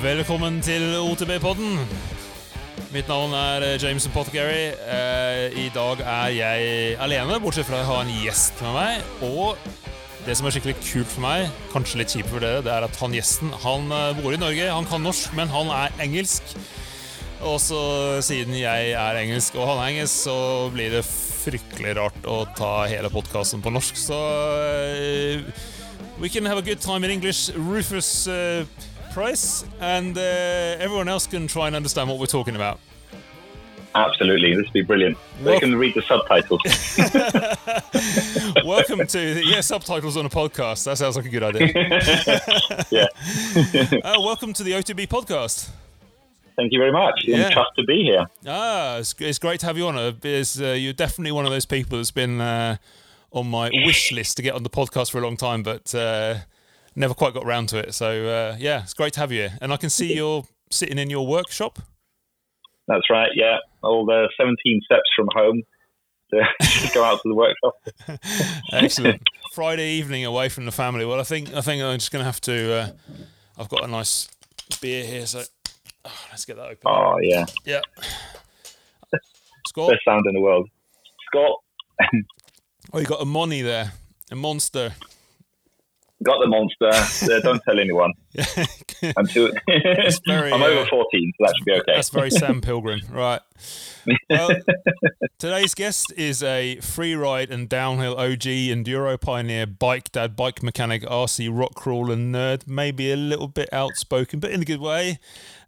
Velkommen 0.00 0.62
til 0.64 0.94
OTB-podden. 0.96 1.74
Mitt 2.88 3.08
navn 3.10 3.34
er 3.36 3.60
James 3.60 3.82
Jameson 3.82 4.12
Pottergary. 4.14 4.70
Eh, 4.72 5.58
I 5.60 5.66
dag 5.74 6.00
er 6.00 6.30
jeg 6.32 6.94
alene, 7.04 7.36
bortsett 7.42 7.68
fra 7.68 7.82
å 7.82 7.84
ha 7.84 7.98
en 8.00 8.12
gjest 8.22 8.62
med 8.64 8.78
meg. 8.78 9.10
Og 9.26 9.60
det 10.24 10.38
som 10.38 10.48
er 10.48 10.54
skikkelig 10.56 10.78
kult 10.78 11.12
for 11.12 11.26
meg, 11.26 11.50
kanskje 11.74 12.00
litt 12.00 12.14
kjipt 12.16 12.32
for 12.32 12.40
dere, 12.40 12.62
det 12.64 12.72
er 12.72 12.86
at 12.86 12.96
han 12.96 13.12
gjesten 13.12 13.52
han 13.60 13.92
eh, 13.92 14.22
bor 14.22 14.32
i 14.32 14.40
Norge. 14.40 14.70
Han 14.72 14.88
kan 14.88 15.04
norsk, 15.04 15.34
men 15.36 15.52
han 15.52 15.68
er 15.82 15.92
engelsk. 16.06 16.56
Og 17.44 17.60
så 17.60 17.82
siden 18.24 18.56
jeg 18.56 18.94
er 18.96 19.20
engelsk 19.20 19.58
og 19.60 19.68
han 19.68 19.82
er 19.82 19.90
engelsk, 19.98 20.16
så 20.30 20.38
blir 20.72 20.96
det 20.96 21.04
fryktelig 21.04 21.98
rart 22.00 22.24
å 22.24 22.46
ta 22.56 22.86
hele 22.88 23.12
podkasten 23.12 23.60
på 23.60 23.76
norsk. 23.76 24.00
Så 24.00 24.16
we 26.16 26.32
can 26.32 26.48
have 26.48 26.56
a 26.56 26.64
good 26.64 26.80
time 26.80 27.04
in 27.04 27.10
English. 27.10 27.50
Rufus 27.52 28.26
uh, 28.28 28.64
Preiss, 29.10 29.64
and 29.80 30.16
uh, 30.16 30.20
everyone 30.20 31.08
else 31.08 31.26
can 31.26 31.46
try 31.46 31.66
and 31.66 31.74
understand 31.74 32.08
what 32.08 32.18
we're 32.18 32.26
talking 32.26 32.54
about. 32.54 32.78
Absolutely, 33.94 34.54
this 34.54 34.66
would 34.66 34.72
be 34.72 34.82
brilliant. 34.82 35.18
They 35.42 35.58
can 35.58 35.74
read 35.74 35.94
the 35.94 36.02
subtitles. 36.02 36.60
Welcome 38.64 39.04
to 39.04 39.34
the, 39.34 39.42
yeah 39.44 39.60
subtitles 39.62 40.16
on 40.16 40.26
a 40.26 40.30
podcast. 40.30 40.84
That 40.84 40.96
sounds 40.96 41.16
like 41.16 41.26
a 41.26 41.28
good 41.28 41.42
idea. 41.42 41.66
yeah. 42.90 43.06
uh, 44.04 44.20
welcome 44.20 44.52
to 44.52 44.62
the 44.62 44.72
OTB 44.72 45.08
podcast. 45.08 45.70
Thank 46.54 46.72
you 46.72 46.78
very 46.78 46.92
much. 46.92 47.22
I'm 47.26 47.30
Yeah. 47.32 47.50
chuffed 47.50 47.74
to 47.78 47.84
be 47.84 48.04
here. 48.04 48.26
Ah, 48.46 48.98
it's, 48.98 49.12
it's 49.18 49.40
great 49.40 49.58
to 49.60 49.66
have 49.66 49.76
you 49.76 49.88
on. 49.88 49.96
Uh, 49.96 50.12
uh, 50.24 50.72
you're 50.74 50.92
definitely 50.92 51.32
one 51.32 51.44
of 51.46 51.50
those 51.50 51.66
people 51.66 51.98
that's 51.98 52.12
been 52.12 52.40
uh, 52.40 52.76
on 53.32 53.48
my 53.50 53.70
wish 53.84 54.12
list 54.12 54.36
to 54.36 54.42
get 54.42 54.54
on 54.54 54.62
the 54.62 54.70
podcast 54.70 55.10
for 55.10 55.18
a 55.18 55.22
long 55.22 55.36
time, 55.36 55.64
but 55.64 55.92
uh, 55.96 56.36
never 57.00 57.14
quite 57.14 57.34
got 57.34 57.44
round 57.44 57.68
to 57.70 57.78
it. 57.78 57.94
So 57.94 58.28
uh, 58.28 58.56
yeah, 58.58 58.82
it's 58.82 58.94
great 58.94 59.14
to 59.14 59.20
have 59.20 59.32
you 59.32 59.40
here. 59.40 59.52
And 59.60 59.72
I 59.72 59.76
can 59.76 59.90
see 59.90 60.14
you're 60.14 60.44
sitting 60.70 60.98
in 60.98 61.10
your 61.10 61.26
workshop. 61.26 61.78
That's 62.86 63.08
right. 63.10 63.30
Yeah, 63.34 63.58
all 63.82 64.04
the 64.04 64.28
17 64.36 64.80
steps 64.84 65.08
from 65.16 65.28
home 65.32 65.62
to 66.32 66.90
go 66.94 67.04
out 67.04 67.20
to 67.22 67.28
the 67.28 67.34
workshop. 67.34 68.20
Excellent. 68.72 69.22
Friday 69.52 69.92
evening 69.92 70.24
away 70.24 70.48
from 70.48 70.64
the 70.64 70.72
family. 70.72 71.04
Well, 71.04 71.18
I 71.18 71.24
think 71.24 71.52
I 71.54 71.60
think 71.60 71.82
I'm 71.82 71.98
just 71.98 72.12
going 72.12 72.20
to 72.20 72.26
have 72.26 72.40
to. 72.42 72.72
Uh, 72.72 72.90
I've 73.58 73.68
got 73.68 73.84
a 73.84 73.88
nice 73.88 74.28
beer 74.80 75.04
here, 75.04 75.26
so 75.26 75.42
oh, 76.04 76.26
let's 76.30 76.44
get 76.44 76.56
that 76.56 76.66
open. 76.66 76.78
Oh 76.86 77.18
yeah, 77.20 77.46
Yeah. 77.64 77.80
Scott, 79.66 79.90
best 79.90 80.04
sound 80.04 80.24
in 80.26 80.34
the 80.34 80.40
world. 80.40 80.68
Scott 81.26 81.58
oh, 82.92 82.98
you 82.98 83.06
got 83.06 83.20
a 83.20 83.26
money 83.26 83.62
there, 83.62 83.92
a 84.30 84.36
monster. 84.36 84.92
Got 86.22 86.40
the 86.40 86.48
monster. 86.48 87.34
Uh, 87.34 87.40
don't 87.40 87.62
tell 87.62 87.80
anyone. 87.80 88.12
I'm 89.16 89.26
too. 89.26 89.52
very, 90.26 90.52
I'm 90.52 90.62
over 90.62 90.82
uh, 90.82 90.86
14, 90.90 91.32
so 91.38 91.46
that 91.46 91.54
should 91.56 91.64
be 91.64 91.72
okay. 91.72 91.94
That's 91.94 92.10
very 92.10 92.30
Sam 92.30 92.60
Pilgrim, 92.60 93.00
right? 93.10 93.40
Well, 94.28 94.50
today's 95.38 95.74
guest 95.74 96.12
is 96.18 96.42
a 96.42 96.76
free 96.80 97.14
ride 97.14 97.50
and 97.50 97.70
downhill 97.70 98.18
OG 98.18 98.42
enduro 98.42 99.18
pioneer, 99.18 99.66
bike 99.66 100.12
dad, 100.12 100.36
bike 100.36 100.62
mechanic, 100.62 101.02
RC 101.04 101.48
rock 101.50 101.74
crawler 101.74 102.16
nerd, 102.16 102.66
maybe 102.66 103.10
a 103.10 103.16
little 103.16 103.48
bit 103.48 103.72
outspoken, 103.72 104.40
but 104.40 104.50
in 104.50 104.60
a 104.60 104.66
good 104.66 104.80
way, 104.80 105.18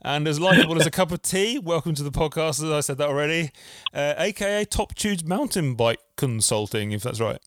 and 0.02 0.28
as 0.28 0.38
likable 0.38 0.78
as 0.78 0.86
a 0.86 0.90
cup 0.90 1.12
of 1.12 1.22
tea. 1.22 1.58
Welcome 1.58 1.94
to 1.94 2.02
the 2.02 2.12
podcast, 2.12 2.62
as 2.62 2.70
I 2.70 2.80
said 2.80 2.98
that 2.98 3.08
already, 3.08 3.52
uh, 3.94 4.14
aka 4.18 4.66
Top 4.66 4.94
Tubes 4.94 5.24
Mountain 5.24 5.76
Bike 5.76 6.00
Consulting, 6.16 6.92
if 6.92 7.02
that's 7.02 7.20
right. 7.20 7.40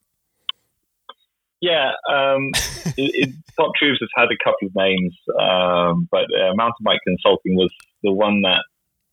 Yeah, 1.61 1.92
um, 2.09 2.52
it, 2.98 3.30
it, 3.30 3.30
Top 3.58 3.72
Tubes 3.80 4.00
has 4.00 4.09
had 4.16 4.28
a 4.31 4.44
couple 4.44 4.67
of 4.67 4.75
names, 4.75 5.16
um, 5.39 6.08
but 6.11 6.25
uh, 6.34 6.53
Mountain 6.56 6.83
Bike 6.83 6.99
Consulting 7.08 7.55
was 7.55 7.71
the 8.04 8.11
one 8.11 8.42
that 8.42 8.64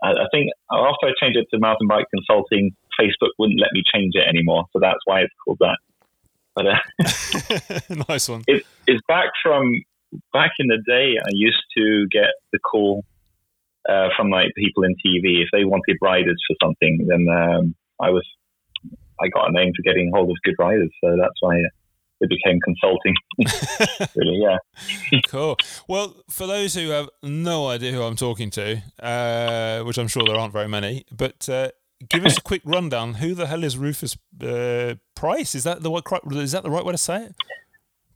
I, 0.02 0.10
I 0.10 0.26
think 0.32 0.50
after 0.70 1.06
I 1.06 1.12
changed 1.20 1.38
it 1.38 1.46
to 1.52 1.58
Mountain 1.58 1.88
Bike 1.88 2.06
Consulting, 2.14 2.74
Facebook 3.00 3.30
wouldn't 3.38 3.60
let 3.60 3.72
me 3.72 3.82
change 3.92 4.14
it 4.14 4.28
anymore, 4.28 4.64
so 4.72 4.80
that's 4.80 5.00
why 5.04 5.20
it's 5.20 5.34
called 5.44 5.58
that. 5.60 5.78
But 6.54 6.66
uh, 6.66 8.04
nice 8.08 8.28
one. 8.28 8.42
it, 8.46 8.64
it's 8.86 9.00
back 9.08 9.30
from 9.42 9.82
back 10.32 10.52
in 10.58 10.66
the 10.66 10.82
day. 10.86 11.14
I 11.18 11.30
used 11.32 11.62
to 11.78 12.06
get 12.10 12.34
the 12.52 12.58
call 12.58 13.04
uh, 13.88 14.08
from 14.16 14.30
like 14.30 14.52
people 14.56 14.82
in 14.84 14.94
TV 14.94 15.42
if 15.42 15.48
they 15.52 15.64
wanted 15.64 15.96
riders 16.02 16.42
for 16.46 16.56
something. 16.62 17.06
Then 17.08 17.26
um, 17.30 17.74
I 18.00 18.10
was 18.10 18.26
I 19.20 19.28
got 19.28 19.48
a 19.48 19.52
name 19.52 19.72
for 19.74 19.82
getting 19.82 20.10
hold 20.12 20.30
of 20.30 20.36
good 20.44 20.56
riders, 20.58 20.90
so 21.02 21.16
that's 21.16 21.40
why 21.40 21.62
it 22.22 22.28
became 22.28 22.58
consulting. 22.60 23.14
really, 24.16 24.40
yeah. 24.40 25.20
Cool. 25.26 25.56
Well, 25.88 26.16
for 26.30 26.46
those 26.46 26.74
who 26.74 26.90
have 26.90 27.10
no 27.22 27.68
idea 27.68 27.92
who 27.92 28.02
I'm 28.02 28.16
talking 28.16 28.50
to, 28.50 28.80
uh, 29.00 29.82
which 29.82 29.98
I'm 29.98 30.08
sure 30.08 30.22
there 30.24 30.36
aren't 30.36 30.52
very 30.52 30.68
many, 30.68 31.04
but 31.10 31.48
uh, 31.48 31.70
give 32.08 32.24
us 32.24 32.38
a 32.38 32.40
quick 32.40 32.62
rundown. 32.64 33.14
Who 33.14 33.34
the 33.34 33.48
hell 33.48 33.64
is 33.64 33.76
Rufus 33.76 34.16
uh, 34.40 34.94
Preiss? 35.16 35.54
Is 35.54 35.64
that 35.64 35.82
the 35.82 35.90
right? 35.90 36.22
Is 36.36 36.52
that 36.52 36.62
the 36.62 36.70
right 36.70 36.84
way 36.84 36.92
to 36.92 36.98
say 36.98 37.24
it? 37.24 37.34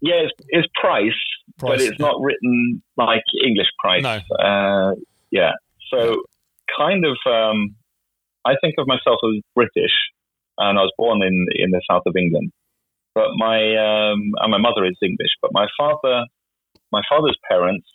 Yeah, 0.00 0.14
it's, 0.16 0.32
it's 0.48 0.68
price, 0.80 1.10
Preiss, 1.58 1.68
but 1.68 1.80
it's 1.80 1.98
yeah. 1.98 2.06
not 2.06 2.20
written 2.20 2.82
like 2.96 3.24
English 3.44 3.68
price. 3.80 4.02
No. 4.02 4.20
Uh, 4.38 4.94
yeah. 5.32 5.52
So, 5.90 6.22
kind 6.78 7.04
of, 7.04 7.16
um, 7.26 7.74
I 8.44 8.54
think 8.60 8.74
of 8.78 8.86
myself 8.86 9.18
as 9.24 9.42
British, 9.54 9.92
and 10.58 10.78
I 10.78 10.82
was 10.82 10.92
born 10.96 11.22
in 11.22 11.46
in 11.54 11.70
the 11.70 11.80
south 11.90 12.02
of 12.06 12.14
England. 12.16 12.52
But 13.16 13.30
my 13.36 13.56
um, 13.56 14.20
and 14.42 14.50
my 14.50 14.58
mother 14.58 14.84
is 14.84 14.98
English, 15.02 15.34
but 15.40 15.50
my 15.54 15.66
father, 15.78 16.26
my 16.92 17.00
father's 17.08 17.38
parents, 17.50 17.86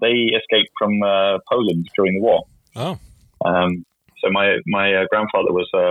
they 0.00 0.34
escaped 0.34 0.72
from 0.76 1.00
uh, 1.00 1.38
Poland 1.48 1.86
during 1.94 2.14
the 2.18 2.24
war. 2.26 2.42
Oh, 2.74 2.98
Um, 3.46 3.86
so 4.20 4.30
my 4.32 4.56
my 4.66 4.86
uh, 4.94 5.04
grandfather 5.10 5.52
was 5.52 5.70
a 5.74 5.86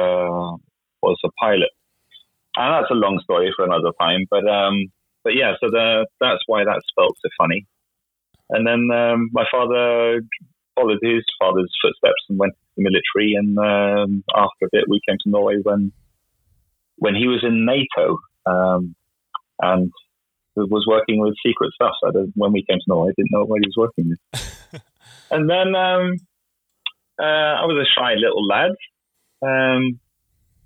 was 1.02 1.18
a 1.24 1.30
pilot, 1.40 1.72
and 2.58 2.74
that's 2.74 2.92
a 2.92 3.02
long 3.06 3.22
story 3.24 3.54
for 3.56 3.64
another 3.64 3.94
time. 4.02 4.26
But 4.30 4.46
um, 4.50 4.92
but 5.24 5.34
yeah, 5.34 5.54
so 5.62 5.70
the, 5.72 6.06
that's 6.20 6.44
why 6.48 6.66
that's 6.66 6.86
spelled 6.90 7.16
so 7.22 7.30
funny. 7.38 7.66
And 8.50 8.68
then 8.68 8.92
um, 8.92 9.30
my 9.32 9.46
father 9.50 10.20
followed 10.76 11.00
his 11.02 11.24
father's 11.40 11.72
footsteps 11.82 12.24
and 12.28 12.38
went 12.38 12.52
to 12.54 12.60
the 12.76 12.84
military. 12.84 13.36
And 13.36 13.58
um, 13.58 14.24
after 14.36 14.66
a 14.66 14.70
bit, 14.74 14.90
we 14.90 15.00
came 15.08 15.18
to 15.24 15.30
Norway 15.30 15.56
when 15.64 15.94
when 16.98 17.16
he 17.16 17.28
was 17.28 17.46
in 17.48 17.66
NATO 17.66 18.20
um, 18.48 18.96
and 19.62 19.92
was 20.56 20.86
working 20.88 21.20
with 21.20 21.36
secret 21.46 21.72
stuff. 21.74 21.94
So 22.02 22.28
when 22.36 22.52
we 22.52 22.66
came 22.68 22.80
to 22.80 22.86
Norway, 22.88 23.12
I 23.12 23.14
didn't 23.18 23.32
know 23.32 23.46
what 23.46 23.60
he 23.62 23.68
was 23.68 23.78
working 23.78 24.10
with. 24.10 24.82
and 25.32 25.50
then 25.50 25.76
um, 25.76 26.18
uh, 27.20 27.62
I 27.62 27.66
was 27.66 27.86
a 27.86 28.00
shy 28.00 28.14
little 28.16 28.46
lad. 28.46 28.72
Um, 29.42 30.00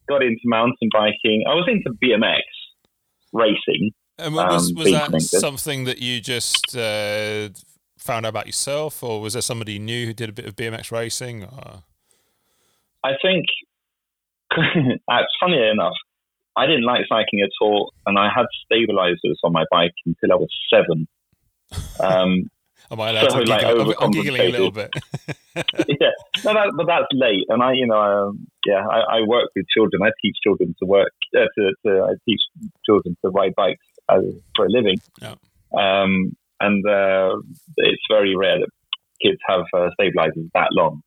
got 0.07 0.23
into 0.23 0.41
mountain 0.45 0.89
biking. 0.91 1.43
I 1.47 1.55
was 1.55 1.67
into 1.67 1.91
BMX 2.01 2.41
racing. 3.33 3.91
and 4.17 4.33
was, 4.33 4.69
Um, 4.69 4.75
was 4.75 4.91
that 4.91 5.11
that- 5.11 5.21
something 5.21 5.85
that 5.85 5.99
you 5.99 6.21
just 6.21 6.75
uh, 6.75 7.49
found 7.97 8.25
out 8.25 8.29
about 8.29 8.45
yourself, 8.45 9.03
or 9.03 9.21
was 9.21 9.33
there 9.33 9.41
somebody 9.41 9.73
you 9.73 9.79
knew 9.79 10.05
who 10.07 10.13
did 10.13 10.29
a 10.29 10.33
bit 10.33 10.45
of 10.45 10.55
BMX 10.55 10.91
racing? 10.91 11.43
Or... 11.43 11.83
I 13.03 13.11
think, 13.21 13.45
it's 14.57 15.33
funny 15.39 15.69
enough, 15.69 15.95
I 16.55 16.65
didn't 16.65 16.83
like 16.83 17.01
cycling 17.07 17.41
at 17.43 17.49
all, 17.61 17.93
and 18.05 18.17
I 18.17 18.29
had 18.33 18.45
stabilizers 18.65 19.39
on 19.43 19.53
my 19.53 19.65
bike 19.71 19.93
until 20.05 20.33
I 20.33 20.35
was 20.35 20.49
seven. 20.69 21.07
Um, 21.99 22.49
Am 22.89 22.99
I 22.99 23.09
allowed 23.11 23.31
So, 23.31 23.39
to 23.39 23.49
like, 23.49 23.61
giggle? 23.61 23.95
I'm, 23.99 24.11
giggling 24.11 24.41
a 24.41 24.49
little 24.49 24.71
bit. 24.71 24.91
yeah, 25.55 26.11
no, 26.45 26.53
that, 26.53 26.73
but 26.75 26.87
that's 26.87 27.07
late, 27.11 27.45
and 27.49 27.61
I, 27.61 27.73
you 27.73 27.87
know, 27.87 27.99
um, 27.99 28.47
yeah, 28.65 28.85
I, 28.85 29.17
I 29.17 29.21
work 29.27 29.49
with 29.55 29.65
children. 29.73 30.01
I 30.03 30.11
teach 30.21 30.35
children 30.43 30.75
to 30.79 30.85
work, 30.85 31.11
uh, 31.35 31.45
to, 31.57 31.71
to, 31.85 32.03
I 32.03 32.13
teach 32.25 32.41
children 32.85 33.17
to 33.23 33.31
ride 33.31 33.53
bikes 33.55 33.85
as, 34.09 34.23
for 34.55 34.65
a 34.65 34.69
living. 34.69 34.97
Yeah. 35.21 35.35
Um, 35.77 36.35
and 36.59 36.85
uh, 36.85 37.37
it's 37.77 38.03
very 38.09 38.35
rare 38.35 38.59
that 38.59 38.69
kids 39.21 39.39
have 39.47 39.65
uh, 39.73 39.89
stabilizers 39.93 40.49
that 40.53 40.69
long. 40.71 41.01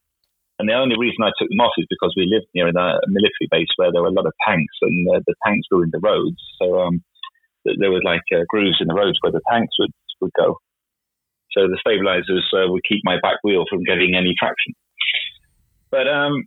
And 0.57 0.69
the 0.69 0.73
only 0.73 0.95
reason 0.97 1.19
I 1.19 1.35
took 1.35 1.49
them 1.49 1.59
off 1.59 1.75
is 1.77 1.87
because 1.89 2.15
we 2.15 2.31
lived 2.31 2.47
near 2.55 2.67
in 2.67 2.77
a 2.79 2.99
military 3.11 3.51
base 3.51 3.67
where 3.75 3.91
there 3.91 4.01
were 4.01 4.13
a 4.13 4.15
lot 4.15 4.25
of 4.25 4.33
tanks, 4.47 4.75
and 4.81 5.07
uh, 5.11 5.19
the 5.27 5.35
tanks 5.45 5.67
were 5.69 5.83
in 5.83 5.91
the 5.91 5.99
roads. 5.99 6.39
So 6.61 6.79
um, 6.79 7.03
there 7.65 7.91
was 7.91 8.03
like 8.05 8.23
uh, 8.31 8.47
grooves 8.47 8.79
in 8.79 8.87
the 8.87 8.95
roads 8.95 9.19
where 9.21 9.35
the 9.35 9.43
tanks 9.51 9.75
would 9.79 9.91
would 10.21 10.31
go. 10.37 10.55
So 11.51 11.67
the 11.67 11.79
stabilizers 11.79 12.47
uh, 12.55 12.71
would 12.71 12.83
keep 12.87 13.01
my 13.03 13.17
back 13.21 13.39
wheel 13.43 13.65
from 13.69 13.83
getting 13.83 14.15
any 14.15 14.35
traction. 14.37 14.73
But 15.91 16.07
um, 16.07 16.45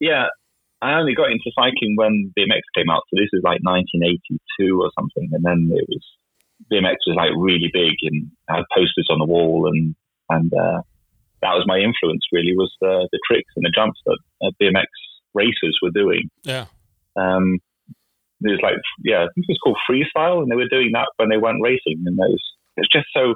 yeah, 0.00 0.32
I 0.80 0.94
only 0.98 1.14
got 1.14 1.30
into 1.30 1.52
cycling 1.54 1.96
when 1.96 2.32
BMX 2.36 2.64
came 2.74 2.88
out. 2.88 3.04
So 3.08 3.20
this 3.20 3.32
is 3.32 3.44
like 3.44 3.60
1982 3.60 4.80
or 4.80 4.90
something, 4.96 5.28
and 5.32 5.44
then 5.44 5.68
it 5.72 5.84
was 5.88 6.04
BMX 6.72 6.96
was 7.06 7.16
like 7.16 7.32
really 7.36 7.70
big 7.72 7.96
and 8.02 8.30
had 8.48 8.64
posters 8.74 9.08
on 9.10 9.18
the 9.18 9.28
wall, 9.28 9.68
and 9.68 9.94
and 10.28 10.52
uh, 10.52 10.80
that 11.42 11.54
was 11.54 11.64
my 11.66 11.78
influence. 11.78 12.22
Really, 12.32 12.56
was 12.56 12.72
the 12.80 13.08
the 13.12 13.20
tricks 13.26 13.52
and 13.56 13.64
the 13.64 13.72
jumps 13.74 14.00
that 14.06 14.18
uh, 14.42 14.50
BMX 14.60 14.86
racers 15.34 15.78
were 15.82 15.90
doing. 15.90 16.30
Yeah. 16.42 16.66
Um, 17.16 17.58
it 18.42 18.50
was 18.50 18.60
like 18.62 18.74
yeah, 19.04 19.24
I 19.24 19.28
think 19.34 19.46
it 19.48 19.52
was 19.52 19.60
called 19.62 19.78
freestyle, 19.88 20.42
and 20.42 20.50
they 20.50 20.56
were 20.56 20.68
doing 20.68 20.90
that 20.94 21.08
when 21.16 21.28
they 21.28 21.36
weren't 21.36 21.62
racing, 21.62 22.02
and 22.06 22.18
it 22.18 22.30
was 22.30 22.42
it's 22.76 22.88
just 22.92 23.06
so 23.14 23.34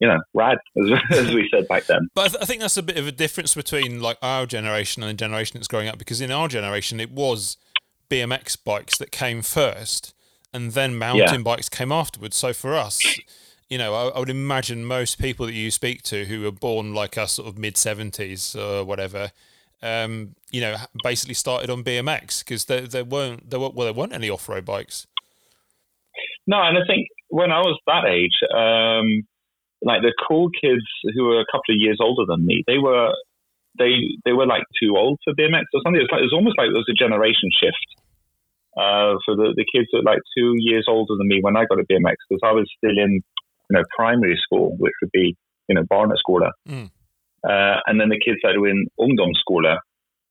you 0.00 0.08
know, 0.08 0.18
rad, 0.34 0.58
as, 0.82 0.98
as 1.18 1.34
we 1.34 1.48
said 1.52 1.68
back 1.68 1.84
then. 1.84 2.08
But 2.14 2.22
I, 2.22 2.28
th- 2.28 2.42
I, 2.42 2.46
think 2.46 2.62
that's 2.62 2.78
a 2.78 2.82
bit 2.82 2.96
of 2.96 3.06
a 3.06 3.12
difference 3.12 3.54
between 3.54 4.00
like 4.00 4.16
our 4.22 4.46
generation 4.46 5.02
and 5.02 5.10
the 5.10 5.14
generation 5.14 5.58
that's 5.58 5.68
growing 5.68 5.88
up, 5.88 5.98
because 5.98 6.20
in 6.20 6.30
our 6.30 6.48
generation 6.48 7.00
it 7.00 7.10
was 7.10 7.58
BMX 8.08 8.56
bikes 8.62 8.98
that 8.98 9.12
came 9.12 9.42
first, 9.42 10.14
and 10.52 10.72
then 10.72 10.98
mountain 10.98 11.34
yeah. 11.34 11.42
bikes 11.42 11.68
came 11.68 11.92
afterwards. 11.92 12.36
So 12.36 12.52
for 12.52 12.74
us, 12.74 13.02
you 13.70 13.78
know, 13.78 13.94
I, 13.94 14.08
I, 14.08 14.18
would 14.18 14.28
imagine 14.28 14.84
most 14.84 15.18
people 15.18 15.46
that 15.46 15.54
you 15.54 15.70
speak 15.70 16.02
to 16.02 16.24
who 16.24 16.42
were 16.42 16.50
born 16.50 16.92
like 16.92 17.16
us, 17.16 17.32
sort 17.32 17.48
of 17.48 17.56
mid 17.56 17.76
seventies 17.76 18.56
or 18.56 18.84
whatever, 18.84 19.30
um, 19.80 20.34
you 20.50 20.60
know, 20.60 20.76
basically 21.02 21.34
started 21.34 21.70
on 21.70 21.84
BMX 21.84 22.44
because 22.44 22.66
there, 22.66 22.82
there 22.82 23.04
weren't 23.04 23.48
there 23.48 23.60
were, 23.60 23.70
well 23.70 23.86
there 23.86 23.94
weren't 23.94 24.12
any 24.12 24.28
off 24.28 24.48
road 24.48 24.64
bikes. 24.64 25.06
No, 26.46 26.60
and 26.60 26.76
I 26.76 26.82
think 26.86 27.06
when 27.28 27.52
I 27.52 27.60
was 27.60 27.78
that 27.86 28.04
age, 28.10 28.34
um, 28.50 29.22
like 29.82 30.02
the 30.02 30.12
cool 30.28 30.50
kids 30.50 30.84
who 31.14 31.24
were 31.24 31.40
a 31.40 31.46
couple 31.46 31.72
of 31.72 31.78
years 31.78 31.98
older 32.02 32.26
than 32.26 32.44
me, 32.44 32.64
they 32.66 32.78
were 32.78 33.14
they 33.78 34.18
they 34.24 34.32
were 34.32 34.46
like 34.46 34.64
too 34.82 34.96
old 34.96 35.20
for 35.24 35.32
BMX 35.32 35.70
or 35.72 35.80
something. 35.84 36.02
It's 36.02 36.10
like 36.10 36.20
it 36.20 36.28
was 36.28 36.34
almost 36.34 36.58
like 36.58 36.74
there 36.74 36.82
was 36.82 36.90
a 36.90 36.98
generation 36.98 37.48
shift 37.54 37.86
uh, 38.76 39.14
for 39.24 39.36
the, 39.36 39.54
the 39.56 39.64
kids 39.64 39.88
that 39.92 40.02
were 40.02 40.10
like 40.10 40.22
two 40.36 40.54
years 40.58 40.86
older 40.88 41.14
than 41.16 41.28
me 41.28 41.38
when 41.40 41.56
I 41.56 41.64
got 41.66 41.78
a 41.78 41.86
BMX 41.86 42.18
because 42.28 42.42
I 42.42 42.52
was 42.52 42.68
still 42.76 42.98
in 42.98 43.22
you 43.70 43.76
know 43.76 43.84
primary 43.96 44.38
school, 44.42 44.76
which 44.78 44.92
would 45.00 45.10
be 45.12 45.36
you 45.68 45.74
know 45.74 45.82
barnaskola, 45.82 46.50
mm. 46.68 46.90
uh, 47.44 47.80
and 47.86 48.00
then 48.00 48.08
the 48.08 48.20
kids 48.22 48.38
that 48.42 48.58
were 48.58 48.68
in 48.68 48.86
ungdomsskola, 48.98 49.76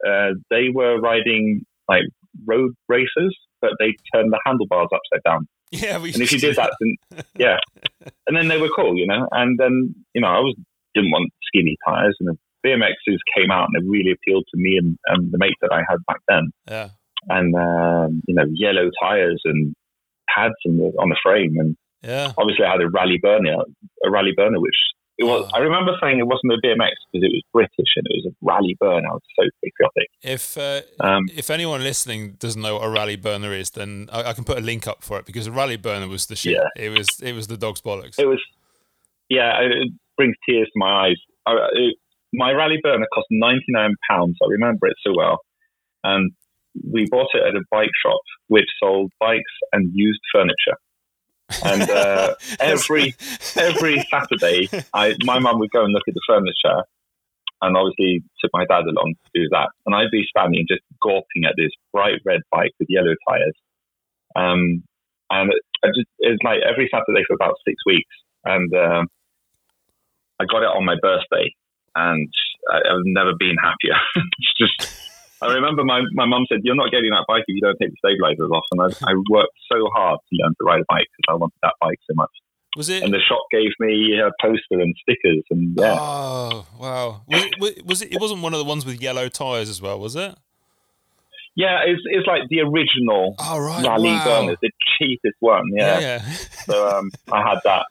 uh, 0.06 0.34
they 0.50 0.70
were 0.74 1.00
riding 1.00 1.66
like 1.88 2.04
road 2.46 2.74
races, 2.88 3.36
but 3.62 3.72
they 3.80 3.96
turned 4.14 4.32
the 4.32 4.40
handlebars 4.46 4.90
upside 4.94 5.24
down. 5.24 5.48
Yeah, 5.72 5.98
and 5.98 6.22
if 6.22 6.32
you 6.32 6.40
did 6.40 6.56
that, 6.56 6.74
then 6.80 7.24
yeah, 7.38 7.58
and 8.28 8.36
then 8.36 8.48
they 8.48 8.58
were 8.58 8.70
cool, 8.76 8.98
you 8.98 9.08
know. 9.08 9.28
And 9.32 9.58
then 9.60 9.96
you 10.14 10.22
know, 10.22 10.28
I 10.28 10.40
was 10.40 10.56
didn't 10.96 11.12
want 11.12 11.32
skinny 11.44 11.78
tires, 11.88 12.18
and 12.20 12.30
the 12.30 12.38
BMXs 12.68 13.18
came 13.38 13.52
out, 13.52 13.68
and 13.72 13.84
it 13.84 13.88
really 13.88 14.12
appealed 14.12 14.46
to 14.54 14.60
me 14.60 14.78
and, 14.78 14.98
and 15.06 15.32
the 15.32 15.38
mate 15.38 15.56
that 15.62 15.72
I 15.72 15.84
had 15.88 16.00
back 16.08 16.22
then. 16.28 16.52
Yeah, 16.68 16.90
and 17.28 17.56
um, 17.56 18.24
you 18.28 18.34
know, 18.34 18.46
yellow 18.52 18.90
tires 19.02 19.42
and 19.46 19.76
pads 20.28 20.56
on 20.68 20.78
the 20.78 20.92
on 21.00 21.10
the 21.10 21.18
frame, 21.24 21.56
and 21.60 21.76
yeah, 22.04 22.34
obviously 22.38 22.66
I 22.66 22.72
had 22.72 22.82
a 22.82 22.90
Raleigh 22.90 23.20
Burner, 23.22 23.58
a 24.06 24.10
Raleigh 24.10 24.34
Burner, 24.36 24.60
which 24.60 24.76
it 25.20 25.26
was. 25.26 25.50
Oh. 25.54 25.58
I 25.58 25.60
remember 25.60 25.92
saying 26.02 26.20
it 26.20 26.26
wasn't 26.26 26.54
a 26.54 26.58
BMX 26.66 26.96
because 27.12 27.28
it 27.28 27.32
was 27.32 27.44
British 27.54 27.92
and 27.96 28.06
it 28.10 28.24
was 28.24 28.32
a 28.32 28.36
Raleigh 28.42 28.78
Burner. 28.80 29.08
I 29.08 29.14
was 29.14 29.22
so 29.38 29.46
patriotic. 29.64 30.10
If 30.24 30.58
uh, 30.58 30.82
um, 31.06 31.24
if 31.36 31.50
anyone 31.50 31.84
listening 31.84 32.38
doesn't 32.40 32.62
know 32.62 32.76
what 32.76 32.86
a 32.86 32.90
Raleigh 32.90 33.18
Burner 33.18 33.54
is, 33.54 33.72
then 33.72 34.10
I, 34.12 34.30
I, 34.30 34.34
can 34.34 34.46
put 34.46 34.58
a 34.58 34.62
link 34.62 34.88
up 34.88 35.04
for 35.04 35.20
it 35.20 35.26
because 35.26 35.46
a 35.46 35.52
Raleigh 35.52 35.78
Burner 35.78 36.08
was 36.08 36.26
the 36.26 36.36
shit. 36.36 36.54
Yeah. 36.54 36.70
It 36.76 36.90
was 36.90 37.08
it 37.22 37.34
was 37.34 37.48
the 37.48 37.58
dog's 37.58 37.82
bollocks. 37.82 38.18
It 38.18 38.26
was. 38.26 38.42
Yeah, 39.30 39.52
it 39.62 39.90
brings 40.18 40.36
tears 40.48 40.68
to 40.68 40.80
my 40.80 41.08
eyes. 41.08 41.18
I, 41.46 41.54
it, 41.74 41.96
my 42.34 42.52
Raleigh 42.52 42.80
Burner 42.82 43.06
cost 43.14 43.28
ninety 43.30 43.66
nine 43.68 43.96
pounds. 44.10 44.38
I 44.42 44.48
remember 44.50 44.88
it 44.88 44.96
so 45.06 45.14
well, 45.16 45.40
and 46.04 46.32
we 46.92 47.06
bought 47.12 47.30
it 47.34 47.44
at 47.46 47.56
a 47.56 47.64
bike 47.70 47.92
shop 48.04 48.22
which 48.48 48.66
sold 48.82 49.12
bikes 49.20 49.54
and 49.74 49.92
used 49.94 50.22
furniture. 50.34 50.78
And 51.64 51.90
uh, 51.90 52.36
every 52.60 53.16
every 53.56 54.06
Saturday, 54.12 54.70
I, 54.94 55.16
my 55.24 55.40
mum 55.40 55.60
would 55.60 55.72
go 55.72 55.84
and 55.84 55.94
look 55.94 56.08
at 56.08 56.14
the 56.14 56.22
furniture, 56.28 56.84
and 57.62 57.76
obviously 57.76 58.24
took 58.42 58.52
my 58.54 58.66
dad 58.66 58.86
along 58.86 59.16
to 59.16 59.42
do 59.42 59.48
that. 59.52 59.70
And 59.86 59.96
I'd 59.96 60.12
be 60.12 60.26
standing 60.30 60.66
just 60.68 60.82
gawping 61.04 61.46
at 61.48 61.56
this 61.58 61.72
bright 61.92 62.22
red 62.26 62.42
bike 62.52 62.72
with 62.80 62.90
yellow 62.90 63.16
tires. 63.28 63.56
Um, 64.36 64.84
and 65.32 65.52
it, 65.52 65.62
it 65.84 65.96
just, 65.96 66.08
it's 66.20 66.44
like 66.44 66.60
every 66.68 66.90
Saturday 66.92 67.24
for 67.28 67.34
about 67.34 67.56
six 67.68 67.76
weeks. 67.86 68.16
And 68.46 68.74
um, 68.74 69.08
I 70.40 70.46
got 70.46 70.64
it 70.64 70.72
on 70.74 70.86
my 70.86 70.96
birthday, 71.02 71.54
and 71.96 72.32
I, 72.72 72.78
have 72.88 73.04
never 73.06 73.34
been 73.38 73.58
happier. 73.62 73.98
it's 74.16 74.54
just 74.58 75.00
I 75.42 75.54
remember 75.54 75.84
my, 75.84 76.02
my 76.14 76.26
mum 76.26 76.46
said, 76.52 76.62
You're 76.64 76.76
not 76.76 76.92
getting 76.92 77.12
that 77.12 77.26
bike 77.28 77.44
if 77.48 77.56
you 77.56 77.62
don't 77.62 77.78
take 77.80 77.92
the 77.92 77.98
stabilizers 78.00 78.52
off. 78.52 78.66
And 78.72 78.82
I, 78.82 79.12
I 79.12 79.14
worked 79.30 79.56
so 79.72 79.88
hard 79.96 80.20
to 80.20 80.36
learn 80.44 80.54
to 80.60 80.64
ride 80.66 80.82
a 80.82 80.86
bike 80.90 81.08
because 81.16 81.34
I 81.34 81.36
wanted 81.36 81.60
that 81.64 81.74
bike 81.80 82.00
so 82.10 82.14
much. 82.16 82.32
Was 82.78 82.90
it? 82.90 83.04
And 83.04 83.14
the 83.14 83.20
shop 83.20 83.42
gave 83.52 83.72
me 83.80 84.20
a 84.20 84.30
poster 84.42 84.80
and 84.80 84.94
stickers, 85.02 85.44
and 85.50 85.76
yeah. 85.76 85.98
Oh 85.98 86.68
wow! 86.80 87.22
Was 87.28 87.44
it? 87.44 87.86
Was 87.86 88.02
it? 88.04 88.14
It 88.14 88.22
wasn't 88.22 88.44
one 88.44 88.54
of 88.54 88.60
the 88.60 88.66
ones 88.66 88.86
with 88.86 89.02
yellow 89.02 89.28
tires 89.28 89.70
as 89.70 89.82
well, 89.82 90.00
was 90.00 90.16
it? 90.16 90.36
Yeah, 91.56 91.80
it's, 91.86 92.02
it's 92.06 92.28
like 92.28 92.44
the 92.50 92.62
original 92.62 93.36
oh, 93.40 93.60
right. 93.60 93.84
Raleigh 93.84 94.10
wow. 94.10 94.24
burners, 94.24 94.58
the 94.62 94.72
cheapest 94.98 95.36
one. 95.40 95.66
Yeah. 95.76 96.00
yeah, 96.00 96.22
yeah. 96.26 96.34
so 96.66 96.88
um, 96.88 97.12
I 97.32 97.42
had 97.42 97.60
that, 97.66 97.88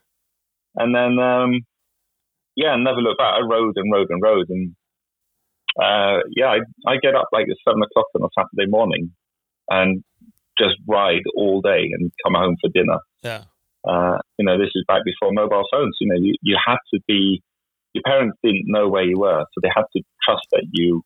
and 0.77 0.95
then 0.95 1.19
um, 1.19 1.67
yeah, 2.55 2.77
never 2.77 3.01
looked 3.01 3.19
back. 3.19 3.35
I 3.35 3.41
rode 3.41 3.77
and 3.77 3.93
rode 3.93 4.11
and 4.11 4.23
rode, 4.23 4.49
and 4.49 4.75
uh, 5.79 6.21
yeah, 6.35 6.47
I, 6.47 6.59
I 6.87 6.97
get 6.97 7.15
up 7.15 7.29
like 7.33 7.47
at 7.49 7.57
seven 7.67 7.83
o'clock 7.83 8.07
on 8.15 8.23
a 8.23 8.29
Saturday 8.37 8.71
morning 8.71 9.13
and 9.69 10.03
just 10.59 10.75
ride 10.87 11.23
all 11.37 11.61
day 11.61 11.89
and 11.93 12.11
come 12.25 12.35
home 12.35 12.57
for 12.61 12.69
dinner. 12.71 12.99
Yeah. 13.23 13.45
Uh, 13.87 14.19
you 14.39 14.45
know, 14.45 14.59
this 14.59 14.71
is 14.75 14.85
back 14.89 15.03
before 15.05 15.33
mobile 15.33 15.65
phones. 15.71 15.97
You 16.01 16.09
know, 16.09 16.19
you, 16.21 16.35
you 16.43 16.57
had 16.65 16.79
to 16.93 17.01
be, 17.07 17.43
your 17.95 18.03
parents 18.05 18.37
didn't 18.43 18.65
know 18.67 18.89
where 18.89 19.05
you 19.05 19.19
were, 19.19 19.45
so 19.53 19.61
they 19.63 19.71
had 19.75 19.85
to 19.97 20.03
trust 20.25 20.47
that 20.53 20.67
you, 20.73 21.03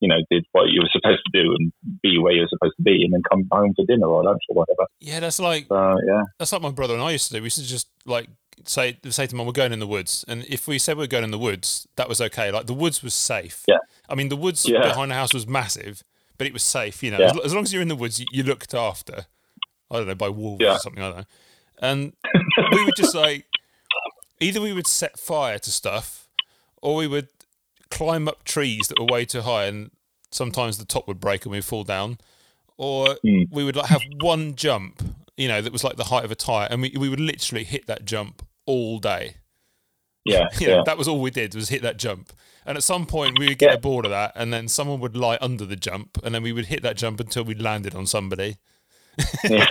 you 0.00 0.08
know, 0.08 0.16
did 0.30 0.44
what 0.52 0.66
you 0.68 0.80
were 0.82 0.90
supposed 0.92 1.22
to 1.24 1.42
do 1.42 1.54
and 1.58 1.72
be 2.02 2.18
where 2.18 2.32
you 2.32 2.42
were 2.42 2.48
supposed 2.50 2.74
to 2.76 2.82
be, 2.82 3.04
and 3.04 3.14
then 3.14 3.22
come 3.30 3.44
home 3.50 3.72
for 3.74 3.86
dinner 3.86 4.06
or 4.06 4.24
lunch 4.24 4.42
or 4.50 4.56
whatever. 4.56 4.86
Yeah, 5.00 5.20
that's 5.20 5.38
like, 5.38 5.66
uh, 5.70 5.94
yeah, 6.06 6.22
that's 6.38 6.52
like 6.52 6.60
my 6.60 6.70
brother 6.70 6.94
and 6.94 7.02
I 7.02 7.12
used 7.12 7.28
to 7.28 7.34
do. 7.34 7.40
We 7.40 7.46
used 7.46 7.58
to 7.58 7.64
just 7.64 7.88
like 8.04 8.28
say 8.64 8.98
say 9.08 9.26
to 9.26 9.36
mum, 9.36 9.46
we're 9.46 9.52
going 9.52 9.72
in 9.72 9.78
the 9.78 9.86
woods, 9.86 10.24
and 10.28 10.44
if 10.48 10.66
we 10.66 10.78
said 10.78 10.96
we're 10.96 11.06
going 11.06 11.24
in 11.24 11.30
the 11.30 11.38
woods, 11.38 11.86
that 11.96 12.08
was 12.08 12.20
okay. 12.20 12.50
Like 12.50 12.66
the 12.66 12.74
woods 12.74 13.02
was 13.02 13.14
safe. 13.14 13.64
Yeah. 13.68 13.78
I 14.08 14.14
mean, 14.14 14.28
the 14.28 14.36
woods 14.36 14.66
yeah. 14.68 14.82
behind 14.82 15.10
the 15.10 15.14
house 15.14 15.34
was 15.34 15.46
massive, 15.46 16.02
but 16.38 16.46
it 16.46 16.52
was 16.52 16.62
safe. 16.62 17.02
You 17.02 17.12
know, 17.12 17.18
yeah. 17.18 17.30
as, 17.30 17.46
as, 17.46 17.54
long 17.54 17.64
as 17.64 17.72
you're 17.72 17.82
in 17.82 17.88
the 17.88 17.96
woods, 17.96 18.20
you, 18.20 18.26
you, 18.32 18.42
looked 18.42 18.74
after. 18.74 19.26
I 19.90 19.96
don't 19.96 20.06
know 20.06 20.14
by 20.14 20.28
wolves 20.28 20.62
yeah. 20.62 20.76
or 20.76 20.78
something. 20.78 21.02
I 21.02 21.08
don't 21.08 21.18
know. 21.18 21.24
And 21.80 22.12
we 22.72 22.84
would 22.84 22.96
just 22.96 23.14
like 23.14 23.46
either 24.40 24.60
we 24.60 24.72
would 24.72 24.86
set 24.86 25.18
fire 25.18 25.58
to 25.58 25.70
stuff, 25.70 26.28
or 26.82 26.96
we 26.96 27.06
would 27.06 27.28
climb 27.90 28.28
up 28.28 28.44
trees 28.44 28.88
that 28.88 28.98
were 28.98 29.06
way 29.06 29.24
too 29.24 29.42
high, 29.42 29.66
and 29.66 29.90
sometimes 30.30 30.78
the 30.78 30.84
top 30.84 31.06
would 31.06 31.20
break 31.20 31.44
and 31.44 31.52
we'd 31.52 31.64
fall 31.64 31.84
down, 31.84 32.18
or 32.76 33.16
mm. 33.24 33.46
we 33.50 33.64
would 33.64 33.76
like 33.76 33.86
have 33.86 34.02
one 34.20 34.54
jump 34.54 35.02
you 35.36 35.48
know, 35.48 35.60
that 35.60 35.72
was 35.72 35.84
like 35.84 35.96
the 35.96 36.04
height 36.04 36.24
of 36.24 36.30
a 36.30 36.34
tire, 36.34 36.68
and 36.70 36.82
we, 36.82 36.94
we 36.98 37.08
would 37.08 37.20
literally 37.20 37.64
hit 37.64 37.86
that 37.86 38.04
jump 38.04 38.46
all 38.66 38.98
day. 38.98 39.36
Yeah, 40.24 40.46
you 40.58 40.68
know, 40.68 40.82
that 40.84 40.98
was 40.98 41.08
all 41.08 41.20
we 41.20 41.30
did 41.30 41.54
was 41.54 41.68
hit 41.68 41.82
that 41.82 41.96
jump. 41.96 42.32
And 42.64 42.76
at 42.76 42.82
some 42.82 43.06
point, 43.06 43.38
we 43.38 43.46
would 43.46 43.58
get 43.58 43.70
yeah. 43.70 43.76
bored 43.76 44.04
of 44.04 44.10
that, 44.10 44.32
and 44.34 44.52
then 44.52 44.66
someone 44.66 44.98
would 45.00 45.16
lie 45.16 45.38
under 45.40 45.64
the 45.64 45.76
jump, 45.76 46.18
and 46.24 46.34
then 46.34 46.42
we 46.42 46.52
would 46.52 46.66
hit 46.66 46.82
that 46.82 46.96
jump 46.96 47.20
until 47.20 47.44
we 47.44 47.54
landed 47.54 47.94
on 47.94 48.06
somebody. 48.06 48.56
yeah. 49.44 49.66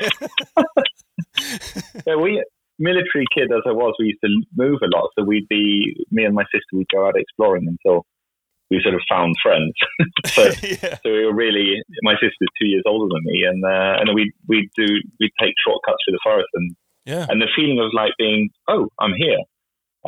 yeah, 2.08 2.16
we 2.16 2.42
military 2.80 3.26
kid 3.34 3.52
as 3.52 3.64
I 3.66 3.72
was, 3.72 3.96
we 4.00 4.08
used 4.08 4.20
to 4.24 4.30
move 4.56 4.80
a 4.84 4.96
lot. 4.96 5.10
So 5.18 5.24
we'd 5.24 5.48
be 5.48 5.96
me 6.12 6.24
and 6.26 6.36
my 6.36 6.44
sister 6.52 6.74
would 6.74 6.88
go 6.94 7.08
out 7.08 7.18
exploring 7.18 7.68
until 7.68 8.06
we 8.70 8.82
sort 8.82 8.96
of 8.96 9.02
found 9.10 9.36
friends. 9.42 9.74
so, 10.26 10.44
yeah. 10.64 10.98
so 11.04 11.12
we 11.12 11.26
were 11.26 11.36
really 11.36 11.82
my 12.02 12.14
sister's 12.14 12.50
two 12.60 12.68
years 12.68 12.84
older 12.86 13.14
than 13.14 13.24
me, 13.26 13.44
and 13.44 13.64
uh, 13.64 14.00
and 14.00 14.16
we 14.16 14.32
we 14.48 14.70
do 14.76 14.86
we 15.20 15.32
take 15.40 15.54
shortcuts 15.66 15.98
through 16.06 16.14
the 16.14 16.24
forest, 16.24 16.50
and 16.54 16.76
yeah. 17.06 17.26
and 17.30 17.42
the 17.42 17.48
feeling 17.56 17.80
of 17.80 17.92
like 17.94 18.12
being 18.18 18.50
oh 18.68 18.90
I'm 19.00 19.14
here. 19.18 19.40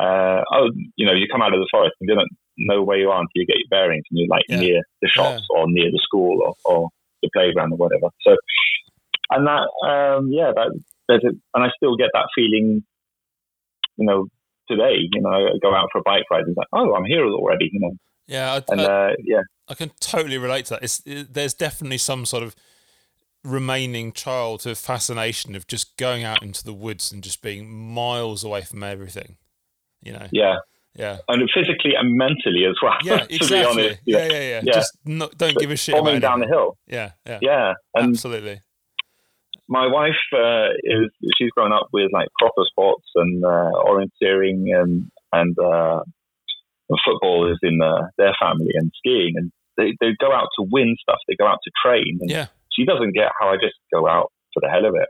Uh, 0.00 0.42
oh, 0.52 0.70
you 0.94 1.04
know, 1.04 1.12
you 1.12 1.26
come 1.30 1.42
out 1.42 1.52
of 1.52 1.58
the 1.58 1.68
forest 1.72 1.96
and 2.00 2.08
you 2.08 2.14
don't 2.14 2.30
know 2.56 2.82
where 2.82 2.98
you 2.98 3.10
are 3.10 3.20
until 3.20 3.30
you 3.34 3.46
get 3.46 3.56
your 3.58 3.68
bearings 3.68 4.04
and 4.10 4.18
you're 4.18 4.28
like 4.28 4.44
yeah. 4.48 4.60
near 4.60 4.82
the 5.02 5.08
shops 5.08 5.42
yeah. 5.50 5.58
or 5.58 5.66
near 5.68 5.90
the 5.90 6.00
school 6.00 6.38
or, 6.40 6.54
or 6.64 6.88
the 7.20 7.28
playground 7.32 7.72
or 7.72 7.76
whatever. 7.76 8.08
So, 8.22 8.36
and 9.30 9.46
that, 9.48 9.66
um, 9.84 10.28
yeah, 10.30 10.52
that 10.54 10.80
there's 11.08 11.24
a, 11.24 11.30
and 11.54 11.64
I 11.64 11.68
still 11.76 11.96
get 11.96 12.10
that 12.14 12.28
feeling, 12.32 12.84
you 13.96 14.06
know, 14.06 14.26
today. 14.70 14.98
You 15.12 15.20
know, 15.20 15.30
I 15.30 15.58
go 15.60 15.74
out 15.74 15.88
for 15.90 15.98
a 15.98 16.02
bike 16.04 16.24
ride 16.30 16.42
and 16.42 16.50
it's 16.50 16.58
like, 16.58 16.68
oh, 16.72 16.94
I'm 16.94 17.04
here 17.04 17.26
already. 17.26 17.68
You 17.72 17.80
know, 17.80 17.92
yeah, 18.28 18.54
I, 18.54 18.72
and 18.72 18.80
uh, 18.80 19.10
yeah, 19.24 19.42
I 19.68 19.74
can 19.74 19.90
totally 19.98 20.38
relate 20.38 20.66
to 20.66 20.74
that. 20.74 20.84
It's, 20.84 21.02
it, 21.06 21.34
there's 21.34 21.54
definitely 21.54 21.98
some 21.98 22.24
sort 22.24 22.44
of 22.44 22.54
remaining 23.44 24.12
childhood 24.12 24.78
fascination 24.78 25.54
of 25.54 25.66
just 25.66 25.96
going 25.96 26.24
out 26.24 26.42
into 26.42 26.64
the 26.64 26.72
woods 26.72 27.12
and 27.12 27.22
just 27.22 27.42
being 27.42 27.70
miles 27.70 28.44
away 28.44 28.62
from 28.62 28.82
everything. 28.82 29.36
You 30.02 30.12
know. 30.12 30.26
Yeah. 30.32 30.56
Yeah. 30.94 31.18
And 31.28 31.48
physically 31.54 31.92
and 31.98 32.16
mentally 32.16 32.64
as 32.68 32.76
well. 32.82 32.96
Yeah, 33.04 33.24
exactly. 33.30 33.84
Honest, 33.84 34.00
yeah. 34.04 34.18
Yeah, 34.18 34.26
yeah, 34.26 34.40
yeah, 34.40 34.60
yeah. 34.64 34.72
Just 34.72 34.98
not, 35.04 35.38
don't 35.38 35.56
give 35.56 35.70
a 35.70 35.76
shit. 35.76 35.94
Bombing 35.94 36.20
down 36.20 36.40
the 36.40 36.46
hill. 36.46 36.76
Yeah, 36.86 37.12
yeah. 37.26 37.38
Yeah. 37.40 37.74
And 37.94 38.10
Absolutely. 38.10 38.60
My 39.68 39.86
wife 39.86 40.14
uh, 40.32 40.70
is 40.82 41.10
she's 41.36 41.50
grown 41.50 41.72
up 41.72 41.88
with 41.92 42.10
like 42.12 42.28
proper 42.38 42.62
sports 42.68 43.04
and 43.14 43.44
uh, 43.44 43.70
orienteering 43.84 44.74
and 44.74 45.10
and 45.32 45.56
uh, 45.58 46.00
football 47.04 47.50
is 47.52 47.58
in 47.62 47.80
uh, 47.82 48.08
their 48.16 48.34
family 48.40 48.70
and 48.74 48.90
skiing, 48.96 49.34
and 49.36 49.52
they, 49.76 49.94
they 50.00 50.16
go 50.18 50.32
out 50.32 50.48
to 50.58 50.66
win 50.70 50.96
stuff. 51.00 51.18
They 51.28 51.36
go 51.36 51.46
out 51.46 51.58
to 51.64 51.70
train. 51.84 52.18
And 52.20 52.30
yeah. 52.30 52.46
She 52.78 52.84
doesn't 52.84 53.12
get 53.12 53.30
how 53.40 53.48
I 53.48 53.56
just 53.56 53.74
go 53.92 54.08
out 54.08 54.30
for 54.54 54.60
the 54.60 54.68
hell 54.68 54.86
of 54.86 54.94
it. 54.94 55.08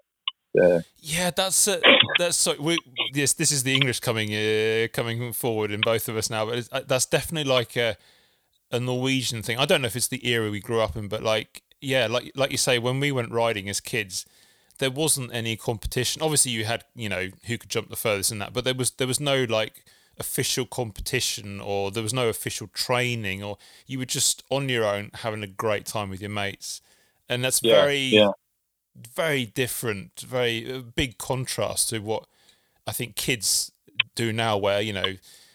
uh, 0.61 0.81
Yeah, 1.01 1.31
that's 1.31 1.69
uh, 1.69 1.81
that's 2.19 2.37
so. 2.37 2.55
We, 2.59 2.79
yes, 3.13 3.35
this 3.35 3.53
is 3.53 3.63
the 3.63 3.75
English 3.75 4.01
coming 4.01 4.31
uh, 4.35 4.89
coming 4.93 5.33
forward 5.35 5.71
in 5.71 5.83
both 5.83 6.09
of 6.09 6.17
us 6.17 6.31
now, 6.31 6.47
but 6.47 6.67
uh, 6.73 6.81
that's 6.87 7.05
definitely 7.05 7.51
like 7.53 7.77
a 7.77 7.97
a 8.71 8.81
Norwegian 8.81 9.43
thing. 9.43 9.59
I 9.59 9.67
don't 9.67 9.83
know 9.83 9.87
if 9.87 9.97
it's 9.97 10.09
the 10.09 10.27
era 10.27 10.51
we 10.51 10.61
grew 10.61 10.81
up 10.81 10.97
in, 10.97 11.09
but 11.09 11.23
like 11.23 11.63
yeah, 11.81 12.07
like 12.07 12.33
like 12.35 12.51
you 12.51 12.57
say, 12.57 12.79
when 12.79 13.01
we 13.01 13.13
went 13.13 13.31
riding 13.31 13.69
as 13.69 13.81
kids, 13.81 14.25
there 14.79 14.91
wasn't 14.91 15.33
any 15.35 15.57
competition. 15.57 16.23
Obviously, 16.23 16.53
you 16.53 16.65
had 16.65 16.85
you 16.95 17.11
know 17.11 17.29
who 17.47 17.59
could 17.59 17.71
jump 17.71 17.91
the 17.91 17.97
furthest 17.97 18.33
in 18.33 18.39
that, 18.39 18.55
but 18.55 18.65
there 18.65 18.75
was 18.75 18.93
there 18.93 19.07
was 19.07 19.21
no 19.21 19.45
like 19.45 19.85
official 20.19 20.67
competition 20.67 21.61
or 21.61 21.91
there 21.91 22.03
was 22.03 22.13
no 22.13 22.29
official 22.29 22.67
training 22.69 23.43
or 23.43 23.57
you 23.87 23.99
were 23.99 24.05
just 24.05 24.43
on 24.51 24.69
your 24.69 24.85
own 24.85 25.11
having 25.15 25.43
a 25.45 25.47
great 25.47 25.87
time 25.87 26.11
with 26.11 26.21
your 26.21 26.31
mates 26.31 26.81
and 27.29 27.45
that's 27.45 27.61
yeah, 27.63 27.75
very 27.75 27.99
yeah. 27.99 28.31
very 29.15 29.47
different 29.47 30.21
very 30.21 30.83
big 30.95 31.19
contrast 31.19 31.91
to 31.91 31.99
what 31.99 32.27
i 32.87 32.93
think 32.93 33.17
kids 33.17 33.73
do 34.15 34.33
now 34.33 34.57
where 34.57 34.81
you 34.81 34.93
know 34.93 35.15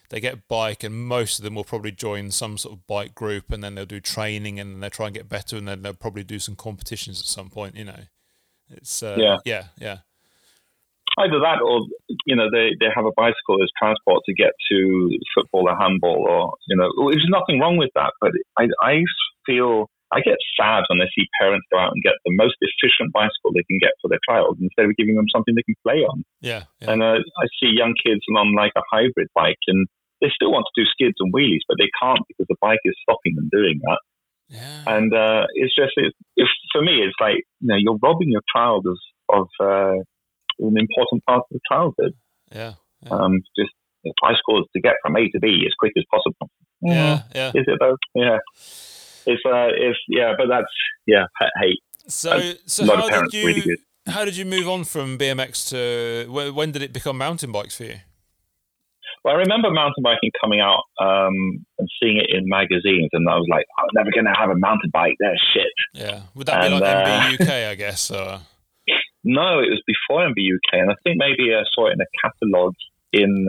they 0.09 0.19
get 0.19 0.33
a 0.35 0.41
bike 0.47 0.83
and 0.83 0.93
most 0.93 1.39
of 1.39 1.43
them 1.43 1.55
will 1.55 1.63
probably 1.63 1.91
join 1.91 2.29
some 2.29 2.57
sort 2.57 2.75
of 2.75 2.85
bike 2.85 3.15
group 3.15 3.51
and 3.51 3.63
then 3.63 3.73
they'll 3.75 3.85
do 3.85 3.99
training 3.99 4.59
and 4.59 4.81
they'll 4.81 4.89
try 4.89 5.07
and 5.07 5.15
get 5.15 5.27
better 5.27 5.57
and 5.57 5.67
then 5.67 5.81
they'll 5.81 5.93
probably 5.93 6.23
do 6.23 6.39
some 6.39 6.55
competitions 6.55 7.19
at 7.19 7.25
some 7.25 7.49
point 7.49 7.75
you 7.75 7.83
know 7.83 7.99
it's 8.69 9.01
uh, 9.01 9.15
Yeah. 9.17 9.37
yeah 9.43 9.63
yeah 9.79 9.97
either 11.19 11.39
that 11.39 11.61
or 11.61 11.81
you 12.25 12.35
know 12.35 12.49
they, 12.51 12.71
they 12.79 12.87
have 12.93 13.05
a 13.05 13.11
bicycle 13.15 13.61
as 13.61 13.69
transport 13.77 14.23
to 14.25 14.33
get 14.33 14.51
to 14.71 15.09
football 15.35 15.69
or 15.69 15.75
handball 15.77 16.25
or 16.29 16.53
you 16.67 16.75
know 16.75 16.89
there's 17.09 17.27
nothing 17.29 17.59
wrong 17.59 17.77
with 17.77 17.91
that 17.95 18.13
but 18.21 18.31
I, 18.57 18.67
I 18.81 19.03
feel 19.45 19.89
I 20.13 20.21
get 20.21 20.37
sad 20.53 20.85
when 20.87 21.01
I 21.01 21.09
see 21.15 21.25
parents 21.41 21.65
go 21.73 21.79
out 21.79 21.91
and 21.93 22.03
get 22.03 22.13
the 22.25 22.35
most 22.37 22.55
efficient 22.61 23.11
bicycle 23.11 23.49
they 23.49 23.65
can 23.65 23.81
get 23.81 23.97
for 24.01 24.07
their 24.07 24.21
child 24.29 24.61
instead 24.61 24.85
of 24.85 24.95
giving 24.95 25.15
them 25.15 25.25
something 25.33 25.55
they 25.55 25.65
can 25.65 25.79
play 25.81 26.05
on 26.05 26.23
yeah, 26.41 26.69
yeah. 26.79 26.91
and 26.91 27.01
uh, 27.01 27.17
I 27.17 27.45
see 27.57 27.73
young 27.73 27.95
kids 27.97 28.21
on 28.37 28.55
like 28.55 28.73
a 28.77 28.85
hybrid 28.91 29.27
bike 29.33 29.61
and 29.67 29.87
they 30.21 30.29
still 30.29 30.51
want 30.51 30.65
to 30.69 30.77
do 30.77 30.85
skids 30.85 31.17
and 31.19 31.33
wheelies 31.33 31.65
but 31.67 31.77
they 31.79 31.89
can't 32.01 32.21
because 32.27 32.45
the 32.47 32.61
bike 32.61 32.83
is 32.85 32.95
stopping 33.01 33.35
them 33.35 33.49
doing 33.51 33.81
that 33.83 34.01
yeah. 34.49 34.83
and 34.87 35.13
uh, 35.13 35.49
it's 35.55 35.73
just 35.73 35.97
it, 35.97 36.13
if, 36.37 36.47
for 36.71 36.81
me 36.81 37.01
it's 37.01 37.17
like 37.19 37.41
you 37.59 37.67
know 37.67 37.79
you're 37.79 37.99
robbing 38.01 38.29
your 38.29 38.45
child 38.53 38.85
of 38.85 38.99
of 39.33 39.47
uh, 39.59 39.97
an 40.59 40.77
important 40.77 41.25
part 41.25 41.41
of 41.41 41.51
the 41.51 41.59
childhood 41.69 42.13
yeah 42.53 42.73
yeah. 43.01 43.11
um, 43.11 43.41
just 43.57 43.73
bicycles 44.21 44.67
to 44.73 44.81
get 44.81 44.95
from 45.01 45.15
A 45.15 45.29
to 45.29 45.39
B 45.39 45.63
as 45.65 45.73
quick 45.79 45.93
as 45.97 46.03
possible. 46.11 46.49
yeah, 46.81 47.23
yeah. 47.33 47.51
Is 47.55 47.65
it 47.67 47.79
though? 47.79 47.97
Yeah. 48.13 48.39
It's 49.25 49.41
uh, 49.45 49.67
it's 49.75 49.99
yeah, 50.07 50.33
but 50.37 50.47
that's 50.49 50.67
yeah, 51.05 51.25
hate. 51.61 51.79
So, 52.07 52.53
so 52.65 52.85
how 52.85 53.07
did 53.07 53.33
you 53.33 53.45
really 53.45 53.77
how 54.07 54.25
did 54.25 54.35
you 54.35 54.45
move 54.45 54.67
on 54.67 54.83
from 54.83 55.17
BMX 55.17 55.69
to 55.69 56.29
wh- 56.29 56.55
when 56.55 56.71
did 56.71 56.81
it 56.81 56.93
become 56.93 57.17
mountain 57.17 57.51
bikes 57.51 57.77
for 57.77 57.85
you? 57.85 57.99
Well, 59.23 59.35
I 59.35 59.37
remember 59.37 59.71
mountain 59.71 60.03
biking 60.03 60.31
coming 60.41 60.59
out 60.59 60.83
um, 60.99 61.65
and 61.79 61.87
seeing 62.01 62.17
it 62.17 62.27
in 62.29 62.43
magazines, 62.49 63.09
and 63.13 63.27
I 63.29 63.35
was 63.35 63.47
like, 63.49 63.65
I'm 63.79 63.87
never 63.93 64.11
going 64.11 64.25
to 64.25 64.37
have 64.37 64.49
a 64.49 64.59
mountain 64.59 64.89
bike. 64.91 65.15
They're 65.19 65.39
shit. 65.53 65.71
Yeah, 65.93 66.23
would 66.35 66.47
that 66.47 66.59
be 66.59 66.73
And, 66.73 66.81
like 66.81 66.83
uh, 66.83 67.05
MB 67.05 67.41
UK? 67.41 67.49
I 67.71 67.75
guess. 67.75 68.11
Or, 68.11 68.41
No, 69.23 69.59
it 69.59 69.71
was 69.71 69.81
before 69.87 70.27
MB 70.27 70.35
UK, 70.35 70.73
and 70.73 70.91
I 70.91 70.95
think 71.03 71.15
maybe 71.17 71.55
I 71.55 71.63
saw 71.73 71.87
it 71.87 71.93
in 71.93 72.01
a 72.01 72.09
catalogue 72.21 72.75
in 73.13 73.45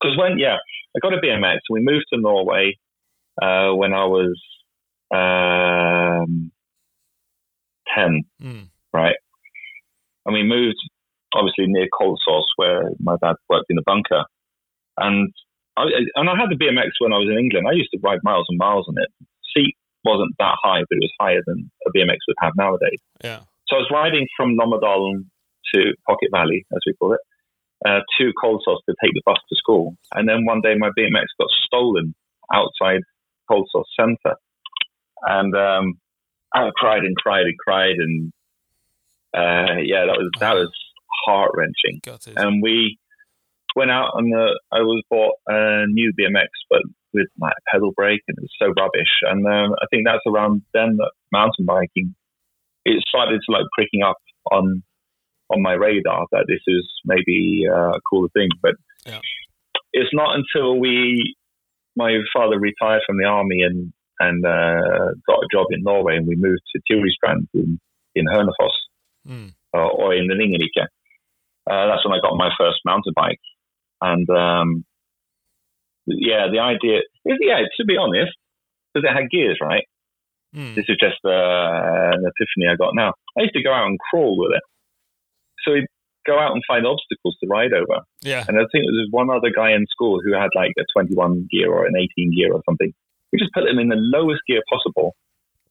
because 0.00 0.16
when 0.16 0.38
yeah, 0.38 0.56
I 0.96 0.98
got 1.02 1.12
a 1.12 1.20
BMX. 1.20 1.58
We 1.68 1.80
moved 1.82 2.06
to 2.14 2.18
Norway 2.18 2.78
uh, 3.40 3.74
when 3.74 3.92
I 3.94 4.04
was 4.04 4.36
um, 5.14 6.50
ten, 7.94 8.24
Mm. 8.42 8.68
right? 8.92 9.16
And 10.26 10.34
we 10.34 10.42
moved 10.42 10.76
obviously 11.34 11.66
near 11.68 11.86
Kolsås, 11.98 12.44
where 12.56 12.82
my 13.00 13.16
dad 13.22 13.36
worked 13.48 13.70
in 13.70 13.78
a 13.78 13.82
bunker, 13.86 14.24
and 14.96 15.32
I, 15.76 15.84
and 16.16 16.28
I 16.28 16.34
had 16.36 16.50
the 16.50 16.56
BMX 16.58 16.90
when 16.98 17.12
I 17.12 17.18
was 17.18 17.28
in 17.30 17.38
England. 17.38 17.66
I 17.68 17.72
used 17.72 17.90
to 17.92 18.00
ride 18.02 18.18
miles 18.22 18.46
and 18.48 18.58
miles 18.58 18.86
on 18.88 18.94
it. 18.98 19.08
Seat 19.54 19.76
wasn't 20.04 20.34
that 20.38 20.56
high, 20.62 20.80
but 20.88 20.96
it 20.96 21.02
was 21.02 21.12
higher 21.20 21.40
than 21.46 21.70
a 21.86 21.90
BMX 21.96 22.18
would 22.26 22.36
have 22.40 22.52
nowadays. 22.56 23.00
Yeah. 23.22 23.40
So 23.68 23.76
I 23.76 23.78
was 23.80 23.90
riding 23.92 24.26
from 24.36 24.56
Lommedalen 24.56 25.26
to 25.74 25.92
Pocket 26.06 26.30
Valley, 26.32 26.64
as 26.72 26.80
we 26.86 26.94
call 26.94 27.12
it, 27.12 27.20
uh, 27.86 28.00
to 28.18 28.32
Kolsås 28.42 28.78
to 28.88 28.94
take 29.02 29.12
the 29.14 29.22
bus 29.24 29.36
to 29.48 29.56
school. 29.56 29.94
And 30.14 30.28
then 30.28 30.44
one 30.44 30.60
day 30.62 30.74
my 30.76 30.90
BMX 30.98 31.26
got 31.38 31.48
stolen 31.66 32.14
outside 32.52 33.02
Kolsås 33.50 33.84
Centre. 33.98 34.36
And 35.22 35.54
um, 35.54 35.98
I 36.54 36.70
cried 36.76 37.04
and 37.04 37.16
cried 37.16 37.46
and 37.46 37.58
cried. 37.58 37.96
And 37.98 38.32
uh, 39.34 39.80
yeah, 39.82 40.06
that 40.06 40.16
was, 40.18 40.30
that 40.40 40.54
was 40.54 40.70
heart 41.26 41.50
wrenching. 41.54 42.00
And 42.36 42.62
we 42.62 42.98
went 43.76 43.90
out 43.90 44.10
on 44.14 44.30
the, 44.30 44.58
I 44.72 44.80
was 44.80 45.02
bought 45.10 45.34
a 45.46 45.86
new 45.88 46.12
BMX, 46.18 46.48
but 46.70 46.82
with 47.14 47.26
a 47.42 47.48
pedal 47.72 47.92
brake 47.96 48.22
and 48.28 48.36
it 48.38 48.42
was 48.42 48.54
so 48.58 48.72
rubbish. 48.80 49.10
And 49.22 49.46
um, 49.46 49.74
I 49.80 49.86
think 49.90 50.04
that's 50.04 50.24
around 50.26 50.62
then 50.74 50.96
that 50.98 51.12
mountain 51.32 51.64
biking 51.64 52.14
it 52.88 53.04
started 53.06 53.40
to 53.44 53.52
like 53.52 53.64
pricking 53.74 54.02
up 54.02 54.16
on 54.50 54.82
on 55.50 55.62
my 55.62 55.72
radar 55.72 56.26
that 56.30 56.44
this 56.46 56.60
is 56.66 56.86
maybe 57.04 57.64
uh, 57.70 57.92
a 57.96 58.00
cooler 58.08 58.28
thing. 58.30 58.48
But 58.60 58.74
Yeah. 59.06 59.20
it's 59.92 60.12
not 60.12 60.36
until 60.36 60.78
we 60.78 61.34
my 62.04 62.12
father 62.34 62.58
retired 62.58 63.02
from 63.06 63.18
the 63.18 63.28
army 63.38 63.60
and 63.68 63.92
and 64.20 64.38
uh, 64.44 65.06
got 65.30 65.44
a 65.44 65.52
job 65.54 65.66
in 65.70 65.80
Norway 65.82 66.16
and 66.16 66.26
we 66.26 66.36
moved 66.46 66.64
to 66.72 66.78
Tyristrand 66.88 67.46
in 67.54 67.78
in 68.18 68.24
Hønefoss 68.34 68.76
Mm. 69.28 69.52
uh, 69.76 69.90
or 70.00 70.14
in 70.14 70.26
the 70.26 70.34
Ringerike. 70.40 70.86
Uh, 71.70 71.84
that's 71.88 72.04
when 72.04 72.16
I 72.16 72.22
got 72.26 72.42
my 72.44 72.50
first 72.58 72.78
mountain 72.90 73.12
bike. 73.14 73.42
And 74.00 74.26
um, 74.30 74.84
yeah, 76.06 76.46
the 76.50 76.60
idea, 76.60 77.00
yeah, 77.26 77.60
to 77.76 77.84
be 77.84 77.96
honest, 77.98 78.32
because 78.94 79.04
it 79.08 79.14
had 79.14 79.28
gears, 79.30 79.58
right? 79.60 79.84
Mm. 80.56 80.74
This 80.76 80.86
is 80.88 80.96
just 80.98 81.20
uh, 81.26 82.14
an 82.14 82.24
epiphany 82.30 82.72
I 82.72 82.76
got 82.76 82.94
now. 82.94 83.12
I 83.36 83.42
used 83.42 83.54
to 83.54 83.62
go 83.62 83.72
out 83.72 83.86
and 83.86 83.98
crawl 83.98 84.38
with 84.38 84.52
it. 84.56 84.64
So 85.64 85.72
we'd 85.74 85.86
go 86.28 86.38
out 86.38 86.52
and 86.52 86.62
find 86.68 86.86
obstacles 86.86 87.36
to 87.40 87.46
ride 87.48 87.72
over. 87.72 87.98
Yeah. 88.22 88.44
And 88.46 88.56
I 88.58 88.64
think 88.70 88.84
there 88.84 89.00
was 89.02 89.08
one 89.10 89.30
other 89.30 89.50
guy 89.54 89.72
in 89.72 89.86
school 89.90 90.20
who 90.22 90.32
had 90.34 90.50
like 90.54 90.72
a 90.78 90.84
21 90.94 91.48
gear 91.50 91.72
or 91.72 91.86
an 91.86 91.94
18 91.96 92.34
gear 92.36 92.52
or 92.52 92.62
something. 92.68 92.92
We 93.32 93.38
just 93.38 93.52
put 93.52 93.64
them 93.64 93.78
in 93.78 93.88
the 93.88 93.96
lowest 93.96 94.42
gear 94.46 94.62
possible 94.68 95.16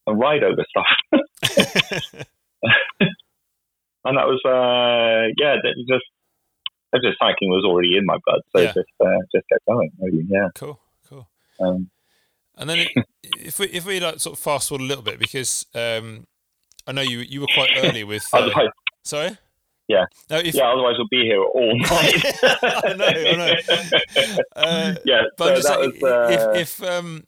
and 0.06 0.20
ride 0.20 0.44
over 0.44 0.64
stuff. 0.70 0.92
and 4.06 4.18
that 4.18 4.28
was, 4.28 4.42
uh, 4.46 5.32
yeah, 5.38 5.56
that 5.64 5.74
was 5.78 5.86
just, 5.88 6.06
that 6.94 7.02
just 7.04 7.20
cycling 7.20 7.50
was 7.52 7.66
already 7.66 7.98
in 7.98 8.06
my 8.06 8.18
blood. 8.26 8.42
So 8.56 8.62
Yeah. 8.62 8.74
just, 8.74 8.90
uh, 9.00 9.20
just 9.36 9.46
kept 9.52 9.66
going. 9.68 9.92
Really, 10.00 10.26
yeah. 10.30 10.50
cool. 10.56 10.80
Cool. 11.10 11.28
Um, 11.60 11.90
And 12.58 12.70
then 12.70 12.80
it, 12.80 12.90
if 13.40 13.60
we 13.60 13.68
if 13.68 13.86
we 13.86 14.00
like 14.00 14.20
sort 14.20 14.38
of 14.38 14.44
fast 14.44 14.70
forward 14.70 14.84
a 14.84 14.88
little 14.88 15.04
bit 15.04 15.20
because 15.20 15.66
um, 15.76 16.26
I 16.88 16.92
know 16.92 17.02
you 17.02 17.20
you 17.20 17.42
were 17.42 17.48
quite 17.54 17.70
early 17.84 18.04
with. 18.04 18.26
Uh, 18.34 18.50
sorry. 19.04 19.38
Yeah. 19.88 20.06
No, 20.30 20.38
if, 20.38 20.54
yeah, 20.54 20.70
otherwise 20.70 20.96
we'll 20.98 21.08
be 21.10 21.24
here 21.24 21.42
all 21.42 21.80
night. 21.80 22.26
I 22.44 22.94
know, 22.94 23.06
I 23.06 23.36
know. 23.36 24.38
Uh, 24.56 24.96
yeah, 25.06 25.22
But 25.38 25.62
so 25.62 25.70
saying, 25.70 25.94
was, 26.02 26.04
uh, 26.04 26.52
if, 26.56 26.82
if 26.82 26.84
um, 26.84 27.24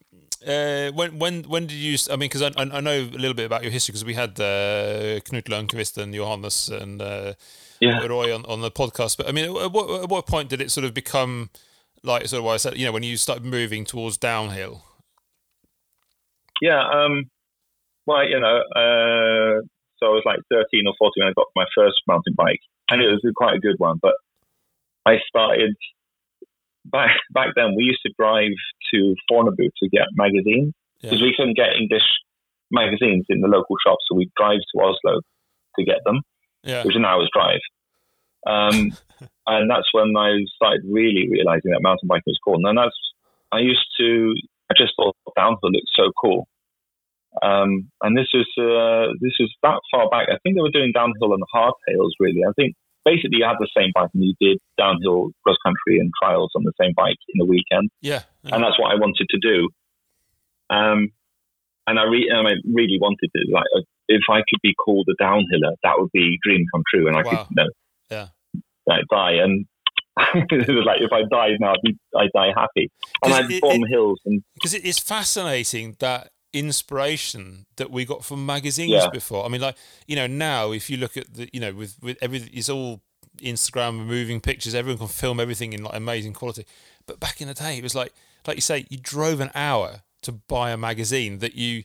uh, 0.46 0.92
when 0.92 1.20
when 1.20 1.44
when 1.44 1.68
did 1.68 1.75
you? 1.75 1.98
I 2.10 2.13
mean, 2.13 2.30
because 2.30 2.42
I, 2.42 2.48
I 2.58 2.78
I 2.78 2.80
know 2.82 3.00
a 3.00 3.18
little 3.18 3.34
bit 3.34 3.46
about 3.46 3.63
your 3.63 3.72
history 3.72 3.94
because 3.94 4.06
we 4.06 4.13
had 4.13 4.39
uh, 4.39 5.20
Knut 5.22 5.46
Lundqvist 5.46 5.98
and 5.98 6.13
Johannes 6.13 6.70
and 6.70 7.01
uh, 7.01 7.34
yeah. 7.80 8.06
Roy 8.06 8.34
on, 8.34 8.46
on 8.46 8.62
the 8.62 8.72
podcast. 8.72 9.18
But 9.18 9.30
I 9.30 9.32
mean, 9.32 9.46
at 9.46 9.72
what, 9.72 10.04
at 10.04 10.10
what 10.10 10.28
point 10.28 10.50
did 10.50 10.62
it 10.62 10.72
sort 10.72 10.86
of 10.86 10.94
become 10.94 11.50
like 12.04 12.28
sort 12.28 12.39
of 12.39 12.46
what 12.46 12.54
I 12.54 12.58
said? 12.58 12.78
You 12.78 12.86
know, 12.86 12.92
when 12.92 13.04
you 13.04 13.18
started 13.18 13.46
moving 13.46 13.86
towards 13.86 14.18
downhill. 14.18 14.84
Yeah, 16.62 16.84
um, 16.89 17.30
well, 18.06 18.28
you 18.28 18.39
know, 18.39 18.62
uh, 18.75 19.62
so 20.00 20.08
I 20.08 20.10
was 20.10 20.24
like 20.25 20.39
13 20.51 20.88
or 20.88 20.94
14 20.98 21.12
when 21.18 21.27
I 21.29 21.34
got 21.34 21.48
my 21.56 21.65
first 21.75 22.01
mountain 22.08 22.34
bike, 22.36 22.60
and 22.89 23.01
it 23.01 23.08
was 23.08 23.22
quite 23.36 23.56
a 23.56 23.60
good 23.60 23.75
one. 23.77 23.98
But 24.01 24.15
I 25.06 25.18
started 25.27 25.75
back 26.86 27.12
back 27.32 27.50
then. 27.56 27.75
We 27.75 27.84
used 27.84 28.01
to 28.06 28.13
drive 28.18 28.51
to 28.94 29.15
Fornebu 29.29 29.70
to 29.84 29.89
get 29.89 30.08
magazines 30.15 30.74
Yeah. 31.01 31.10
because 31.12 31.22
we 31.22 31.34
couldn't 31.36 31.56
get 31.58 31.75
English 31.79 32.08
magazines 32.72 33.25
in 33.29 33.41
the 33.41 33.48
local 33.48 33.75
shops, 33.86 34.06
so 34.08 34.15
we'd 34.15 34.32
drive 34.38 34.60
to 34.74 34.82
Oslo 34.82 35.22
to 35.77 35.86
get 35.86 36.00
them, 36.06 36.22
Yeah. 36.63 36.84
which 36.84 36.94
is 36.96 36.98
an 36.98 37.06
hour's 37.06 37.29
drive. 37.34 37.62
Um, 38.48 38.91
and 39.48 39.70
that's 39.70 39.94
when 39.94 40.15
I 40.18 40.39
started 40.56 40.82
really 40.88 41.27
realizing 41.29 41.72
that 41.72 41.82
mountain 41.82 42.08
biking 42.08 42.24
was 42.27 42.39
cool. 42.44 42.56
And 42.63 42.77
that's 42.77 42.96
I 43.51 43.60
used 43.60 43.86
to 44.00 44.34
I 44.72 44.75
just 44.77 44.94
thought 44.96 45.15
downhill 45.36 45.72
looked 45.72 45.89
so 45.96 46.12
cool. 46.22 46.48
Um, 47.44 47.90
and 48.02 48.18
this 48.18 48.28
was 48.34 48.48
uh, 48.58 49.14
this 49.22 49.34
is 49.40 49.54
that 49.64 49.80
far 49.92 50.10
back. 50.10 50.28
I 50.30 50.38
think 50.44 50.56
they 50.56 50.62
were 50.62 50.72
doing 50.74 50.92
downhill 50.94 51.34
and 51.34 51.44
hardtails. 51.54 52.12
Really, 52.20 52.42
I 52.48 52.52
think 52.56 52.76
basically 53.06 53.38
you 53.40 53.46
had 53.46 53.58
the 53.60 53.70
same 53.76 53.92
bike 53.94 54.10
and 54.14 54.24
you 54.24 54.34
did 54.42 54.58
downhill 54.78 55.30
cross 55.44 55.58
country 55.66 56.00
and 56.00 56.12
trials 56.22 56.52
on 56.56 56.64
the 56.64 56.74
same 56.82 56.94
bike 56.96 57.18
in 57.34 57.38
the 57.38 57.46
weekend, 57.46 57.90
Yeah. 58.02 58.24
and 58.46 58.64
that's 58.64 58.78
what 58.80 58.92
I 58.92 58.96
wanted 58.96 59.28
to 59.30 59.38
do. 59.42 59.70
Um, 60.70 61.10
and 61.88 61.98
I, 62.00 62.04
re- 62.04 62.30
I 62.34 62.42
really 62.72 62.98
wanted 63.02 63.30
to 63.36 63.52
like 63.52 63.66
if 64.08 64.22
I 64.30 64.38
could 64.38 64.60
be 64.62 64.74
called 64.76 65.08
a 65.10 65.24
downhiller, 65.24 65.74
that 65.84 65.94
would 65.98 66.12
be 66.12 66.38
dream 66.44 66.66
come 66.74 66.84
true, 66.94 67.08
and 67.08 67.16
I 67.16 67.22
Wow. 67.24 67.30
could, 67.30 67.48
you 67.52 67.56
know, 67.64 67.70
Yeah. 68.12 68.28
like, 68.88 69.04
die. 69.12 69.34
And 69.34 69.66
it 70.52 70.68
was 70.68 70.86
like 70.86 71.02
if 71.02 71.12
I 71.14 71.22
died 71.30 71.58
now, 71.60 71.72
I'd, 71.74 71.82
be, 71.84 71.96
I'd 72.18 72.32
die 72.36 72.52
happy. 72.56 72.90
And 73.24 73.34
I'd 73.34 73.52
it- 73.52 73.62
bomb 73.62 73.84
it- 73.84 73.90
hills 73.90 74.20
and 74.26 74.44
because 74.56 74.74
it 74.74 74.84
is 74.84 75.00
fascinating 75.00 75.96
that 76.00 76.30
inspiration 76.53 77.65
that 77.77 77.91
we 77.91 78.06
got 78.06 78.24
from 78.24 78.46
magazines 78.46 78.91
Yeah. 78.91 79.10
before. 79.12 79.46
I 79.46 79.50
mean, 79.50 79.62
like 79.62 79.75
you 80.08 80.15
know, 80.15 80.27
now 80.27 80.72
if 80.72 80.89
you 80.89 80.98
look 80.98 81.18
at 81.18 81.34
the, 81.34 81.50
you 81.53 81.60
know, 81.60 81.74
with 81.74 81.98
with 82.01 82.18
everything, 82.22 82.50
it's 82.53 82.70
all 82.70 83.01
Instagram, 83.41 84.06
moving 84.06 84.41
pictures. 84.41 84.74
Everyone 84.75 84.98
can 85.00 85.08
film 85.08 85.39
everything 85.39 85.74
in 85.74 85.84
like 85.84 85.96
amazing 85.96 86.34
quality. 86.34 86.65
But 87.06 87.20
back 87.20 87.41
in 87.41 87.48
the 87.48 87.53
day, 87.53 87.77
it 87.77 87.84
was 87.84 87.96
like, 87.96 88.13
like 88.48 88.58
you 88.58 88.62
say, 88.62 88.86
you 88.89 88.98
drove 88.98 89.39
an 89.39 89.51
hour 89.56 90.01
to 90.24 90.32
buy 90.32 90.72
a 90.72 90.77
magazine 90.77 91.39
that 91.39 91.56
you, 91.56 91.84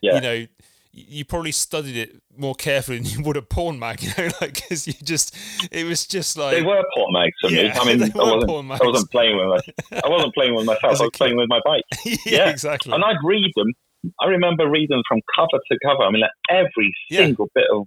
yeah, 0.00 0.14
you 0.16 0.20
know. 0.20 0.46
You 0.92 1.24
probably 1.24 1.52
studied 1.52 1.96
it 1.96 2.20
more 2.36 2.56
carefully 2.56 2.98
than 2.98 3.06
you 3.12 3.22
would 3.22 3.36
a 3.36 3.42
porn 3.42 3.78
mag, 3.78 4.02
you 4.02 4.10
know, 4.18 4.24
like 4.40 4.54
because 4.54 4.88
you 4.88 4.92
just, 5.04 5.36
it 5.70 5.86
was 5.86 6.04
just 6.04 6.36
like 6.36 6.56
they 6.56 6.62
were 6.62 6.82
porn 6.96 7.12
mags 7.12 7.32
for 7.40 7.48
me. 7.48 7.62
Yeah, 7.62 7.78
I 7.80 7.84
mean, 7.86 8.02
I 8.12 8.18
wasn't, 8.18 8.72
I 8.72 8.84
wasn't 8.84 9.10
playing 9.12 9.36
with 9.36 9.46
my, 9.92 10.00
I 10.04 10.08
wasn't 10.08 10.34
playing 10.34 10.56
with 10.56 10.66
myself. 10.66 11.00
I 11.00 11.04
was 11.04 11.10
playing 11.14 11.36
with 11.36 11.48
my 11.48 11.60
bike. 11.64 11.84
yeah, 12.04 12.16
Yeah. 12.26 12.48
exactly. 12.50 12.92
And 12.92 13.04
I'd 13.04 13.18
read 13.22 13.52
them. 13.54 13.72
I 14.20 14.26
remember 14.26 14.68
reading 14.68 15.02
from 15.08 15.20
cover 15.34 15.60
to 15.70 15.78
cover. 15.84 16.02
I 16.02 16.10
mean, 16.10 16.22
like 16.22 16.30
every 16.48 16.92
Yeah. 17.10 17.26
single 17.26 17.48
bit 17.54 17.66
of 17.72 17.86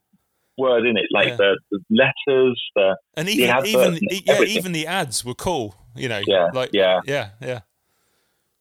word 0.58 0.86
in 0.86 0.98
it, 0.98 1.06
like 1.12 1.30
Yeah. 1.30 1.36
the, 1.38 1.60
the 1.72 1.80
letters, 1.90 2.62
the 2.76 2.96
And 3.18 3.28
even 3.30 3.50
adverts 3.50 3.70
even 3.70 3.88
and 3.96 4.22
yeah, 4.26 4.42
even 4.44 4.72
the 4.72 4.86
ads 4.88 5.26
were 5.26 5.34
cool. 5.34 5.76
You 5.96 6.10
know, 6.10 6.22
Yeah, 6.26 6.50
like 6.54 6.70
yeah. 6.74 7.02
yeah, 7.06 7.30
yeah, 7.42 7.60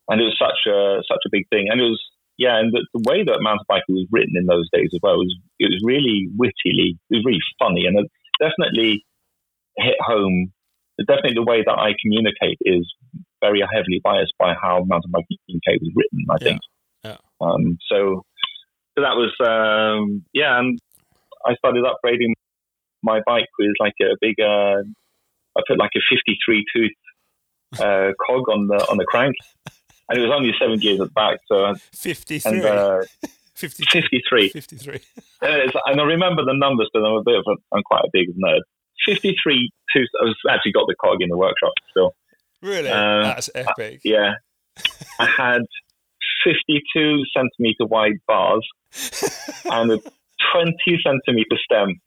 and 0.09 0.21
it 0.21 0.25
was 0.25 0.37
such 0.39 0.67
a 0.71 1.01
such 1.09 1.23
a 1.27 1.31
big 1.31 1.45
thing. 1.49 1.69
And 1.71 1.81
it 1.81 1.85
was 1.85 2.01
yeah, 2.39 2.59
and 2.59 2.73
the, 2.73 2.87
the 2.95 3.03
way 3.09 3.25
that 3.25 3.41
mountain 3.41 3.65
biking 3.69 3.95
was 3.95 4.07
written 4.11 4.35
in 4.37 4.47
those 4.47 4.69
days 4.73 4.91
as 4.93 5.01
well 5.03 5.17
was 5.17 5.35
it 5.59 5.67
was 5.71 5.81
really 5.85 6.29
wittily, 6.37 6.99
it 7.11 7.17
was 7.17 7.25
really 7.25 7.41
funny, 7.59 7.87
and 7.87 7.99
it 7.99 8.07
definitely 8.41 9.05
hit 9.79 9.97
home. 10.01 10.53
Definitely, 11.07 11.35
the 11.35 11.45
way 11.45 11.63
that 11.65 11.79
I 11.79 11.95
communicate 12.03 12.59
is 12.63 12.85
very 13.41 13.61
heavily 13.61 14.01
biased 14.05 14.35
by 14.39 14.55
how 14.55 14.85
mountain 14.85 15.11
biking 15.11 15.39
UK 15.49 15.81
was 15.81 15.91
written. 15.97 16.21
I 16.31 16.39
think. 16.39 16.61
Um, 17.43 17.79
so, 17.91 18.25
so 18.95 19.03
that 19.03 19.17
was 19.17 19.33
um, 19.41 20.25
yeah, 20.33 20.59
and 20.59 20.79
I 21.45 21.55
started 21.55 21.85
upgrading 21.85 22.33
my 23.03 23.21
bike 23.27 23.49
with 23.59 23.73
like 23.81 23.95
a 24.01 24.17
big. 24.21 24.41
Uh, 24.41 24.83
I 25.57 25.63
put 25.67 25.79
like 25.79 25.91
a 25.97 26.01
fifty-three 26.09 26.65
tooth 26.75 26.93
uh, 27.81 28.13
cog 28.27 28.49
on 28.49 28.69
the 28.69 28.87
on 28.91 28.97
the 28.97 29.05
crank, 29.05 29.35
and 30.09 30.19
it 30.19 30.23
was 30.23 30.31
only 30.35 30.53
seven 30.59 30.79
gears 30.79 31.01
at 31.01 31.09
the 31.09 31.13
back. 31.13 31.39
So 31.47 31.75
fifty 31.95 32.39
three. 32.39 32.59
and 32.59 32.65
uh, 32.65 33.01
53. 33.55 34.49
53. 34.49 34.51
53. 34.51 35.01
And, 35.43 35.73
and 35.87 36.01
I 36.01 36.05
remember 36.05 36.45
the 36.45 36.55
numbers 36.55 36.89
because 36.93 37.07
I'm 37.07 37.15
a 37.15 37.23
bit 37.23 37.37
of 37.37 37.45
a, 37.47 37.77
I'm 37.77 37.83
quite 37.85 38.03
a 38.05 38.11
big 38.13 38.29
nerd. 38.37 38.61
53 39.07 39.71
tooth. 39.95 40.09
I 40.21 40.25
was 40.25 40.37
actually 40.51 40.73
got 40.73 40.87
the 40.87 40.97
cog 41.01 41.19
in 41.21 41.29
the 41.29 41.37
workshop 41.37 41.73
still. 41.91 42.15
Really? 42.61 42.91
Um, 42.91 43.23
That's 43.23 43.51
epic. 43.55 44.01
Yeah, 44.05 44.35
I 45.19 45.27
had 45.27 45.63
52 46.45 47.23
centimeter 47.37 47.87
wide 47.87 48.21
bars 48.27 48.67
and 49.65 49.93
a 49.93 49.99
20 50.53 50.75
centimeter 51.05 51.57
stem. 51.65 52.01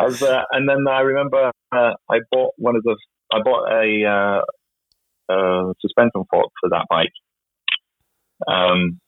As, 0.00 0.22
uh, 0.22 0.42
and 0.52 0.68
then 0.68 0.86
I 0.88 1.00
remember 1.00 1.50
uh, 1.72 1.92
I 2.10 2.18
bought 2.30 2.54
one 2.56 2.76
of 2.76 2.82
the 2.82 2.96
I 3.32 3.42
bought 3.44 3.70
a 3.70 4.04
uh, 4.04 5.32
uh, 5.32 5.72
suspension 5.80 6.24
fork 6.30 6.50
for 6.60 6.70
that 6.70 6.86
bike, 6.88 7.12
um, 8.48 8.98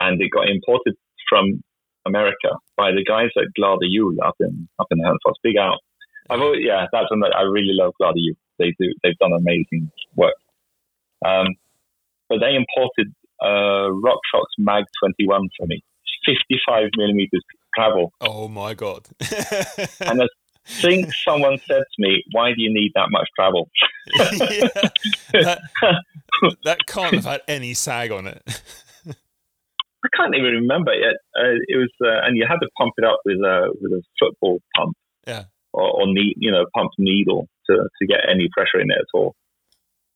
and 0.00 0.22
it 0.22 0.30
got 0.30 0.48
imported 0.48 0.94
from 1.28 1.62
America 2.06 2.50
by 2.76 2.92
the 2.92 3.04
guys 3.04 3.30
at 3.36 3.50
Glada 3.58 3.86
Hjul 3.90 4.16
up 4.24 4.36
in 4.40 4.68
up 4.78 4.86
in 4.90 4.98
Hønefoss. 4.98 5.34
Big 5.42 5.56
out. 5.56 5.78
I've 6.30 6.40
always, 6.40 6.60
yeah, 6.64 6.86
that's 6.92 7.10
one 7.10 7.20
that 7.20 7.34
I 7.36 7.42
really 7.42 7.74
love 7.74 7.92
Glada 8.00 8.14
Hjul. 8.16 8.36
They 8.58 8.74
do 8.78 8.94
they've 9.02 9.18
done 9.18 9.32
amazing 9.32 9.90
work. 10.16 10.34
Um, 11.24 11.48
but 12.32 12.40
they 12.40 12.54
imported 12.56 13.12
uh, 13.42 13.90
RockShox 14.06 14.44
Mag 14.58 14.84
21 15.02 15.48
for 15.58 15.66
me, 15.66 15.82
55 16.26 16.88
millimeters 16.96 17.42
travel. 17.76 18.12
Oh 18.20 18.48
my 18.48 18.74
god. 18.74 19.08
And 20.00 20.22
I 20.22 20.26
think 20.66 21.12
someone 21.12 21.58
said 21.66 21.82
to 21.82 21.98
me, 21.98 22.22
"Why 22.32 22.50
do 22.50 22.62
you 22.62 22.72
need 22.72 22.92
that 22.94 23.08
much 23.10 23.28
travel?" 23.36 23.68
yeah. 24.16 24.68
that, 25.32 25.58
that 26.64 26.78
can't 26.86 27.14
have 27.14 27.24
had 27.24 27.40
any 27.48 27.74
sag 27.74 28.12
on 28.12 28.26
it. 28.26 28.42
I 30.04 30.08
can't 30.16 30.34
even 30.34 30.52
remember 30.54 30.92
it. 30.92 31.16
Uh, 31.36 31.58
it 31.68 31.76
was, 31.76 31.90
uh, 32.04 32.26
and 32.26 32.36
you 32.36 32.44
had 32.48 32.58
to 32.58 32.68
pump 32.78 32.92
it 32.98 33.04
up 33.04 33.20
with 33.24 33.38
a 33.38 33.72
with 33.80 33.92
a 33.92 34.02
football 34.18 34.60
pump, 34.76 34.96
Yeah. 35.26 35.44
or, 35.72 35.82
or 36.02 36.06
ne- 36.06 36.34
you 36.36 36.50
know, 36.50 36.64
pump 36.76 36.90
needle 36.98 37.48
to 37.68 37.74
to 37.76 38.06
get 38.06 38.20
any 38.28 38.48
pressure 38.52 38.80
in 38.80 38.90
it 38.90 38.98
at 38.98 39.06
all. 39.14 39.34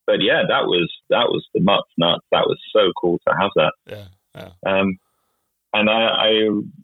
But 0.07 0.21
yeah, 0.21 0.43
that 0.47 0.65
was 0.65 0.89
that 1.09 1.27
was 1.27 1.45
the 1.53 1.61
nuts 1.61 1.91
nuts. 1.97 2.25
That 2.31 2.47
was 2.47 2.57
so 2.73 2.91
cool 2.99 3.19
to 3.27 3.35
have 3.39 3.51
that. 3.55 3.73
Yeah. 3.85 4.07
Yeah. 4.35 4.51
Um, 4.65 4.97
and 5.73 5.89
I, 5.89 5.93
I 5.93 6.31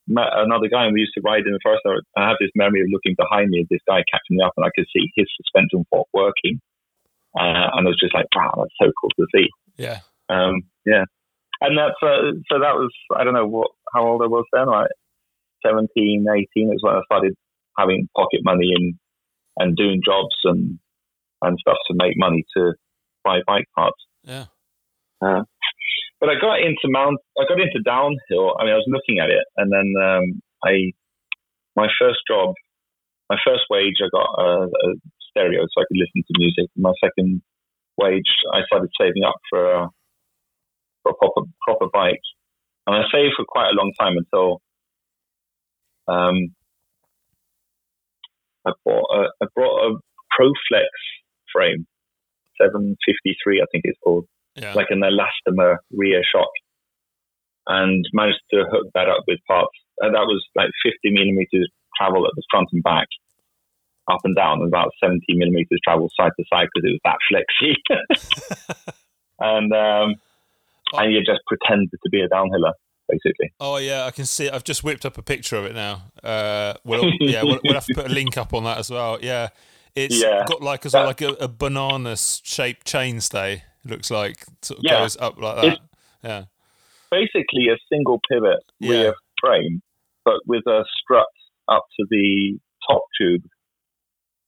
met 0.08 0.28
another 0.34 0.68
guy, 0.68 0.86
and 0.86 0.94
we 0.94 1.02
used 1.02 1.16
to 1.16 1.24
ride 1.24 1.48
in 1.48 1.54
the 1.54 1.60
forest. 1.64 1.82
I 2.18 2.28
have 2.28 2.38
this 2.40 2.52
memory 2.54 2.82
of 2.82 2.92
looking 2.92 3.16
behind 3.18 3.50
me, 3.50 3.66
this 3.70 3.82
guy 3.88 4.04
catching 4.12 4.38
me 4.38 4.44
up, 4.44 4.54
and 4.58 4.66
I 4.66 4.76
could 4.76 4.86
see 4.94 5.10
his 5.16 5.26
suspension 5.40 5.86
fork 5.90 6.08
working. 6.14 6.60
Uh, 7.34 7.74
and 7.74 7.88
I 7.88 7.90
was 7.90 8.00
just 8.00 8.14
like, 8.14 8.28
wow, 8.36 8.54
that's 8.58 8.76
so 8.80 8.92
cool 9.00 9.10
to 9.18 9.26
see. 9.34 9.48
Yeah. 9.78 10.00
Um, 10.30 10.62
yeah. 10.86 11.06
And 11.62 11.78
that's, 11.78 11.98
uh, 12.04 12.38
so 12.52 12.60
that 12.60 12.76
was, 12.76 12.92
I 13.16 13.24
don't 13.24 13.34
know 13.34 13.48
what, 13.48 13.72
how 13.94 14.06
old 14.06 14.22
I 14.22 14.28
was 14.28 14.46
then, 14.52 14.68
like 14.68 14.92
17, 15.66 16.26
18 16.30 16.74
is 16.74 16.84
when 16.84 16.96
I 16.96 17.02
started 17.06 17.34
having 17.78 18.08
pocket 18.16 18.42
money 18.44 18.72
and, 18.76 18.96
and 19.58 19.76
doing 19.76 20.02
jobs 20.06 20.36
and, 20.44 20.78
and 21.42 21.58
stuff 21.60 21.78
to 21.88 21.96
make 21.96 22.14
money 22.18 22.46
to 22.56 22.74
buy 23.24 23.40
bike 23.48 23.66
parts. 23.76 23.98
Yeah. 24.24 24.46
Uh, 25.22 25.44
but 26.20 26.30
I 26.30 26.40
got 26.40 26.60
into 26.60 26.88
mount. 26.88 27.20
I 27.40 27.44
got 27.48 27.60
into 27.60 27.82
downhill. 27.84 28.56
I 28.60 28.64
mean, 28.64 28.74
I 28.74 28.80
was 28.80 28.88
looking 28.88 29.20
at 29.20 29.30
it, 29.30 29.44
and 29.58 29.72
then 29.72 29.94
um, 30.00 30.42
I, 30.64 30.92
my 31.76 31.88
first 32.00 32.20
job, 32.28 32.54
my 33.30 33.38
first 33.46 33.64
wage, 33.70 34.00
I 34.00 34.08
got 34.12 34.30
a, 34.40 34.68
a 34.68 34.88
stereo 35.30 35.62
so 35.64 35.82
I 35.82 35.86
could 35.88 36.00
listen 36.00 36.24
to 36.24 36.40
music. 36.40 36.72
My 36.78 36.94
second 37.04 37.42
wage, 37.98 38.32
I 38.54 38.62
started 38.68 38.90
saving 39.00 39.24
up 39.24 39.36
for 39.50 39.72
a, 39.72 39.90
for 41.04 41.12
a 41.12 41.16
proper 41.16 41.42
proper 41.68 41.88
bike, 41.92 42.24
and 42.88 42.96
I 42.96 43.04
saved 43.12 43.36
for 43.36 43.46
quite 43.46 43.72
a 43.72 43.76
long 43.76 43.92
time 44.00 44.16
until 44.18 44.62
um, 46.08 46.56
I 48.66 48.72
bought 48.86 49.08
a, 49.12 49.28
I 49.44 49.48
brought 49.56 49.92
a 49.92 50.00
ProFlex 50.40 50.88
frame, 51.52 51.86
seven 52.64 52.96
fifty 53.06 53.36
three, 53.44 53.62
I 53.62 53.66
think 53.72 53.84
it's 53.86 54.00
called 54.04 54.26
Yeah. 54.56 54.74
like 54.74 54.88
an 54.90 55.02
elastomer 55.02 55.78
rear 55.92 56.22
shock 56.24 56.50
and 57.68 58.06
managed 58.14 58.42
to 58.52 58.64
hook 58.72 58.88
that 58.94 59.10
up 59.10 59.24
with 59.28 59.40
parts. 59.48 59.72
And 60.00 60.16
that 60.16 60.26
was 60.26 60.44
like 60.56 60.70
50 60.84 61.12
millimeters 61.12 61.70
travel 61.98 62.26
at 62.26 62.32
the 62.36 62.44
front 62.52 62.68
and 62.74 62.84
back, 62.84 63.08
up 64.12 64.20
and 64.24 64.36
down, 64.36 64.60
and 64.60 64.68
about 64.68 64.90
70 65.02 65.22
millimeters 65.30 65.80
travel 65.84 66.10
side 66.20 66.32
to 66.38 66.46
side 66.52 66.68
because 66.74 66.90
it 66.90 67.00
was 67.00 67.04
that 67.06 67.20
flexy. 67.30 68.94
and 69.40 69.72
um, 69.74 70.16
and 70.94 71.14
you 71.14 71.20
just 71.20 71.42
pretended 71.48 71.90
to 72.04 72.10
be 72.10 72.22
a 72.22 72.28
downhiller, 72.28 72.74
basically. 73.08 73.54
Oh 73.60 73.78
yeah, 73.78 74.06
I 74.06 74.12
can 74.12 74.26
see 74.26 74.48
it. 74.48 74.54
I've 74.54 74.64
just 74.64 74.84
whipped 74.84 75.06
up 75.06 75.18
a 75.18 75.22
picture 75.22 75.56
of 75.56 75.66
it 75.66 75.74
now. 75.76 76.04
Uh, 76.24 76.74
we'll, 76.84 77.10
yeah, 77.22 77.44
we'll, 77.44 77.60
we'll 77.64 77.76
have 77.76 77.86
to 77.86 77.94
put 77.96 78.08
a 78.08 78.14
link 78.14 78.38
up 78.38 78.54
on 78.54 78.64
that 78.66 78.78
as 78.80 78.90
well. 78.90 79.20
Yeah, 79.22 79.50
it's 79.96 80.22
Yeah. 80.22 80.44
got 80.48 80.62
like 80.62 80.86
a 80.86 80.90
That- 80.90 81.06
like 81.06 81.22
a, 81.22 81.30
a 81.34 81.48
banana 81.48 82.16
shaped 82.18 82.86
chainstay. 82.88 83.62
Looks 83.86 84.10
like 84.10 84.46
sort 84.62 84.80
of 84.80 84.84
Yeah. 84.86 85.00
goes 85.02 85.18
up 85.18 85.38
like 85.40 85.62
that. 85.62 85.80
Yeah, 86.24 86.44
Basically, 87.12 87.68
a 87.70 87.78
single 87.92 88.20
pivot 88.30 88.64
rear 88.82 89.14
frame, 89.42 89.82
but 90.26 90.40
with 90.48 90.66
a 90.68 90.84
strut 91.00 91.28
up 91.68 91.86
to 92.00 92.06
the 92.10 92.58
top 92.90 93.04
tube. 93.20 93.44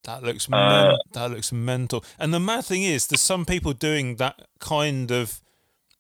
that 0.06 0.22
looks 0.24 0.48
Uh, 0.48 0.56
men- 0.56 0.98
that 1.14 1.32
looks 1.32 1.52
mental. 1.52 2.04
And 2.20 2.34
the 2.34 2.40
mad 2.40 2.66
thing 2.66 2.84
is, 2.84 3.08
there's 3.08 3.22
some 3.22 3.44
people 3.46 3.74
doing 3.74 4.16
that 4.18 4.48
kind 4.60 5.12
of 5.12 5.42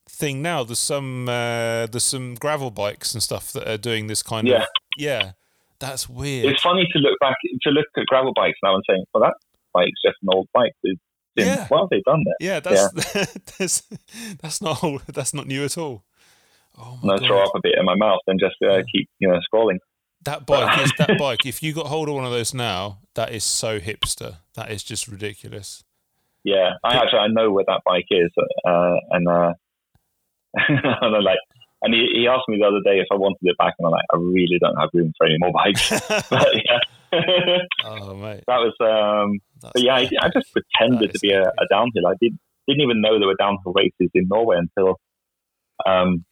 thing 0.07 0.41
now. 0.43 0.63
There's 0.63 0.79
some 0.79 1.27
uh, 1.27 1.87
there's 1.87 2.03
some 2.03 2.35
gravel 2.35 2.69
bikes 2.71 3.13
and 3.13 3.21
stuff 3.23 3.51
that 3.53 3.67
are 3.67 3.77
doing 3.77 4.07
this 4.07 4.21
kind 4.23 4.47
Yeah. 4.47 4.61
of 4.61 4.67
yeah. 4.97 5.31
That's 5.79 6.07
weird. 6.09 6.45
It's 6.45 6.61
funny 6.61 6.87
to 6.91 6.99
look 6.99 7.19
back 7.19 7.35
to 7.63 7.69
look 7.69 7.85
at 7.97 8.05
gravel 8.05 8.33
bikes 8.33 8.59
now 8.63 8.75
and 8.75 8.83
saying, 8.89 9.05
"Well, 9.13 9.23
that 9.23 9.35
bike's 9.73 10.01
just 10.05 10.17
an 10.21 10.29
old 10.31 10.47
bike." 10.53 10.73
With 10.83 10.97
Yeah. 11.35 11.67
Well, 11.69 11.87
they've 11.89 12.03
done 12.03 12.23
that. 12.23 12.35
Yeah, 12.39 12.59
that's 12.59 12.91
that's 13.57 13.83
that's 14.41 14.61
not 14.61 14.83
old, 14.83 15.03
that's 15.07 15.33
not 15.33 15.47
new 15.47 15.63
at 15.63 15.77
all. 15.77 16.03
Oh 16.77 16.97
and 17.01 17.03
my 17.03 17.13
I 17.15 17.17
god! 17.17 17.27
throw 17.27 17.43
up 17.43 17.51
a 17.55 17.59
bit 17.61 17.75
in 17.77 17.85
my 17.85 17.95
mouth 17.95 18.21
and 18.27 18.39
just 18.39 18.55
uh, 18.61 18.83
keep 18.91 19.09
you 19.19 19.27
know 19.27 19.39
scrolling. 19.53 19.77
That 20.23 20.45
bike 20.45 20.81
is 20.83 20.91
that 20.97 21.17
bike. 21.19 21.45
If 21.45 21.61
you 21.61 21.73
got 21.73 21.87
hold 21.87 22.09
of 22.09 22.15
one 22.15 22.25
of 22.25 22.31
those 22.31 22.53
now, 22.53 22.99
that 23.13 23.31
is 23.31 23.43
so 23.43 23.79
hipster. 23.79 24.37
That 24.55 24.71
is 24.71 24.83
just 24.83 25.07
ridiculous. 25.07 25.83
Yeah, 26.43 26.73
I 26.83 26.95
actually 26.95 27.19
I 27.19 27.27
know 27.27 27.51
where 27.51 27.65
that 27.67 27.81
bike 27.85 28.07
is, 28.11 28.31
uh, 28.65 28.95
and 29.11 29.27
uh, 29.27 29.53
and 30.69 31.15
I 31.15 31.19
like 31.19 31.39
And 31.85 31.93
he, 31.93 32.09
he 32.21 32.27
asked 32.27 32.49
me 32.49 32.57
the 32.57 32.65
other 32.65 32.81
day 32.83 32.99
if 32.99 33.05
I 33.11 33.15
wanted 33.15 33.37
it 33.43 33.55
back, 33.59 33.75
and 33.77 33.85
I'm 33.85 33.91
like, 33.91 34.05
I 34.11 34.17
really 34.17 34.57
don't 34.59 34.75
have 34.75 34.89
room 34.91 35.13
for 35.19 35.27
any 35.27 35.37
more 35.37 35.51
bikes. 35.53 35.89
but 36.31 36.47
yeah, 36.55 36.79
oh 37.85 38.15
mate, 38.15 38.43
that 38.47 38.57
was. 38.57 38.73
Um, 38.81 39.39
That's- 39.61 39.71
but 39.73 39.83
yeah, 39.83 39.93
I, 39.93 40.09
I 40.25 40.29
just 40.33 40.51
pretended 40.51 41.13
to 41.13 41.19
be 41.19 41.29
a, 41.31 41.43
a 41.43 41.65
downhill. 41.69 42.07
I 42.07 42.15
didn't 42.19 42.39
didn't 42.67 42.81
even 42.81 43.01
know 43.01 43.19
there 43.19 43.27
were 43.27 43.35
downhill 43.37 43.73
races 43.73 44.09
in 44.15 44.27
Norway 44.27 44.57
until 44.57 44.99
um, 45.85 46.25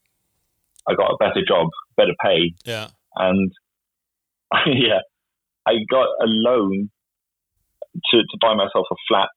I 0.89 0.95
got 0.95 1.11
a 1.11 1.17
better 1.19 1.45
job, 1.47 1.67
better 1.97 2.15
pay, 2.19 2.55
yeah, 2.65 2.87
and 3.15 3.51
yeah, 4.65 5.01
I 5.67 5.73
got 5.87 6.07
a 6.19 6.25
loan 6.25 6.89
to, 8.11 8.17
to 8.17 8.37
buy 8.41 8.55
myself 8.55 8.87
a 8.91 8.95
flat, 9.07 9.29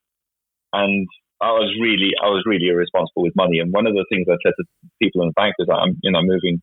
and 0.72 1.06
I 1.40 1.52
was 1.52 1.74
really 1.80 2.12
I 2.22 2.28
was 2.28 2.44
really 2.46 2.68
irresponsible 2.68 3.22
with 3.22 3.36
money. 3.36 3.58
And 3.58 3.72
one 3.72 3.86
of 3.86 3.94
the 3.94 4.06
things 4.10 4.26
I 4.28 4.36
said 4.44 4.54
to 4.58 4.64
people 5.00 5.22
in 5.22 5.28
the 5.28 5.34
bank 5.34 5.54
was 5.58 5.68
that 5.68 5.76
I'm 5.76 5.98
you 6.02 6.10
know 6.10 6.22
moving 6.22 6.62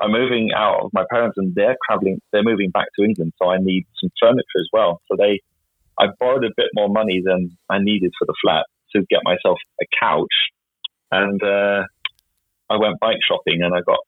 I'm 0.00 0.12
moving 0.12 0.50
out 0.54 0.84
of 0.84 0.90
my 0.92 1.04
parents, 1.10 1.36
and 1.36 1.54
they're 1.54 1.76
traveling 1.86 2.20
they're 2.32 2.42
moving 2.42 2.70
back 2.70 2.86
to 2.98 3.04
England, 3.04 3.32
so 3.40 3.50
I 3.50 3.58
need 3.58 3.86
some 4.00 4.10
furniture 4.20 4.60
as 4.60 4.68
well. 4.72 5.00
So 5.10 5.16
they 5.18 5.40
I 5.98 6.06
borrowed 6.18 6.44
a 6.44 6.54
bit 6.56 6.68
more 6.74 6.88
money 6.88 7.22
than 7.24 7.56
I 7.70 7.78
needed 7.78 8.12
for 8.18 8.26
the 8.26 8.34
flat 8.42 8.66
to 8.94 9.04
get 9.10 9.20
myself 9.24 9.58
a 9.80 9.86
couch, 10.00 10.34
and 11.10 11.42
uh, 11.42 11.82
I 12.70 12.76
went 12.76 13.00
bike 13.00 13.18
shopping, 13.26 13.62
and 13.62 13.74
I 13.74 13.80
got 13.80 13.98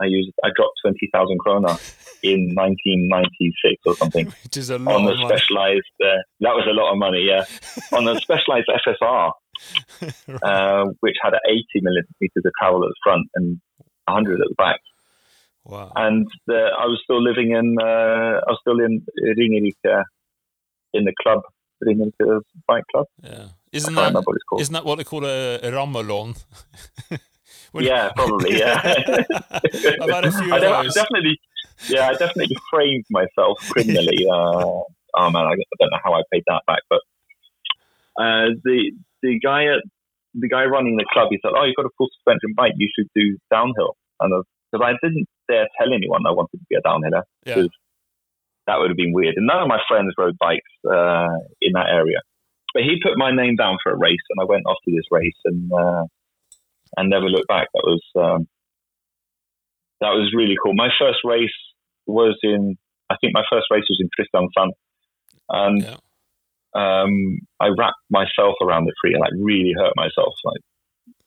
I 0.00 0.06
used 0.06 0.30
I 0.44 0.50
dropped 0.54 0.78
twenty 0.82 1.08
thousand 1.12 1.38
krona 1.40 1.80
in 2.22 2.54
1996 2.54 3.82
or 3.86 3.94
something 3.96 4.26
which 4.42 4.56
is 4.56 4.70
a 4.70 4.78
lot 4.78 4.96
on 4.96 5.04
the 5.04 5.12
of 5.12 5.18
money. 5.18 5.36
specialized. 5.36 5.94
Uh, 6.02 6.18
that 6.40 6.54
was 6.54 6.66
a 6.68 6.72
lot 6.72 6.92
of 6.92 6.98
money, 6.98 7.26
yeah. 7.26 7.44
on 7.92 8.04
the 8.04 8.18
specialized 8.20 8.68
FSR, 8.68 9.32
uh, 10.42 10.84
which 11.00 11.16
had 11.22 11.34
80 11.48 11.64
millimeters 11.82 12.44
of 12.44 12.52
travel 12.60 12.84
at 12.84 12.88
the 12.88 12.94
front 13.02 13.26
and 13.34 13.60
100 14.06 14.40
at 14.40 14.48
the 14.48 14.54
back. 14.56 14.80
wow. 15.64 15.92
And 15.96 16.26
the, 16.46 16.70
I 16.78 16.86
was 16.86 17.00
still 17.04 17.22
living 17.22 17.50
in, 17.52 17.76
uh, 17.80 18.40
I 18.46 18.50
was 18.50 18.58
still 18.60 18.80
in 18.80 19.04
Ringerike 19.38 20.04
in 20.94 21.04
the 21.04 21.12
club, 21.22 21.40
Ringerike 21.84 22.40
Bike 22.66 22.84
Club. 22.92 23.06
Yeah, 23.22 23.48
isn't 23.72 23.94
that 23.94 24.14
what 24.14 24.24
it's 24.36 24.44
called. 24.44 24.60
isn't 24.62 24.72
that 24.72 24.84
what 24.84 24.96
they 24.98 25.04
call 25.04 25.24
a, 25.24 25.56
a 25.56 25.70
rammelon? 25.70 26.36
When- 27.72 27.84
yeah, 27.84 28.10
probably. 28.14 28.58
Yeah, 28.58 28.80
I've 30.00 30.10
had 30.10 30.24
a 30.24 30.32
few 30.32 30.52
I 30.52 30.56
of 30.56 30.62
de- 30.62 30.68
those. 30.68 30.94
definitely. 30.94 31.38
Yeah, 31.88 32.08
I 32.08 32.12
definitely 32.12 32.56
framed 32.70 33.04
myself 33.10 33.58
criminally. 33.70 34.24
Uh, 34.26 34.80
oh 35.18 35.30
man, 35.30 35.44
I, 35.44 35.50
I 35.52 35.76
don't 35.78 35.90
know 35.90 35.98
how 36.02 36.14
I 36.14 36.22
paid 36.32 36.44
that 36.46 36.62
back, 36.66 36.80
but 36.88 37.00
uh, 38.18 38.54
the 38.64 38.92
the 39.26 39.38
guy 39.42 39.66
at 39.66 39.82
the 40.38 40.48
guy 40.48 40.64
running 40.64 40.96
the 40.96 41.06
club, 41.10 41.28
he 41.30 41.38
said, 41.42 41.50
"Oh, 41.56 41.64
you've 41.64 41.76
got 41.76 41.90
a 41.90 41.94
full 41.98 42.08
suspension 42.14 42.54
bike. 42.54 42.78
You 42.78 42.88
should 42.94 43.10
do 43.14 43.36
downhill." 43.50 43.96
And 44.20 44.30
because 44.70 44.86
I 44.86 44.94
didn't 45.02 45.26
dare 45.50 45.66
tell 45.78 45.92
anyone 45.92 46.22
I 46.26 46.30
wanted 46.30 46.62
to 46.62 46.66
be 46.70 46.76
a 46.76 46.82
downhiller, 46.86 47.22
yeah, 47.44 47.66
that 48.66 48.78
would 48.78 48.90
have 48.90 48.96
been 48.96 49.12
weird. 49.12 49.34
And 49.36 49.46
none 49.46 49.62
of 49.62 49.68
my 49.68 49.80
friends 49.88 50.14
rode 50.16 50.38
bikes 50.38 50.70
uh, 50.86 51.34
in 51.60 51.72
that 51.74 51.90
area. 51.90 52.20
But 52.74 52.82
he 52.82 53.00
put 53.02 53.16
my 53.16 53.34
name 53.34 53.56
down 53.56 53.78
for 53.82 53.92
a 53.92 53.96
race, 53.96 54.24
and 54.30 54.38
I 54.40 54.44
went 54.44 54.66
off 54.66 54.78
to 54.84 54.90
this 54.94 55.08
race 55.10 55.40
and 55.44 55.72
uh, 55.72 56.04
and 56.96 57.10
never 57.10 57.26
looked 57.26 57.48
back. 57.48 57.68
That 57.74 57.84
was 57.84 58.02
um, 58.14 58.46
that 60.00 60.12
was 60.12 60.32
really 60.36 60.56
cool. 60.62 60.74
My 60.74 60.90
first 61.00 61.20
race 61.24 61.56
was 62.06 62.38
in, 62.42 62.76
I 63.10 63.16
think 63.20 63.32
my 63.34 63.44
first 63.50 63.66
race 63.70 63.84
was 63.88 64.00
in 64.00 64.08
Kristiansand, 64.12 64.72
and 65.48 65.82
yeah, 65.82 65.96
um, 66.76 67.38
I 67.60 67.68
wrapped 67.76 68.02
myself 68.10 68.54
around 68.60 68.84
the 68.84 68.92
tree 69.00 69.12
and 69.14 69.20
like 69.20 69.32
really 69.40 69.72
hurt 69.76 69.92
myself, 69.96 70.34
like 70.44 70.60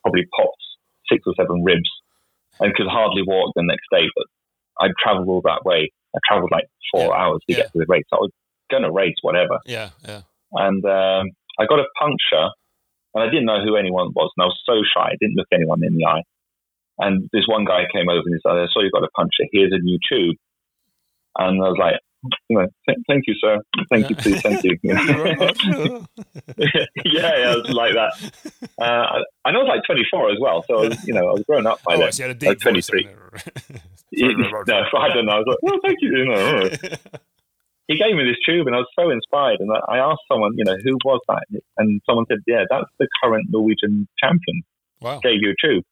probably 0.04 0.26
popped 0.38 0.62
six 1.12 1.24
or 1.26 1.34
seven 1.36 1.64
ribs, 1.64 1.90
and 2.60 2.74
could 2.76 2.88
hardly 2.88 3.24
walk 3.26 3.52
the 3.56 3.64
next 3.64 3.88
day. 3.92 4.06
But 4.16 4.26
I 4.80 4.88
travelled 5.02 5.28
all 5.28 5.42
that 5.46 5.66
way. 5.66 5.92
I 6.16 6.20
travelled 6.28 6.52
like 6.52 6.66
four 6.92 7.14
Yeah. 7.14 7.20
hours 7.22 7.42
to 7.48 7.54
Yeah. 7.54 7.58
get 7.64 7.72
to 7.74 7.80
the 7.80 7.86
race. 7.88 8.06
I 8.14 8.18
was 8.18 8.32
going 8.70 8.84
to 8.84 8.92
race, 8.92 9.16
whatever. 9.22 9.60
yeah, 9.66 9.90
yeah. 10.08 10.22
And 10.54 10.84
um, 10.86 11.30
I 11.60 11.66
got 11.66 11.80
a 11.80 11.86
puncture, 12.00 12.48
and 13.16 13.24
I 13.24 13.28
didn't 13.30 13.46
know 13.46 13.64
who 13.64 13.76
anyone 13.76 14.10
was, 14.16 14.32
and 14.38 14.44
I 14.44 14.48
was 14.48 14.60
so 14.66 14.82
shy. 14.94 15.10
I 15.10 15.18
didn't 15.20 15.36
look 15.36 15.48
anyone 15.52 15.84
in 15.84 15.96
the 15.96 16.06
eye. 16.06 16.24
And 17.00 17.30
this 17.34 17.48
one 17.48 17.66
guy 17.66 17.86
came 17.94 18.10
over 18.10 18.22
and 18.26 18.36
he 18.36 18.40
said, 18.44 18.58
"I 18.58 18.68
saw 18.72 18.82
you 18.82 18.92
got 18.92 19.04
a 19.04 19.10
puncture. 19.16 19.46
Here's 19.52 19.72
a 19.74 19.80
new 19.80 19.98
tube." 20.12 20.36
And 21.38 21.64
I 21.64 21.70
was 21.70 21.78
like, 21.80 21.96
know, 22.50 22.68
"Th- 22.88 22.98
"Thank 23.08 23.24
you, 23.28 23.36
sir. 23.42 23.58
Thank 23.92 24.10
you, 24.10 24.16
please, 24.16 24.42
thank 24.42 24.64
you." 24.64 24.78
Yeah, 27.06 27.32
yeah, 27.38 27.54
it 27.54 27.64
was 27.64 27.70
like 27.72 27.94
that. 27.94 28.14
Uh, 28.78 29.24
and 29.46 29.56
I 29.58 29.60
was 29.60 29.68
like 29.68 29.82
24 29.86 30.32
as 30.32 30.38
well, 30.40 30.64
so 30.68 30.84
I 30.84 30.88
was, 30.90 31.08
you 31.08 31.14
know, 31.14 31.22
I 31.30 31.32
was 31.34 31.44
grown 31.48 31.66
up 31.68 31.82
by 31.84 31.96
oh, 31.96 32.00
then. 32.00 32.12
so 32.12 32.24
you 32.24 32.28
had 32.28 32.36
a 32.36 32.40
deep 32.40 32.50
Like 32.50 32.60
23. 32.60 33.08
in 34.14 34.38
no, 34.42 34.84
I 34.98 35.10
don't 35.14 35.26
know. 35.26 35.34
I 35.34 35.40
was 35.40 35.46
like, 35.48 35.58
well, 35.62 35.80
thank 35.84 35.98
you. 36.02 36.10
you 36.18 36.26
know. 36.26 36.70
He 37.88 37.98
gave 37.98 38.16
me 38.16 38.24
this 38.24 38.38
tube, 38.46 38.68
and 38.68 38.76
I 38.76 38.80
was 38.80 38.88
so 38.98 39.10
inspired. 39.10 39.60
And 39.62 39.72
I 39.72 39.98
I 39.98 40.12
asked 40.12 40.22
someone, 40.32 40.52
you 40.56 40.64
know, 40.66 40.76
who 40.84 40.98
was 41.06 41.22
that? 41.28 41.44
And 41.78 42.02
someone 42.08 42.26
said, 42.30 42.40
yeah, 42.46 42.64
that's 42.70 42.86
the 43.00 43.08
current 43.24 43.48
Norwegian 43.50 44.08
champion. 44.22 44.62
wow. 45.02 45.20
Gave 45.24 45.42
you 45.42 45.52
a 45.52 45.68
tube, 45.68 45.84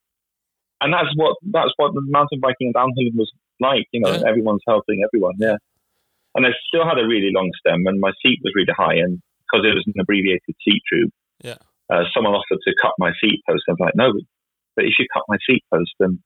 and 0.81 0.93
that's 0.93 1.09
what 1.15 1.37
that's 1.51 1.71
what 1.77 1.93
the 1.93 2.01
mountain 2.05 2.39
biking 2.39 2.67
and 2.67 2.73
downhill 2.75 3.09
was 3.15 3.31
like. 3.59 3.87
You 3.91 4.01
know, 4.01 4.11
Yeah. 4.11 4.27
everyone's 4.29 4.61
helping 4.67 5.01
everyone. 5.03 5.35
Yeah, 5.39 5.55
and 6.35 6.45
I 6.45 6.49
still 6.67 6.85
had 6.87 6.99
a 6.99 7.05
really 7.07 7.31
long 7.33 7.49
stem, 7.59 7.83
and 7.85 7.99
my 7.99 8.11
seat 8.21 8.39
was 8.43 8.53
really 8.55 8.73
high, 8.75 8.95
and 8.95 9.21
because 9.45 9.65
it 9.65 9.73
was 9.75 9.83
an 9.87 9.93
abbreviated 9.99 10.55
seat 10.63 10.81
tube, 10.91 11.09
Yeah. 11.43 11.57
uh, 11.89 12.03
someone 12.13 12.33
offered 12.33 12.59
to 12.63 12.73
cut 12.81 12.91
my 12.99 13.11
seat 13.21 13.41
post. 13.47 13.63
I 13.67 13.71
was 13.71 13.79
like, 13.79 13.95
no, 13.95 14.11
but 14.75 14.85
if 14.85 14.93
you 14.99 15.05
cut 15.13 15.23
my 15.27 15.37
seat 15.47 15.63
post, 15.73 15.91
then 15.99 16.21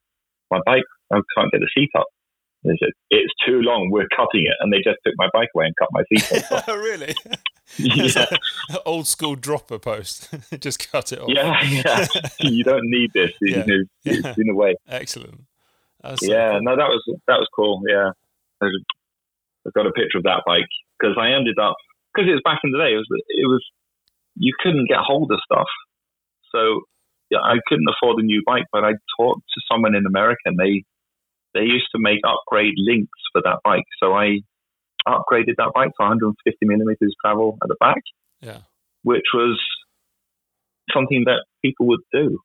my 0.50 0.60
bike, 0.66 0.84
I 1.14 1.20
can't 1.38 1.52
get 1.52 1.60
the 1.62 1.70
seat 1.76 1.90
up. 1.98 2.08
They 2.64 2.74
said, 2.80 2.90
it's 3.10 3.34
too 3.46 3.62
long, 3.62 3.90
we're 3.90 4.08
cutting 4.16 4.46
it. 4.46 4.54
And 4.60 4.72
they 4.72 4.78
just 4.78 4.98
took 5.06 5.16
my 5.18 5.30
bike 5.34 5.50
away 5.56 5.66
and 5.66 5.76
cut 5.80 5.90
my 5.92 6.04
seat 6.10 6.24
post 6.30 6.52
off. 6.52 6.68
really? 6.68 7.16
Yeah, 7.78 8.26
like 8.70 8.82
old 8.86 9.08
school 9.08 9.36
dropper 9.36 9.80
post. 9.80 10.28
Just 10.60 10.92
cut 10.92 11.14
it 11.14 11.20
off. 11.20 11.30
yeah, 11.30 11.64
yeah. 11.64 12.06
You 12.42 12.66
don't 12.66 12.84
need 12.84 13.12
this. 13.14 13.32
You 13.40 13.56
Yeah. 13.56 13.64
know, 13.66 13.76
Yeah. 14.04 14.14
it's 14.26 14.38
in 14.38 14.50
a 14.50 14.54
way. 14.56 14.76
Excellent. 14.90 15.44
That's 16.04 16.26
so 16.26 16.34
Yeah, 16.34 16.52
cool. 16.52 16.64
no, 16.64 16.76
that 16.76 16.90
was 16.90 17.02
that 17.28 17.38
was 17.40 17.48
cool. 17.56 17.82
Yeah, 17.88 18.10
was- 18.60 18.84
I've 19.66 19.74
got 19.74 19.86
a 19.88 19.92
picture 19.92 20.18
of 20.18 20.24
that 20.24 20.44
bike 20.46 20.70
because 21.00 21.18
I 21.20 21.32
ended 21.32 21.58
up 21.62 21.76
because 22.14 22.28
it 22.30 22.34
was 22.34 22.42
back 22.44 22.60
in 22.64 22.72
the 22.72 22.78
day. 22.80 22.94
It 22.94 22.98
was 22.98 23.08
it 23.30 23.48
was 23.48 23.64
you 24.36 24.54
couldn't 24.60 24.88
get 24.90 25.00
hold 25.00 25.32
of 25.32 25.40
stuff, 25.44 25.68
so 26.52 26.82
yeah, 27.30 27.40
I 27.40 27.58
couldn't 27.68 27.88
afford 27.90 28.20
a 28.20 28.26
new 28.26 28.42
bike. 28.46 28.66
But 28.72 28.84
I 28.84 28.94
talked 29.20 29.44
to 29.54 29.62
someone 29.72 29.96
in 29.96 30.06
America, 30.06 30.42
and 30.46 30.58
they 30.58 30.84
they 31.54 31.62
used 31.66 31.88
to 31.94 32.00
make 32.00 32.20
upgrade 32.26 32.74
links 32.78 33.20
for 33.34 33.42
that 33.44 33.60
bike. 33.64 33.84
So 34.02 34.14
I 34.14 34.40
upgraded 35.08 35.56
that 35.58 35.72
bike 35.74 35.90
to 35.90 36.04
150 36.06 36.34
millimeters 36.66 37.14
travel 37.24 37.58
at 37.62 37.68
the 37.68 37.76
back, 37.80 38.02
Yeah. 38.42 38.60
which 39.04 39.26
was 39.34 39.60
something 40.94 41.24
that 41.26 41.44
people 41.64 41.88
would 41.88 42.02
do. 42.14 42.40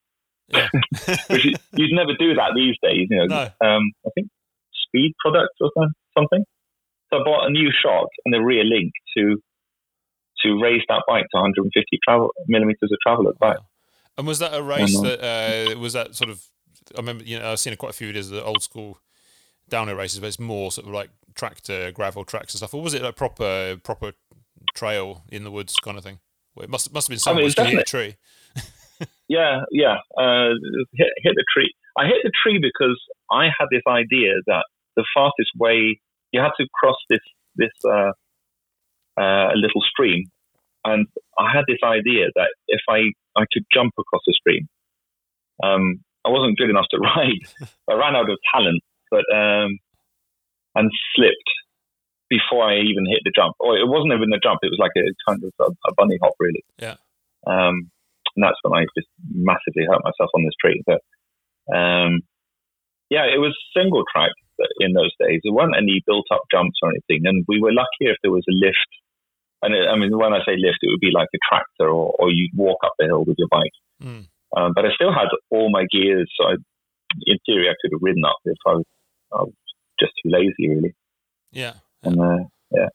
Yeah. 0.48 0.68
Which 1.28 1.44
you- 1.44 1.54
you'd 1.74 1.92
never 1.94 2.14
do 2.18 2.34
that 2.34 2.52
these 2.54 2.76
days. 2.82 3.06
You 3.10 3.16
know, 3.18 3.26
No. 3.26 3.66
um, 3.66 3.92
I 4.06 4.10
think 4.14 4.28
speed 4.86 5.12
products 5.20 5.56
or 5.60 5.70
something. 6.16 6.44
So 7.12 7.20
I 7.20 7.24
bought 7.24 7.46
a 7.46 7.50
new 7.50 7.70
shock 7.70 8.08
and 8.24 8.34
a 8.34 8.40
rear 8.42 8.64
link 8.64 8.92
to 9.16 9.36
to 10.42 10.60
raise 10.62 10.82
that 10.88 11.02
bike 11.08 11.24
to 11.32 11.40
150 11.40 11.98
travel 12.06 12.30
millimeters 12.46 12.90
of 12.92 12.98
travel 13.02 13.28
at 13.28 13.34
the 13.34 13.38
back. 13.38 13.56
And 14.18 14.26
was 14.26 14.38
that 14.38 14.54
a 14.54 14.62
race 14.62 14.98
that 15.00 15.20
uh, 15.22 15.78
was 15.78 15.92
that 15.92 16.14
sort 16.14 16.30
of? 16.30 16.42
I 16.94 16.98
remember, 16.98 17.24
you 17.24 17.38
know, 17.38 17.52
I've 17.52 17.58
seen 17.58 17.74
quite 17.76 17.90
a 17.90 17.94
few 17.94 18.12
videos 18.12 18.26
of 18.26 18.30
the 18.30 18.44
old 18.44 18.62
school 18.62 18.98
downhill 19.68 19.96
races, 19.96 20.20
but 20.20 20.26
it's 20.26 20.38
more 20.38 20.70
sort 20.70 20.86
of 20.86 20.92
like 20.92 21.10
tractor 21.34 21.90
gravel 21.92 22.24
tracks 22.24 22.54
and 22.54 22.58
stuff. 22.58 22.74
Or 22.74 22.82
was 22.82 22.94
it 22.94 23.02
like 23.02 23.16
proper 23.16 23.76
proper 23.82 24.12
trail 24.74 25.24
in 25.30 25.44
the 25.44 25.50
woods 25.50 25.76
kind 25.76 25.98
of 25.98 26.04
thing? 26.04 26.20
Well, 26.54 26.64
it 26.64 26.70
must 26.70 26.92
must 26.92 27.08
have 27.08 27.12
been 27.12 27.18
something 27.18 27.44
I 27.44 27.48
somewhere. 27.48 27.66
mean, 27.66 27.72
you 27.72 27.78
hit 27.78 27.88
a 27.88 27.90
tree? 27.90 28.16
Yeah, 29.28 29.62
yeah. 29.72 29.96
Uh, 30.16 30.54
hit, 30.92 31.08
hit 31.18 31.34
the 31.34 31.44
tree. 31.52 31.74
I 31.98 32.04
hit 32.06 32.22
the 32.22 32.30
tree 32.42 32.58
because 32.60 32.98
I 33.30 33.46
had 33.46 33.66
this 33.70 33.82
idea 33.88 34.34
that 34.46 34.64
the 34.94 35.04
fastest 35.14 35.50
way 35.58 36.00
you 36.36 36.42
had 36.44 36.52
to 36.60 36.68
cross 36.78 37.00
this 37.08 37.24
this 37.56 37.72
uh, 37.88 38.12
uh, 39.16 39.48
little 39.56 39.80
stream, 39.88 40.28
and 40.84 41.06
I 41.38 41.48
had 41.56 41.64
this 41.66 41.80
idea 41.82 42.26
that 42.34 42.52
if 42.68 42.82
I 42.88 43.16
I 43.40 43.44
could 43.52 43.64
jump 43.72 43.92
across 43.98 44.22
the 44.26 44.36
stream, 44.36 44.68
um, 45.64 46.04
I 46.26 46.28
wasn't 46.28 46.58
good 46.58 46.68
enough 46.68 46.92
to 46.92 46.98
ride. 47.10 47.44
I 47.88 47.94
ran 47.94 48.16
out 48.16 48.28
of 48.28 48.38
talent, 48.52 48.82
but 49.10 49.24
um, 49.32 49.78
and 50.74 50.90
slipped 51.16 51.50
before 52.28 52.68
I 52.68 52.84
even 52.84 53.08
hit 53.08 53.24
the 53.24 53.32
jump. 53.34 53.56
Or 53.58 53.78
it 53.78 53.88
wasn't 53.88 54.12
even 54.12 54.36
a 54.36 54.44
jump; 54.44 54.60
it 54.62 54.74
was 54.74 54.82
like 54.84 54.92
a 55.00 55.08
kind 55.24 55.40
of 55.42 55.52
a, 55.64 55.72
a 55.88 55.94
bunny 55.96 56.18
hop, 56.20 56.34
really. 56.38 56.64
Yeah. 56.78 57.00
Um, 57.46 57.90
and 58.36 58.44
that's 58.44 58.60
when 58.62 58.76
I 58.76 58.84
just 58.92 59.08
massively 59.32 59.88
hurt 59.88 60.04
myself 60.04 60.28
on 60.36 60.44
this 60.44 60.60
tree. 60.60 60.82
But 60.84 61.00
um, 61.72 62.20
yeah, 63.08 63.24
it 63.24 63.40
was 63.40 63.56
single 63.72 64.04
track 64.12 64.32
in 64.80 64.92
those 64.92 65.12
days. 65.18 65.40
There 65.42 65.52
weren't 65.52 65.76
any 65.76 66.02
built 66.06 66.26
up 66.32 66.42
jumps 66.50 66.78
or 66.82 66.90
anything, 66.90 67.26
and 67.26 67.44
we 67.48 67.60
were 67.60 67.72
lucky 67.72 68.10
if 68.10 68.16
there 68.22 68.32
was 68.32 68.44
a 68.48 68.54
lift. 68.54 68.92
And 69.62 69.74
it, 69.74 69.88
I 69.88 69.96
mean, 69.96 70.16
when 70.16 70.32
I 70.32 70.40
say 70.44 70.56
lift, 70.56 70.78
it 70.82 70.90
would 70.90 71.00
be 71.00 71.12
like 71.12 71.28
a 71.34 71.38
tractor, 71.48 71.88
or, 71.88 72.14
or 72.18 72.30
you'd 72.30 72.54
walk 72.54 72.78
up 72.84 72.92
the 72.98 73.06
hill 73.06 73.24
with 73.24 73.36
your 73.38 73.48
bike. 73.50 73.76
Mm. 74.02 74.26
Um, 74.56 74.72
but 74.74 74.84
I 74.84 74.90
still 74.94 75.12
had 75.12 75.28
all 75.50 75.70
my 75.70 75.86
gears, 75.90 76.30
so 76.38 76.48
I 76.48 76.54
in 77.26 77.38
theory, 77.46 77.68
I 77.68 77.74
could 77.80 77.92
have 77.92 78.02
ridden 78.02 78.24
up 78.24 78.36
if 78.44 78.56
I 78.66 78.72
was, 78.72 78.84
I 79.32 79.42
was 79.42 79.52
just 79.98 80.12
too 80.22 80.30
lazy, 80.30 80.68
really. 80.68 80.94
Yeah. 81.52 81.74
And 82.02 82.20
uh, 82.20 82.44
yeah. 82.70 82.88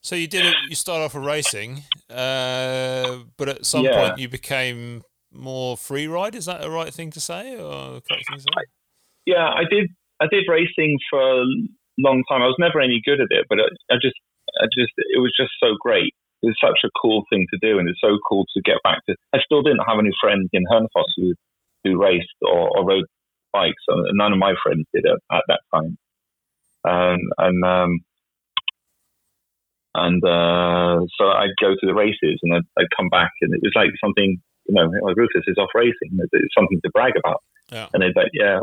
So 0.00 0.16
you 0.16 0.26
did 0.26 0.46
it. 0.46 0.54
You 0.68 0.74
started 0.74 1.04
off 1.04 1.14
with 1.14 1.24
racing, 1.24 1.82
uh, 2.08 3.18
but 3.36 3.48
at 3.48 3.66
some 3.66 3.84
Yeah. 3.84 3.96
point 3.96 4.18
you 4.18 4.28
became 4.28 5.02
more 5.30 5.76
free 5.76 6.06
ride. 6.06 6.34
Is 6.34 6.46
that 6.46 6.62
the 6.62 6.70
right 6.70 6.92
thing 6.92 7.10
to 7.10 7.20
say, 7.20 7.56
or 7.56 8.00
correct 8.00 8.28
thing 8.28 8.38
to 8.38 8.40
say? 8.40 8.48
Yeah, 9.26 9.46
I 9.46 9.64
did. 9.70 9.90
I 10.20 10.26
did 10.30 10.44
racing 10.48 10.98
for 11.08 11.20
a 11.20 11.44
long 11.98 12.22
time. 12.28 12.42
I 12.42 12.46
was 12.46 12.56
never 12.58 12.80
any 12.80 13.00
good 13.04 13.20
at 13.20 13.30
it, 13.30 13.46
but 13.48 13.58
I, 13.58 13.94
I 13.94 13.96
just, 14.00 14.16
I 14.60 14.66
just, 14.66 14.92
it 14.96 15.20
was 15.20 15.32
just 15.38 15.52
so 15.58 15.76
great. 15.80 16.14
It 16.42 16.46
was 16.46 16.56
such 16.60 16.80
a 16.84 16.90
cool 17.00 17.24
thing 17.28 17.46
to 17.52 17.58
do, 17.60 17.78
and 17.78 17.88
it's 17.88 18.00
so 18.00 18.18
cool 18.28 18.44
to 18.54 18.62
get 18.62 18.82
back 18.82 19.04
to. 19.06 19.16
I 19.34 19.38
still 19.44 19.62
didn't 19.62 19.84
have 19.86 19.98
any 19.98 20.12
friends 20.20 20.48
in 20.52 20.64
Hønefoss 20.64 21.12
who 21.16 21.34
who 21.84 22.00
raced 22.00 22.28
or, 22.42 22.68
or 22.76 22.86
rode 22.86 23.04
bikes. 23.52 23.82
and 23.88 24.06
None 24.16 24.32
of 24.32 24.38
my 24.38 24.54
friends 24.62 24.86
did 24.92 25.04
it 25.04 25.18
at 25.32 25.44
that 25.48 25.60
time. 25.74 25.98
Um, 26.84 27.18
and 27.38 27.64
um, 27.64 28.00
and 29.94 30.24
uh, 30.24 31.04
so 31.18 31.28
I'd 31.28 31.56
go 31.60 31.74
to 31.74 31.86
the 31.86 31.94
races, 31.94 32.38
and 32.42 32.54
I'd, 32.54 32.68
I'd 32.78 32.96
come 32.96 33.08
back, 33.08 33.32
and 33.40 33.52
it 33.54 33.60
was 33.62 33.72
like 33.74 33.90
something. 34.02 34.40
You 34.66 34.74
know, 34.74 34.90
like 35.02 35.16
Rufus 35.16 35.44
is 35.46 35.58
off 35.58 35.70
racing. 35.74 36.16
It's, 36.18 36.30
it's 36.32 36.54
something 36.56 36.80
to 36.84 36.90
brag 36.90 37.14
about. 37.18 37.42
Yeah. 37.72 37.88
And 37.92 38.02
they'd 38.02 38.14
be 38.14 38.20
like, 38.20 38.30
"Yeah, 38.32 38.60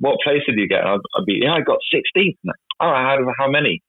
what 0.00 0.18
place 0.24 0.42
did 0.46 0.58
you 0.58 0.68
get?" 0.68 0.84
I'd, 0.84 1.00
I'd 1.16 1.26
be, 1.26 1.40
"Yeah, 1.42 1.54
I 1.54 1.60
got 1.60 1.78
16th." 1.92 2.36
Oh, 2.80 2.86
out 2.86 3.20
of 3.20 3.28
how 3.38 3.48
many? 3.50 3.82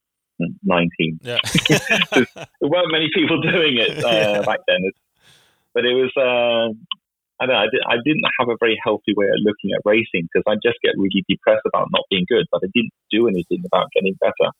19. 0.64 1.20
Yeah. 1.22 1.38
There 2.14 2.26
weren't 2.68 2.90
many 2.90 3.08
people 3.14 3.40
doing 3.42 3.76
it 3.78 4.02
uh, 4.04 4.08
Yeah. 4.38 4.42
back 4.42 4.60
then, 4.66 4.80
but 5.74 5.84
it 5.84 5.94
was. 5.94 6.10
Uh, 6.16 6.72
I 7.42 7.46
don't 7.46 7.54
know. 7.54 7.60
I, 7.62 7.68
did, 7.72 7.80
I 7.88 7.96
didn't 8.04 8.24
have 8.38 8.48
a 8.50 8.56
very 8.60 8.78
healthy 8.84 9.14
way 9.16 9.24
of 9.26 9.40
looking 9.44 9.70
at 9.72 9.80
racing 9.86 10.28
because 10.28 10.44
I 10.46 10.56
just 10.62 10.76
get 10.82 10.92
really 10.98 11.24
depressed 11.26 11.64
about 11.66 11.88
not 11.90 12.02
being 12.10 12.26
good, 12.28 12.44
but 12.52 12.60
I 12.62 12.68
didn't 12.74 12.92
do 13.10 13.28
anything 13.28 13.62
about 13.64 13.88
getting 13.94 14.12
better. 14.20 14.50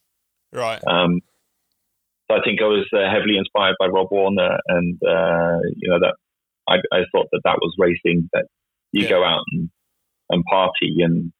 right. 0.52 0.80
Um, 0.86 1.20
so 2.30 2.36
I 2.36 2.40
think 2.42 2.60
I 2.62 2.66
was 2.66 2.86
uh, 2.94 3.10
heavily 3.12 3.36
inspired 3.36 3.76
by 3.78 3.86
Rob 3.88 4.08
Warner, 4.10 4.58
and 4.68 4.96
uh, 5.02 5.58
you 5.76 5.90
know 5.90 5.98
that 6.00 6.14
I, 6.68 6.76
I 6.92 7.00
thought 7.12 7.26
that 7.32 7.40
that 7.44 7.58
was 7.60 7.74
racing. 7.78 8.30
That 8.32 8.46
you 8.92 9.02
Yeah. 9.04 9.10
go 9.10 9.24
out 9.24 9.42
and, 9.52 9.68
and 10.30 10.44
party, 10.44 10.96
and 11.00 11.32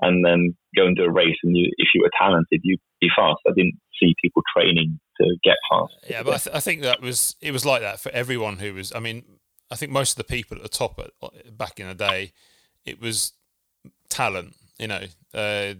and 0.00 0.24
then 0.24 0.56
go 0.76 0.86
and 0.86 0.96
do 0.96 1.04
a 1.04 1.10
race, 1.10 1.36
and 1.42 1.56
you, 1.56 1.70
if 1.76 1.88
you 1.94 2.02
were 2.02 2.10
talented, 2.18 2.60
you'd 2.62 2.80
be 3.00 3.08
fast. 3.16 3.40
I 3.46 3.52
didn't 3.54 3.78
see 4.00 4.14
people 4.22 4.42
training 4.54 4.98
to 5.20 5.36
get 5.42 5.56
fast. 5.70 5.94
Yeah, 6.08 6.22
but 6.22 6.34
I, 6.34 6.38
th- 6.38 6.56
I 6.56 6.60
think 6.60 6.82
that 6.82 7.00
was 7.00 7.36
it 7.40 7.52
was 7.52 7.64
like 7.64 7.82
that 7.82 8.00
for 8.00 8.10
everyone 8.10 8.58
who 8.58 8.74
was. 8.74 8.92
I 8.94 9.00
mean, 9.00 9.24
I 9.70 9.76
think 9.76 9.92
most 9.92 10.12
of 10.12 10.16
the 10.16 10.32
people 10.32 10.56
at 10.56 10.62
the 10.62 10.68
top 10.68 10.98
at, 10.98 11.56
back 11.56 11.80
in 11.80 11.88
the 11.88 11.94
day, 11.94 12.32
it 12.84 13.00
was 13.00 13.32
talent. 14.08 14.54
You 14.78 14.86
know, 14.88 15.02
uh, 15.34 15.74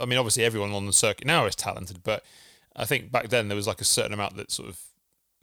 I 0.00 0.04
mean, 0.06 0.18
obviously 0.18 0.44
everyone 0.44 0.72
on 0.72 0.86
the 0.86 0.92
circuit 0.92 1.26
now 1.26 1.46
is 1.46 1.54
talented, 1.54 2.02
but 2.02 2.24
I 2.74 2.84
think 2.84 3.12
back 3.12 3.28
then 3.28 3.48
there 3.48 3.56
was 3.56 3.66
like 3.66 3.80
a 3.80 3.84
certain 3.84 4.12
amount 4.12 4.36
that 4.36 4.50
sort 4.50 4.68
of 4.68 4.80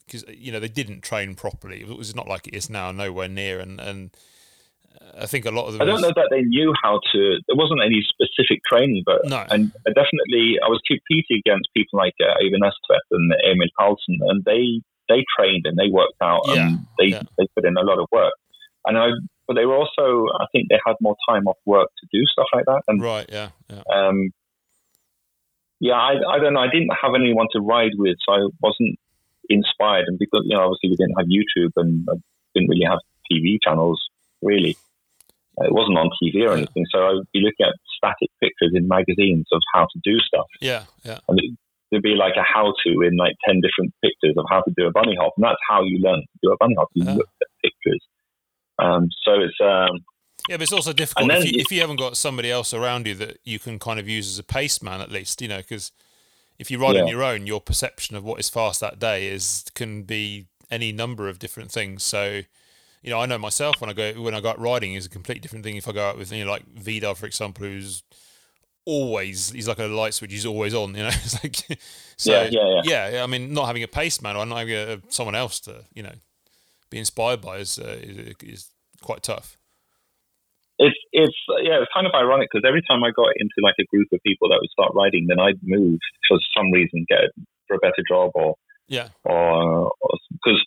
because 0.05 0.25
you 0.35 0.51
know 0.51 0.59
they 0.59 0.67
didn't 0.67 1.01
train 1.01 1.35
properly. 1.35 1.81
It 1.81 1.97
was 1.97 2.15
not 2.15 2.27
like 2.27 2.47
it 2.47 2.55
is 2.55 2.69
now, 2.69 2.91
nowhere 2.91 3.27
near. 3.27 3.59
And 3.59 3.79
and 3.79 4.11
I 5.17 5.25
think 5.25 5.45
a 5.45 5.51
lot 5.51 5.65
of 5.67 5.73
them. 5.73 5.81
I 5.81 5.85
don't 5.85 6.01
know 6.01 6.13
that 6.15 6.27
they 6.31 6.41
knew 6.41 6.73
how 6.83 6.99
to. 7.11 7.19
There 7.47 7.55
wasn't 7.55 7.81
any 7.85 8.01
specific 8.07 8.61
training, 8.69 9.03
but 9.05 9.25
No. 9.25 9.45
and 9.49 9.71
I 9.87 9.89
definitely 9.91 10.59
I 10.63 10.67
was 10.67 10.81
competing 10.87 11.41
against 11.45 11.69
people 11.75 11.97
like 11.97 12.15
uh, 12.21 12.33
Ivan 12.43 12.61
Estvedt 12.61 13.05
and 13.11 13.31
Emil 13.49 13.67
Carlsen, 13.77 14.19
and 14.29 14.43
they 14.45 14.81
they 15.09 15.25
trained 15.37 15.65
and 15.65 15.77
they 15.77 15.89
worked 15.89 16.21
out 16.21 16.41
Yeah, 16.47 16.67
and 16.67 16.79
they 16.97 17.05
yeah. 17.15 17.23
they 17.37 17.47
put 17.55 17.65
in 17.65 17.77
a 17.77 17.81
lot 17.83 17.99
of 17.99 18.07
work. 18.11 18.33
And 18.85 18.97
I, 18.97 19.07
but 19.47 19.55
they 19.55 19.65
were 19.65 19.75
also 19.75 20.25
I 20.39 20.45
think 20.51 20.67
they 20.69 20.79
had 20.85 20.95
more 21.01 21.15
time 21.27 21.47
off 21.47 21.57
work 21.65 21.89
to 21.99 22.07
do 22.11 22.23
stuff 22.25 22.47
like 22.53 22.65
that. 22.65 22.81
And 22.87 23.01
Right. 23.01 23.25
Yeah. 23.31 23.49
Yeah. 23.69 23.83
um, 23.93 24.31
yeah, 25.79 25.93
I, 25.95 26.13
I 26.35 26.39
don't 26.39 26.53
know. 26.53 26.59
I 26.59 26.67
didn't 26.69 26.91
have 27.01 27.13
anyone 27.15 27.47
to 27.53 27.59
ride 27.61 27.93
with, 27.97 28.17
so 28.25 28.33
I 28.33 28.47
wasn't 28.61 28.99
inspired. 29.49 30.05
And 30.07 30.19
because 30.19 30.43
you 30.45 30.55
know, 30.55 30.63
obviously, 30.65 30.89
we 30.91 30.95
didn't 30.97 31.15
have 31.17 31.27
YouTube 31.27 31.71
and 31.77 32.05
I 32.09 32.15
didn't 32.53 32.69
really 32.69 32.85
have 32.85 32.99
TV 33.31 33.57
channels. 33.63 33.99
Really, 34.41 34.71
Uh, 34.71 34.88
it 35.65 35.73
wasn't 35.73 35.97
on 35.97 36.09
TV 36.21 36.47
or 36.47 36.53
anything. 36.53 36.85
So 36.91 36.99
I'd 37.05 37.31
be 37.33 37.39
looking 37.41 37.65
at 37.65 37.73
static 37.97 38.29
pictures 38.41 38.71
in 38.73 38.87
magazines 38.87 39.45
of 39.51 39.61
how 39.73 39.83
to 39.83 39.99
do 40.03 40.17
stuff, 40.19 40.47
Yeah. 40.61 40.83
Yeah. 41.03 41.19
and 41.27 41.39
it, 41.39 41.57
there'd 41.91 42.03
be 42.03 42.15
like 42.15 42.35
a 42.37 42.43
how-to 42.43 43.01
in 43.01 43.17
like 43.17 43.33
ten 43.47 43.61
different 43.61 43.93
pictures 44.01 44.35
of 44.37 44.45
how 44.49 44.61
to 44.61 44.73
do 44.77 44.85
a 44.87 44.91
bunny 44.91 45.15
hop, 45.19 45.33
and 45.37 45.43
that's 45.43 45.59
how 45.69 45.83
you 45.83 45.99
learn 45.99 46.21
to 46.21 46.39
do 46.43 46.51
a 46.51 46.57
bunny 46.57 46.75
hop. 46.77 46.89
You 46.93 47.05
Yeah. 47.05 47.15
look 47.15 47.29
at 47.41 47.47
pictures. 47.63 48.01
Um, 48.77 49.09
so 49.23 49.33
it's 49.41 49.57
um, 49.61 49.99
Yeah, 50.47 50.55
but 50.57 50.61
it's 50.61 50.71
also 50.73 50.93
difficult 50.93 51.29
if 51.31 51.51
you, 51.51 51.59
if 51.59 51.71
you 51.71 51.81
haven't 51.81 51.97
got 51.97 52.15
somebody 52.15 52.49
else 52.49 52.73
around 52.73 53.07
you 53.07 53.15
that 53.15 53.39
you 53.43 53.59
can 53.59 53.77
kind 53.79 53.99
of 53.99 54.07
use 54.07 54.27
as 54.29 54.39
a 54.39 54.43
pace 54.43 54.81
man 54.81 55.01
at 55.01 55.11
least, 55.11 55.41
you 55.41 55.47
know, 55.47 55.57
because 55.57 55.91
if 56.57 56.69
you 56.71 56.77
ride 56.79 56.95
on 56.97 57.07
your 57.07 57.23
own, 57.23 57.47
your 57.47 57.59
perception 57.61 58.15
of 58.15 58.23
what 58.23 58.39
is 58.39 58.49
fast 58.49 58.79
that 58.81 58.99
day 58.99 59.27
is 59.27 59.65
can 59.75 60.03
be 60.03 60.45
any 60.71 60.91
number 60.91 61.27
of 61.27 61.39
different 61.39 61.71
things. 61.71 62.03
So, 62.03 62.41
you 63.01 63.09
know, 63.09 63.19
I 63.19 63.25
know 63.25 63.37
myself 63.37 63.79
when 63.81 63.89
I 63.89 63.93
go 63.93 64.13
when 64.21 64.33
I 64.33 64.41
go 64.41 64.49
out 64.49 64.59
riding 64.59 64.93
is 64.93 65.05
a 65.05 65.09
completely 65.09 65.41
different 65.41 65.63
thing 65.63 65.77
if 65.77 65.87
I 65.87 65.91
go 65.91 66.09
out 66.09 66.17
with 66.17 66.31
you 66.31 66.45
know 66.45 66.51
like 66.51 66.65
Vidar 66.67 67.15
for 67.15 67.25
example, 67.25 67.65
who's 67.65 68.03
always 68.85 69.51
he's 69.51 69.67
like 69.67 69.79
a 69.79 69.85
light 69.85 70.13
switch, 70.13 70.31
he's 70.31 70.45
always 70.45 70.73
on, 70.73 70.95
you 70.95 71.03
know. 71.03 71.09
It's 71.23 71.43
like 71.43 71.79
so 72.17 72.31
Yeah, 72.31 72.49
yeah, 72.51 72.81
yeah. 72.83 73.09
yeah, 73.11 73.23
I 73.23 73.27
mean, 73.27 73.53
not 73.53 73.67
having 73.67 73.83
a 73.83 73.87
pace 73.87 74.21
man 74.21 74.35
or 74.35 74.45
not 74.45 74.59
having 74.59 74.73
a, 74.73 75.01
someone 75.09 75.35
else 75.35 75.59
to 75.61 75.85
you 75.93 76.03
know 76.03 76.13
be 76.89 76.99
inspired 76.99 77.41
by 77.41 77.57
is 77.57 77.79
uh, 77.79 77.99
is, 78.01 78.35
is 78.41 78.69
quite 79.01 79.23
tough. 79.23 79.57
it's 80.79 80.97
it's 81.11 81.35
yeah, 81.61 81.83
it's 81.83 81.91
kind 81.93 82.07
of 82.07 82.13
ironic 82.15 82.47
because 82.51 82.67
every 82.67 82.81
time 82.89 83.03
I 83.03 83.11
got 83.11 83.35
into 83.35 83.59
like 83.61 83.75
a 83.79 83.85
group 83.85 84.07
of 84.13 84.23
people 84.25 84.47
that 84.49 84.59
would 84.61 84.71
start 84.71 84.91
riding, 84.95 85.27
then 85.27 85.39
I'd 85.39 85.59
move 85.61 85.99
for 86.27 86.39
some 86.55 86.71
reason, 86.71 87.05
get 87.07 87.35
for 87.67 87.75
a 87.75 87.79
better 87.79 88.01
job 88.07 88.31
or 88.33 88.55
Yeah, 88.87 89.09
or 89.23 89.91
because 90.31 90.63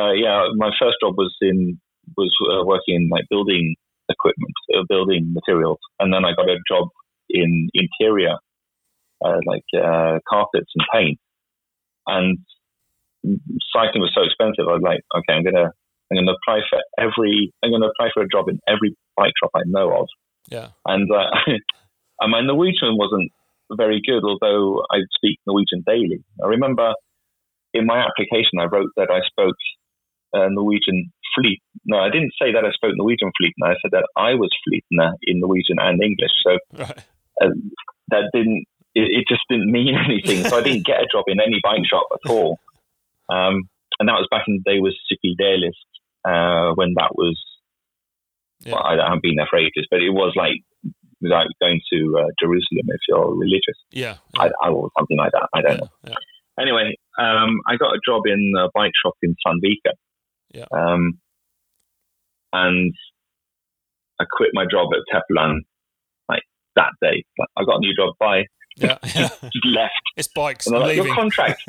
uh, 0.00 0.12
yeah, 0.12 0.46
my 0.56 0.70
first 0.80 0.96
job 1.02 1.14
was 1.16 1.34
in 1.40 1.78
was 2.16 2.32
uh, 2.50 2.64
working 2.64 2.96
in 2.96 3.08
like 3.08 3.24
building 3.28 3.76
equipment, 4.08 4.54
uh, 4.74 4.82
building 4.88 5.32
materials, 5.32 5.78
and 5.98 6.12
then 6.12 6.24
I 6.24 6.32
got 6.34 6.48
a 6.48 6.58
job 6.68 6.88
in 7.28 7.68
interior, 7.74 8.36
uh, 9.24 9.38
like 9.46 9.64
uh, 9.74 10.18
carpets 10.28 10.70
and 10.74 10.86
paint, 10.92 11.18
and 12.06 12.38
cycling 13.72 14.02
was 14.02 14.12
so 14.14 14.22
expensive. 14.22 14.68
I 14.68 14.78
was 14.78 14.82
like, 14.82 15.00
okay, 15.16 15.34
I'm 15.34 15.44
gonna 15.44 15.70
I'm 16.10 16.16
gonna 16.16 16.32
apply 16.32 16.60
for 16.68 16.80
every 16.98 17.52
I'm 17.62 17.70
gonna 17.70 17.88
apply 17.88 18.10
for 18.14 18.22
a 18.22 18.28
job 18.28 18.48
in 18.48 18.58
every 18.66 18.96
bike 19.16 19.34
shop 19.42 19.50
I 19.54 19.62
know 19.66 19.92
of, 20.00 20.08
yeah, 20.48 20.68
and 20.86 21.10
uh, 21.10 21.30
and 22.20 22.30
my 22.30 22.40
Norwegian 22.40 22.96
wasn't 22.96 23.30
very 23.76 24.00
good, 24.04 24.24
although 24.24 24.84
I 24.90 24.98
speak 25.14 25.38
Norwegian 25.46 25.84
daily. 25.86 26.24
I 26.42 26.48
remember 26.48 26.94
in 27.72 27.86
my 27.86 27.98
application 27.98 28.58
I 28.58 28.64
wrote 28.64 28.90
that 28.96 29.10
I 29.10 29.20
spoke 29.26 29.54
uh, 30.34 30.48
Norwegian 30.50 31.12
fleet. 31.34 31.60
No, 31.86 31.98
I 31.98 32.10
didn't 32.10 32.32
say 32.40 32.52
that 32.52 32.64
I 32.64 32.70
spoke 32.72 32.92
Norwegian 32.94 33.30
fleet. 33.38 33.54
No, 33.58 33.68
I 33.68 33.74
said 33.82 33.92
that 33.92 34.08
I 34.16 34.34
was 34.34 34.50
fleetner 34.66 35.12
in 35.22 35.40
Norwegian 35.40 35.76
and 35.78 36.02
English. 36.02 36.32
So 36.44 36.58
right. 36.78 36.98
uh, 37.42 37.54
that 38.08 38.30
didn't. 38.32 38.64
It, 38.94 39.22
it 39.22 39.24
just 39.28 39.42
didn't 39.48 39.70
mean 39.70 39.94
anything. 40.04 40.44
So 40.44 40.58
I 40.58 40.62
didn't 40.62 40.86
get 40.86 41.00
a 41.00 41.06
job 41.10 41.24
in 41.28 41.40
any 41.40 41.60
bike 41.62 41.86
shop 41.88 42.06
at 42.12 42.30
all. 42.30 42.58
Um, 43.30 43.68
and 43.98 44.08
that 44.08 44.18
was 44.18 44.28
back 44.30 44.44
in 44.48 44.60
the 44.64 44.70
day 44.70 44.80
with 44.80 44.94
City 45.08 45.36
Daylist, 45.40 45.86
uh, 46.24 46.74
when 46.74 46.94
that 46.96 47.14
was 47.14 47.38
Yeah. 48.64 48.74
well, 48.74 48.82
I 48.82 48.96
haven't 49.04 49.22
been 49.22 49.36
there 49.36 49.46
for 49.48 49.58
ages, 49.58 49.86
but 49.90 50.00
it 50.02 50.10
was 50.10 50.32
like 50.36 50.62
like 51.22 51.48
going 51.60 51.80
to 51.92 52.16
uh, 52.18 52.30
Jerusalem 52.40 52.86
if 52.88 53.00
you're 53.06 53.34
religious, 53.36 53.76
Yeah, 53.92 54.16
I, 54.38 54.50
I, 54.62 54.70
or 54.70 54.88
something 54.98 55.18
like 55.18 55.32
that. 55.32 55.48
I 55.52 55.60
don't 55.60 55.72
yeah, 55.72 55.76
know. 55.80 55.90
yeah. 56.08 56.14
Anyway, 56.58 56.96
um, 57.18 57.60
I 57.68 57.76
got 57.76 57.92
a 57.94 58.00
job 58.04 58.22
in 58.26 58.52
a 58.58 58.68
bike 58.74 58.92
shop 59.04 59.14
in 59.22 59.36
Sandvika. 59.46 59.92
Yeah. 60.52 60.66
Um, 60.72 61.18
and 62.52 62.92
I 64.20 64.24
quit 64.30 64.50
my 64.52 64.64
job 64.70 64.88
at 64.92 65.00
Teplan 65.12 65.60
like 66.28 66.42
that 66.76 66.90
day. 67.00 67.24
Like, 67.38 67.48
I 67.56 67.64
got 67.64 67.76
a 67.76 67.80
new 67.80 67.94
job. 67.96 68.14
Bye. 68.18 68.44
yeah, 68.76 68.98
yeah. 69.14 69.28
Just 69.42 69.66
left. 69.66 69.92
It's 70.16 70.28
bikes. 70.28 70.66
And 70.66 70.76
I'm 70.76 70.82
like, 70.82 70.90
leaving. 70.90 71.06
your 71.06 71.14
contract. 71.14 71.62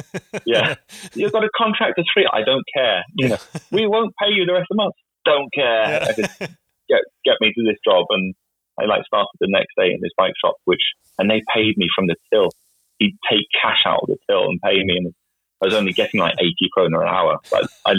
Yeah. 0.46 0.76
You've 1.14 1.32
got 1.32 1.44
a 1.44 1.50
contract 1.56 1.94
that's 1.98 2.10
free. 2.14 2.28
I 2.32 2.44
don't 2.44 2.64
care. 2.76 3.04
You 3.16 3.30
know, 3.30 3.38
we 3.72 3.88
won't 3.88 4.14
pay 4.22 4.30
you 4.32 4.46
the 4.46 4.54
rest 4.54 4.68
of 4.72 4.78
the 4.78 4.84
month. 4.84 4.96
Don't 5.26 5.54
care. 5.54 5.92
Yeah. 5.92 6.06
I 6.10 6.14
just 6.14 6.40
get 6.40 7.02
get 7.24 7.36
me 7.40 7.54
to 7.54 7.64
this 7.64 7.78
job 7.86 8.06
and 8.10 8.34
I 8.80 8.86
like 8.86 9.06
started 9.06 9.30
the 9.40 9.48
next 9.50 9.74
day 9.78 9.94
in 9.94 10.00
this 10.02 10.12
bike 10.18 10.34
shop 10.44 10.56
which 10.66 10.82
and 11.20 11.30
they 11.30 11.42
paid 11.54 11.78
me 11.78 11.88
from 11.96 12.08
the 12.08 12.16
till. 12.34 12.50
He'd 12.98 13.18
take 13.30 13.46
cash 13.62 13.84
out 13.86 14.02
of 14.04 14.08
the 14.10 14.18
till 14.30 14.46
and 14.46 14.60
pay 14.62 14.84
me 14.84 14.98
and 14.98 15.14
I 15.62 15.68
was 15.68 15.76
only 15.76 15.94
getting 15.94 16.20
like 16.20 16.36
eighty 16.40 16.70
kroner 16.76 17.02
an 17.02 17.08
hour. 17.08 17.38
But 17.52 17.70
I 17.86 17.94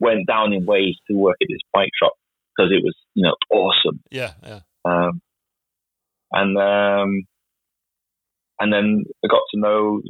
went 0.00 0.26
down 0.26 0.52
in 0.52 0.66
ways 0.66 0.96
to 1.08 1.16
work 1.16 1.36
at 1.40 1.48
this 1.48 1.60
bike 1.72 1.90
shop 2.00 2.12
because 2.56 2.70
it 2.72 2.82
was, 2.82 2.94
you 3.14 3.24
know, 3.24 3.34
awesome. 3.50 4.00
yeah, 4.10 4.32
yeah, 4.42 4.60
Um, 4.84 5.20
and 6.32 6.56
um, 6.58 7.26
and 8.58 8.72
then 8.72 9.04
I 9.24 9.28
got 9.28 9.42
to 9.52 9.60
know 9.60 10.00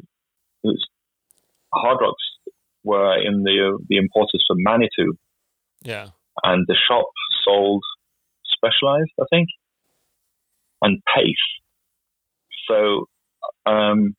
was 0.63 0.87
Hard 1.73 1.99
Rocks 2.01 2.25
were 2.85 3.17
in 3.21 3.43
the 3.43 3.79
the 3.89 3.97
importers 3.97 4.45
for 4.47 4.57
Manitou, 4.57 5.15
yeah, 5.83 6.09
and 6.43 6.65
the 6.67 6.77
shop 6.89 7.07
sold 7.45 7.83
Specialized, 8.57 9.13
I 9.21 9.25
think, 9.29 9.49
and 10.81 11.03
Pace. 11.15 11.35
So, 12.69 13.07
um, 13.71 14.17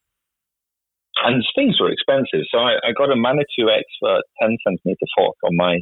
and 1.25 1.43
things 1.55 1.79
were 1.79 1.91
expensive. 1.91 2.45
So 2.51 2.59
I, 2.59 2.75
I 2.83 2.91
got 2.97 3.11
a 3.11 3.15
Manitou 3.15 3.69
Expert 3.69 4.23
10 4.41 4.57
centimeter 4.65 5.07
fork 5.17 5.35
on 5.43 5.55
my 5.55 5.79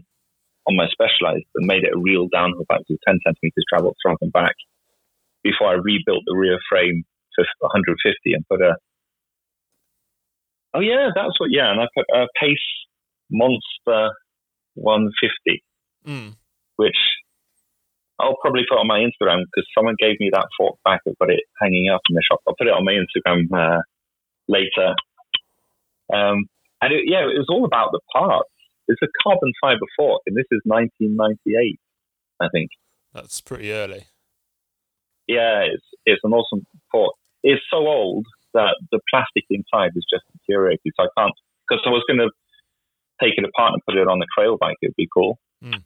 on 0.68 0.76
my 0.76 0.88
Specialized 0.90 1.46
and 1.56 1.68
made 1.68 1.84
it 1.84 1.94
a 1.94 2.00
real 2.00 2.28
downhill 2.28 2.66
bike 2.68 2.82
with 2.90 3.00
10 3.08 3.20
centimeters 3.26 3.66
travel 3.70 3.96
front 4.02 4.18
and 4.22 4.34
back 4.34 4.56
before 5.44 5.68
I 5.68 5.74
rebuilt 5.74 6.24
the 6.26 6.36
rear 6.36 6.58
frame 6.68 7.04
to 7.38 7.46
150 7.60 8.34
and 8.34 8.48
put 8.48 8.62
a. 8.62 8.76
Oh 10.74 10.80
yeah, 10.80 11.10
that's 11.16 11.40
what. 11.40 11.50
Yeah, 11.52 11.72
and 11.72 11.80
I 11.80 11.86
put 11.96 12.06
a 12.14 12.28
Pace 12.40 12.58
Monster 13.30 14.10
150, 14.76 15.64
Mm. 16.08 16.36
which 16.76 16.98
I'll 18.20 18.38
probably 18.42 18.64
put 18.70 18.78
on 18.78 18.88
my 18.88 19.00
Instagram 19.00 19.44
because 19.46 19.68
someone 19.76 19.96
gave 20.00 20.20
me 20.20 20.30
that 20.32 20.48
fork 20.58 20.78
back. 20.84 21.02
I've 21.08 21.18
got 21.18 21.30
it 21.32 21.42
hanging 21.60 21.90
up 21.90 22.02
in 22.10 22.16
the 22.16 22.22
shop. 22.30 22.42
I'll 22.48 22.56
put 22.58 22.68
it 22.68 22.74
on 22.74 22.86
my 22.86 22.94
Instagram 22.94 23.48
uh, 23.52 23.82
later. 24.48 24.96
Um, 26.14 26.46
and 26.82 26.94
it, 26.94 27.04
yeah, 27.08 27.24
it 27.24 27.38
was 27.38 27.48
all 27.50 27.66
about 27.66 27.92
the 27.92 28.02
parts. 28.14 28.50
It's 28.88 29.02
a 29.02 29.08
carbon 29.24 29.52
fiber 29.62 29.88
fork, 29.98 30.22
and 30.28 30.36
this 30.36 30.46
is 30.52 30.62
1998, 30.66 31.80
I 32.40 32.48
think. 32.52 32.70
That's 33.14 33.42
pretty 33.42 33.72
early. 33.72 34.06
Yeah, 35.28 35.66
it's 35.66 35.86
it's 36.06 36.22
an 36.24 36.34
awesome 36.34 36.66
fork. 36.92 37.16
It's 37.42 37.62
so 37.72 37.78
old 37.88 38.26
that 38.54 38.76
the 38.92 39.00
plastic 39.10 39.46
inside 39.50 39.92
is 39.96 40.06
just 40.10 40.24
deteriorated. 40.34 40.94
So 40.96 41.06
I 41.06 41.10
can't 41.18 41.34
because 41.68 41.82
I 41.86 41.90
was 41.90 42.04
going 42.08 42.20
to 42.20 42.30
take 43.22 43.34
it 43.38 43.46
apart 43.46 43.74
and 43.74 43.82
put 43.88 43.98
it 43.98 44.08
on 44.08 44.20
the 44.20 44.28
trail 44.38 44.58
bike. 44.60 44.78
It'd 44.84 44.96
be 44.96 45.10
cool. 45.12 45.40
Mm. 45.64 45.82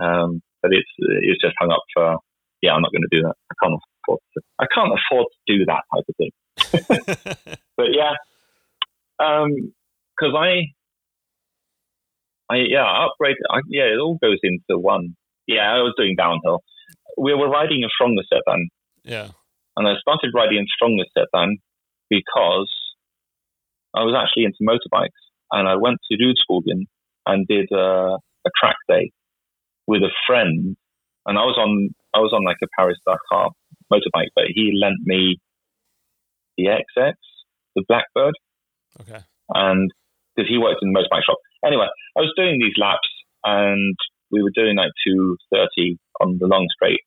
Um, 0.00 0.42
but 0.62 0.72
it's 0.72 0.88
it's 0.98 1.42
just 1.42 1.54
hung 1.60 1.70
up 1.70 1.84
for. 1.92 2.16
Yeah, 2.62 2.72
I'm 2.72 2.82
not 2.82 2.90
going 2.90 3.06
to 3.08 3.16
do 3.16 3.22
that. 3.22 3.34
I 3.52 3.54
can't 3.62 3.78
afford 3.78 4.18
to. 4.34 4.40
I 4.58 4.66
can't 4.74 4.90
afford 4.90 5.26
to 5.30 5.58
do 5.58 5.64
that 5.66 5.84
type 5.94 6.06
of 6.08 6.16
thing. 6.16 7.56
But 7.78 7.94
yeah, 7.94 8.18
because 9.18 10.34
I, 10.36 10.72
I 12.50 12.56
yeah, 12.68 12.84
I 12.84 13.06
upgraded. 13.06 13.44
I, 13.50 13.60
yeah, 13.68 13.84
it 13.84 13.98
all 13.98 14.18
goes 14.20 14.38
into 14.42 14.78
one. 14.78 15.16
Yeah, 15.46 15.70
I 15.70 15.78
was 15.78 15.94
doing 15.96 16.14
downhill. 16.16 16.60
We 17.16 17.34
were 17.34 17.48
riding 17.48 17.84
a 17.84 17.88
stronger 17.88 18.22
sedan, 18.28 18.68
yeah. 19.02 19.28
and 19.76 19.88
I 19.88 19.94
started 20.00 20.30
riding 20.34 20.58
a 20.58 20.66
stronger 20.74 21.04
sedan 21.16 21.58
because 22.08 22.70
I 23.94 24.04
was 24.04 24.14
actually 24.16 24.44
into 24.44 24.58
motorbikes, 24.62 25.08
and 25.50 25.68
I 25.68 25.76
went 25.76 25.98
to 26.10 26.16
Rudskogen 26.16 26.86
and 27.26 27.46
did 27.46 27.68
uh, 27.72 28.16
a 28.16 28.50
track 28.60 28.76
day 28.88 29.10
with 29.86 30.02
a 30.02 30.12
friend, 30.26 30.76
and 31.26 31.38
I 31.38 31.42
was 31.42 31.56
on 31.58 31.90
I 32.14 32.18
was 32.20 32.32
on 32.32 32.44
like 32.44 32.58
a 32.62 32.68
Paris 32.78 32.98
Dakar 33.06 33.50
motorbike, 33.92 34.30
but 34.34 34.44
he 34.54 34.72
lent 34.80 35.00
me 35.04 35.38
the 36.56 36.66
XX, 36.66 37.12
the 37.74 37.84
Blackbird 37.88 38.34
Okay. 39.00 39.20
and 39.54 39.90
because 40.38 40.48
he 40.48 40.58
worked 40.58 40.78
in 40.82 40.92
the 40.92 40.98
motorbike 40.98 41.26
shop. 41.26 41.38
Anyway, 41.66 41.90
I 42.16 42.20
was 42.20 42.32
doing 42.36 42.62
these 42.62 42.78
laps, 42.78 43.10
and 43.42 43.96
we 44.30 44.42
were 44.42 44.54
doing 44.54 44.76
like 44.76 44.94
230 45.02 45.98
on 46.22 46.38
the 46.38 46.46
long 46.46 46.68
straight, 46.78 47.02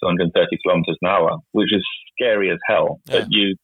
230 0.00 0.32
kilometers 0.64 0.96
an 1.02 1.08
hour, 1.08 1.36
which 1.52 1.68
is 1.68 1.84
scary 2.16 2.50
as 2.50 2.58
hell. 2.64 3.00
Yeah. 3.04 3.20
But 3.20 3.26
you, 3.28 3.56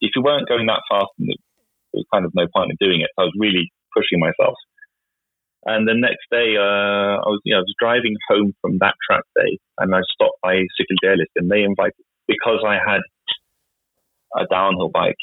if 0.00 0.14
you 0.14 0.22
weren't 0.22 0.48
going 0.48 0.66
that 0.66 0.86
fast, 0.88 1.10
there 1.18 1.34
was 1.92 2.06
kind 2.14 2.24
of 2.24 2.30
no 2.34 2.46
point 2.54 2.70
in 2.70 2.78
doing 2.78 3.02
it. 3.02 3.10
I 3.18 3.26
was 3.26 3.34
really 3.34 3.72
pushing 3.90 4.20
myself. 4.22 4.54
And 5.66 5.88
the 5.88 5.96
next 5.96 6.28
day, 6.30 6.54
uh, 6.60 7.18
I 7.24 7.28
was, 7.32 7.40
you 7.44 7.54
know, 7.54 7.64
I 7.64 7.66
was 7.66 7.74
driving 7.80 8.14
home 8.28 8.52
from 8.60 8.78
that 8.78 8.94
track 9.08 9.24
day, 9.34 9.58
and 9.78 9.94
I 9.94 10.00
stopped 10.12 10.38
by 10.42 10.62
Cykeldealist, 10.78 11.34
and 11.34 11.50
they 11.50 11.64
invited 11.64 12.04
because 12.28 12.62
I 12.62 12.78
had 12.78 13.00
a 14.36 14.46
downhill 14.46 14.90
bike 14.92 15.16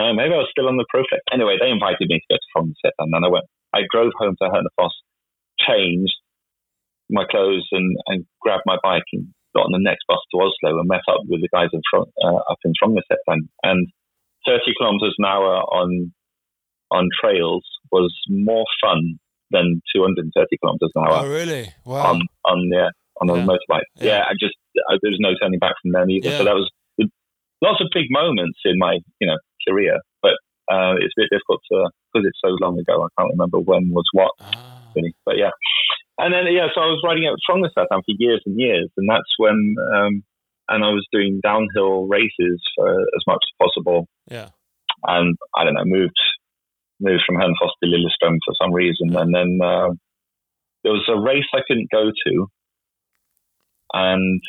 no, 0.00 0.12
maybe 0.16 0.32
I 0.32 0.40
was 0.40 0.48
still 0.50 0.68
on 0.68 0.76
the 0.80 0.88
Proflex. 0.88 1.20
Anyway, 1.32 1.56
they 1.60 1.68
invited 1.68 2.08
me 2.08 2.16
to 2.18 2.28
go 2.32 2.36
to 2.40 2.48
from 2.52 2.72
set, 2.80 2.96
and 2.98 3.12
then 3.12 3.24
I 3.24 3.28
went. 3.28 3.44
I 3.76 3.80
drove 3.92 4.12
home 4.18 4.34
to 4.40 4.48
Hønefoss, 4.48 4.96
changed 5.60 6.16
my 7.10 7.24
clothes, 7.30 7.68
and, 7.72 7.96
and 8.08 8.24
grabbed 8.40 8.64
my 8.66 8.76
bike 8.82 9.06
and 9.12 9.28
got 9.54 9.66
on 9.66 9.72
the 9.72 9.82
next 9.82 10.04
bus 10.08 10.18
to 10.32 10.38
Oslo 10.40 10.78
and 10.78 10.88
met 10.88 11.02
up 11.10 11.20
with 11.28 11.40
the 11.42 11.48
guys 11.52 11.68
in 11.72 11.82
front, 11.90 12.08
uh, 12.24 12.40
up 12.50 12.58
in 12.64 12.72
Frognerset. 12.82 13.18
And, 13.26 13.48
and 13.62 13.86
30 14.46 14.62
kilometers 14.78 15.14
an 15.18 15.26
hour 15.26 15.54
on 15.68 16.12
on 16.92 17.08
trails 17.20 17.62
was 17.92 18.12
more 18.28 18.64
fun 18.82 19.18
than 19.52 19.80
230 19.94 20.56
kilometers 20.58 20.90
an 20.94 21.02
hour 21.06 21.24
Oh, 21.24 21.28
really? 21.28 21.72
Wow. 21.84 22.14
on 22.14 22.20
on 22.44 22.68
the 22.70 22.90
on 23.20 23.30
a 23.30 23.36
Yeah. 23.38 23.46
motorbike. 23.46 23.82
Yeah. 23.96 24.06
Yeah, 24.06 24.22
I 24.30 24.32
just 24.40 24.54
I, 24.88 24.96
there 25.02 25.10
was 25.12 25.20
no 25.20 25.34
turning 25.40 25.58
back 25.60 25.74
from 25.82 25.92
then 25.92 26.10
either. 26.10 26.30
Yeah. 26.30 26.38
So 26.38 26.44
that 26.44 26.54
was 26.54 26.70
lots 27.62 27.80
of 27.80 27.88
big 27.94 28.06
moments 28.10 28.58
in 28.64 28.78
my 28.78 28.98
you 29.20 29.26
know 29.28 29.36
career, 29.66 29.98
but 30.22 30.34
uh, 30.70 30.94
it's 31.00 31.14
a 31.16 31.20
bit 31.22 31.30
difficult 31.30 31.60
to 31.72 31.90
because 32.12 32.26
it's 32.28 32.40
so 32.44 32.50
long 32.60 32.78
ago. 32.78 33.04
I 33.04 33.08
can't 33.20 33.32
remember 33.32 33.58
when 33.58 33.90
was 33.90 34.04
what 34.12 34.32
Ah. 34.40 34.82
really, 34.94 35.14
but 35.24 35.36
yeah. 35.36 35.50
And 36.18 36.34
then 36.34 36.44
yeah, 36.52 36.68
so 36.74 36.80
I 36.82 36.86
was 36.86 37.02
riding 37.04 37.26
out 37.26 37.38
Frognerseteren 37.48 38.04
for 38.04 38.14
years 38.18 38.42
and 38.46 38.58
years, 38.60 38.88
and 38.96 39.08
that's 39.08 39.32
when 39.38 39.74
um, 39.96 40.22
and 40.68 40.84
I 40.84 40.88
was 40.90 41.06
doing 41.12 41.40
downhill 41.42 42.06
races 42.06 42.60
for 42.76 43.00
as 43.00 43.24
much 43.26 43.42
as 43.42 43.52
possible, 43.66 44.06
Yeah. 44.30 44.48
and 45.06 45.36
I 45.56 45.64
don't 45.64 45.74
know 45.74 45.84
moved 45.84 46.20
moved 47.00 47.22
from 47.26 47.36
Hønefoss 47.36 47.72
to 47.82 47.88
Lillestrøm 47.88 48.36
for 48.44 48.54
some 48.60 48.72
reason, 48.74 49.16
and 49.16 49.34
then 49.34 49.58
uh, 49.64 49.88
there 50.84 50.92
was 50.92 51.08
a 51.08 51.18
race 51.18 51.48
I 51.54 51.62
couldn't 51.66 51.90
go 51.90 52.10
to, 52.26 52.46
and 53.94 54.40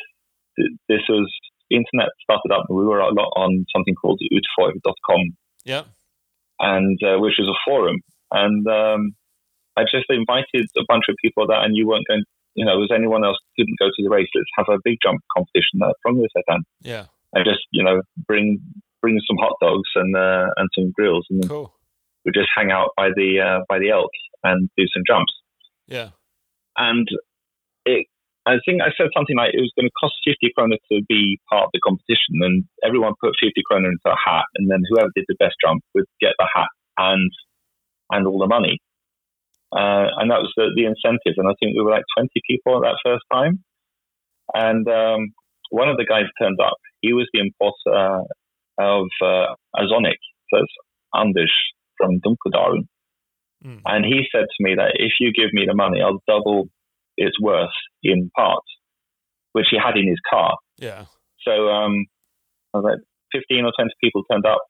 th- 0.56 0.76
this 0.88 1.00
was 1.08 1.32
the 1.72 1.76
internet 1.80 2.12
started 2.20 2.52
up, 2.52 2.64
and 2.68 2.76
we 2.76 2.84
were 2.84 3.00
a 3.00 3.08
lot 3.14 3.32
on 3.36 3.64
something 3.74 3.94
called 3.94 4.20
utfoy.com, 4.28 5.36
Yeah. 5.64 5.84
and 6.60 6.98
uh, 7.02 7.18
which 7.18 7.40
is 7.40 7.48
a 7.48 7.56
forum, 7.64 7.96
and 8.30 8.66
um, 8.68 9.12
I 9.76 9.82
just 9.84 10.06
invited 10.10 10.68
a 10.76 10.84
bunch 10.86 11.04
of 11.08 11.16
people 11.24 11.46
that 11.46 11.54
I 11.64 11.68
knew 11.68 11.88
weren't 11.88 12.04
going. 12.08 12.24
You 12.54 12.66
know, 12.66 12.76
was 12.76 12.92
anyone 12.94 13.24
else 13.24 13.38
couldn't 13.58 13.78
go 13.78 13.86
to 13.88 14.02
the 14.02 14.10
race? 14.10 14.28
Let's 14.34 14.52
have 14.58 14.68
a 14.68 14.78
big 14.84 14.98
jump 15.02 15.20
competition 15.34 15.80
at 15.82 15.96
Frognerseteren, 16.04 16.60
Yeah. 16.82 17.06
and 17.32 17.44
just 17.46 17.64
you 17.72 17.82
know 17.82 18.02
bring 18.28 18.60
bring 19.00 19.18
some 19.26 19.38
hot 19.40 19.56
dogs 19.60 19.88
and 19.96 20.14
uh, 20.14 20.46
and 20.58 20.68
some 20.74 20.92
grills, 20.92 21.26
and 21.30 21.48
Cool. 21.48 21.72
we 22.24 22.32
just 22.32 22.50
hang 22.54 22.70
out 22.70 22.90
by 22.96 23.08
the 23.16 23.40
uh, 23.40 23.60
by 23.68 23.78
the 23.78 23.90
elk 23.90 24.10
and 24.44 24.68
do 24.76 24.84
some 24.92 25.02
jumps. 25.06 25.32
Yeah. 25.88 26.10
And 26.76 27.06
it, 27.84 28.06
I 28.44 28.58
think 28.66 28.82
I 28.82 28.90
said 28.98 29.14
something 29.14 29.36
like 29.36 29.54
it 29.54 29.62
was 29.62 29.70
going 29.78 29.86
to 29.86 30.00
cost 30.00 30.14
fifty 30.26 30.50
kroner 30.50 30.76
to 30.90 31.02
be 31.08 31.38
part 31.48 31.70
of 31.70 31.72
the 31.72 31.80
competition, 31.80 32.42
and 32.42 32.64
everyone 32.82 33.14
put 33.22 33.38
fifty 33.38 33.62
kroner 33.62 33.88
into 33.88 34.10
a 34.10 34.18
hat, 34.18 34.46
and 34.56 34.70
then 34.70 34.82
whoever 34.90 35.10
did 35.14 35.26
the 35.28 35.38
best 35.38 35.54
jump 35.64 35.82
would 35.94 36.06
get 36.20 36.34
the 36.38 36.48
hat 36.52 36.72
and 36.98 37.30
and 38.10 38.26
all 38.26 38.38
the 38.38 38.50
money. 38.50 38.78
Uh, 39.72 40.10
and 40.18 40.30
that 40.30 40.42
was 40.42 40.52
the, 40.56 40.68
the 40.76 40.84
incentive. 40.84 41.38
And 41.38 41.48
I 41.48 41.54
think 41.58 41.74
we 41.74 41.82
were 41.82 41.94
like 41.94 42.04
twenty 42.16 42.42
people 42.48 42.76
at 42.76 42.82
that 42.82 42.98
first 43.06 43.24
time. 43.32 43.62
And 44.52 44.86
um, 44.88 45.32
one 45.70 45.88
of 45.88 45.96
the 45.96 46.04
guys 46.04 46.26
turned 46.40 46.60
up. 46.60 46.76
He 47.00 47.12
was 47.12 47.28
the 47.32 47.40
importer 47.40 48.26
of 48.78 49.06
uh, 49.22 49.54
Azonic, 49.76 50.20
so 50.50 50.60
it's 50.60 50.74
Anders 51.14 51.52
from 51.96 52.20
Dunkedalen. 52.20 52.86
Mm. 53.64 53.80
And 53.86 54.04
he 54.04 54.26
said 54.32 54.44
to 54.44 54.60
me 54.60 54.74
that 54.74 54.92
if 54.96 55.12
you 55.20 55.32
give 55.32 55.52
me 55.52 55.64
the 55.66 55.74
money, 55.74 56.00
I'll 56.02 56.22
double 56.26 56.68
its 57.16 57.38
worth 57.40 57.70
in 58.02 58.30
parts, 58.36 58.66
which 59.52 59.66
he 59.70 59.78
had 59.78 59.96
in 59.96 60.08
his 60.08 60.20
car. 60.28 60.56
Yeah. 60.78 61.04
So 61.46 61.68
um, 61.68 62.06
I 62.74 62.78
was 62.78 62.84
like, 62.84 63.00
15 63.32 63.64
or 63.64 63.72
20 63.76 63.90
people 64.02 64.22
turned 64.30 64.46
up, 64.46 64.60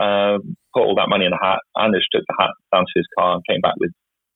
uh, 0.00 0.38
put 0.74 0.82
all 0.82 0.94
that 0.96 1.08
money 1.08 1.24
in 1.26 1.30
the 1.30 1.38
hat. 1.40 1.58
Anders 1.76 2.06
took 2.12 2.22
the 2.26 2.34
hat 2.38 2.50
down 2.72 2.84
to 2.84 2.92
his 2.96 3.06
car 3.18 3.34
and 3.34 3.42
came 3.48 3.60
back 3.60 3.74
with 3.78 3.90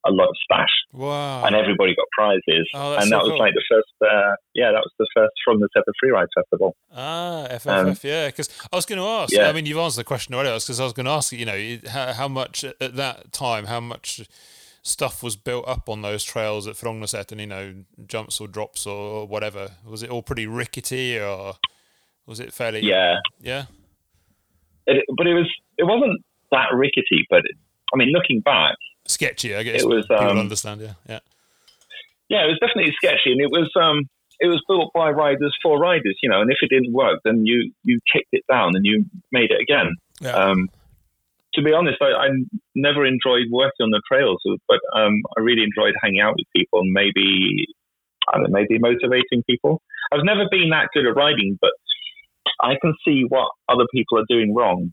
a 0.07 0.11
lot 0.13 0.29
of 0.29 0.37
stash. 0.45 0.71
Wow. 0.93 1.45
And 1.45 1.57
everybody 1.57 1.95
got 1.97 2.07
prizes. 2.17 2.69
Oh, 2.75 2.95
and 2.95 3.05
so 3.05 3.11
that 3.11 3.23
was 3.23 3.31
cool. 3.31 3.39
like 3.41 3.55
the 3.55 3.65
first, 3.69 3.89
uh, 4.03 4.35
yeah, 4.55 4.71
that 4.71 4.79
was 4.85 4.93
the 5.01 5.07
first 5.17 5.33
Frognerseteren 5.47 5.93
Freeride 6.03 6.29
Festival. 6.35 6.77
Ah, 6.95 7.47
FFF, 7.51 7.87
Um, 7.89 7.97
yeah. 8.03 8.27
Because 8.29 8.49
I 8.73 8.77
was 8.77 8.87
going 8.87 9.01
to 9.01 9.05
ask. 9.07 9.33
yeah. 9.33 9.49
I 9.49 9.53
mean, 9.53 9.67
you've 9.67 9.79
answered 9.79 10.01
the 10.01 10.05
question 10.05 10.35
already. 10.35 10.51
Because 10.51 10.79
I 10.79 10.85
was 10.85 10.93
going 10.93 11.07
to 11.07 11.13
ask, 11.13 11.33
you 11.33 11.45
know, 11.45 11.79
how, 11.89 12.13
how 12.13 12.29
much 12.29 12.63
at 12.65 12.95
that 12.97 13.33
time, 13.33 13.65
how 13.65 13.81
much 13.81 14.21
stuff 14.87 15.21
was 15.23 15.35
built 15.35 15.67
up 15.67 15.89
on 15.89 16.03
those 16.03 16.23
trails 16.23 16.67
at 16.69 16.77
Frognerset, 16.77 17.33
and 17.33 17.41
you 17.41 17.47
know, 17.47 17.75
jumps 18.07 18.41
or 18.41 18.47
drops 18.47 18.87
or 18.87 19.27
whatever. 19.27 19.71
Was 19.85 20.03
it 20.03 20.11
all 20.11 20.23
pretty 20.23 20.47
rickety, 20.47 21.19
or 21.19 21.55
was 22.27 22.39
it 22.41 22.53
fairly? 22.53 22.81
Yeah. 22.81 23.17
Yeah. 23.41 23.65
It, 24.87 25.05
but 25.17 25.27
it 25.27 25.35
was, 25.35 25.51
it 25.77 25.85
wasn't 25.85 26.25
that 26.53 26.69
rickety, 26.73 27.27
but 27.29 27.39
it, 27.39 27.57
I 27.93 27.97
mean, 27.97 28.11
looking 28.13 28.41
back, 28.41 28.77
Sketchy, 29.09 29.55
I 29.55 29.63
guess. 29.63 29.83
It 29.83 29.89
was, 29.89 30.07
people 30.07 30.31
um, 30.31 30.39
understand. 30.39 30.81
Yeah. 30.81 30.95
Yeah. 31.09 31.21
yeah, 32.29 32.45
it 32.45 32.49
was 32.49 32.59
definitely 32.61 32.93
sketchy, 32.97 33.33
and 33.33 33.41
it 33.41 33.51
was 33.51 33.71
um, 33.81 34.09
it 34.41 34.47
was 34.47 34.63
built 34.69 34.93
by 34.93 35.11
riders 35.11 35.57
for 35.63 35.79
riders, 35.79 36.19
you 36.23 36.29
know. 36.29 36.41
And 36.41 36.51
if 36.51 36.59
it 36.61 36.71
didn't 36.71 36.93
work, 36.93 37.21
then 37.25 37.47
you 37.47 37.73
you 37.85 38.01
kicked 38.13 38.31
it 38.33 38.45
down 38.51 38.75
and 38.75 38.85
you 38.85 39.05
made 39.33 39.51
it 39.51 39.61
again. 39.61 39.97
Yeah. 40.21 40.33
Um, 40.33 40.69
to 41.57 41.63
be 41.63 41.73
honest, 41.73 41.97
I, 42.01 42.13
I 42.13 42.29
never 42.75 43.05
enjoyed 43.05 43.49
working 43.51 43.83
on 43.83 43.91
the 43.91 44.03
trails, 44.07 44.41
but 44.69 44.81
um, 44.95 45.23
I 45.37 45.41
really 45.41 45.65
enjoyed 45.65 45.95
hanging 46.01 46.21
out 46.21 46.35
with 46.37 46.47
people 46.55 46.81
and 46.81 46.93
maybe 46.93 47.67
I 48.29 48.39
don't 48.39 48.51
know, 48.51 48.61
maybe 48.61 48.79
motivating 48.79 49.43
people. 49.49 49.83
I've 50.13 50.25
never 50.25 50.45
been 50.51 50.71
that 50.71 50.89
good 50.93 51.07
at 51.07 51.17
riding, 51.17 51.59
but 51.61 51.73
I 52.61 52.75
can 52.81 52.95
see 53.05 53.25
what 53.29 53.49
other 53.69 53.87
people 53.93 54.19
are 54.19 54.29
doing 54.29 54.55
wrong, 54.55 54.93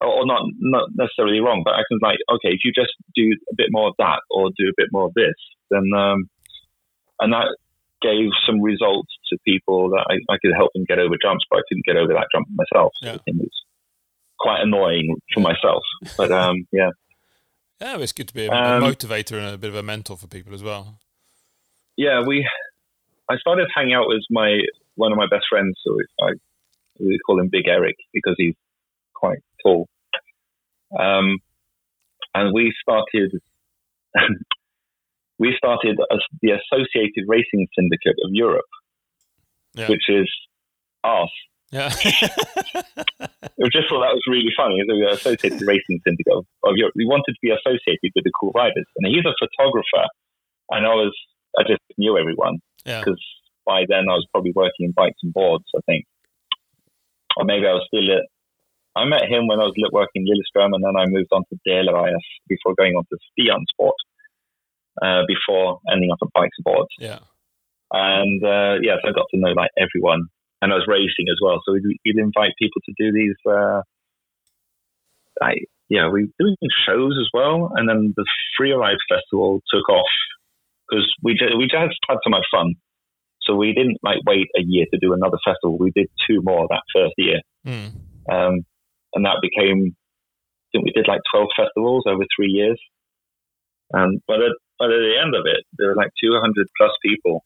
or 0.00 0.26
not 0.26 0.42
not 0.58 0.88
necessarily 0.94 1.40
wrong, 1.40 1.62
but 1.64 1.74
I 1.74 1.82
can 1.88 1.98
like, 2.02 2.18
okay, 2.30 2.50
if 2.50 2.60
you 2.64 2.72
just 2.74 2.92
do 3.14 3.30
a 3.50 3.54
bit 3.56 3.68
more 3.70 3.88
of 3.88 3.94
that 3.98 4.20
or 4.30 4.50
do 4.56 4.68
a 4.68 4.76
bit 4.76 4.88
more 4.92 5.06
of 5.06 5.14
this, 5.14 5.36
then 5.70 5.90
um, 5.96 6.28
and 7.20 7.32
that 7.32 7.54
gave 8.00 8.30
some 8.46 8.62
results 8.62 9.10
to 9.30 9.38
people 9.44 9.90
that 9.90 10.06
I, 10.08 10.32
I 10.32 10.38
could 10.40 10.54
help 10.56 10.72
them 10.72 10.84
get 10.86 10.98
over 10.98 11.16
jumps, 11.20 11.44
but 11.50 11.58
I 11.58 11.62
couldn't 11.68 11.84
get 11.84 11.96
over 11.96 12.12
that 12.14 12.28
jump 12.32 12.46
myself. 12.54 12.92
Yeah. 13.02 13.18
was 13.26 13.50
quite 14.38 14.60
annoying 14.62 15.16
for 15.34 15.40
myself, 15.40 15.82
but 16.16 16.30
um, 16.32 16.66
yeah. 16.72 16.90
Yeah, 17.80 17.96
it's 17.98 18.12
good 18.12 18.26
to 18.28 18.34
be 18.34 18.46
a, 18.46 18.50
Um, 18.52 18.82
a 18.82 18.86
motivator 18.86 19.32
and 19.38 19.54
a 19.54 19.58
bit 19.58 19.70
of 19.70 19.76
a 19.76 19.82
mentor 19.84 20.16
for 20.16 20.26
people 20.26 20.52
as 20.54 20.62
well. 20.62 20.98
yeah, 21.96 22.22
we. 22.26 22.48
I 23.30 23.36
started 23.38 23.68
hanging 23.74 23.94
out 23.94 24.08
with 24.08 24.22
my 24.30 24.58
one 24.96 25.12
of 25.12 25.18
my 25.18 25.26
best 25.30 25.46
friends. 25.48 25.78
So 25.84 25.96
I 26.20 26.30
we 26.98 27.18
call 27.24 27.38
him 27.40 27.48
Big 27.52 27.68
Eric 27.68 27.94
because 28.12 28.34
he's 28.36 28.54
quite 29.14 29.38
tall. 29.62 29.88
Um, 30.98 31.38
and 32.34 32.52
we 32.52 32.74
started. 32.82 33.38
we 35.38 35.54
started 35.56 35.98
as 36.10 36.18
the 36.42 36.50
Associated 36.52 37.24
Racing 37.28 37.68
Syndicate 37.78 38.16
of 38.24 38.30
Europe, 38.32 38.64
Yeah. 39.74 39.88
which 39.88 40.08
is 40.08 40.28
us. 41.04 41.30
Yeah. 41.70 41.92
I 43.58 43.68
just 43.72 43.88
thought 43.90 44.00
that 44.00 44.16
was 44.16 44.24
really 44.26 44.52
funny. 44.56 44.80
So 44.88 44.94
we 44.94 45.04
were 45.04 45.12
Associated 45.12 45.60
Racing 45.66 46.00
Syndicate 46.06 46.32
of, 46.32 46.74
Europe. 46.76 46.94
We 46.96 47.06
wanted 47.06 47.34
to 47.36 47.42
be 47.42 47.50
associated 47.50 48.12
with 48.14 48.24
the 48.24 48.32
cool 48.38 48.52
riders, 48.54 48.86
and 48.96 49.06
he's 49.06 49.26
a 49.26 49.36
photographer, 49.36 50.08
and 50.70 50.86
I 50.86 50.94
was 50.94 51.12
I 51.58 51.62
just 51.66 51.82
knew 51.98 52.16
everyone 52.16 52.60
yeah. 52.86 53.00
because 53.00 53.20
by 53.66 53.84
then 53.88 54.08
I 54.08 54.16
was 54.16 54.26
probably 54.32 54.52
working 54.54 54.86
in 54.86 54.92
bikes 54.92 55.20
and 55.22 55.32
boards, 55.32 55.64
I 55.76 55.80
think. 55.86 56.06
Or 57.36 57.44
maybe 57.44 57.66
I 57.66 57.76
was 57.76 57.84
still 57.86 58.08
at, 58.16 58.24
I 58.96 59.04
met 59.04 59.28
him 59.28 59.46
when 59.46 59.60
I 59.60 59.68
was 59.68 59.76
working 59.92 60.24
in 60.24 60.26
Lillestrøm 60.26 60.72
and 60.72 60.82
then 60.82 60.96
I 60.96 61.04
moved 61.06 61.28
on 61.32 61.44
to 61.50 61.58
Deler 61.64 62.08
IF 62.08 62.26
before 62.48 62.74
going 62.74 62.94
on 62.96 63.04
to 63.04 63.18
Stian 63.28 63.62
Sport, 63.70 63.94
uh, 65.02 65.22
before 65.28 65.80
ending 65.92 66.10
up 66.10 66.18
at 66.22 66.32
bikes 66.32 66.56
and 66.58 66.64
boards. 66.64 66.90
Yeah. 66.98 67.20
And 67.92 68.42
uh, 68.42 68.80
yes, 68.82 68.98
I 69.04 69.12
got 69.12 69.26
to 69.30 69.38
know 69.38 69.52
like 69.52 69.70
everyone. 69.78 70.22
And 70.60 70.72
I 70.72 70.76
was 70.76 70.86
racing 70.88 71.30
as 71.30 71.38
well. 71.42 71.60
So 71.64 71.72
we'd, 71.72 71.84
we'd 72.04 72.18
invite 72.18 72.52
people 72.58 72.82
to 72.84 72.94
do 72.98 73.12
these, 73.12 73.36
uh, 73.48 73.82
I, 75.40 75.54
yeah, 75.88 76.08
we 76.10 76.30
doing 76.38 76.56
shows 76.86 77.16
as 77.20 77.28
well. 77.32 77.70
And 77.74 77.88
then 77.88 78.12
the 78.16 78.26
Free 78.56 78.72
Ride 78.72 78.98
Festival 79.08 79.62
took 79.72 79.88
off 79.88 80.10
because 80.88 81.06
we, 81.22 81.38
we 81.56 81.68
just 81.70 81.98
had 82.08 82.18
so 82.24 82.30
much 82.30 82.46
fun. 82.50 82.74
So 83.42 83.54
we 83.54 83.72
didn't 83.72 83.98
like 84.02 84.18
wait 84.26 84.48
a 84.58 84.62
year 84.62 84.86
to 84.92 84.98
do 84.98 85.12
another 85.12 85.38
festival. 85.44 85.78
We 85.78 85.92
did 85.92 86.08
two 86.28 86.42
more 86.42 86.66
that 86.68 86.82
first 86.92 87.14
year. 87.16 87.40
Mm. 87.64 87.94
Um, 88.30 88.66
and 89.14 89.24
that 89.24 89.38
became, 89.40 89.94
I 89.94 90.66
think 90.72 90.84
we 90.84 90.92
did 90.92 91.08
like 91.08 91.22
12 91.32 91.48
festivals 91.56 92.04
over 92.06 92.24
three 92.36 92.50
years. 92.50 92.78
Um, 93.94 94.20
but, 94.26 94.42
at, 94.42 94.52
but 94.78 94.90
at 94.90 95.00
the 95.00 95.16
end 95.22 95.34
of 95.34 95.46
it, 95.46 95.64
there 95.78 95.88
were 95.88 95.96
like 95.96 96.10
200 96.20 96.66
plus 96.76 96.90
people 97.02 97.44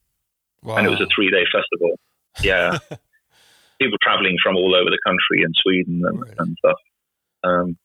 Wow. 0.63 0.77
and 0.77 0.87
it 0.87 0.91
was 0.91 1.01
a 1.01 1.09
three 1.15 1.31
day 1.31 1.45
festival. 1.51 1.99
Yeah. 2.41 2.79
people 3.81 3.99
traveling 4.01 4.37
from 4.43 4.57
all 4.57 4.75
over 4.75 4.91
the 4.91 5.01
country 5.05 5.43
and 5.43 5.55
Sweden 5.61 6.03
and, 6.07 6.21
Right. 6.23 6.35
and 6.39 6.57
stuff. 6.59 6.79
Um, 7.45 7.77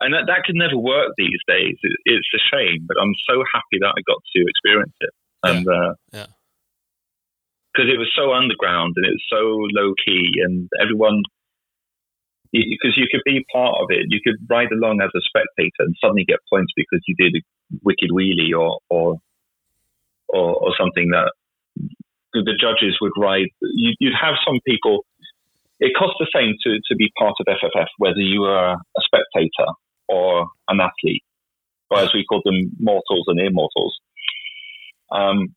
and 0.00 0.14
that, 0.14 0.24
that 0.28 0.44
could 0.44 0.56
never 0.56 0.76
work 0.76 1.12
these 1.16 1.40
days. 1.48 1.76
It, 1.82 1.96
it's 2.04 2.28
a 2.34 2.42
shame, 2.52 2.86
but 2.86 2.96
I'm 3.00 3.14
so 3.28 3.42
happy 3.52 3.78
that 3.80 3.94
I 3.96 4.00
got 4.06 4.20
to 4.36 4.40
experience 4.48 4.96
it. 5.00 5.10
And, 5.42 5.66
uh, 5.68 5.94
Yeah. 6.12 6.26
Because 7.72 7.88
it 7.88 7.98
was 7.98 8.10
so 8.16 8.32
underground 8.32 8.94
and 8.96 9.06
it 9.06 9.14
was 9.14 9.26
so 9.30 9.40
low 9.78 9.94
key, 10.04 10.42
and 10.42 10.68
everyone, 10.82 11.22
because 12.50 12.96
you 12.98 13.06
could 13.10 13.22
be 13.24 13.46
part 13.52 13.76
of 13.80 13.86
it, 13.90 14.06
you 14.08 14.18
could 14.26 14.36
ride 14.50 14.72
along 14.72 15.00
as 15.00 15.10
a 15.14 15.20
spectator 15.22 15.86
and 15.86 15.94
suddenly 16.00 16.24
get 16.24 16.40
points 16.50 16.72
because 16.74 16.98
you 17.06 17.14
did 17.14 17.36
a 17.36 17.42
wicked 17.84 18.10
wheelie 18.10 18.58
or 18.58 18.80
or 18.90 19.18
or, 20.28 20.56
or 20.56 20.74
something 20.76 21.10
that 21.10 21.30
the 22.32 22.56
judges 22.58 22.98
would 23.00 23.12
ride. 23.16 23.48
You, 23.60 23.92
you'd 23.98 24.14
have 24.20 24.34
some 24.46 24.60
people. 24.66 25.04
It 25.78 25.92
costs 25.98 26.16
the 26.18 26.28
same 26.34 26.54
to, 26.64 26.78
to 26.88 26.96
be 26.96 27.10
part 27.18 27.34
of 27.40 27.46
FFF, 27.46 27.86
whether 27.98 28.20
you 28.20 28.44
are 28.44 28.74
a 28.74 29.00
spectator 29.02 29.72
or 30.08 30.48
an 30.68 30.80
athlete, 30.80 31.24
or 31.90 31.98
as 31.98 32.12
we 32.12 32.24
call 32.24 32.42
them, 32.44 32.72
mortals 32.78 33.24
and 33.28 33.40
immortals. 33.40 33.96
Um, 35.10 35.54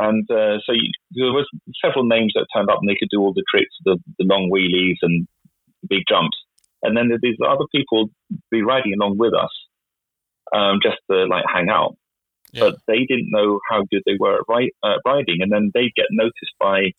and 0.00 0.30
uh, 0.30 0.58
so 0.64 0.72
you, 0.72 0.92
there 1.12 1.32
was 1.32 1.48
several 1.84 2.04
names 2.04 2.32
that 2.34 2.46
turned 2.54 2.70
up, 2.70 2.78
and 2.80 2.88
they 2.88 2.96
could 2.98 3.10
do 3.10 3.20
all 3.20 3.32
the 3.34 3.44
tricks, 3.50 3.74
the, 3.84 3.98
the 4.18 4.24
long 4.24 4.48
wheelies 4.52 4.98
and 5.02 5.26
big 5.88 6.02
jumps. 6.08 6.36
And 6.82 6.96
then 6.96 7.08
there'd 7.08 7.20
be 7.20 7.36
other 7.44 7.66
people 7.74 8.10
be 8.52 8.62
riding 8.62 8.94
along 8.94 9.18
with 9.18 9.34
us, 9.34 9.50
um, 10.54 10.78
just 10.80 10.98
to 11.10 11.24
like 11.24 11.44
hang 11.52 11.68
out 11.68 11.96
Yeah. 12.52 12.70
but 12.70 12.76
they 12.86 13.04
didn't 13.04 13.30
know 13.30 13.60
how 13.70 13.84
good 13.90 14.02
they 14.06 14.16
were 14.18 14.36
at 14.36 14.44
ri- 14.48 14.74
uh, 14.82 14.96
riding. 15.04 15.38
And 15.40 15.52
then 15.52 15.70
they'd 15.74 15.94
get 15.94 16.06
noticed 16.10 16.54
by 16.58 16.92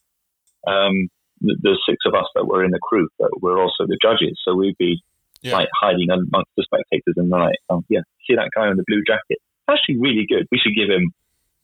um, 0.67 1.09
the, 1.41 1.55
the 1.61 1.77
six 1.87 1.97
of 2.05 2.13
us 2.13 2.27
that 2.35 2.45
were 2.45 2.63
in 2.63 2.71
the 2.71 2.79
crew 2.83 3.07
that 3.19 3.31
were 3.41 3.59
also 3.59 3.85
the 3.87 3.97
judges. 4.01 4.39
So 4.45 4.55
we'd 4.55 4.77
be 4.77 5.01
Yeah. 5.41 5.53
like 5.53 5.69
hiding 5.73 6.09
amongst 6.11 6.51
the 6.57 6.63
spectators 6.63 7.15
and 7.17 7.29
like, 7.29 7.55
oh, 7.69 7.83
yeah, 7.89 8.01
see 8.27 8.35
that 8.35 8.49
guy 8.55 8.69
in 8.69 8.77
the 8.77 8.83
blue 8.87 9.03
jacket? 9.07 9.39
Actually, 9.67 9.97
really 9.99 10.25
good. 10.27 10.47
We 10.51 10.59
should 10.59 10.75
give 10.75 10.89
him, 10.89 11.11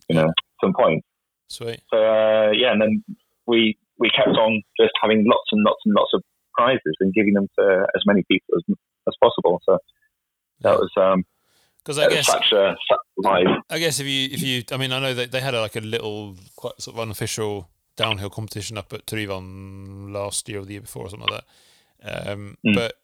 you 0.09 0.15
know, 0.15 0.31
some 0.61 0.73
points. 0.73 1.05
Sweet. 1.49 1.81
So 1.91 1.97
uh, 1.97 2.51
yeah, 2.51 2.71
and 2.71 2.81
then 2.81 3.03
we 3.45 3.77
we 3.99 4.09
kept 4.09 4.29
on 4.29 4.61
just 4.79 4.93
having 5.01 5.25
lots 5.27 5.49
and 5.51 5.63
lots 5.63 5.81
and 5.85 5.93
lots 5.93 6.11
of 6.13 6.23
prizes 6.57 6.95
and 6.99 7.13
giving 7.13 7.33
them 7.33 7.47
to 7.59 7.85
as 7.95 8.01
many 8.05 8.23
people 8.27 8.55
as, 8.57 8.63
as 9.07 9.13
possible. 9.21 9.61
So 9.65 9.77
that 10.61 10.79
was 10.79 10.91
um, 10.97 11.23
Because 11.85 11.99
I 11.99 12.09
guess 12.09 12.25
such 12.25 12.51
a 12.51 12.75
such 12.89 13.25
a. 13.25 13.61
I 13.69 13.77
guess 13.77 13.99
if 13.99 14.07
you 14.07 14.29
if 14.31 14.41
you 14.41 14.63
I 14.71 14.77
mean 14.77 14.91
I 14.91 14.99
know 14.99 15.13
that 15.13 15.31
they 15.31 15.39
had 15.39 15.53
like 15.53 15.75
a 15.75 15.81
little 15.81 16.35
quite 16.55 16.81
sort 16.81 16.95
of 16.95 16.99
unofficial 17.01 17.69
downhill 17.95 18.31
competition 18.31 18.75
up 18.77 18.91
at 18.91 19.05
Tryvann 19.05 20.11
last 20.11 20.49
year 20.49 20.59
or 20.61 20.65
the 20.65 20.71
year 20.73 20.81
before 20.81 21.03
or 21.05 21.09
something 21.09 21.29
like 21.29 21.43
that. 22.03 22.31
Um, 22.31 22.57
Mm. 22.65 22.73
But 22.75 22.95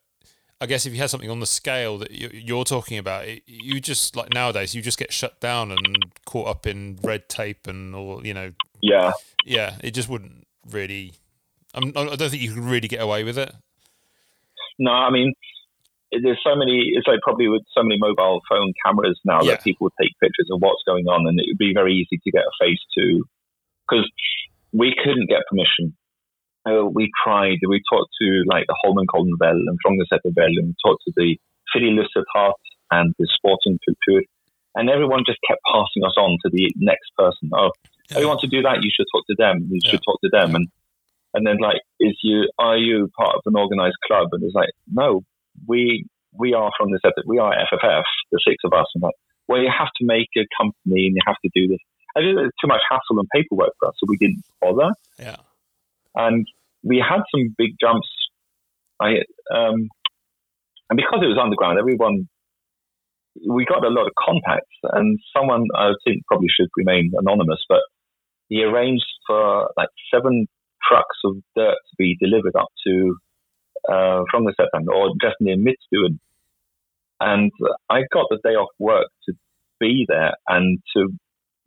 I 0.59 0.65
guess 0.65 0.85
if 0.87 0.93
you 0.93 0.99
had 0.99 1.09
something 1.11 1.29
on 1.29 1.39
the 1.39 1.45
scale 1.45 1.97
that 1.99 2.11
you- 2.11 2.29
you're 2.33 2.63
talking 2.65 2.97
about, 2.97 3.25
it, 3.27 3.43
you 3.47 3.79
just 3.79 4.15
like 4.15 4.33
nowadays 4.33 4.73
you 4.75 4.81
just 4.81 4.97
get 4.99 5.13
shut 5.13 5.39
down 5.39 5.71
and 5.71 6.13
caught 6.25 6.47
up 6.47 6.65
in 6.67 6.97
red 7.03 7.29
tape 7.29 7.67
and 7.67 7.95
all 7.95 8.25
you 8.25 8.33
know. 8.33 8.51
Yeah. 8.81 9.11
Yeah, 9.45 9.75
it 9.83 9.91
just 9.91 10.09
wouldn't 10.09 10.47
really. 10.69 11.13
I'm, 11.73 11.89
I 11.95 12.15
don't 12.15 12.29
think 12.29 12.41
you 12.41 12.53
could 12.53 12.63
really 12.63 12.87
get 12.87 12.99
away 13.01 13.23
with 13.23 13.37
it. 13.37 13.53
No, 14.79 14.91
I 14.91 15.09
mean, 15.09 15.33
there's 16.11 16.39
so 16.43 16.55
many. 16.55 16.91
It's 16.93 17.07
like 17.07 17.19
probably 17.23 17.47
with 17.47 17.63
so 17.73 17.83
many 17.83 17.97
mobile 17.99 18.41
phone 18.49 18.73
cameras 18.85 19.19
now 19.23 19.41
Yeah. 19.41 19.51
that 19.51 19.63
people 19.63 19.85
would 19.85 19.97
take 20.01 20.11
pictures 20.19 20.49
of 20.51 20.61
what's 20.61 20.83
going 20.85 21.07
on, 21.07 21.27
and 21.27 21.39
it 21.39 21.45
would 21.47 21.57
be 21.57 21.73
very 21.73 21.93
easy 21.95 22.19
to 22.23 22.31
get 22.31 22.43
a 22.43 22.51
face 22.59 22.81
to. 22.97 23.23
Because 23.89 24.09
we 24.71 24.95
couldn't 25.03 25.29
get 25.29 25.41
permission. 25.49 25.95
Uh, 26.67 26.85
we 26.85 27.09
tried. 27.23 27.57
We 27.67 27.81
talked 27.91 28.11
to 28.21 28.43
like 28.45 28.65
the 28.67 28.75
Holmenkollen 28.85 29.37
Vel 29.39 29.55
and 29.55 29.77
Frognerseter 29.85 30.33
Vel, 30.35 30.53
and 30.57 30.75
talked 30.85 31.03
to 31.05 31.13
the 31.15 31.37
Friluftsetaten 31.75 32.53
and 32.91 33.13
the 33.17 33.27
Sporting 33.35 33.79
Kultur, 33.87 34.21
and 34.75 34.89
everyone 34.89 35.23
just 35.25 35.39
kept 35.47 35.61
passing 35.71 36.03
us 36.03 36.13
on 36.17 36.37
to 36.43 36.49
the 36.51 36.71
next 36.77 37.11
person. 37.17 37.49
Oh, 37.53 37.71
oh, 38.15 38.19
you 38.19 38.27
want 38.27 38.41
to 38.41 38.47
do 38.47 38.61
that? 38.61 38.83
You 38.83 38.91
should 38.93 39.07
talk 39.13 39.25
to 39.27 39.35
them. 39.37 39.67
You 39.71 39.79
should 39.83 40.03
talk 40.03 40.19
to 40.21 40.29
them. 40.29 40.55
And 40.55 40.67
and 41.33 41.47
then 41.47 41.57
like, 41.59 41.81
is 41.99 42.17
you 42.21 42.49
are 42.59 42.77
you 42.77 43.09
part 43.17 43.35
of 43.35 43.41
an 43.45 43.55
organized 43.55 43.97
club? 44.05 44.27
And 44.33 44.43
it's 44.43 44.53
like, 44.53 44.69
no, 44.91 45.21
we 45.67 46.05
we 46.37 46.53
are 46.53 46.71
from 46.77 46.91
this 46.91 47.01
episode. 47.03 47.27
We 47.27 47.39
are 47.39 47.53
FFF, 47.53 48.03
the 48.31 48.39
six 48.47 48.57
of 48.63 48.73
us. 48.73 48.85
And 48.95 49.03
like, 49.03 49.15
well, 49.47 49.61
you 49.61 49.69
have 49.69 49.89
to 49.97 50.05
make 50.05 50.29
a 50.37 50.47
company 50.57 51.07
and 51.07 51.15
you 51.15 51.21
have 51.25 51.35
to 51.43 51.49
do 51.53 51.67
this. 51.67 51.79
I 52.15 52.21
think 52.21 52.37
it's 52.39 52.55
too 52.61 52.67
much 52.67 52.81
hassle 52.89 53.19
and 53.19 53.27
paperwork 53.33 53.71
for 53.79 53.89
us, 53.89 53.95
so 53.99 54.05
we 54.07 54.17
didn't 54.17 54.43
bother. 54.61 54.91
Yeah. 55.19 55.37
And 56.15 56.45
we 56.83 56.97
had 56.97 57.21
some 57.33 57.55
big 57.57 57.71
jumps. 57.79 58.07
I 59.01 59.23
um, 59.53 59.89
and 60.89 60.97
because 60.97 61.23
it 61.23 61.27
was 61.27 61.39
underground, 61.41 61.79
everyone 61.79 62.27
we 63.47 63.65
got 63.65 63.85
a 63.85 63.89
lot 63.89 64.07
of 64.07 64.13
contacts, 64.19 64.75
and 64.83 65.19
someone 65.35 65.67
I 65.75 65.91
think 66.05 66.25
probably 66.27 66.49
should 66.49 66.69
remain 66.75 67.11
anonymous, 67.17 67.63
but 67.69 67.81
he 68.49 68.63
arranged 68.63 69.05
for 69.25 69.71
like 69.77 69.89
seven 70.13 70.47
trucks 70.87 71.17
of 71.23 71.37
dirt 71.55 71.75
to 71.75 71.95
be 71.97 72.17
delivered 72.19 72.55
up 72.55 72.67
to 72.85 73.15
uh, 73.89 74.23
from 74.29 74.45
the 74.45 74.53
September 74.59 74.93
or 74.93 75.09
just 75.21 75.35
near 75.39 75.55
Midtstuen. 75.55 76.19
And 77.19 77.51
I 77.89 78.01
got 78.11 78.27
the 78.29 78.39
day 78.43 78.55
off 78.55 78.69
work 78.79 79.07
to 79.27 79.33
be 79.79 80.05
there 80.07 80.33
and 80.47 80.79
to 80.95 81.09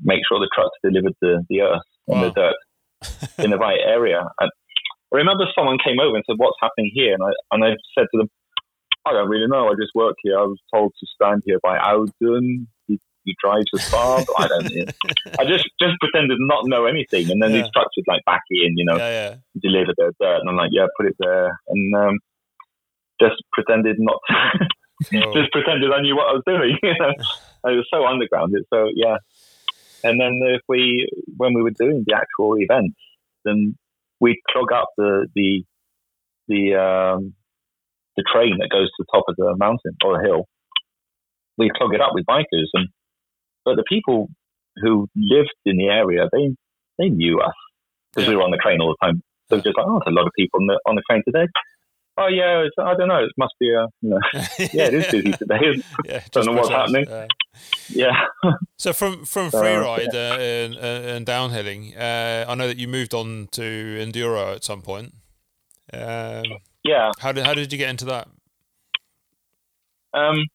make 0.02 0.20
sure 0.28 0.40
the 0.40 0.50
trucks 0.54 0.76
delivered 0.82 1.14
the, 1.20 1.44
the 1.48 1.60
earth 1.62 1.82
and 2.08 2.22
the 2.22 2.30
dirt 2.30 2.56
in 3.38 3.50
the 3.50 3.58
right 3.58 3.80
area. 3.84 4.20
And 4.40 4.50
I 5.12 5.16
remember 5.16 5.44
someone 5.54 5.78
came 5.84 6.00
over 6.00 6.16
and 6.16 6.24
said, 6.26 6.36
"What's 6.38 6.58
happening 6.60 6.90
here?" 6.92 7.14
And 7.14 7.22
I 7.22 7.30
and 7.52 7.64
I 7.64 7.68
said 7.96 8.06
to 8.12 8.18
them, 8.18 8.28
"I 9.06 9.12
don't 9.12 9.28
really 9.28 9.46
know. 9.46 9.68
I 9.68 9.74
just 9.78 9.94
work 9.94 10.16
here. 10.22 10.38
I 10.38 10.42
was 10.42 10.58
told 10.74 10.92
to 10.98 11.06
stand 11.14 11.42
here 11.46 11.60
by 11.62 11.78
Audun. 11.78 12.66
He 13.24 13.34
drives 13.42 13.66
a 13.74 13.78
Saab. 13.78 14.26
I 14.38 14.48
don't 14.48 14.64
know. 14.64 14.84
I 15.38 15.44
just 15.44 15.64
just 15.80 15.94
pretended 16.00 16.36
not 16.40 16.62
to 16.64 16.68
know 16.68 16.84
anything, 16.86 17.30
and 17.30 17.42
then 17.42 17.50
Yeah. 17.52 17.62
these 17.62 17.70
trucks 17.72 17.94
would 17.96 18.06
like 18.06 18.24
back 18.26 18.42
in, 18.50 18.76
you 18.76 18.84
know, 18.84 18.96
Yeah, 18.96 19.10
yeah. 19.30 19.34
deliver 19.62 19.92
their 19.96 20.12
dirt, 20.20 20.40
and 20.40 20.48
I'm 20.48 20.56
like, 20.56 20.70
yeah, 20.72 20.86
put 20.96 21.06
it 21.06 21.16
there, 21.18 21.58
and 21.68 21.94
um, 21.96 22.18
just 23.20 23.36
pretended 23.52 23.96
not. 23.98 24.20
To, 24.28 24.66
So, 25.04 25.32
just 25.34 25.50
pretended 25.52 25.90
I 25.92 26.00
knew 26.02 26.16
what 26.16 26.28
I 26.28 26.32
was 26.32 26.42
doing. 26.46 26.78
You 26.82 26.94
know, 27.00 27.10
it 27.72 27.76
was 27.76 27.88
so 27.92 28.04
underground. 28.06 28.52
It's 28.56 28.68
so 28.72 28.90
yeah. 28.94 29.16
And 30.04 30.20
then 30.20 30.38
if 30.42 30.60
we, 30.68 31.08
when 31.38 31.54
we 31.54 31.62
were 31.62 31.70
doing 31.70 32.04
the 32.06 32.14
actual 32.14 32.56
events, 32.58 32.96
then 33.46 33.74
we'd 34.20 34.36
clog 34.50 34.70
up 34.72 34.90
the 34.98 35.26
the 35.34 35.64
the 36.48 36.74
um, 36.74 37.32
the 38.16 38.24
train 38.32 38.58
that 38.58 38.68
goes 38.70 38.88
to 38.88 38.98
the 38.98 39.06
top 39.12 39.24
of 39.28 39.36
the 39.36 39.54
mountain 39.56 39.96
or 40.04 40.18
the 40.18 40.28
hill. 40.28 40.44
We 41.56 41.70
clog 41.74 41.94
it 41.94 42.00
up 42.02 42.10
with 42.14 42.26
bikers, 42.26 42.68
and 42.74 42.88
but 43.64 43.76
the 43.76 43.84
people 43.88 44.28
who 44.76 45.08
lived 45.16 45.54
in 45.64 45.76
the 45.76 45.86
area, 45.86 46.28
they 46.32 46.54
they 46.98 47.08
knew 47.08 47.40
us 47.40 47.54
because 48.14 48.28
we 48.28 48.36
were 48.36 48.42
on 48.42 48.50
the 48.50 48.58
train 48.62 48.80
all 48.80 48.94
the 49.00 49.06
time. 49.06 49.22
So 49.50 49.56
just 49.56 49.76
like, 49.76 49.86
oh, 49.86 50.00
there's 50.04 50.14
a 50.14 50.18
lot 50.18 50.26
of 50.26 50.32
people 50.36 50.60
on 50.60 50.66
the 50.66 50.80
on 50.86 50.94
the 50.94 51.02
train 51.08 51.22
today. 51.26 51.46
Oh 52.16 52.28
yeah, 52.28 52.62
it's, 52.64 52.74
I 52.78 52.94
don't 52.94 53.08
know. 53.08 53.24
It 53.24 53.32
must 53.36 53.54
be 53.58 53.70
a 53.70 53.88
you 54.00 54.10
know, 54.10 54.18
yeah, 54.72 54.84
it 54.84 54.94
is 54.94 55.06
busy 55.10 55.32
today. 55.32 55.82
yeah, 56.04 56.22
Don't 56.30 56.46
know 56.46 56.52
what's 56.52 56.70
happening. 56.70 57.08
Uh, 57.08 57.26
yeah. 57.88 58.12
So 58.76 58.92
from 58.92 59.24
from 59.24 59.50
freeride 59.50 60.12
uh, 60.12 60.38
and, 60.40 60.76
uh, 60.76 61.14
and 61.14 61.24
downhilling, 61.24 61.96
uh, 61.96 62.50
I 62.50 62.54
know 62.56 62.66
that 62.66 62.76
you 62.76 62.88
moved 62.88 63.14
on 63.14 63.48
to 63.52 63.62
enduro 63.62 64.54
at 64.54 64.64
some 64.64 64.82
point. 64.82 65.14
Um, 65.92 66.42
Yeah. 66.82 67.12
how 67.20 67.32
did 67.32 67.46
how 67.46 67.54
did 67.54 67.72
you 67.72 67.78
get 67.78 67.90
into 67.90 68.04
that? 68.06 68.28
Um, 70.12 70.46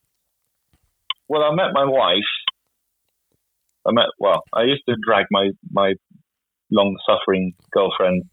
well, 1.27 1.43
I 1.43 1.55
met 1.55 1.73
my 1.73 1.85
wife. 1.85 2.23
I 3.87 3.91
met, 3.91 4.05
well, 4.19 4.43
I 4.53 4.63
used 4.63 4.83
to 4.87 4.95
drag 5.05 5.25
my, 5.31 5.49
my 5.71 5.93
long 6.71 6.97
suffering 7.07 7.53
girlfriend, 7.71 8.23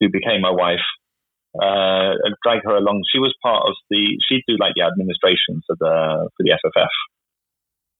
who 0.00 0.08
became 0.08 0.40
my 0.40 0.50
wife, 0.50 0.86
uh, 1.60 2.14
I 2.14 2.30
drag 2.42 2.60
her 2.64 2.76
along. 2.76 3.02
She 3.12 3.18
was 3.18 3.34
part 3.42 3.64
of 3.66 3.74
the, 3.90 4.16
she'd 4.28 4.44
do 4.46 4.56
like 4.58 4.72
the 4.76 4.82
administration 4.82 5.60
for 5.66 5.76
the, 5.78 6.30
for 6.36 6.42
the 6.44 6.56
FFF. 6.64 6.94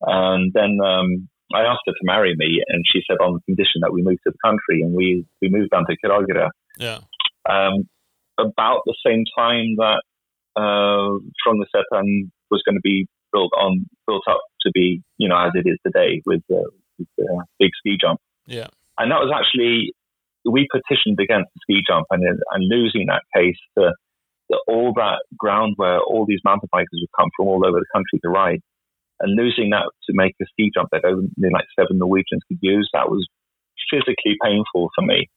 And 0.03 0.53
then, 0.55 0.79
um, 0.85 1.29
I 1.53 1.63
asked 1.63 1.83
her 1.87 1.93
to 1.93 2.05
marry 2.05 2.35
me, 2.37 2.63
and 2.69 2.85
she 2.87 3.03
said 3.11 3.19
on 3.21 3.35
the 3.35 3.41
condition 3.41 3.83
that 3.83 3.93
we 3.93 4.03
moved 4.03 4.21
to 4.25 4.31
the 4.31 4.39
country, 4.45 4.83
and 4.83 4.95
we, 4.95 5.27
we 5.43 5.49
moved 5.51 5.71
down 5.71 5.85
to 5.87 5.97
Kragerø. 5.99 6.49
Yeah, 6.79 6.99
um, 7.49 7.89
about 8.39 8.83
the 8.87 8.95
same 9.05 9.25
time 9.37 9.77
that 9.77 10.03
uh, 10.57 11.19
Frognerseteren 11.45 12.31
was 12.51 12.63
going 12.65 12.77
to 12.77 12.81
be 12.83 13.07
built 13.33 13.53
on, 13.57 13.87
built 14.07 14.25
up 14.29 14.41
to 14.63 14.71
be, 14.73 15.03
you 15.19 15.29
know, 15.29 15.39
as 15.39 15.53
it 15.55 15.69
is 15.69 15.79
today 15.85 16.23
with, 16.27 16.43
uh, 16.51 16.69
with 16.99 17.09
the 17.17 17.45
big 17.59 17.71
ski 17.79 17.97
jump. 18.01 18.21
yeah, 18.47 18.67
And 18.99 19.11
that 19.11 19.21
was 19.21 19.33
actually 19.35 19.93
we 20.45 20.69
petitioned 20.73 21.19
against 21.21 21.51
the 21.55 21.61
ski 21.63 21.83
jump, 21.87 22.07
and 22.11 22.23
and 22.25 22.65
losing 22.69 23.07
that 23.07 23.23
case, 23.35 23.59
the, 23.77 23.95
the, 24.49 24.59
all 24.67 24.93
that 24.95 25.21
ground 25.37 25.75
where 25.77 26.01
all 26.01 26.25
these 26.27 26.41
mountain 26.45 26.69
bikers 26.75 27.01
would 27.01 27.17
come 27.19 27.29
from 27.37 27.49
all 27.49 27.67
over 27.67 27.79
the 27.79 27.93
country 27.93 28.19
to 28.23 28.31
ride, 28.31 28.61
and 29.21 29.37
losing 29.37 29.71
that 29.71 29.91
to 30.07 30.13
make 30.15 30.35
a 30.41 30.47
ski 30.53 30.71
jump 30.73 30.89
that 30.93 31.05
only 31.05 31.29
like 31.53 31.67
seven 31.79 31.99
Norwegians 31.99 32.43
could 32.49 32.59
use, 32.63 32.89
that 32.93 33.11
was 33.11 33.27
physically 33.91 34.37
painful 34.43 34.91
for 34.95 35.05
me. 35.05 35.29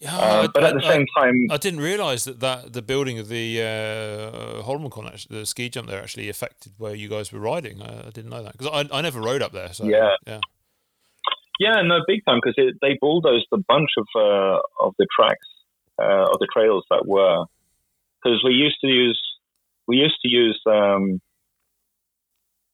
Yeah. 0.00 0.14
Uh, 0.16 0.42
I- 0.42 0.46
but 0.48 0.62
at 0.64 0.74
the 0.74 0.84
I- 0.86 0.92
same 0.92 1.06
time, 1.16 1.46
I 1.50 1.56
didn't 1.56 1.80
realise 1.80 2.24
that, 2.24 2.40
that 2.40 2.72
the 2.72 2.82
building 2.82 3.18
of 3.18 3.28
the 3.28 3.62
uh, 3.62 4.62
actually, 5.08 5.38
the 5.40 5.46
ski 5.46 5.68
jump 5.68 5.88
there, 5.88 6.02
actually 6.02 6.28
affected 6.28 6.72
where 6.78 6.94
you 6.94 7.08
guys 7.08 7.32
were 7.32 7.40
riding. 7.40 7.80
I, 7.82 8.08
I 8.08 8.10
didn't 8.10 8.30
know 8.30 8.42
that 8.42 8.52
because 8.52 8.68
I, 8.68 8.98
I 8.98 9.00
never 9.00 9.20
rode 9.20 9.42
up 9.42 9.52
there. 9.52 9.72
So 9.72 9.84
Yeah. 9.84 10.14
yeah, 10.26 10.40
Yeah, 11.58 11.82
no, 11.82 12.00
big 12.06 12.24
time 12.26 12.40
because 12.42 12.56
they 12.82 12.98
bulldozed 13.00 13.46
a 13.52 13.58
bunch 13.68 13.90
of 13.96 14.06
uh, 14.14 14.58
of 14.80 14.94
the 14.98 15.06
tracks 15.18 15.46
uh, 15.98 16.26
of 16.32 16.38
the 16.40 16.48
trails 16.52 16.84
that 16.90 17.06
were 17.06 17.44
because 18.22 18.42
we 18.44 18.52
used 18.52 18.78
to 18.82 18.88
use 18.88 19.20
we 19.88 19.96
used 19.96 20.18
to 20.22 20.28
use 20.28 20.60
um, 20.66 21.20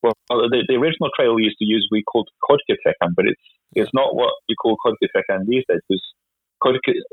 well 0.03 0.14
the, 0.29 0.64
the 0.68 0.75
original 0.75 1.11
trail 1.16 1.35
we 1.35 1.45
used 1.45 1.59
to 1.59 1.64
use 1.64 1.87
we 1.91 2.03
called 2.03 2.29
Korketrekkeren, 2.43 3.14
but 3.14 3.27
it's 3.27 3.41
it's 3.75 3.91
not 3.95 4.14
what 4.16 4.33
you 4.49 4.57
call 4.57 4.77
Korketrekkeren 4.85 5.47
these 5.47 5.64
days 5.68 5.81
because 5.89 6.03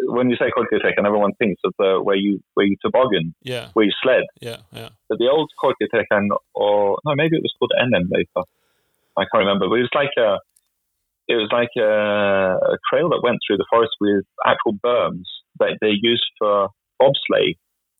when 0.07 0.29
you 0.29 0.35
say 0.37 0.51
Korketrekkeren, 0.55 1.05
everyone 1.05 1.33
thinks 1.33 1.61
of 1.63 1.73
the 1.77 1.99
where 2.01 2.15
you 2.15 2.39
where 2.53 2.65
you 2.65 2.75
toboggan, 2.81 3.33
yeah, 3.41 3.69
where 3.73 3.85
you 3.85 3.91
sled. 4.01 4.23
yeah, 4.41 4.57
yeah, 4.71 4.89
But 5.07 5.19
the 5.19 5.29
old 5.29 5.49
Korketrekkeren, 5.61 6.29
or 6.53 6.99
no, 7.05 7.15
maybe 7.15 7.37
it 7.37 7.43
was 7.43 7.53
called 7.57 7.71
NM 7.79 8.07
later. 8.11 8.47
I 9.17 9.23
can't 9.23 9.45
remember, 9.45 9.67
but 9.67 9.75
it 9.75 9.87
was 9.89 9.95
like 9.95 10.11
a 10.17 10.37
it 11.27 11.35
was 11.35 11.49
like 11.51 11.69
a, 11.77 12.73
a 12.73 12.77
trail 12.89 13.09
that 13.09 13.21
went 13.23 13.37
through 13.45 13.57
the 13.57 13.67
forest 13.69 13.93
with 14.01 14.25
actual 14.45 14.73
berms 14.73 15.29
that 15.59 15.77
they 15.81 15.93
used 16.01 16.25
for 16.39 16.69
bobsleigh, 17.01 17.55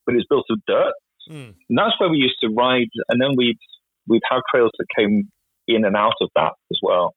but 0.06 0.14
it 0.14 0.18
was 0.18 0.26
built 0.30 0.46
of 0.50 0.60
dirt. 0.68 0.94
Mm. 1.30 1.54
And 1.70 1.78
that's 1.78 2.00
where 2.00 2.10
we 2.10 2.18
used 2.18 2.40
to 2.42 2.50
ride, 2.50 2.90
and 3.10 3.22
then 3.22 3.32
we'd 3.38 3.60
we'd 4.08 4.24
have 4.30 4.42
trails 4.50 4.72
that 4.78 4.88
came 4.98 5.30
in 5.68 5.86
and 5.86 5.96
out 5.96 6.18
of 6.22 6.30
that 6.36 6.54
as 6.72 6.80
well. 6.82 7.14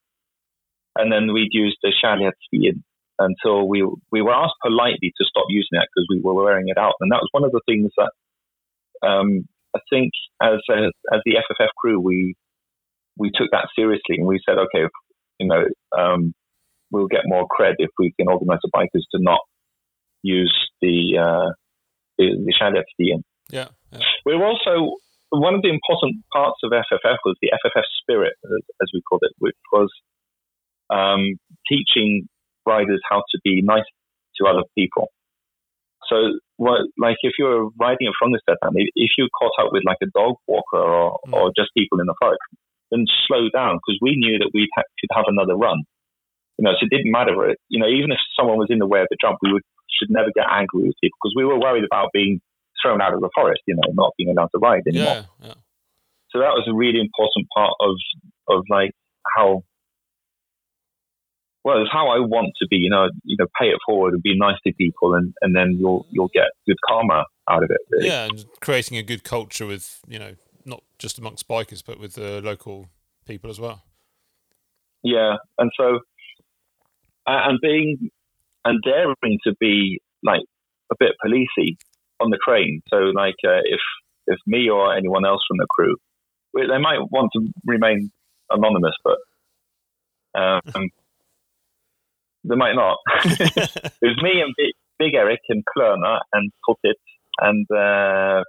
And 0.96 1.10
then 1.10 1.32
we'd 1.32 1.52
use 1.52 1.76
the 1.82 1.92
chariot 1.98 2.34
skiing 2.44 2.84
until 3.22 3.68
we 3.68 3.86
we 4.10 4.22
were 4.22 4.34
asked 4.34 4.60
politely 4.62 5.12
to 5.16 5.24
stop 5.24 5.46
using 5.48 5.80
it 5.80 5.88
because 5.94 6.06
we 6.10 6.20
were 6.20 6.34
wearing 6.34 6.68
it 6.68 6.78
out, 6.78 6.94
and 7.00 7.10
that 7.10 7.22
was 7.22 7.28
one 7.32 7.44
of 7.44 7.52
the 7.52 7.60
things 7.66 7.90
that 7.96 8.12
um, 9.06 9.48
I 9.74 9.80
think 9.90 10.12
as 10.42 10.60
a, 10.70 10.90
as 11.12 11.20
the 11.24 11.36
FFF 11.36 11.68
crew 11.78 12.00
we 12.00 12.34
we 13.16 13.30
took 13.34 13.50
that 13.52 13.68
seriously 13.76 14.16
and 14.16 14.26
we 14.26 14.40
said, 14.46 14.56
okay, 14.58 14.88
you 15.38 15.46
know, 15.46 15.64
um, 15.98 16.34
we'll 16.90 17.08
get 17.08 17.22
more 17.24 17.46
cred 17.46 17.74
if 17.78 17.90
we 17.98 18.12
can 18.18 18.28
organise 18.28 18.60
the 18.62 18.70
bikers 18.74 19.04
to 19.12 19.18
not 19.20 19.40
use 20.22 20.54
the 20.80 21.18
uh, 21.18 21.50
the, 22.18 22.36
the 22.44 22.84
skiing. 22.92 23.22
yeah, 23.50 23.68
yeah, 23.92 23.98
We 24.24 24.36
were 24.36 24.46
also 24.46 24.96
one 25.30 25.54
of 25.54 25.62
the 25.62 25.70
important 25.70 26.22
parts 26.32 26.60
of 26.62 26.72
FFF 26.72 27.16
was 27.24 27.36
the 27.40 27.50
FFF 27.64 27.84
spirit, 28.02 28.34
as, 28.44 28.62
as 28.82 28.88
we 28.92 29.00
called 29.08 29.22
it, 29.24 29.32
which 29.38 29.56
was 29.72 29.90
um, 30.90 31.38
teaching 31.68 32.28
riders 32.66 33.00
how 33.10 33.18
to 33.30 33.40
be 33.44 33.62
nice 33.62 33.84
to 34.36 34.46
other 34.46 34.64
people. 34.76 35.08
So, 36.08 36.16
what, 36.56 36.80
like 36.98 37.16
if 37.22 37.34
you 37.38 37.44
were 37.46 37.68
riding 37.78 38.06
in 38.06 38.12
front 38.18 38.34
of 38.34 38.40
the 38.44 38.52
step, 38.52 38.58
if 38.96 39.10
you're 39.16 39.28
caught 39.38 39.52
up 39.64 39.72
with 39.72 39.82
like 39.86 39.98
a 40.02 40.06
dog 40.14 40.34
walker 40.46 40.78
or, 40.78 41.18
Mm. 41.28 41.32
or 41.34 41.52
just 41.56 41.70
people 41.76 42.00
in 42.00 42.06
the 42.06 42.14
park, 42.20 42.38
then 42.90 43.04
slow 43.26 43.48
down 43.54 43.76
because 43.78 43.98
we 44.02 44.16
knew 44.16 44.38
that 44.38 44.50
we 44.52 44.68
ha- 44.76 44.82
could 45.00 45.10
have 45.14 45.24
another 45.28 45.56
run. 45.56 45.82
You 46.58 46.64
know, 46.64 46.72
so 46.72 46.84
it 46.84 46.90
didn't 46.90 47.10
matter. 47.10 47.32
You 47.68 47.80
know, 47.80 47.88
even 47.88 48.12
if 48.12 48.18
someone 48.36 48.58
was 48.58 48.68
in 48.70 48.78
the 48.78 48.86
way 48.86 49.00
of 49.00 49.06
the 49.10 49.16
jump, 49.20 49.38
we 49.42 49.52
would 49.52 49.62
should 49.98 50.10
never 50.10 50.28
get 50.34 50.46
angry 50.50 50.84
with 50.84 50.94
people 51.00 51.16
because 51.22 51.34
we 51.36 51.44
were 51.44 51.58
worried 51.58 51.84
about 51.84 52.10
being 52.12 52.40
thrown 52.82 53.00
out 53.00 53.14
of 53.14 53.20
the 53.20 53.30
forest. 53.34 53.62
You 53.66 53.76
know, 53.76 53.88
not 53.94 54.12
being 54.18 54.30
allowed 54.30 54.50
to 54.54 54.58
ride 54.58 54.82
anymore. 54.86 55.24
yeah, 55.40 55.46
yeah. 55.48 55.54
So 56.30 56.38
that 56.40 56.52
was 56.52 56.66
a 56.68 56.74
really 56.74 57.00
important 57.00 57.46
part 57.54 57.72
of 57.80 57.94
of 58.48 58.64
like 58.68 58.90
how 59.36 59.62
well 61.64 61.80
it's 61.80 61.92
how 61.92 62.08
I 62.08 62.18
want 62.18 62.52
to 62.60 62.66
be. 62.68 62.76
You 62.76 62.90
know, 62.90 63.08
you 63.24 63.36
know, 63.38 63.46
pay 63.58 63.66
it 63.66 63.78
forward 63.86 64.14
and 64.14 64.22
be 64.22 64.36
nice 64.36 64.56
to 64.66 64.72
people, 64.74 65.14
and, 65.14 65.34
and 65.40 65.54
then 65.54 65.76
you'll 65.78 66.06
you'll 66.10 66.30
get 66.32 66.46
good 66.66 66.76
karma 66.88 67.24
out 67.50 67.62
of 67.62 67.70
it. 67.70 67.78
Really. 67.90 68.08
Yeah, 68.08 68.24
and 68.24 68.44
creating 68.60 68.96
a 68.96 69.02
good 69.02 69.24
culture 69.24 69.66
with 69.66 70.00
you 70.06 70.18
know 70.18 70.34
not 70.64 70.82
just 70.98 71.18
amongst 71.18 71.48
bikers 71.48 71.82
but 71.84 71.98
with 71.98 72.14
the 72.14 72.40
local 72.40 72.88
people 73.26 73.50
as 73.50 73.60
well. 73.60 73.82
Yeah, 75.02 75.36
and 75.58 75.70
so 75.76 76.00
and 77.26 77.58
being 77.60 78.10
and 78.64 78.80
daring 78.82 79.38
to 79.44 79.54
be 79.58 80.00
like 80.22 80.42
a 80.90 80.94
bit 80.98 81.12
policey 81.24 81.76
on 82.20 82.30
the 82.30 82.38
train. 82.46 82.82
So 82.88 82.96
like 82.96 83.34
uh, 83.44 83.62
if 83.64 83.80
if 84.26 84.38
me 84.46 84.68
or 84.68 84.96
anyone 84.96 85.24
else 85.24 85.42
from 85.48 85.58
the 85.58 85.66
crew, 85.68 85.96
they 86.54 86.78
might 86.78 87.00
want 87.10 87.30
to 87.34 87.48
remain 87.66 88.10
anonymous, 88.50 88.94
but 89.04 89.18
um, 90.38 90.60
they 92.44 92.56
might 92.56 92.74
not. 92.74 92.98
it 93.24 93.92
was 94.02 94.22
me 94.22 94.40
and 94.40 94.54
Big, 94.56 94.72
Big 94.98 95.14
Eric 95.14 95.40
and 95.48 95.62
Klerner 95.64 96.18
and 96.32 96.50
Putit 96.68 96.94
and 97.38 97.66
uh, 97.70 98.42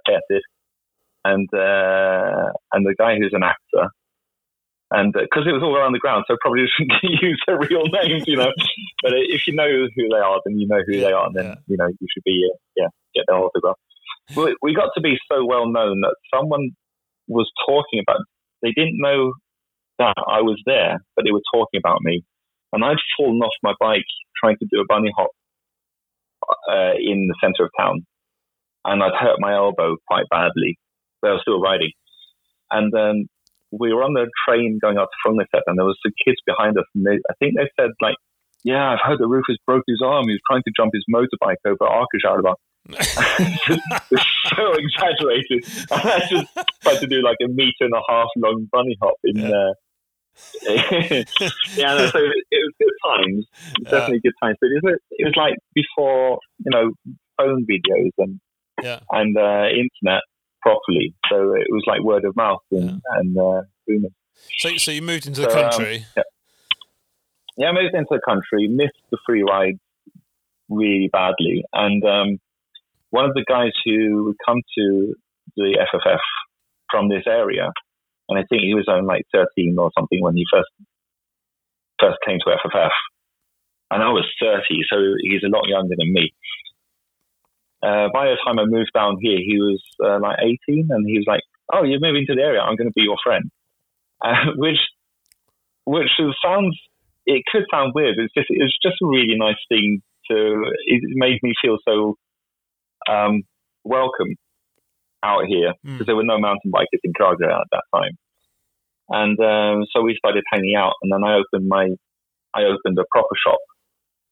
and 1.24 1.48
uh, 1.54 2.52
and 2.72 2.86
the 2.86 2.94
guy 2.98 3.16
who's 3.16 3.32
an 3.32 3.42
actor. 3.42 3.88
And 4.90 5.12
because 5.12 5.44
it 5.48 5.52
was 5.52 5.62
all 5.62 5.74
around 5.74 5.92
the 5.92 5.98
ground, 5.98 6.24
so 6.28 6.36
probably 6.40 6.66
shouldn't 6.76 7.22
use 7.22 7.42
their 7.46 7.58
real 7.58 7.84
names, 7.88 8.24
you 8.26 8.36
know. 8.36 8.52
But 9.02 9.12
if 9.14 9.46
you 9.46 9.54
know 9.54 9.66
who 9.66 10.08
they 10.08 10.18
are, 10.18 10.40
then 10.44 10.58
you 10.58 10.68
know 10.68 10.82
who 10.86 10.92
Yeah, 10.92 11.06
they 11.08 11.12
are, 11.12 11.26
and 11.26 11.34
then 11.34 11.46
yeah. 11.46 11.54
you 11.66 11.76
know 11.76 11.86
you 11.88 12.06
should 12.12 12.24
be 12.24 12.48
uh, 12.52 12.56
yeah 12.76 12.88
get 13.14 13.24
their 13.26 13.36
autograph. 13.36 13.76
We, 14.36 14.56
we 14.62 14.74
got 14.74 14.90
to 14.94 15.00
be 15.00 15.18
so 15.30 15.44
well 15.44 15.66
known 15.66 16.00
that 16.02 16.14
someone 16.34 16.70
was 17.28 17.50
talking 17.66 18.02
about. 18.06 18.20
They 18.62 18.72
didn't 18.72 19.00
know 19.00 19.32
that 19.98 20.14
I 20.26 20.40
was 20.42 20.60
there, 20.66 20.98
but 21.16 21.24
they 21.24 21.32
were 21.32 21.42
talking 21.52 21.78
about 21.78 22.00
me, 22.02 22.24
and 22.74 22.84
I'd 22.84 22.96
fallen 23.16 23.40
off 23.40 23.54
my 23.62 23.72
bike 23.80 24.10
trying 24.42 24.56
to 24.58 24.66
do 24.70 24.80
a 24.80 24.84
bunny 24.88 25.12
hop 25.16 25.30
uh, 26.68 26.94
in 26.98 27.28
the 27.28 27.34
center 27.40 27.64
of 27.64 27.70
town, 27.78 28.04
and 28.84 29.02
I'd 29.02 29.14
hurt 29.18 29.36
my 29.38 29.54
elbow 29.54 29.96
quite 30.06 30.26
badly. 30.30 30.78
But 31.22 31.30
I 31.30 31.32
was 31.34 31.42
still 31.42 31.60
riding, 31.60 31.92
and 32.70 32.92
then 32.92 33.28
we 33.72 33.92
were 33.92 34.02
on 34.02 34.12
the 34.12 34.26
train 34.46 34.78
going 34.80 34.98
out 34.98 35.08
to 35.08 35.18
Frognerset, 35.24 35.62
and 35.66 35.78
there 35.78 35.86
was 35.86 35.98
some 36.04 36.12
kids 36.24 36.38
behind 36.46 36.76
us, 36.76 36.84
and 36.94 37.06
they, 37.06 37.18
I 37.30 37.34
think 37.38 37.54
they 37.56 37.70
said 37.80 37.90
like, 38.02 38.16
"Yeah, 38.62 38.90
I've 38.92 39.02
heard 39.02 39.18
that 39.20 39.28
Rufus 39.28 39.56
broke 39.66 39.84
his 39.86 40.02
arm. 40.04 40.26
He 40.26 40.34
was 40.34 40.44
trying 40.50 40.62
to 40.66 40.72
jump 40.76 40.92
his 40.92 41.04
motorbike 41.08 41.62
over 41.64 41.86
Akershauber." 41.86 42.54
it's 44.10 44.26
so 44.54 44.74
exaggerated. 44.74 45.64
And 45.90 46.02
I 46.04 46.20
just 46.28 46.52
tried 46.82 47.00
to 47.00 47.06
do 47.06 47.22
like 47.22 47.38
a 47.42 47.48
meter 47.48 47.88
and 47.88 47.94
a 47.94 48.02
half 48.08 48.28
long 48.36 48.68
bunny 48.70 48.96
hop 49.00 49.14
in 49.24 49.40
there. 49.40 49.70
Uh, 49.70 49.72
yeah, 51.76 52.10
so 52.10 52.18
it, 52.18 52.44
it, 52.50 52.60
was 52.64 52.72
good 52.78 52.92
times, 53.06 53.46
definitely 53.84 54.20
good 54.20 54.32
times. 54.42 54.56
But 54.60 54.66
it 54.68 54.82
was, 54.82 54.98
it 55.12 55.24
was 55.24 55.34
like 55.36 55.54
before, 55.74 56.38
you 56.58 56.70
know, 56.70 56.90
phone 57.36 57.66
videos 57.66 58.10
and 58.18 58.40
yeah. 58.82 59.00
and 59.10 59.36
uh, 59.36 59.66
internet 59.68 60.22
properly. 60.60 61.14
So 61.30 61.52
it 61.52 61.66
was 61.70 61.84
like 61.86 62.02
word 62.02 62.24
of 62.24 62.34
mouth 62.36 62.62
and, 62.70 62.84
yeah. 62.84 63.18
and 63.18 63.38
uh, 63.38 63.62
So, 64.58 64.76
so 64.76 64.90
you 64.90 65.02
moved 65.02 65.26
into 65.26 65.42
the 65.42 65.50
so, 65.50 65.56
um, 65.56 65.70
country. 65.70 65.96
Um, 65.96 66.04
yeah. 66.16 66.22
yeah, 67.56 67.68
I 67.68 67.72
moved 67.72 67.94
into 67.94 68.08
the 68.10 68.20
country. 68.26 68.68
Missed 68.68 68.92
the 69.10 69.18
free 69.26 69.42
ride 69.42 69.78
really 70.68 71.10
badly, 71.12 71.64
and 71.72 72.02
um, 72.04 72.38
one 73.10 73.26
of 73.26 73.34
the 73.34 73.44
guys 73.48 73.72
who 73.84 74.24
would 74.24 74.36
come 74.44 74.60
to 74.76 75.14
the 75.56 75.78
FFF 75.94 76.18
from 76.90 77.08
this 77.08 77.24
area 77.26 77.70
and 78.28 78.38
I 78.38 78.44
think 78.48 78.62
he 78.62 78.74
was 78.74 78.86
only 78.88 79.06
like 79.06 79.26
13 79.32 79.76
or 79.78 79.90
something 79.98 80.20
when 80.20 80.36
he 80.36 80.44
first 80.52 80.70
first 82.00 82.18
came 82.26 82.38
to 82.40 82.56
FFF, 82.56 82.90
and 83.90 84.02
I 84.02 84.10
was 84.10 84.26
30, 84.40 84.62
so 84.90 84.96
he's 85.20 85.44
a 85.44 85.48
lot 85.48 85.68
younger 85.68 85.94
than 85.96 86.12
me. 86.12 86.32
Uh, 87.82 88.08
by 88.12 88.26
the 88.26 88.36
time 88.44 88.58
I 88.58 88.64
moved 88.64 88.90
down 88.94 89.18
here, 89.20 89.38
he 89.38 89.58
was 89.60 89.82
uh, 90.02 90.18
like 90.18 90.38
18, 90.68 90.88
and 90.90 91.06
he 91.06 91.18
was 91.18 91.26
like, 91.26 91.42
"Oh, 91.72 91.84
you're 91.84 92.00
moving 92.00 92.24
to 92.26 92.34
the 92.34 92.42
area. 92.42 92.60
I'm 92.60 92.76
going 92.76 92.88
to 92.88 92.96
be 92.96 93.02
your 93.02 93.18
friend," 93.22 93.50
uh, 94.24 94.52
which 94.56 94.78
which 95.84 96.10
sounds 96.44 96.78
it 97.26 97.42
could 97.50 97.64
sound 97.70 97.92
weird. 97.94 98.16
It's 98.18 98.34
just 98.34 98.48
it's 98.50 98.76
just 98.82 98.96
a 99.02 99.06
really 99.06 99.36
nice 99.36 99.60
thing 99.68 100.02
to. 100.30 100.64
It 100.86 101.02
made 101.14 101.40
me 101.42 101.52
feel 101.60 101.78
so 101.86 102.16
um, 103.08 103.42
welcome 103.84 104.36
out 105.24 105.46
here 105.48 105.72
because 105.82 106.02
mm. 106.02 106.06
there 106.06 106.16
were 106.16 106.28
no 106.28 106.38
mountain 106.38 106.70
bikers 106.70 107.02
in 107.02 107.12
Kragerø 107.12 107.48
at 107.48 107.68
that 107.72 107.84
time. 107.94 108.18
And 109.08 109.38
um, 109.40 109.84
so 109.92 110.02
we 110.02 110.16
started 110.16 110.44
hanging 110.52 110.76
out, 110.76 110.94
and 111.02 111.12
then 111.12 111.24
I 111.24 111.36
opened 111.36 111.68
my, 111.68 111.88
I 112.54 112.64
opened 112.64 112.98
a 112.98 113.04
proper 113.10 113.36
shop 113.36 113.60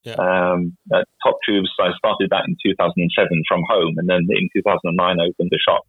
yeah. 0.04 0.16
um, 0.16 0.76
at 0.92 1.04
Top 1.24 1.36
Tubes. 1.46 1.70
So 1.76 1.84
I 1.84 1.90
started 1.98 2.30
that 2.30 2.44
in 2.48 2.56
2007 2.64 3.42
from 3.48 3.62
home, 3.68 3.94
and 3.98 4.08
then 4.08 4.24
in 4.28 4.48
2009 4.54 4.96
I 4.96 5.24
opened 5.24 5.50
the 5.50 5.60
shop, 5.60 5.82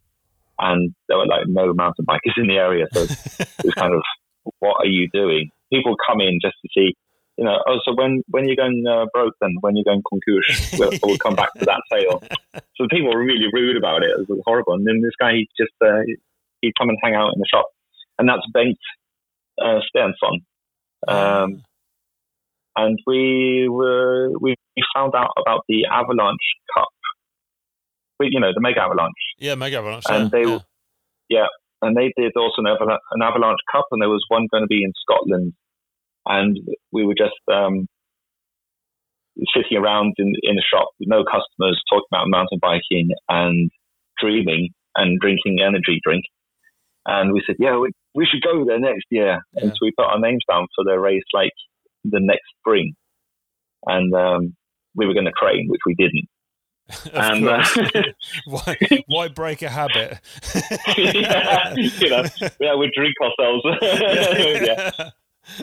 and 0.58 0.94
there 1.08 1.18
were 1.18 1.26
like 1.26 1.46
no 1.46 1.72
mountain 1.72 2.04
bikers 2.04 2.36
in 2.36 2.48
the 2.48 2.56
area, 2.56 2.86
so 2.92 3.02
it 3.02 3.64
was 3.64 3.74
kind 3.78 3.94
of, 3.94 4.02
what 4.58 4.76
are 4.80 4.86
you 4.86 5.08
doing? 5.12 5.50
People 5.72 5.96
come 6.06 6.20
in 6.20 6.38
just 6.42 6.56
to 6.62 6.68
see 6.76 6.94
you 7.36 7.44
know, 7.44 7.58
oh, 7.66 7.78
so 7.84 7.94
when 7.94 8.22
when 8.28 8.46
you're 8.46 8.56
going 8.56 8.84
uh, 8.88 9.06
broke, 9.12 9.34
then 9.40 9.56
when 9.60 9.76
you're 9.76 9.84
going 9.84 10.02
concurs, 10.08 10.70
we'll, 10.78 10.92
we'll, 11.02 11.18
come 11.18 11.34
back 11.34 11.52
to 11.54 11.64
that 11.64 11.82
sale. 11.90 12.22
So 12.76 12.86
people 12.88 13.12
were 13.12 13.24
really 13.24 13.48
rude 13.52 13.76
about 13.76 14.02
it. 14.02 14.10
It 14.10 14.28
was 14.28 14.40
horrible. 14.44 14.74
And 14.74 14.86
then 14.86 15.00
this 15.02 15.14
guy, 15.18 15.32
he 15.32 15.48
just 15.58 15.72
uh, 15.82 16.02
he'd 16.60 16.74
come 16.78 16.88
and 16.88 16.98
hang 17.02 17.14
out 17.14 17.32
in 17.34 17.40
the 17.40 17.46
shop, 17.52 17.66
and 18.18 18.28
that's 18.28 18.42
Bengt 18.54 18.78
uh, 19.60 19.80
Stensson. 19.90 20.44
Um, 21.06 21.62
and 22.76 22.98
we 23.06 23.68
were 23.68 24.30
we 24.40 24.54
found 24.94 25.14
out 25.16 25.30
about 25.36 25.64
the 25.68 25.86
Avalanche 25.90 26.38
Cup, 26.76 26.88
but 28.18 28.28
you 28.30 28.38
know 28.38 28.52
the 28.54 28.60
Mega 28.60 28.80
Avalanche. 28.80 29.12
Yeah, 29.38 29.56
Mega 29.56 29.78
Avalanche. 29.78 30.04
And 30.08 30.30
yeah, 30.32 30.40
they, 30.40 30.48
yeah. 30.48 30.58
yeah, 31.28 31.46
and 31.82 31.96
they 31.96 32.12
did 32.16 32.32
also 32.36 32.62
an, 32.62 32.66
an 32.68 33.22
Avalanche 33.22 33.60
Cup, 33.72 33.86
and 33.90 34.00
there 34.00 34.08
was 34.08 34.24
one 34.28 34.46
going 34.52 34.62
to 34.62 34.68
be 34.68 34.84
in 34.84 34.92
Scotland 35.02 35.52
and 36.26 36.58
we 36.92 37.04
were 37.04 37.14
just 37.14 37.34
um, 37.52 37.86
sitting 39.54 39.78
around 39.78 40.14
in, 40.18 40.32
in 40.42 40.58
a 40.58 40.62
shop 40.62 40.88
with 40.98 41.08
no 41.08 41.24
customers, 41.24 41.80
talking 41.90 42.08
about 42.12 42.28
mountain 42.28 42.58
biking 42.60 43.10
and 43.28 43.70
dreaming 44.18 44.70
and 44.94 45.20
drinking 45.20 45.58
energy 45.64 46.00
drink. 46.04 46.24
And 47.06 47.32
we 47.32 47.42
said, 47.46 47.56
yeah, 47.58 47.76
we, 47.76 47.90
we 48.14 48.26
should 48.26 48.42
go 48.42 48.64
there 48.64 48.78
next 48.78 49.04
year. 49.10 49.40
Yeah. 49.54 49.62
And 49.62 49.70
so 49.72 49.78
we 49.82 49.92
put 49.96 50.06
our 50.06 50.18
names 50.18 50.42
down 50.48 50.66
for 50.74 50.84
the 50.84 50.98
race 50.98 51.22
like 51.32 51.52
the 52.04 52.20
next 52.20 52.44
spring. 52.60 52.94
And 53.86 54.14
um, 54.14 54.56
we 54.94 55.06
were 55.06 55.12
going 55.12 55.26
to 55.26 55.32
train, 55.32 55.66
which 55.68 55.82
we 55.84 55.94
didn't. 55.94 56.28
and 57.14 57.48
uh, 57.48 57.64
why, 58.46 58.76
why 59.06 59.28
break 59.28 59.62
a 59.62 59.68
habit? 59.70 60.20
yeah, 60.98 61.74
you 61.74 62.10
know, 62.10 62.24
yeah, 62.60 62.74
we 62.76 62.90
drink 62.94 63.14
ourselves. 63.22 63.64
yeah 63.82 65.10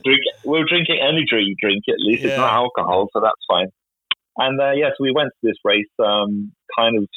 drink, 0.03 0.21
we're 0.45 0.65
drinking 0.65 0.99
energy 1.01 1.25
drink 1.29 1.57
drink 1.59 1.83
at 1.89 1.99
least. 1.99 2.23
Yeah. 2.23 2.29
It's 2.29 2.37
not 2.37 2.53
alcohol, 2.53 3.07
so 3.13 3.21
that's 3.21 3.41
fine. 3.47 3.67
And 4.37 4.59
uh, 4.59 4.71
yes, 4.71 4.77
yeah, 4.77 4.89
so 4.89 5.03
we 5.03 5.11
went 5.11 5.29
to 5.29 5.47
this 5.47 5.57
race 5.63 5.91
um, 5.99 6.51
kind 6.77 6.97
of 6.97 7.07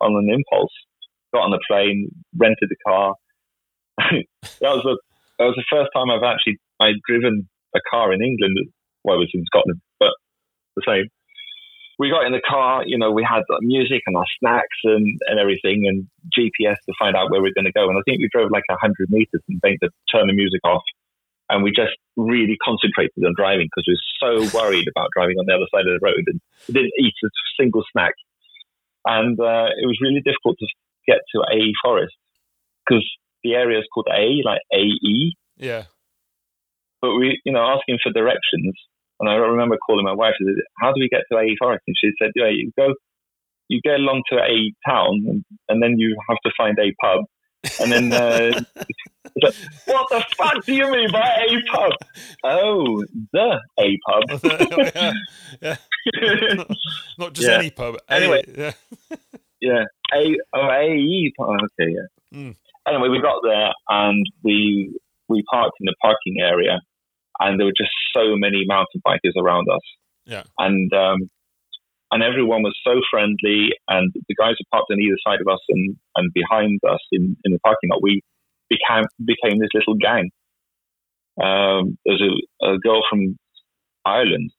on 0.00 0.16
an 0.16 0.28
impulse. 0.32 0.72
Got 1.32 1.44
on 1.44 1.50
the 1.50 1.60
plane, 1.68 2.08
rented 2.36 2.70
a 2.70 2.88
car. 2.88 3.14
that 3.98 4.24
was 4.62 4.82
the 4.84 4.98
that 5.38 5.46
was 5.46 5.56
the 5.56 5.64
first 5.70 5.90
time 5.94 6.10
I've 6.10 6.22
actually 6.22 6.58
I'd 6.80 7.00
driven 7.08 7.48
a 7.74 7.80
car 7.90 8.12
in 8.12 8.22
England. 8.22 8.56
Well, 9.02 9.16
I 9.16 9.18
was 9.18 9.30
in 9.34 9.44
Scotland, 9.46 9.80
but 9.98 10.14
the 10.76 10.82
same. 10.86 11.08
We 11.98 12.10
got 12.10 12.26
in 12.26 12.32
the 12.32 12.42
car, 12.42 12.82
you 12.84 12.98
know, 12.98 13.12
we 13.12 13.22
had 13.22 13.42
music 13.60 14.02
and 14.06 14.16
our 14.16 14.26
snacks 14.40 14.82
and, 14.82 15.16
and 15.28 15.38
everything 15.38 15.86
and 15.86 16.08
GPS 16.26 16.74
to 16.86 16.94
find 16.98 17.14
out 17.14 17.30
where 17.30 17.40
we 17.40 17.50
are 17.50 17.54
going 17.54 17.70
to 17.70 17.72
go. 17.72 17.88
And 17.88 17.96
I 17.96 18.02
think 18.02 18.18
we 18.18 18.28
drove 18.32 18.50
like 18.50 18.66
100 18.66 19.10
meters 19.10 19.42
and 19.48 19.60
then 19.62 19.78
to 19.80 19.90
turn 20.10 20.26
the 20.26 20.32
music 20.34 20.58
off 20.64 20.82
and 21.54 21.62
we 21.62 21.70
just 21.70 21.94
really 22.16 22.58
concentrated 22.58 23.22
on 23.22 23.32
driving 23.38 23.70
because 23.70 23.86
we 23.86 23.94
were 23.94 24.10
so 24.18 24.58
worried 24.58 24.90
about 24.90 25.14
driving 25.14 25.38
on 25.38 25.46
the 25.46 25.54
other 25.54 25.70
side 25.70 25.86
of 25.86 25.94
the 25.94 26.02
road 26.02 26.26
and 26.26 26.40
we 26.66 26.74
didn't 26.74 26.98
eat 26.98 27.14
a 27.22 27.28
single 27.56 27.84
snack. 27.92 28.14
And 29.06 29.38
uh, 29.38 29.70
it 29.78 29.86
was 29.86 30.02
really 30.02 30.20
difficult 30.20 30.58
to 30.58 30.66
get 31.06 31.22
to 31.30 31.46
Ae 31.54 31.70
Forest 31.84 32.14
because 32.82 33.06
the 33.44 33.54
area 33.54 33.78
is 33.78 33.86
called 33.94 34.08
A, 34.10 34.42
like 34.42 34.62
AE. 34.74 35.36
Yeah. 35.56 35.84
But 37.00 37.14
we, 37.14 37.38
you 37.44 37.52
know, 37.52 37.62
asking 37.62 37.98
for 38.02 38.10
directions, 38.10 38.74
and 39.20 39.28
I 39.28 39.34
remember 39.34 39.76
calling 39.76 40.04
my 40.04 40.14
wife 40.14 40.34
and 40.40 40.48
said, 40.48 40.64
"How 40.80 40.92
do 40.92 40.98
we 40.98 41.08
get 41.08 41.22
to 41.30 41.38
Ae 41.38 41.54
Forest?" 41.60 41.84
And 41.86 41.94
she 42.00 42.10
said, 42.18 42.32
"Yeah, 42.34 42.48
you 42.48 42.72
go, 42.78 42.94
you 43.68 43.80
get 43.84 44.00
along 44.00 44.22
to 44.30 44.38
A 44.38 44.72
town, 44.88 45.22
and, 45.28 45.44
and 45.68 45.82
then 45.82 45.98
you 45.98 46.16
have 46.28 46.38
to 46.46 46.50
find 46.56 46.78
a 46.78 46.94
pub, 46.98 47.26
and 47.78 47.92
then 47.92 48.12
uh, 48.12 48.62
what 49.86 50.06
the 50.10 50.24
fuck 50.36 50.64
do 50.64 50.74
you 50.74 50.90
mean 50.90 51.10
by 51.10 51.46
a 51.48 51.72
pub? 51.72 51.92
Oh, 52.44 53.04
the 53.32 53.60
a 53.78 53.98
pub. 54.06 54.42
yeah, 55.62 55.76
yeah. 56.14 56.64
Not 57.18 57.32
just 57.32 57.48
yeah. 57.48 57.58
any 57.58 57.70
pub. 57.70 57.96
Anyway, 58.08 58.44
yeah, 58.56 58.72
yeah, 59.60 59.84
a 60.12 60.36
oh 60.54 60.68
a 60.68 60.92
e 60.92 61.32
pub. 61.36 61.48
Okay, 61.48 61.92
yeah. 61.92 62.38
Mm. 62.38 62.56
Anyway, 62.86 63.08
we 63.08 63.20
got 63.20 63.40
there 63.42 63.72
and 63.88 64.26
we 64.42 64.94
we 65.28 65.42
parked 65.50 65.76
in 65.80 65.86
the 65.86 65.94
parking 66.02 66.36
area, 66.40 66.80
and 67.40 67.58
there 67.58 67.66
were 67.66 67.72
just 67.76 67.92
so 68.14 68.36
many 68.36 68.64
mountain 68.66 69.00
bikers 69.06 69.36
around 69.36 69.68
us. 69.70 69.82
Yeah, 70.26 70.42
and 70.58 70.92
um, 70.92 71.30
and 72.10 72.22
everyone 72.22 72.62
was 72.62 72.78
so 72.84 73.00
friendly. 73.10 73.70
And 73.88 74.12
the 74.14 74.34
guys 74.38 74.54
who 74.58 74.64
parked 74.70 74.90
on 74.90 75.00
either 75.00 75.18
side 75.26 75.40
of 75.40 75.48
us 75.52 75.60
and, 75.68 75.96
and 76.16 76.32
behind 76.32 76.80
us 76.88 77.00
in, 77.10 77.36
in 77.44 77.52
the 77.52 77.58
parking 77.58 77.90
lot, 77.90 78.02
we 78.02 78.22
became 78.68 79.04
became 79.24 79.58
this 79.58 79.74
little 79.74 79.94
gang. 79.94 80.30
Um, 81.42 81.98
there's 82.04 82.22
a, 82.22 82.66
a 82.66 82.78
girl 82.78 83.02
from 83.10 83.36
Ireland, 84.04 84.50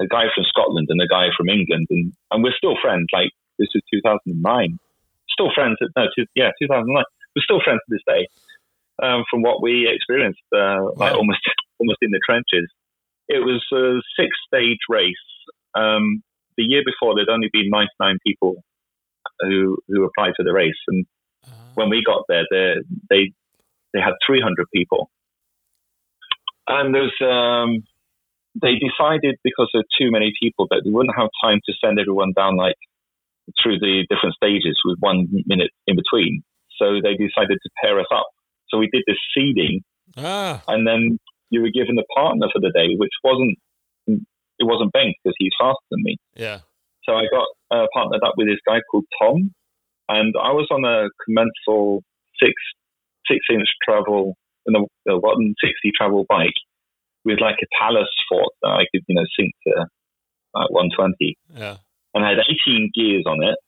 a 0.00 0.06
guy 0.06 0.24
from 0.34 0.44
Scotland, 0.44 0.86
and 0.90 1.00
a 1.00 1.08
guy 1.08 1.28
from 1.36 1.48
England, 1.48 1.86
and, 1.90 2.12
and 2.30 2.44
we're 2.44 2.56
still 2.56 2.76
friends. 2.80 3.06
Like 3.12 3.30
this 3.58 3.68
is 3.74 3.82
2009, 3.92 4.78
still 5.30 5.50
friends. 5.54 5.76
no, 5.96 6.06
two, 6.16 6.26
yeah, 6.34 6.50
2009. 6.60 7.04
We're 7.34 7.42
still 7.42 7.60
friends 7.64 7.80
to 7.88 7.94
this 7.94 8.06
day. 8.06 8.26
Um, 9.02 9.24
from 9.28 9.42
what 9.42 9.60
we 9.60 9.90
experienced, 9.90 10.46
uh, 10.54 10.94
like 10.96 11.14
almost 11.14 11.42
almost 11.80 11.98
in 12.02 12.10
the 12.10 12.20
trenches. 12.24 12.70
It 13.26 13.40
was 13.40 13.64
a 13.72 14.00
six 14.20 14.30
stage 14.46 14.78
race. 14.88 15.26
Um, 15.74 16.22
the 16.56 16.62
year 16.62 16.82
before, 16.84 17.14
there'd 17.14 17.32
only 17.32 17.48
been 17.52 17.70
99 17.70 18.18
people 18.24 18.62
who 19.40 19.78
who 19.88 20.04
applied 20.04 20.34
for 20.36 20.44
the 20.44 20.52
race, 20.52 20.78
and 20.88 21.04
when 21.74 21.90
we 21.90 22.02
got 22.04 22.24
there, 22.28 22.44
they 22.50 22.74
they 23.10 23.32
they 23.92 24.00
had 24.00 24.14
300 24.26 24.66
people, 24.74 25.10
and 26.66 26.94
there's 26.94 27.14
um, 27.20 27.84
they 28.60 28.74
decided 28.74 29.36
because 29.42 29.68
there 29.72 29.80
were 29.80 29.98
too 29.98 30.10
many 30.10 30.32
people 30.40 30.66
that 30.70 30.82
they 30.84 30.90
wouldn't 30.90 31.16
have 31.16 31.28
time 31.42 31.60
to 31.66 31.72
send 31.82 31.98
everyone 31.98 32.32
down 32.36 32.56
like 32.56 32.76
through 33.62 33.78
the 33.78 34.06
different 34.08 34.34
stages 34.34 34.78
with 34.84 34.96
one 35.00 35.26
minute 35.46 35.70
in 35.86 35.96
between. 35.96 36.42
So 36.78 37.00
they 37.02 37.14
decided 37.14 37.58
to 37.62 37.70
pair 37.82 38.00
us 38.00 38.06
up. 38.12 38.26
So 38.68 38.78
we 38.78 38.88
did 38.92 39.04
this 39.06 39.18
seeding, 39.34 39.82
ah. 40.16 40.62
and 40.66 40.86
then 40.86 41.18
you 41.50 41.62
were 41.62 41.70
given 41.70 41.98
a 41.98 42.06
partner 42.14 42.48
for 42.52 42.60
the 42.60 42.72
day, 42.74 42.96
which 42.96 43.12
wasn't 43.22 43.58
it 44.06 44.64
wasn't 44.64 44.92
Bengt 44.92 45.14
because 45.22 45.36
he's 45.38 45.52
faster 45.58 45.86
than 45.90 46.02
me. 46.02 46.16
Yeah. 46.34 46.60
So 47.04 47.14
I 47.14 47.26
got 47.30 47.46
uh, 47.70 47.86
partnered 47.92 48.22
up 48.24 48.34
with 48.36 48.48
this 48.48 48.60
guy 48.66 48.80
called 48.90 49.04
Tom, 49.20 49.52
and 50.08 50.34
I 50.40 50.52
was 50.52 50.68
on 50.70 50.84
a 50.84 51.08
Commençal 51.22 52.00
six 52.40 52.52
six 53.28 53.40
inch 53.50 53.68
travel 53.82 54.36
and 54.66 54.76
a, 54.76 55.12
a 55.12 55.18
160 55.18 55.92
travel 55.96 56.24
bike 56.28 56.54
with 57.24 57.40
like 57.40 57.56
a 57.62 57.68
Talas 57.82 58.06
fork 58.28 58.52
that 58.62 58.68
I 58.68 58.84
could, 58.92 59.02
you 59.06 59.14
know, 59.14 59.24
sink 59.38 59.52
to 59.66 59.86
like 60.54 60.70
120. 60.70 61.36
Yeah. 61.54 61.76
And 62.14 62.24
I 62.24 62.30
had 62.30 62.38
18 62.38 62.90
gears 62.94 63.24
on 63.26 63.42
it. 63.42 63.58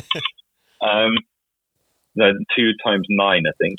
um, 0.80 1.14
no, 2.14 2.32
two 2.56 2.72
times 2.84 3.06
nine, 3.10 3.44
I 3.46 3.52
think. 3.60 3.78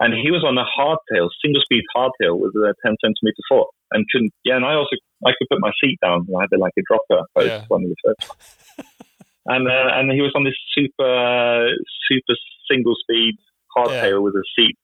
And 0.00 0.14
he 0.14 0.30
was 0.30 0.44
on 0.44 0.56
a 0.56 0.64
hardtail, 0.64 1.28
single 1.42 1.62
speed 1.62 1.84
hardtail 1.96 2.38
with 2.38 2.54
a 2.56 2.74
10 2.84 2.96
centimeter 3.00 3.42
fork 3.48 3.68
and 3.92 4.06
couldn't, 4.10 4.32
yeah, 4.44 4.56
and 4.56 4.64
I 4.64 4.74
also, 4.74 4.96
I 5.26 5.32
could 5.36 5.48
put 5.50 5.60
my 5.60 5.72
seat 5.82 5.98
down. 6.02 6.26
I 6.36 6.42
had 6.42 6.58
like 6.58 6.72
a 6.78 6.82
dropper, 6.86 7.24
post, 7.36 7.46
Yeah. 7.46 7.64
one 7.68 7.84
of 7.84 7.90
the 7.90 7.96
first. 8.04 8.59
And, 9.46 9.68
uh, 9.68 9.90
and 9.94 10.12
he 10.12 10.20
was 10.20 10.32
on 10.34 10.44
this 10.44 10.54
super, 10.74 11.68
super 12.10 12.34
single 12.70 12.94
speed 13.00 13.34
hardtail 13.76 14.22
with 14.22 14.34
a 14.34 14.44
seat, 14.56 14.76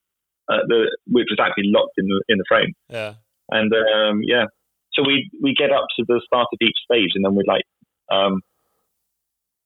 uh, 0.49 0.59
the, 0.69 0.97
which 1.07 1.27
was 1.31 1.39
actually 1.41 1.71
locked 1.75 1.95
in 1.99 2.07
the, 2.07 2.23
in 2.29 2.39
the 2.39 2.45
frame. 2.49 2.73
Yeah. 2.89 3.15
And 3.51 3.73
um, 3.73 4.23
yeah, 4.25 4.47
so 4.95 5.03
we 5.07 5.31
we 5.43 5.55
get 5.55 5.71
up 5.71 5.87
to 5.99 6.05
the 6.09 6.21
start 6.27 6.49
of 6.53 6.59
each 6.61 6.79
stage, 6.91 7.11
and 7.15 7.25
then 7.25 7.35
we'd 7.37 7.47
like 7.47 7.63
um, 8.11 8.41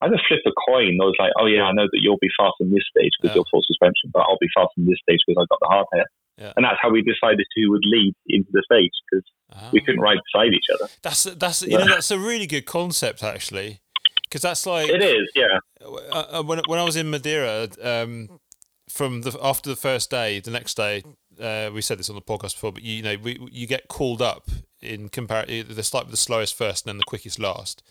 either 0.02 0.16
flip 0.28 0.40
a 0.46 0.50
coin 0.68 0.98
I 1.00 1.04
was 1.04 1.16
like, 1.18 1.32
oh 1.40 1.46
yeah, 1.46 1.62
I 1.62 1.72
know 1.72 1.84
that 1.90 2.00
you'll 2.02 2.18
be 2.20 2.28
fast 2.38 2.54
in 2.60 2.70
this 2.70 2.84
stage 2.94 3.12
because 3.20 3.34
Yeah. 3.34 3.38
you're 3.40 3.50
full 3.50 3.62
suspension, 3.66 4.10
but 4.12 4.20
I'll 4.20 4.38
be 4.40 4.48
fast 4.54 4.70
in 4.76 4.86
this 4.86 4.98
stage 5.02 5.20
because 5.26 5.40
I 5.42 5.46
got 5.48 5.60
the 5.60 5.68
hardtail. 5.72 6.04
Yeah. 6.38 6.52
And 6.56 6.64
that's 6.64 6.78
how 6.80 6.90
we 6.90 7.02
decided 7.02 7.46
who 7.54 7.70
would 7.70 7.84
lead 7.84 8.14
into 8.26 8.48
the 8.52 8.62
stage 8.70 8.92
because 9.10 9.24
we 9.72 9.80
Ah. 9.80 9.84
couldn't 9.84 10.00
ride 10.00 10.18
beside 10.32 10.52
each 10.52 10.68
other. 10.74 10.90
That's 11.02 11.24
that's 11.24 11.62
you 11.62 11.78
know 11.78 11.86
that's 11.88 12.10
a 12.10 12.18
really 12.18 12.46
good 12.46 12.66
concept 12.66 13.22
actually, 13.22 13.80
because 14.30 14.42
that's 14.42 14.64
like 14.64 14.88
It 14.88 15.02
is, 15.02 15.28
yeah, 15.34 15.58
uh, 15.82 16.38
uh, 16.38 16.42
when 16.42 16.60
when 16.66 16.78
I 16.78 16.84
was 16.84 16.96
in 16.96 17.10
Madeira, 17.10 17.68
um, 17.82 18.40
from 18.88 19.22
the 19.22 19.36
after 19.42 19.68
the 19.68 19.76
first 19.76 20.10
day, 20.10 20.38
the 20.38 20.50
next 20.50 20.76
day, 20.76 21.02
uh, 21.40 21.70
we 21.72 21.82
said 21.82 21.98
this 21.98 22.08
on 22.08 22.14
the 22.14 22.22
podcast 22.22 22.54
before, 22.54 22.72
but 22.72 22.82
you, 22.82 22.94
you 22.94 23.02
know, 23.02 23.16
we, 23.22 23.38
you 23.50 23.66
get 23.66 23.88
called 23.88 24.22
up 24.22 24.48
in 24.80 25.08
compare. 25.08 25.46
The 25.46 25.82
start 25.82 26.04
with 26.04 26.12
the 26.12 26.16
slowest 26.16 26.54
first 26.56 26.86
and 26.86 26.90
then 26.90 26.98
the 26.98 27.04
quickest 27.04 27.38
last, 27.40 27.82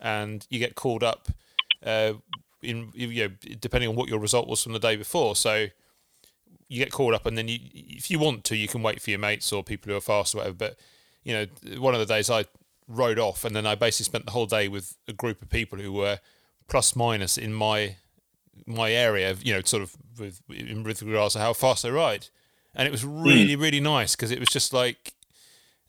and 0.00 0.46
you 0.48 0.58
get 0.58 0.74
called 0.76 1.04
up 1.04 1.28
uh, 1.84 2.14
in 2.62 2.90
you 2.94 3.28
know 3.28 3.34
depending 3.60 3.90
on 3.90 3.96
what 3.96 4.08
your 4.08 4.18
result 4.18 4.48
was 4.48 4.62
from 4.62 4.72
the 4.72 4.78
day 4.78 4.96
before. 4.96 5.36
So 5.36 5.66
you 6.68 6.78
get 6.82 6.90
called 6.90 7.12
up, 7.12 7.26
and 7.26 7.36
then 7.36 7.48
you, 7.48 7.58
if 7.74 8.10
you 8.10 8.18
want 8.18 8.44
to, 8.44 8.56
you 8.56 8.66
can 8.66 8.82
wait 8.82 9.02
for 9.02 9.10
your 9.10 9.18
mates 9.18 9.52
or 9.52 9.62
people 9.62 9.90
who 9.90 9.98
are 9.98 10.00
fast 10.00 10.34
or 10.34 10.38
whatever. 10.38 10.56
But 10.56 10.78
you 11.22 11.34
know, 11.34 11.80
one 11.80 11.92
of 11.92 12.00
the 12.00 12.06
days 12.06 12.30
I 12.30 12.46
rode 12.92 13.18
off, 13.18 13.44
and 13.44 13.54
then 13.56 13.66
I 13.66 13.74
basically 13.74 14.04
spent 14.04 14.26
the 14.26 14.32
whole 14.32 14.46
day 14.46 14.68
with 14.68 14.96
a 15.08 15.12
group 15.12 15.42
of 15.42 15.48
people 15.48 15.78
who 15.78 15.92
were 15.92 16.18
plus 16.68 16.94
minus 16.96 17.38
in 17.38 17.52
my 17.52 17.96
my 18.66 18.92
area, 18.92 19.34
you 19.42 19.52
know, 19.52 19.60
sort 19.64 19.82
of 19.82 19.96
with 20.18 20.40
in 20.50 20.82
with 20.84 21.02
regards 21.02 21.34
to 21.34 21.40
how 21.40 21.52
fast 21.52 21.82
they 21.82 21.90
ride, 21.90 22.28
and 22.74 22.86
it 22.86 22.90
was 22.90 23.04
really 23.04 23.56
really 23.56 23.80
nice 23.80 24.14
because 24.14 24.30
it 24.30 24.38
was 24.38 24.48
just 24.48 24.72
like, 24.72 25.14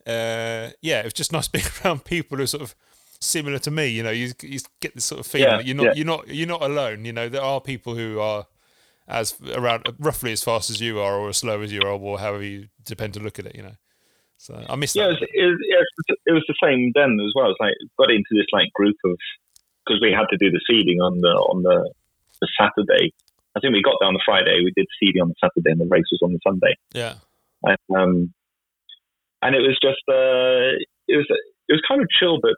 uh, 0.08 0.70
yeah, 0.82 1.00
it 1.02 1.06
was 1.06 1.14
just 1.14 1.32
nice 1.38 1.48
being 1.48 1.66
around 1.84 2.06
people 2.06 2.38
who 2.38 2.44
are 2.44 2.48
sort 2.48 2.64
of 2.64 2.76
similar 3.20 3.60
to 3.60 3.72
me. 3.72 3.88
You 3.88 4.04
know, 4.04 4.12
you, 4.12 4.34
you 4.42 4.60
get 4.80 4.96
this 4.96 5.06
sort 5.06 5.20
of 5.20 5.28
feeling 5.28 5.50
Yeah, 5.50 5.58
that 5.58 5.66
you're 5.66 5.76
not 5.76 5.86
yeah. 5.86 5.94
you're 5.96 6.06
not 6.06 6.28
you're 6.28 6.48
not 6.48 6.62
alone. 6.62 7.06
You 7.06 7.14
know, 7.14 7.30
there 7.30 7.42
are 7.42 7.62
people 7.62 7.96
who 7.96 8.20
are 8.20 8.48
as 9.08 9.36
around 9.54 9.94
roughly 10.00 10.32
as 10.32 10.44
fast 10.44 10.70
as 10.70 10.80
you 10.80 11.00
are 11.00 11.16
or 11.16 11.30
as 11.30 11.38
slow 11.38 11.62
as 11.62 11.72
you 11.74 11.82
are 11.82 11.90
or 11.92 12.20
however 12.20 12.44
you 12.44 12.70
depend 12.86 13.14
to 13.16 13.20
look 13.20 13.40
at 13.40 13.46
it. 13.46 13.56
You 13.56 13.64
know, 13.64 13.76
so 14.44 14.60
I 14.68 14.76
miss 14.76 14.92
yeah. 14.96 15.08
It 15.08 15.08
that. 15.08 15.22
was, 15.22 15.30
it, 15.32 15.46
was, 15.48 15.60
yeah, 15.72 15.80
it 15.80 15.88
was- 15.96 16.20
it 16.28 16.34
was 16.36 16.46
the 16.52 16.60
same 16.62 16.92
then 16.94 17.16
as 17.24 17.32
well. 17.36 17.50
It's 17.52 17.60
like 17.64 17.76
got 17.98 18.12
into 18.12 18.36
this 18.36 18.52
like 18.52 18.68
group 18.76 18.98
of 19.06 19.16
because 19.86 20.00
we 20.04 20.12
had 20.12 20.28
to 20.32 20.38
do 20.38 20.52
the 20.52 20.60
seeding 20.68 21.00
on 21.00 21.20
the 21.24 21.32
on 21.52 21.64
the, 21.64 21.92
the 22.42 22.48
Saturday. 22.60 23.12
I 23.56 23.60
think 23.60 23.74
we 23.74 23.82
got 23.82 23.96
there 24.00 24.08
on 24.08 24.16
the 24.16 24.26
Friday. 24.26 24.60
We 24.64 24.74
did 24.76 24.88
seeding 25.00 25.22
on 25.22 25.30
the 25.30 25.40
Saturday, 25.40 25.72
and 25.72 25.80
the 25.80 25.88
race 25.88 26.10
was 26.12 26.20
on 26.24 26.34
the 26.34 26.40
Sunday. 26.44 26.76
Yeah, 26.94 27.16
And, 27.64 27.78
um, 27.96 28.34
and 29.42 29.56
it 29.56 29.62
was 29.62 29.78
just 29.82 30.04
uh, 30.10 30.76
it 31.08 31.16
was 31.16 31.28
it 31.70 31.74
was 31.74 31.84
kind 31.88 32.02
of 32.02 32.08
chill, 32.20 32.40
but 32.42 32.56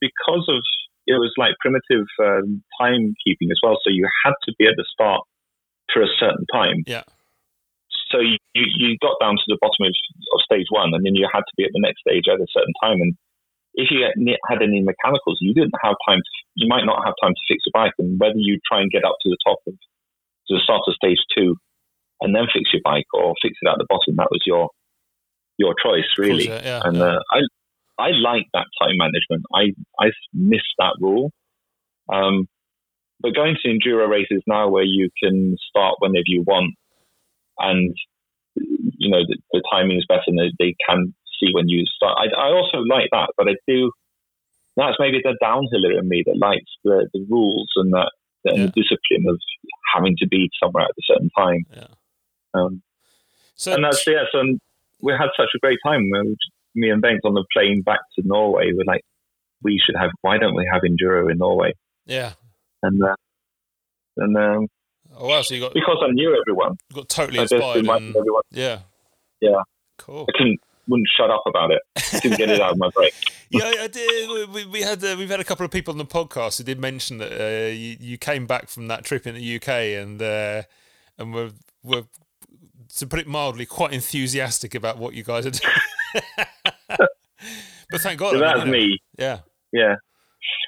because 0.00 0.46
of 0.48 0.62
it 1.06 1.18
was 1.18 1.32
like 1.36 1.54
primitive 1.60 2.06
um, 2.18 2.62
timekeeping 2.80 3.50
as 3.50 3.58
well. 3.62 3.76
So 3.82 3.90
you 3.90 4.08
had 4.24 4.34
to 4.46 4.54
be 4.58 4.66
at 4.66 4.74
the 4.76 4.86
start 4.90 5.22
for 5.92 6.02
a 6.02 6.10
certain 6.18 6.46
time. 6.52 6.82
yeah, 6.86 7.02
So 8.12 8.20
you, 8.20 8.36
you, 8.54 8.96
got 9.00 9.16
down 9.20 9.40
to 9.40 9.48
the 9.48 9.58
bottom 9.60 9.88
of, 9.88 9.94
of 10.36 10.44
stage 10.44 10.68
one, 10.68 10.92
and 10.92 11.00
then 11.04 11.16
you 11.16 11.26
had 11.32 11.42
to 11.42 11.54
be 11.56 11.64
at 11.64 11.72
the 11.72 11.80
next 11.80 12.04
stage 12.04 12.28
at 12.28 12.38
a 12.38 12.46
certain 12.52 12.76
time. 12.84 13.00
And 13.00 13.16
if 13.74 13.88
you 13.90 14.04
had 14.04 14.14
had 14.46 14.60
any 14.62 14.84
mechanicals, 14.84 15.40
you 15.40 15.54
didn't 15.54 15.74
have 15.82 15.96
time. 16.06 16.20
To, 16.20 16.30
you 16.54 16.68
might 16.68 16.84
not 16.84 17.00
have 17.04 17.16
time 17.22 17.32
to 17.32 17.44
fix 17.48 17.64
your 17.64 17.72
bike, 17.72 17.96
and 17.98 18.20
whether 18.20 18.36
you 18.36 18.60
try 18.68 18.84
and 18.84 18.92
get 18.92 19.04
up 19.04 19.16
to 19.24 19.28
the 19.32 19.40
top 19.40 19.58
of 19.66 19.74
to 19.74 20.52
the 20.54 20.60
start 20.60 20.84
of 20.86 20.94
stage 20.94 21.20
two, 21.36 21.56
and 22.20 22.36
then 22.36 22.52
fix 22.52 22.70
your 22.72 22.84
bike, 22.84 23.08
or 23.14 23.34
fix 23.40 23.56
it 23.56 23.68
at 23.68 23.78
the 23.78 23.88
bottom, 23.88 24.16
that 24.20 24.30
was 24.30 24.44
your 24.44 24.68
your 25.56 25.74
choice, 25.80 26.08
really. 26.18 26.48
Yeah, 26.48 26.82
and 26.84 26.98
yeah. 26.98 27.16
uh, 27.16 27.20
I 27.32 27.40
I 27.98 28.10
like 28.12 28.46
that 28.52 28.68
time 28.80 29.00
management. 29.00 29.48
I 29.54 29.72
I 29.98 30.12
miss 30.32 30.66
that 30.78 30.96
rule. 31.00 31.32
Um, 32.12 32.46
but 33.20 33.34
going 33.34 33.56
to 33.62 33.68
enduro 33.68 34.08
races 34.08 34.42
now, 34.46 34.68
where 34.68 34.84
you 34.84 35.08
can 35.22 35.56
start 35.70 35.96
whenever 36.00 36.26
you 36.26 36.42
want, 36.42 36.74
and 37.58 37.94
you 38.98 39.10
know 39.10 39.20
the, 39.26 39.36
the 39.52 39.62
timing 39.72 39.98
is 39.98 40.06
better, 40.08 40.22
and 40.26 40.38
they, 40.38 40.50
they 40.58 40.74
can 40.88 41.14
see 41.40 41.50
when 41.52 41.68
you 41.68 41.84
start. 41.96 42.18
I, 42.18 42.48
I 42.48 42.52
also 42.52 42.78
like 42.78 43.08
that, 43.12 43.30
but 43.36 43.48
I 43.48 43.54
do. 43.66 43.90
That's 44.76 44.96
maybe 44.98 45.20
the 45.22 45.36
downhiller 45.42 45.98
in 45.98 46.08
me 46.08 46.22
that 46.24 46.38
likes 46.38 46.70
the, 46.82 47.06
the 47.12 47.26
rules 47.28 47.70
and 47.76 47.92
that 47.92 48.10
and 48.44 48.58
Yeah. 48.58 48.66
the 48.66 48.72
discipline 48.72 49.28
of 49.28 49.38
having 49.94 50.16
to 50.18 50.26
be 50.26 50.48
somewhere 50.62 50.84
at 50.84 50.90
a 50.90 51.02
certain 51.06 51.30
time. 51.36 51.66
yeah. 51.76 51.86
Um, 52.54 52.82
So 53.54 53.74
and 53.74 53.84
that's 53.84 54.06
yeah. 54.06 54.24
So 54.32 54.42
we 55.00 55.12
had 55.12 55.28
such 55.36 55.50
a 55.54 55.58
great 55.58 55.78
time. 55.84 56.10
Me 56.74 56.88
and 56.90 57.02
Bengt 57.02 57.20
on 57.24 57.34
the 57.34 57.44
plane 57.52 57.82
back 57.82 58.00
to 58.14 58.26
Norway. 58.26 58.72
We're 58.72 58.84
like, 58.86 59.04
we 59.62 59.78
should 59.84 59.96
have. 59.96 60.10
Why 60.22 60.38
don't 60.38 60.56
we 60.56 60.68
have 60.72 60.82
enduro 60.82 61.30
in 61.30 61.38
Norway? 61.38 61.74
yeah. 62.06 62.32
And 62.82 63.02
uh, 63.04 63.14
and 64.16 64.36
um, 64.36 64.66
Oh 65.16 65.28
wow! 65.28 65.42
So 65.42 65.54
you 65.54 65.60
got 65.60 65.74
because 65.74 65.98
I 66.02 66.10
knew 66.12 66.36
everyone, 66.40 66.76
got 66.92 67.08
totally 67.08 67.38
I 67.38 67.42
inspired. 67.42 67.86
And, 67.86 68.16
everyone. 68.16 68.42
yeah. 68.50 68.80
Yeah. 69.40 69.62
Cool. 69.98 70.26
I 70.28 70.38
couldn't 70.38 70.60
wouldn't 70.88 71.08
shut 71.16 71.30
up 71.30 71.42
about 71.46 71.70
it. 71.70 71.82
Couldn't 72.22 72.38
get 72.38 72.50
it 72.50 72.60
out 72.60 72.72
of 72.72 72.78
my 72.78 72.90
brain. 72.90 73.10
yeah, 73.50 73.72
I 73.80 73.86
did. 73.86 74.50
We, 74.50 74.66
we 74.66 74.82
had 74.82 75.02
uh, 75.04 75.16
we've 75.18 75.30
had 75.30 75.40
a 75.40 75.44
couple 75.44 75.64
of 75.64 75.70
people 75.70 75.92
on 75.92 75.98
the 75.98 76.04
podcast 76.04 76.58
who 76.58 76.64
did 76.64 76.80
mention 76.80 77.18
that 77.18 77.32
uh, 77.32 77.70
you, 77.72 77.96
you 78.00 78.18
came 78.18 78.46
back 78.46 78.68
from 78.68 78.88
that 78.88 79.04
trip 79.04 79.26
in 79.26 79.34
the 79.34 79.56
UK 79.56 79.68
and 79.68 80.20
uh, 80.20 80.62
and 81.18 81.34
were 81.34 81.50
were 81.82 82.04
to 82.96 83.06
put 83.06 83.18
it 83.20 83.26
mildly 83.26 83.66
quite 83.66 83.92
enthusiastic 83.92 84.74
about 84.74 84.98
what 84.98 85.14
you 85.14 85.22
guys 85.22 85.46
are 85.46 85.50
doing. 85.50 86.24
but 87.90 88.00
thank 88.00 88.18
God, 88.18 88.32
So 88.32 88.38
that's 88.38 88.60
you 88.60 88.64
know, 88.66 88.70
me. 88.70 88.98
Yeah, 89.18 89.38
Yeah. 89.72 89.96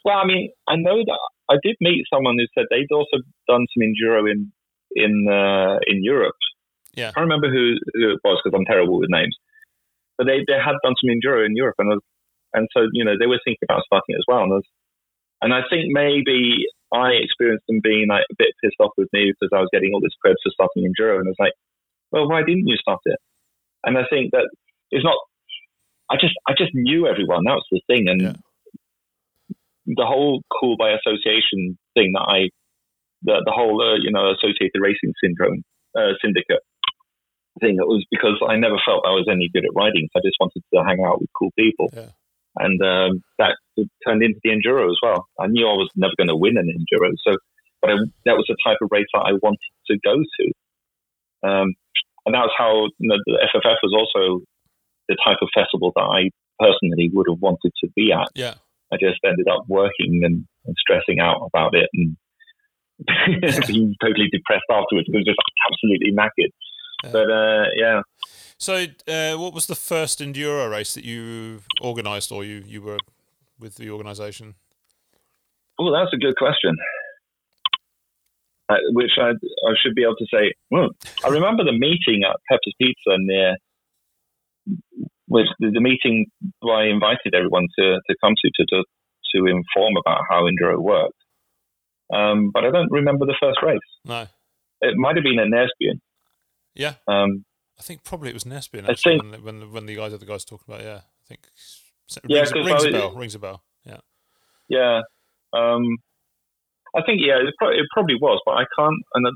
Well, 0.05 0.19
I 0.19 0.27
mean, 0.27 0.51
I 0.69 0.77
know 0.77 0.97
that 0.97 1.19
I 1.51 1.57
did 1.63 1.77
meet 1.81 2.05
someone 2.13 2.37
who 2.39 2.47
said 2.55 2.67
they'd 2.71 2.95
also 2.95 3.19
done 3.49 3.67
some 3.73 3.83
enduro 3.83 4.31
in 4.31 4.53
in 4.95 5.29
uh, 5.29 5.79
in 5.87 6.03
Europe. 6.03 6.37
Yeah. 6.95 7.09
I 7.09 7.13
can't 7.13 7.27
remember 7.27 7.51
who, 7.51 7.75
who 7.95 8.15
it 8.15 8.21
was 8.23 8.41
because 8.43 8.57
I'm 8.57 8.65
terrible 8.65 9.01
with 9.01 9.11
names. 9.11 9.37
But 10.17 10.27
they, 10.29 10.47
they 10.47 10.55
had 10.55 10.79
done 10.85 10.95
some 10.95 11.11
enduro 11.11 11.45
in 11.45 11.57
Europe, 11.57 11.75
and 11.79 11.89
was, 11.89 12.01
and 12.55 12.69
so 12.73 12.87
you 12.93 13.05
know 13.05 13.19
they 13.19 13.27
were 13.27 13.41
thinking 13.45 13.67
about 13.67 13.83
starting 13.87 14.15
it 14.15 14.23
as 14.23 14.29
well. 14.29 14.47
And 14.47 14.53
I, 14.53 14.57
was, 14.57 14.69
and 15.43 15.53
I 15.53 15.63
think 15.69 15.91
maybe 15.91 16.65
I 16.95 17.19
experienced 17.19 17.67
them 17.67 17.81
being 17.83 18.07
like 18.09 18.25
a 18.31 18.39
bit 18.39 18.55
pissed 18.63 18.79
off 18.79 18.95
with 18.97 19.09
me 19.13 19.35
because 19.35 19.51
I 19.53 19.59
was 19.59 19.69
getting 19.73 19.91
all 19.93 20.01
this 20.01 20.15
credit 20.23 20.39
for 20.43 20.55
starting 20.55 20.87
enduro, 20.87 21.19
and 21.19 21.27
I 21.27 21.35
was 21.35 21.43
like, 21.43 21.57
well, 22.13 22.29
why 22.31 22.47
didn't 22.47 22.69
you 22.69 22.77
start 22.77 23.03
it? 23.05 23.19
And 23.83 23.99
I 23.99 24.05
think 24.09 24.31
that 24.33 24.49
it's 24.91 25.05
not. 25.05 25.19
I 26.09 26.15
just 26.15 26.35
I 26.47 26.55
just 26.57 26.73
knew 26.75 27.09
everyone. 27.09 27.43
That 27.45 27.59
was 27.59 27.67
the 27.73 27.83
thing, 27.91 28.09
and 28.09 28.23
Yeah. 28.23 28.39
The 29.87 30.07
whole 30.07 30.43
cool 30.61 30.77
by 30.77 30.93
association 30.93 31.79
thing 31.95 32.13
that 32.15 32.27
I, 32.27 32.49
the 33.23 33.43
the 33.45 33.53
whole 33.53 33.81
uh, 33.81 33.97
you 34.01 34.11
know 34.11 34.33
associated 34.33 34.81
racing 34.81 35.13
syndrome 35.23 35.63
uh, 35.97 36.13
syndicate 36.23 36.63
thing. 37.61 37.77
It 37.79 37.87
was 37.87 38.05
because 38.11 38.41
I 38.49 38.57
never 38.57 38.77
felt 38.85 39.07
I 39.07 39.15
was 39.15 39.29
any 39.31 39.49
good 39.53 39.65
at 39.65 39.75
riding. 39.77 40.09
So 40.13 40.21
I 40.21 40.27
just 40.27 40.37
wanted 40.41 40.63
to 40.73 40.85
hang 40.85 41.05
out 41.05 41.21
with 41.21 41.31
cool 41.39 41.53
people, 41.59 41.89
Yeah. 41.93 42.11
and 42.57 42.81
um, 42.83 43.23
that 43.39 43.57
turned 44.07 44.23
into 44.23 44.41
the 44.43 44.51
enduro 44.51 44.91
as 44.91 44.99
well. 45.03 45.27
I 45.39 45.47
knew 45.47 45.67
I 45.69 45.77
was 45.79 45.91
never 45.97 46.15
going 46.17 46.29
to 46.29 46.37
win 46.37 46.57
an 46.57 46.69
enduro, 46.69 47.13
so 47.23 47.37
but 47.81 47.91
I, 47.91 47.95
that 48.25 48.37
was 48.37 48.47
the 48.49 48.57
type 48.65 48.79
of 48.83 48.89
race 48.91 49.07
that 49.13 49.27
I 49.29 49.33
wanted 49.43 49.73
to 49.91 49.99
go 50.03 50.17
to. 50.17 50.45
Um, 51.47 51.75
and 52.25 52.35
that's 52.35 52.53
how 52.57 52.89
you 52.99 53.09
know, 53.09 53.17
the 53.27 53.37
FFF 53.55 53.77
was 53.83 53.93
also 53.93 54.41
the 55.09 55.17
type 55.23 55.37
of 55.43 55.49
festival 55.55 55.93
that 55.95 56.03
I 56.09 56.31
personally 56.59 57.11
would 57.13 57.27
have 57.29 57.41
wanted 57.43 57.73
to 57.85 57.91
be 57.95 58.13
at. 58.13 58.29
yeah, 58.35 58.55
I 58.95 58.97
just 59.01 59.21
ended 59.25 59.49
up 59.49 59.65
working 59.69 60.21
and, 60.25 60.47
and 60.67 60.77
stressing 60.79 61.19
out 61.21 61.39
about 61.53 61.75
it 61.75 61.89
and 61.95 62.17
being 63.67 63.95
totally 64.01 64.29
depressed 64.31 64.71
afterwards. 64.71 65.09
It 65.09 65.15
was 65.17 65.25
just 65.27 65.39
absolutely 65.69 66.13
knackered. 66.13 66.53
Yeah. 67.05 67.11
But 67.13 67.31
uh, 67.31 67.65
yeah, 67.77 68.01
So, 68.59 68.75
uh, 69.09 69.37
what 69.37 69.53
was 69.53 69.67
the 69.67 69.75
first 69.75 70.21
enduro 70.21 70.71
race 70.71 70.95
that 70.95 71.05
you 71.05 71.61
organised, 71.83 72.31
or 72.33 72.45
you 72.45 72.63
you 72.67 72.81
were 72.81 72.99
with 73.61 73.75
the 73.77 73.91
organisation? 73.91 74.55
oh, 75.79 75.91
that's 75.93 76.13
a 76.15 76.17
good 76.17 76.37
question. 76.37 76.75
uh, 78.69 78.77
which 78.93 79.11
I, 79.19 79.31
I 79.31 79.73
should 79.83 79.95
be 79.95 80.05
able 80.05 80.17
to 80.17 80.27
say. 80.33 80.55
Well, 80.71 80.89
I 81.25 81.29
remember 81.29 81.65
the 81.65 81.73
meeting 81.73 82.23
at 82.25 82.37
Peppes 82.49 82.73
Pizza 82.81 83.17
near, 83.19 83.57
which 85.27 85.47
the, 85.59 85.71
the 85.71 85.81
meeting 85.81 86.27
I 86.63 86.85
invited 86.85 87.35
everyone 87.35 87.67
to, 87.79 88.01
to 88.09 88.15
come 88.23 88.35
to, 88.43 88.51
to 88.57 88.67
to 88.71 88.85
to 89.35 89.47
inform 89.47 89.95
about 89.99 90.21
how 90.31 90.43
enduro 90.43 90.79
worked. 90.79 91.15
Um, 92.13 92.51
but 92.53 92.65
I 92.65 92.71
don't 92.71 92.91
remember 92.93 93.27
the 93.27 93.35
first 93.41 93.59
race. 93.63 93.81
No. 94.05 94.27
It 94.81 94.97
might 94.97 95.17
have 95.17 95.25
been 95.25 95.39
at 95.39 95.49
Nesbyen. 95.49 95.99
Yeah. 96.75 96.95
Um, 97.09 97.45
I 97.79 97.83
think 97.83 98.05
probably 98.05 98.29
it 98.31 98.35
was 98.35 98.45
Nesbyen 98.45 98.89
I 98.89 98.95
think- 98.95 99.23
when, 99.23 99.43
when 99.43 99.73
when 99.73 99.87
the 99.87 99.97
guys 99.97 100.13
other 100.13 100.27
guys 100.27 100.45
talking 100.45 100.73
about. 100.73 100.85
Yeah, 100.85 100.99
I 100.99 101.25
think. 101.29 101.49
Yeah, 102.29 102.41
rings, 102.41 102.53
rings 102.53 102.71
a 102.71 102.75
was- 102.75 102.93
bell. 102.93 103.15
Rings 103.17 103.35
a 103.35 103.39
bell. 103.39 103.63
Yeah. 103.85 104.01
Yeah. 104.69 105.01
Um, 105.53 105.99
I 106.97 107.03
think 107.07 107.21
yeah, 107.25 107.37
it, 107.39 107.55
pro- 107.59 107.71
it 107.71 107.87
probably 107.93 108.15
was, 108.15 108.41
but 108.47 108.53
I 108.53 108.65
can't. 108.79 109.01
And 109.15 109.27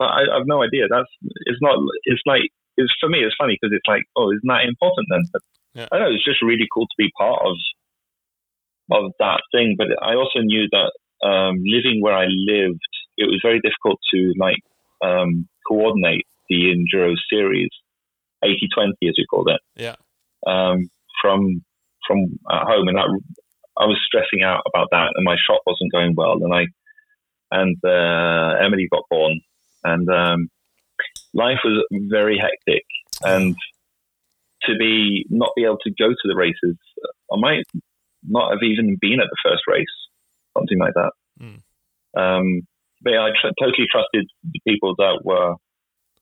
I, 0.00 0.04
I 0.04 0.38
have 0.38 0.46
no 0.46 0.62
idea. 0.62 0.88
That's 0.90 1.08
it's 1.46 1.58
not. 1.62 1.78
It's 2.04 2.20
like 2.26 2.50
it's 2.76 2.92
for 3.00 3.08
me. 3.08 3.18
It's 3.18 3.36
funny 3.38 3.58
because 3.60 3.74
it's 3.74 3.86
like, 3.88 4.02
oh, 4.16 4.30
isn't 4.30 4.46
that 4.46 4.64
important 4.68 5.06
then? 5.10 5.24
But 5.32 5.42
Yeah. 5.74 5.88
I 5.92 5.98
know 5.98 6.10
it's 6.10 6.24
just 6.24 6.42
really 6.42 6.66
cool 6.72 6.86
to 6.86 6.98
be 6.98 7.10
part 7.18 7.40
of 7.44 7.56
of 8.90 9.12
that 9.18 9.42
thing. 9.52 9.76
But 9.78 9.88
I 10.02 10.14
also 10.14 10.40
knew 10.40 10.66
that 10.72 10.90
um, 11.26 11.56
living 11.64 12.00
where 12.02 12.14
I 12.14 12.26
lived, 12.26 12.80
it 13.16 13.26
was 13.26 13.40
very 13.42 13.60
difficult 13.60 13.98
to 14.12 14.32
like 14.38 14.58
um, 15.02 15.48
coordinate 15.66 16.26
the 16.48 16.74
enduro 16.74 17.14
series, 17.30 17.70
80-20 18.44 18.90
as 19.08 19.14
we 19.16 19.26
called 19.30 19.48
it 19.50 19.60
Yeah. 19.76 19.96
um, 20.46 20.90
from 21.22 21.62
from 22.06 22.18
at 22.50 22.64
home, 22.64 22.88
and 22.88 22.96
that 22.96 23.08
I 23.78 23.84
was 23.84 23.98
stressing 24.04 24.42
out 24.42 24.62
about 24.66 24.88
that, 24.90 25.12
and 25.14 25.24
my 25.24 25.36
shop 25.46 25.60
wasn't 25.66 25.92
going 25.92 26.14
well, 26.16 26.38
and 26.42 26.52
I 26.52 26.64
and 27.52 27.76
uh, 27.84 28.56
Emily 28.64 28.88
got 28.90 29.04
born, 29.10 29.40
and 29.84 30.08
um, 30.08 30.48
life 31.34 31.58
was 31.64 31.84
very 31.90 32.38
hectic, 32.38 32.84
and 33.22 33.56
to 34.64 34.74
be 34.78 35.26
not 35.30 35.50
be 35.56 35.64
able 35.64 35.78
to 35.84 35.90
go 35.90 36.10
to 36.10 36.26
the 36.28 36.36
races, 36.36 36.76
I 37.32 37.36
might 37.38 37.64
not 38.26 38.52
have 38.52 38.62
even 38.62 38.98
been 39.00 39.20
at 39.20 39.28
the 39.30 39.50
first 39.50 39.62
race, 39.66 39.86
something 40.56 40.78
like 40.78 40.94
that. 40.94 41.12
Mm. 41.40 41.60
Um, 42.16 42.66
but 43.02 43.12
yeah, 43.12 43.24
I 43.24 43.30
tr- 43.30 43.56
totally 43.58 43.86
trusted 43.90 44.28
the 44.44 44.60
people 44.66 44.94
that 44.98 45.20
were 45.24 45.54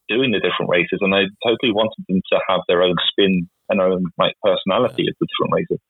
doing 0.08 0.30
the 0.30 0.40
different 0.40 0.70
races, 0.70 1.00
and 1.00 1.14
I 1.14 1.26
totally 1.44 1.72
wanted 1.72 2.04
them 2.08 2.22
to 2.32 2.38
have 2.48 2.60
their 2.68 2.82
own 2.82 2.94
spin 3.10 3.48
and 3.68 3.80
own 3.80 4.04
like 4.16 4.34
personality 4.42 5.04
at 5.08 5.14
the 5.20 5.26
different 5.26 5.52
races. 5.52 5.80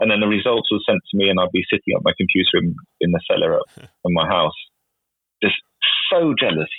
And 0.00 0.10
then 0.10 0.20
the 0.20 0.26
results 0.26 0.70
were 0.72 0.82
sent 0.84 1.00
to 1.10 1.16
me, 1.16 1.30
and 1.30 1.38
I'd 1.38 1.54
be 1.54 1.64
sitting 1.70 1.94
at 1.94 2.04
my 2.04 2.12
computer 2.18 2.58
in, 2.58 2.74
in 3.00 3.12
the 3.12 3.20
cellar 3.30 3.56
at, 3.56 3.88
in 4.04 4.12
my 4.12 4.26
house, 4.26 4.56
just 5.42 5.56
so 6.10 6.34
jealous, 6.38 6.70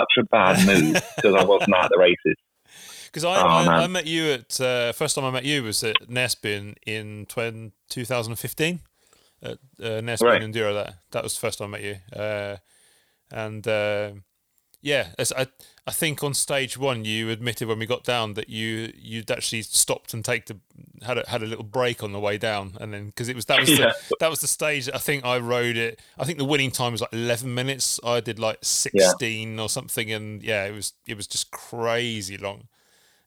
such 0.00 0.12
a 0.18 0.24
bad 0.24 0.66
mood 0.66 1.02
because 1.16 1.34
I 1.34 1.44
wasn't 1.44 1.74
at 1.76 1.90
the 1.90 1.98
races. 1.98 2.36
Because 3.06 3.24
I, 3.26 3.40
Oh, 3.40 3.70
I. 3.70 3.84
I 3.84 3.86
met 3.86 4.08
you 4.08 4.32
at 4.32 4.60
uh, 4.60 4.90
first 4.90 5.14
time 5.14 5.24
I 5.24 5.30
met 5.30 5.44
you 5.44 5.62
was 5.62 5.84
at 5.84 5.94
Nesbyen 6.08 6.74
in 6.84 7.26
20, 7.26 7.70
2015 7.88 8.80
at 9.40 9.52
uh, 9.52 9.56
Nesbyen 10.00 10.20
Right. 10.22 10.42
Enduro. 10.42 10.74
That 10.74 10.94
that 11.12 11.22
was 11.22 11.34
the 11.34 11.38
first 11.40 11.60
time 11.60 11.68
I 11.68 11.78
met 11.78 11.82
you. 11.84 11.96
Uh, 12.12 12.56
and 13.30 13.64
uh, 13.68 14.10
yeah, 14.84 15.08
as 15.18 15.32
I 15.32 15.46
I 15.86 15.90
think 15.92 16.22
on 16.22 16.34
stage 16.34 16.76
one 16.76 17.06
you 17.06 17.30
admitted 17.30 17.66
when 17.68 17.78
we 17.78 17.86
got 17.86 18.04
down 18.04 18.34
that 18.34 18.50
you 18.50 18.92
you'd 18.94 19.30
actually 19.30 19.62
stopped 19.62 20.12
and 20.12 20.22
take 20.22 20.44
the 20.46 20.58
had 21.02 21.18
a, 21.18 21.24
had 21.28 21.42
a 21.42 21.46
little 21.46 21.64
break 21.64 22.02
on 22.02 22.12
the 22.12 22.20
way 22.20 22.36
down, 22.36 22.76
and 22.80 22.92
then 22.92 23.06
because 23.06 23.30
it 23.30 23.34
was 23.34 23.46
that 23.46 23.60
was 23.60 23.70
Yeah. 23.70 23.92
the, 24.10 24.16
that 24.20 24.30
was 24.30 24.40
the 24.40 24.46
stage 24.46 24.84
that 24.86 24.94
I 24.94 24.98
think 24.98 25.24
I 25.24 25.38
rode 25.38 25.78
it. 25.78 26.00
I 26.18 26.24
think 26.24 26.36
the 26.38 26.44
winning 26.44 26.70
time 26.70 26.92
was 26.92 27.00
like 27.00 27.14
eleven 27.14 27.54
minutes. 27.54 27.98
I 28.04 28.20
did 28.20 28.38
like 28.38 28.58
sixteen 28.60 29.58
or 29.58 29.70
something, 29.70 30.12
and 30.12 30.42
yeah, 30.42 30.66
it 30.66 30.72
was 30.72 30.92
it 31.08 31.16
was 31.16 31.26
just 31.26 31.50
crazy 31.50 32.36
long. 32.36 32.68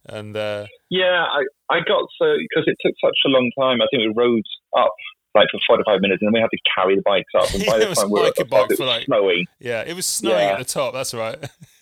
And 0.05 0.37
uh, 0.37 0.67
Yeah, 0.89 1.25
I, 1.25 1.43
I 1.75 1.79
got 1.79 2.07
so 2.19 2.35
because 2.39 2.65
it 2.67 2.77
took 2.85 2.93
such 3.03 3.17
a 3.25 3.29
long 3.29 3.51
time. 3.59 3.81
I 3.81 3.87
think 3.91 4.03
we 4.03 4.13
rode 4.15 4.45
up 4.77 4.93
like 5.37 5.47
for 5.51 5.59
forty-five 5.67 6.01
minutes, 6.01 6.21
and 6.21 6.27
then 6.27 6.33
we 6.33 6.41
had 6.41 6.49
to 6.51 6.57
carry 6.75 6.95
the 6.95 7.01
bikes 7.03 7.31
up. 7.37 7.53
And 7.53 7.65
by 7.67 7.77
the 7.79 7.93
time 7.95 8.09
we 8.09 8.19
were 8.19 8.25
like 8.25 8.37
a 8.37 8.41
at 8.41 8.49
the 8.49 8.55
top, 8.55 8.67
bike 8.67 8.71
it 8.71 8.79
was 8.79 8.87
like- 8.87 9.05
snowing. 9.05 9.45
yeah, 9.59 9.83
it 9.85 9.95
was 9.95 10.05
snowing 10.05 10.39
Yeah. 10.47 10.53
at 10.53 10.59
the 10.59 10.65
top. 10.65 10.93
That's 10.93 11.13
right. 11.13 11.37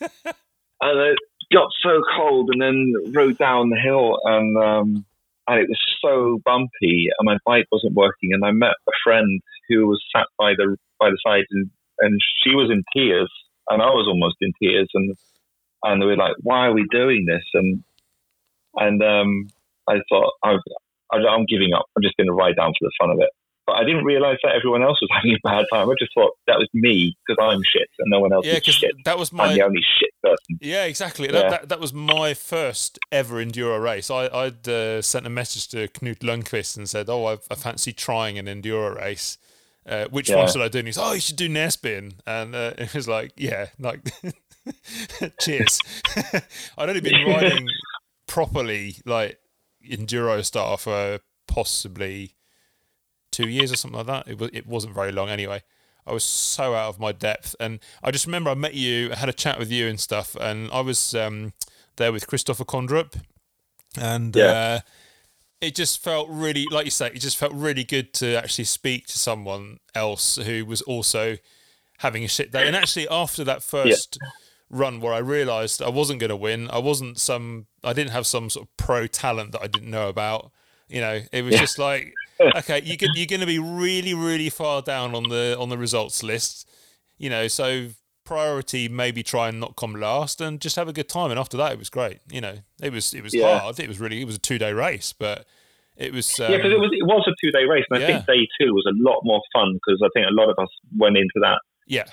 and 0.80 1.00
it 1.00 1.18
got 1.52 1.68
so 1.82 2.02
cold 2.16 2.50
and 2.52 2.60
then 2.60 2.92
rode 3.14 3.38
down 3.38 3.70
the 3.70 3.76
hill 3.78 4.18
and 4.24 4.56
um, 4.58 5.04
and 5.48 5.60
it 5.60 5.68
was 5.68 5.80
so 6.04 6.40
bumpy 6.44 7.08
and 7.18 7.24
my 7.24 7.36
bike 7.46 7.66
wasn't 7.70 7.94
working 7.94 8.32
and 8.32 8.44
I 8.44 8.50
met 8.50 8.74
a 8.88 8.92
friend 9.04 9.40
who 9.68 9.86
was 9.86 10.02
sat 10.14 10.26
by 10.38 10.52
the 10.56 10.76
by 10.98 11.08
the 11.10 11.18
side 11.24 11.44
and, 11.50 11.70
and 12.00 12.20
she 12.42 12.50
was 12.50 12.68
in 12.70 12.82
tears 12.92 13.30
and 13.70 13.80
I 13.80 13.86
was 13.86 14.06
almost 14.08 14.36
in 14.40 14.52
tears 14.60 14.88
and 14.94 15.14
and 15.84 16.02
they 16.02 16.06
were 16.06 16.16
like 16.16 16.34
why 16.40 16.66
are 16.66 16.72
we 16.74 16.84
doing 16.90 17.26
this 17.26 17.44
and 17.54 17.84
and 18.74 19.02
um, 19.02 19.48
I 19.88 19.98
thought 20.08 20.32
I've, 20.44 20.58
I'm 21.12 21.46
giving 21.46 21.72
up 21.74 21.86
I'm 21.96 22.02
just 22.02 22.16
going 22.16 22.26
to 22.26 22.32
ride 22.34 22.56
down 22.56 22.72
for 22.78 22.86
the 22.88 22.92
fun 23.00 23.10
of 23.10 23.18
it 23.20 23.30
but 23.66 23.74
I 23.76 23.84
didn't 23.84 24.04
realize 24.04 24.38
that 24.44 24.54
everyone 24.54 24.82
else 24.82 25.00
was 25.00 25.10
having 25.14 25.32
a 25.32 25.38
bad 25.42 25.66
time 25.72 25.88
I 25.90 25.94
just 25.98 26.12
thought 26.14 26.32
that 26.46 26.58
was 26.58 26.68
me 26.72 27.16
because 27.26 27.42
I'm 27.42 27.62
shit 27.64 27.88
and 27.98 28.10
no 28.10 28.20
one 28.20 28.32
else 28.32 28.46
yeah, 28.46 28.54
is 28.54 28.60
because 28.60 28.74
shit 28.76 28.92
that 29.04 29.18
was 29.18 29.30
I'm 29.32 29.36
my 29.38 29.54
the 29.54 29.62
only 29.62 29.82
shit 29.98 30.10
person 30.22 30.58
Yeah, 30.60 30.84
exactly. 30.84 31.26
Yeah. 31.26 31.32
That, 31.32 31.50
that 31.50 31.68
that 31.70 31.80
was 31.80 31.92
my 31.92 32.34
first 32.34 32.98
ever 33.12 33.44
enduro 33.44 33.82
race. 33.82 34.10
I 34.10 34.28
I'd 34.28 34.68
uh, 34.68 35.02
sent 35.02 35.26
a 35.26 35.30
message 35.30 35.68
to 35.68 35.88
Knut 35.88 36.18
Lundqvist 36.20 36.76
and 36.76 36.88
said, 36.88 37.08
"Oh, 37.08 37.24
I, 37.26 37.38
I 37.50 37.54
fancy 37.54 37.92
trying 37.92 38.38
an 38.38 38.46
enduro 38.46 38.96
race. 38.96 39.38
Uh, 39.84 40.06
which 40.06 40.28
Yeah. 40.30 40.36
one 40.36 40.48
should 40.48 40.62
I 40.62 40.68
do?" 40.68 40.78
And 40.78 40.88
he's, 40.88 40.98
"Oh, 40.98 41.12
you 41.12 41.20
should 41.20 41.36
do 41.36 41.48
Nesbyen." 41.48 42.14
And 42.26 42.54
uh, 42.54 42.72
it 42.78 42.94
was 42.94 43.06
like, 43.08 43.32
"Yeah, 43.36 43.66
like, 43.78 44.00
cheers." 45.40 45.78
I'd 46.78 46.88
only 46.88 47.00
been 47.00 47.26
riding 47.26 47.66
properly 48.26 48.96
like 49.04 49.38
enduro 49.88 50.44
style 50.44 50.76
for 50.76 51.20
possibly 51.46 52.35
two 53.36 53.48
years 53.48 53.70
or 53.72 53.76
something 53.76 53.98
like 53.98 54.06
that. 54.06 54.28
It 54.28 54.38
was 54.38 54.50
it 54.52 54.66
wasn't 54.66 54.94
very 54.94 55.12
long 55.12 55.28
anyway. 55.28 55.60
I 56.08 56.12
was 56.12 56.24
so 56.24 56.74
out 56.74 56.88
of 56.88 57.00
my 57.00 57.12
depth, 57.12 57.56
and 57.58 57.80
I 58.02 58.10
just 58.12 58.26
remember 58.26 58.50
I 58.50 58.54
met 58.54 58.74
you, 58.74 59.10
I 59.12 59.16
had 59.16 59.28
a 59.28 59.32
chat 59.32 59.58
with 59.58 59.70
you 59.72 59.88
and 59.88 59.98
stuff, 59.98 60.36
and 60.40 60.70
I 60.72 60.80
was 60.80 61.14
um, 61.14 61.52
there 61.96 62.12
with 62.12 62.26
Christopher 62.28 62.64
Kondrup, 62.64 63.20
and 63.98 64.34
Yeah. 64.36 64.44
uh, 64.44 64.80
it 65.60 65.74
just 65.74 66.02
felt 66.02 66.28
really, 66.30 66.66
like 66.70 66.84
you 66.84 66.90
say, 66.92 67.08
it 67.08 67.18
just 67.18 67.36
felt 67.36 67.52
really 67.52 67.82
good 67.82 68.12
to 68.14 68.36
actually 68.36 68.66
speak 68.66 69.06
to 69.08 69.18
someone 69.18 69.78
else 69.94 70.36
who 70.36 70.64
was 70.64 70.80
also 70.82 71.38
having 71.98 72.22
a 72.24 72.28
shit 72.28 72.52
day. 72.52 72.66
And 72.66 72.76
actually, 72.76 73.08
after 73.08 73.42
that 73.44 73.62
first 73.62 74.18
run 74.70 75.00
where 75.00 75.14
I 75.14 75.18
realised 75.18 75.80
I 75.82 75.88
wasn't 75.88 76.20
going 76.20 76.30
to 76.30 76.36
win, 76.36 76.68
I 76.70 76.78
wasn't 76.78 77.18
some, 77.18 77.66
I 77.82 77.92
didn't 77.94 78.12
have 78.12 78.26
some 78.26 78.50
sort 78.50 78.68
of 78.68 78.76
pro 78.76 79.06
talent 79.06 79.52
that 79.52 79.62
I 79.62 79.66
didn't 79.66 79.90
know 79.90 80.08
about. 80.08 80.52
You 80.88 81.00
know, 81.00 81.20
it 81.32 81.42
was 81.42 81.54
just 81.58 81.78
like, 81.78 82.12
okay, 82.40 82.82
you 82.82 82.96
could, 82.96 83.10
you're 83.14 83.26
going 83.26 83.40
to 83.40 83.46
be 83.46 83.58
really, 83.58 84.14
really 84.14 84.50
far 84.50 84.82
down 84.82 85.14
on 85.14 85.24
the 85.28 85.56
on 85.58 85.68
the 85.68 85.78
results 85.78 86.22
list. 86.22 86.68
You 87.18 87.30
know, 87.30 87.48
so 87.48 87.88
priority 88.24 88.88
maybe 88.88 89.22
try 89.22 89.48
and 89.48 89.60
not 89.60 89.76
come 89.76 89.94
last 89.94 90.40
and 90.40 90.60
just 90.60 90.76
have 90.76 90.88
a 90.88 90.92
good 90.92 91.08
time. 91.08 91.30
And 91.30 91.38
after 91.38 91.56
that, 91.56 91.72
it 91.72 91.78
was 91.78 91.88
great. 91.88 92.18
You 92.30 92.40
know, 92.40 92.58
it 92.82 92.92
was 92.92 93.14
it 93.14 93.22
was 93.22 93.32
Yeah. 93.34 93.58
hard. 93.58 93.78
It 93.80 93.88
was 93.88 94.00
really 94.00 94.20
it 94.20 94.24
was 94.26 94.36
a 94.36 94.40
two 94.40 94.58
day 94.58 94.72
race, 94.72 95.14
but 95.18 95.46
it 95.96 96.12
was 96.12 96.38
um, 96.40 96.50
Yeah, 96.50 96.58
because 96.58 96.72
it 96.72 96.78
was 96.80 96.90
it 96.92 97.04
was 97.06 97.24
a 97.26 97.34
two 97.44 97.50
day 97.52 97.64
race, 97.64 97.84
and 97.90 97.98
I 97.98 98.00
yeah. 98.02 98.06
think 98.18 98.26
day 98.26 98.48
two 98.60 98.74
was 98.74 98.84
a 98.86 98.92
lot 99.02 99.20
more 99.24 99.40
fun 99.54 99.72
because 99.74 100.00
I 100.04 100.08
think 100.14 100.26
a 100.28 100.34
lot 100.34 100.50
of 100.50 100.58
us 100.58 100.68
went 100.96 101.16
into 101.16 101.38
that 101.40 101.58
yeah. 101.86 102.04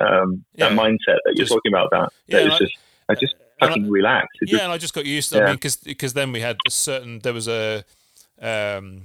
um, 0.00 0.44
that 0.56 0.72
Yeah. 0.72 0.76
mindset 0.76 1.18
that 1.24 1.34
you're 1.36 1.46
Just- 1.46 1.52
talking 1.52 1.72
about. 1.72 1.88
That, 1.92 2.12
Yeah, 2.26 2.38
that 2.38 2.42
it 2.42 2.50
was 2.50 2.54
I- 2.54 2.58
just 2.58 2.76
I 3.08 3.14
just 3.14 3.34
and 3.34 3.40
I- 3.60 3.66
fucking 3.68 3.90
relaxed. 3.90 4.38
It 4.42 4.48
yeah, 4.48 4.52
just- 4.52 4.62
and 4.64 4.72
I 4.72 4.78
just 4.78 4.94
got 4.94 5.06
used 5.06 5.30
to. 5.32 5.36
I 5.36 5.40
Yeah. 5.40 5.46
mean, 5.52 5.58
because 5.84 6.12
then 6.12 6.32
we 6.32 6.40
had 6.40 6.56
a 6.66 6.70
certain. 6.70 7.20
There 7.20 7.32
was 7.32 7.48
a. 7.48 7.84
Um, 8.42 9.04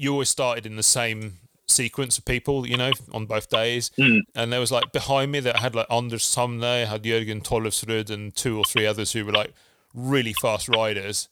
you 0.00 0.12
always 0.12 0.28
started 0.30 0.64
in 0.66 0.76
the 0.76 0.82
same 0.82 1.38
sequence 1.66 2.18
of 2.18 2.24
people, 2.24 2.66
you 2.66 2.76
know, 2.76 2.90
on 3.12 3.26
both 3.26 3.48
days, 3.48 3.90
Mm. 3.98 4.20
and 4.34 4.52
there 4.52 4.60
was 4.60 4.72
like 4.72 4.90
behind 4.92 5.30
me 5.30 5.40
that 5.40 5.56
had 5.60 5.74
like 5.74 5.86
Anders 5.90 6.24
Sumner, 6.24 6.86
had 6.86 7.02
Jürgen 7.04 7.42
Tollefsrud, 7.42 8.10
and 8.10 8.34
two 8.34 8.58
or 8.58 8.64
three 8.64 8.86
others 8.86 9.12
who 9.12 9.24
were 9.24 9.32
like 9.32 9.52
really 9.94 10.32
fast 10.32 10.68
riders. 10.68 11.28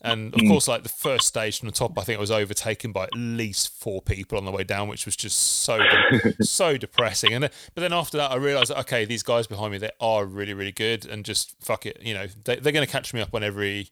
And 0.00 0.34
of 0.34 0.40
Mm. 0.40 0.48
course, 0.48 0.68
like 0.68 0.82
the 0.82 0.90
first 0.90 1.26
stage 1.26 1.58
from 1.58 1.68
the 1.68 1.74
top, 1.74 1.98
I 1.98 2.02
think 2.04 2.18
I 2.18 2.20
was 2.20 2.30
overtaken 2.30 2.92
by 2.92 3.04
at 3.04 3.14
least 3.14 3.70
four 3.78 4.02
people 4.02 4.36
on 4.36 4.44
the 4.44 4.50
way 4.52 4.62
down, 4.62 4.86
which 4.88 5.06
was 5.06 5.16
just 5.16 5.38
so 5.64 5.78
de- 5.78 6.34
so 6.44 6.76
depressing. 6.76 7.32
And 7.32 7.44
then, 7.44 7.50
but 7.74 7.80
then 7.80 7.92
after 7.94 8.18
that, 8.18 8.30
I 8.30 8.36
realised, 8.36 8.70
okay, 8.70 9.06
these 9.06 9.22
guys 9.22 9.46
behind 9.46 9.72
me, 9.72 9.78
they 9.78 9.90
are 10.00 10.26
really 10.26 10.52
really 10.54 10.72
good, 10.72 11.06
and 11.06 11.24
just 11.24 11.54
fuck 11.60 11.86
it, 11.86 11.96
you 12.02 12.12
know, 12.14 12.26
they, 12.44 12.56
they're 12.56 12.72
going 12.72 12.86
to 12.86 12.92
catch 12.92 13.14
me 13.14 13.20
up 13.22 13.34
on 13.34 13.42
every 13.42 13.88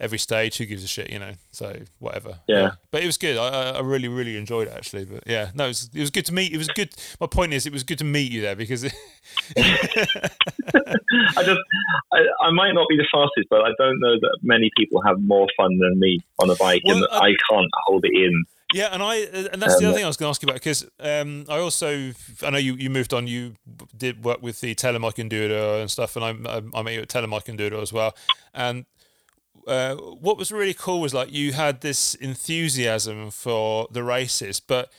every 0.00 0.18
stage. 0.18 0.56
Who 0.58 0.64
gives 0.66 0.82
a 0.82 0.88
shit, 0.88 1.10
you 1.10 1.18
know? 1.18 1.34
So 1.52 1.76
whatever. 1.98 2.38
Yeah. 2.48 2.72
But 2.90 3.02
it 3.02 3.06
was 3.06 3.16
good. 3.18 3.36
I, 3.36 3.70
I 3.72 3.80
really 3.80 4.08
really 4.08 4.36
enjoyed 4.36 4.66
it 4.68 4.74
actually. 4.74 5.04
But 5.04 5.24
yeah, 5.26 5.50
no, 5.54 5.64
it 5.66 5.68
was, 5.68 5.90
it 5.94 6.00
was 6.00 6.10
good 6.10 6.24
to 6.26 6.34
meet. 6.34 6.52
It 6.52 6.58
was 6.58 6.68
good. 6.68 6.90
My 7.20 7.26
point 7.26 7.52
is, 7.52 7.66
it 7.66 7.72
was 7.72 7.84
good 7.84 7.98
to 7.98 8.04
meet 8.04 8.32
you 8.32 8.40
there 8.40 8.56
because 8.56 8.84
I 9.56 11.42
just 11.44 11.60
I, 12.12 12.18
I 12.42 12.50
might 12.50 12.72
not 12.72 12.86
be 12.88 12.96
the 12.96 13.06
fastest, 13.12 13.48
but 13.50 13.60
I 13.62 13.70
don't 13.78 14.00
know 14.00 14.18
that 14.20 14.38
many 14.42 14.70
people 14.76 15.00
have 15.02 15.20
more 15.20 15.46
fun 15.56 15.78
than 15.78 15.98
me 15.98 16.18
on 16.38 16.50
a 16.50 16.54
bike, 16.56 16.82
and 16.84 17.04
I- 17.12 17.18
I 17.28 17.34
can't 17.50 17.70
hold 17.86 18.04
it 18.04 18.12
in. 18.14 18.44
Yeah, 18.72 18.90
and 18.92 19.02
I 19.02 19.16
and 19.16 19.60
that's 19.60 19.74
um, 19.74 19.80
the 19.80 19.88
other 19.88 19.96
thing 19.96 20.04
I 20.04 20.06
was 20.06 20.16
going 20.16 20.28
to 20.28 20.30
ask 20.30 20.42
you 20.42 20.46
about 20.46 20.54
because 20.54 20.84
um, 21.00 21.44
I 21.48 21.58
also 21.58 22.12
I 22.42 22.50
know 22.50 22.58
you, 22.58 22.74
you 22.74 22.88
moved 22.88 23.12
on. 23.12 23.26
You 23.26 23.54
did 23.96 24.24
work 24.24 24.40
with 24.42 24.60
the 24.60 24.76
Telemark 24.76 25.14
Enduro 25.16 25.80
and 25.80 25.90
stuff, 25.90 26.14
and 26.14 26.24
I 26.24 26.30
I, 26.58 26.62
I 26.72 26.82
met 26.82 26.94
you 26.94 27.00
at 27.00 27.08
Telemark 27.08 27.46
Enduro 27.46 27.82
as 27.82 27.92
well. 27.92 28.14
And 28.54 28.84
uh, 29.66 29.96
what 29.96 30.36
was 30.36 30.50
really 30.52 30.74
cool 30.74 31.00
was 31.00 31.14
like 31.14 31.32
you 31.32 31.52
had 31.52 31.80
this 31.80 32.14
enthusiasm 32.14 33.30
for 33.30 33.88
the 33.90 34.02
races, 34.02 34.60
but 34.60 34.92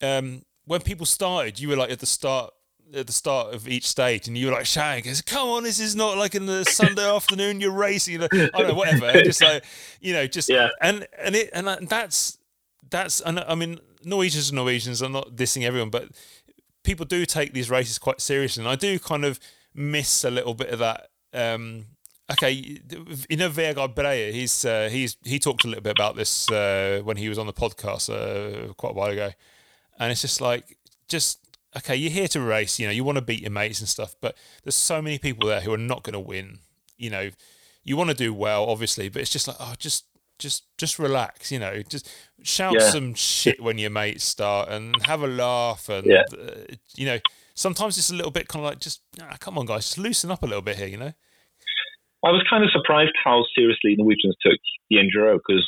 um, 0.00 0.42
when 0.64 0.80
people 0.80 1.06
started, 1.06 1.58
you 1.58 1.68
were 1.68 1.76
like 1.76 1.90
at 1.90 2.00
the 2.00 2.06
start 2.06 2.52
at 2.94 3.06
the 3.06 3.12
start 3.12 3.54
of 3.54 3.68
each 3.68 3.86
stage, 3.86 4.28
and 4.28 4.38
you 4.38 4.46
were 4.46 4.52
like 4.52 4.66
shouting, 4.66 5.04
"Come 5.26 5.48
on, 5.48 5.62
this 5.62 5.78
is 5.78 5.94
not 5.94 6.16
like 6.16 6.34
in 6.34 6.46
the 6.46 6.64
Sunday 6.64 7.08
afternoon. 7.14 7.60
You're 7.60 7.72
racing, 7.72 8.14
you 8.14 8.18
know, 8.20 8.28
I 8.32 8.58
don't 8.58 8.68
know, 8.68 8.74
whatever." 8.74 9.12
just 9.22 9.42
like 9.42 9.64
you 10.00 10.12
know, 10.12 10.26
just 10.26 10.48
yeah. 10.48 10.68
and 10.80 11.06
and 11.18 11.34
it 11.34 11.50
and 11.52 11.66
that's 11.88 12.38
that's 12.90 13.20
and 13.20 13.40
I 13.40 13.54
mean 13.54 13.78
Norwegians 14.04 14.52
are 14.52 14.54
Norwegians. 14.54 15.02
I'm 15.02 15.12
not 15.12 15.36
dissing 15.36 15.64
everyone, 15.64 15.90
but 15.90 16.08
people 16.84 17.06
do 17.06 17.26
take 17.26 17.52
these 17.52 17.70
races 17.70 17.98
quite 17.98 18.20
seriously, 18.20 18.62
and 18.62 18.68
I 18.68 18.76
do 18.76 18.98
kind 18.98 19.24
of 19.24 19.40
miss 19.74 20.24
a 20.24 20.30
little 20.30 20.54
bit 20.54 20.70
of 20.70 20.78
that. 20.78 21.08
Um, 21.32 21.86
okay, 22.30 22.50
you 22.50 23.36
know 23.36 23.48
Vegard 23.48 23.94
Breyer, 23.94 24.32
he's 24.32 24.64
uh, 24.64 24.88
he's 24.90 25.16
he 25.24 25.38
talked 25.38 25.64
a 25.64 25.68
little 25.68 25.82
bit 25.82 25.92
about 25.92 26.16
this 26.16 26.50
uh, 26.50 27.00
when 27.04 27.16
he 27.16 27.28
was 27.28 27.38
on 27.38 27.46
the 27.46 27.52
podcast 27.52 28.10
uh, 28.10 28.72
quite 28.74 28.90
a 28.90 28.94
while 28.94 29.10
ago, 29.10 29.30
and 29.98 30.12
it's 30.12 30.22
just 30.22 30.40
like 30.40 30.76
just 31.08 31.40
okay, 31.76 31.96
you're 31.96 32.10
here 32.10 32.28
to 32.28 32.40
race, 32.40 32.78
you 32.78 32.86
know, 32.86 32.92
you 32.92 33.04
want 33.04 33.16
to 33.16 33.22
beat 33.22 33.40
your 33.40 33.50
mates 33.50 33.80
and 33.80 33.88
stuff, 33.88 34.14
but 34.20 34.36
there's 34.64 34.74
so 34.74 35.02
many 35.02 35.18
people 35.18 35.48
there 35.48 35.60
who 35.60 35.72
are 35.72 35.78
not 35.78 36.02
going 36.02 36.14
to 36.14 36.20
win. 36.20 36.58
You 36.96 37.10
know, 37.10 37.30
you 37.84 37.96
want 37.96 38.10
to 38.10 38.16
do 38.16 38.34
well, 38.34 38.64
obviously, 38.64 39.08
but 39.08 39.22
it's 39.22 39.30
just 39.30 39.48
like 39.48 39.56
oh, 39.60 39.74
just 39.78 40.04
just 40.38 40.64
just 40.76 40.98
relax, 40.98 41.50
you 41.50 41.58
know, 41.58 41.82
just 41.82 42.10
shout 42.42 42.74
yeah. 42.74 42.90
some 42.90 43.14
shit 43.14 43.62
when 43.62 43.78
your 43.78 43.90
mates 43.90 44.24
start 44.24 44.68
and 44.68 44.94
have 45.06 45.22
a 45.22 45.26
laugh 45.26 45.88
and 45.88 46.06
yeah. 46.06 46.22
uh, 46.32 46.74
you 46.96 47.06
know, 47.06 47.18
sometimes 47.54 47.98
it's 47.98 48.10
a 48.10 48.14
little 48.14 48.30
bit 48.30 48.48
kind 48.48 48.64
of 48.64 48.70
like 48.70 48.80
just 48.80 49.00
ah, 49.20 49.36
come 49.40 49.58
on 49.58 49.66
guys, 49.66 49.84
just 49.84 49.98
loosen 49.98 50.30
up 50.30 50.42
a 50.42 50.46
little 50.46 50.62
bit 50.62 50.76
here, 50.76 50.86
you 50.86 50.96
know. 50.96 51.12
I 52.24 52.30
was 52.30 52.42
kind 52.50 52.64
of 52.64 52.70
surprised 52.70 53.14
how 53.22 53.44
seriously 53.54 53.94
Norwegians 53.96 54.36
took 54.42 54.58
the 54.90 54.96
enduro 54.96 55.38
because 55.38 55.66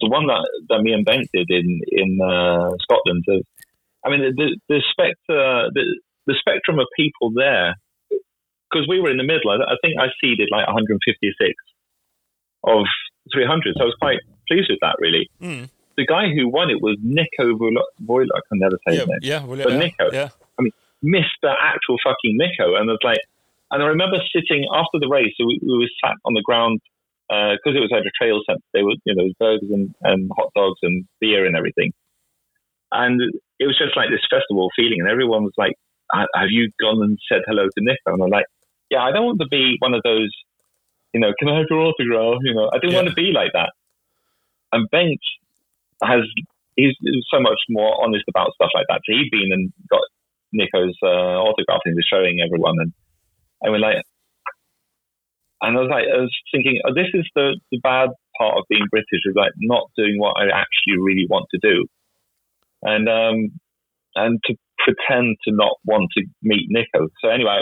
the 0.00 0.08
one 0.08 0.26
that, 0.26 0.46
that 0.68 0.82
me 0.82 0.92
and 0.92 1.04
Bengt 1.04 1.26
did 1.32 1.50
in 1.50 1.80
in 1.90 2.20
uh, 2.22 2.70
Scotland, 2.82 3.24
uh, 3.28 3.42
I 4.06 4.10
mean 4.10 4.34
the 4.36 4.58
the, 4.68 4.82
spectre, 4.90 5.70
the 5.74 5.84
the 6.26 6.34
spectrum 6.38 6.78
of 6.78 6.86
people 6.96 7.32
there 7.34 7.74
because 8.72 8.86
we 8.88 9.00
were 9.00 9.10
in 9.10 9.16
the 9.16 9.24
middle. 9.24 9.50
I, 9.50 9.74
I 9.74 9.76
think 9.82 9.98
I 10.00 10.08
seeded 10.20 10.48
like 10.50 10.66
156 10.66 11.54
of 12.64 12.84
300. 13.32 13.74
So 13.76 13.82
I 13.82 13.84
was 13.84 13.96
quite 14.00 14.18
pleased 14.48 14.70
with 14.70 14.78
that, 14.80 14.96
really. 14.98 15.28
Mm. 15.40 15.68
The 15.96 16.06
guy 16.06 16.28
who 16.32 16.48
won 16.48 16.70
it 16.70 16.80
was 16.80 16.96
Nico 17.02 17.56
Voila. 17.56 18.32
I 18.34 18.40
can 18.48 18.58
never 18.58 18.78
say 18.88 18.94
yeah, 18.94 19.00
his 19.00 19.08
name. 19.08 19.18
Yeah, 19.22 19.44
well, 19.44 19.58
but 19.62 19.72
yeah, 19.72 19.78
Nico. 19.78 20.10
Yeah. 20.12 20.28
I 20.58 20.62
mean, 20.62 20.72
Mr. 21.04 21.52
Actual 21.60 21.96
fucking 22.02 22.38
Nico. 22.38 22.76
And 22.76 22.88
I 22.88 22.92
was 22.92 23.04
like, 23.04 23.20
and 23.72 23.82
I 23.82 23.86
remember 23.86 24.18
sitting 24.34 24.66
after 24.72 25.00
the 25.00 25.08
race, 25.08 25.32
so 25.36 25.46
we, 25.46 25.58
we 25.62 25.78
were 25.78 25.90
sat 26.04 26.16
on 26.24 26.34
the 26.34 26.42
ground 26.42 26.80
because 27.28 27.74
uh, 27.74 27.78
it 27.80 27.84
was 27.84 27.92
at 27.92 28.06
a 28.06 28.12
trail 28.20 28.40
centre. 28.46 28.62
They 28.72 28.82
were, 28.82 28.94
you 29.04 29.14
know, 29.14 29.28
burgers 29.40 29.70
and, 29.70 29.94
and 30.02 30.30
hot 30.36 30.52
dogs 30.54 30.78
and 30.82 31.04
beer 31.20 31.46
and 31.46 31.56
everything. 31.56 31.92
And 32.92 33.20
it 33.58 33.66
was 33.66 33.78
just 33.78 33.96
like 33.96 34.10
this 34.10 34.26
festival 34.28 34.68
feeling. 34.76 35.00
And 35.00 35.08
everyone 35.08 35.44
was 35.44 35.56
like, 35.56 35.72
have 36.12 36.50
you 36.50 36.70
gone 36.78 37.02
and 37.02 37.18
said 37.26 37.40
hello 37.46 37.64
to 37.64 37.80
Nico? 37.80 38.12
And 38.12 38.22
I'm 38.22 38.28
like, 38.28 38.44
yeah, 38.90 39.00
I 39.00 39.12
don't 39.12 39.24
want 39.24 39.40
to 39.40 39.48
be 39.48 39.76
one 39.80 39.94
of 39.94 40.02
those 40.04 40.28
you 41.12 41.20
know, 41.20 41.32
can 41.38 41.48
I 41.48 41.58
have 41.58 41.66
your 41.68 41.80
autograph? 41.80 42.40
You 42.42 42.54
know, 42.54 42.70
I 42.72 42.78
didn't 42.78 42.92
yeah. 42.92 42.98
want 42.98 43.08
to 43.08 43.14
be 43.14 43.32
like 43.32 43.52
that. 43.52 43.72
And 44.72 44.88
Bengt 44.90 45.20
has 46.02 46.24
he's, 46.76 46.96
he's, 47.00 47.24
so 47.30 47.40
much 47.40 47.60
more 47.68 48.02
honest 48.02 48.24
about 48.28 48.54
stuff 48.54 48.70
like 48.74 48.86
that. 48.88 49.00
So 49.04 49.12
he'd 49.12 49.30
been 49.30 49.52
and 49.52 49.72
got 49.90 50.00
Nico's 50.52 50.96
uh, 51.02 51.36
autograph 51.36 51.84
and 51.84 51.94
was 51.94 52.08
showing 52.08 52.40
everyone, 52.40 52.76
and 52.78 52.92
I 53.64 53.70
was 53.70 53.80
like, 53.80 54.02
and 55.62 55.78
I 55.78 55.80
was 55.80 55.90
like, 55.90 56.04
I 56.10 56.18
was 56.18 56.34
thinking, 56.50 56.80
oh, 56.86 56.94
this 56.94 57.08
is 57.14 57.26
the, 57.34 57.58
the 57.70 57.78
bad 57.82 58.10
part 58.38 58.58
of 58.58 58.64
being 58.68 58.86
British 58.90 59.22
is 59.24 59.34
like 59.36 59.52
not 59.58 59.90
doing 59.96 60.18
what 60.18 60.36
I 60.36 60.50
actually 60.50 60.98
really 60.98 61.26
want 61.30 61.46
to 61.54 61.60
do, 61.62 61.86
and 62.82 63.08
um, 63.08 63.58
and 64.16 64.40
to 64.46 64.56
pretend 64.78 65.36
to 65.46 65.54
not 65.54 65.76
want 65.84 66.10
to 66.16 66.24
meet 66.42 66.66
Nico. 66.68 67.08
So 67.22 67.30
anyway, 67.30 67.60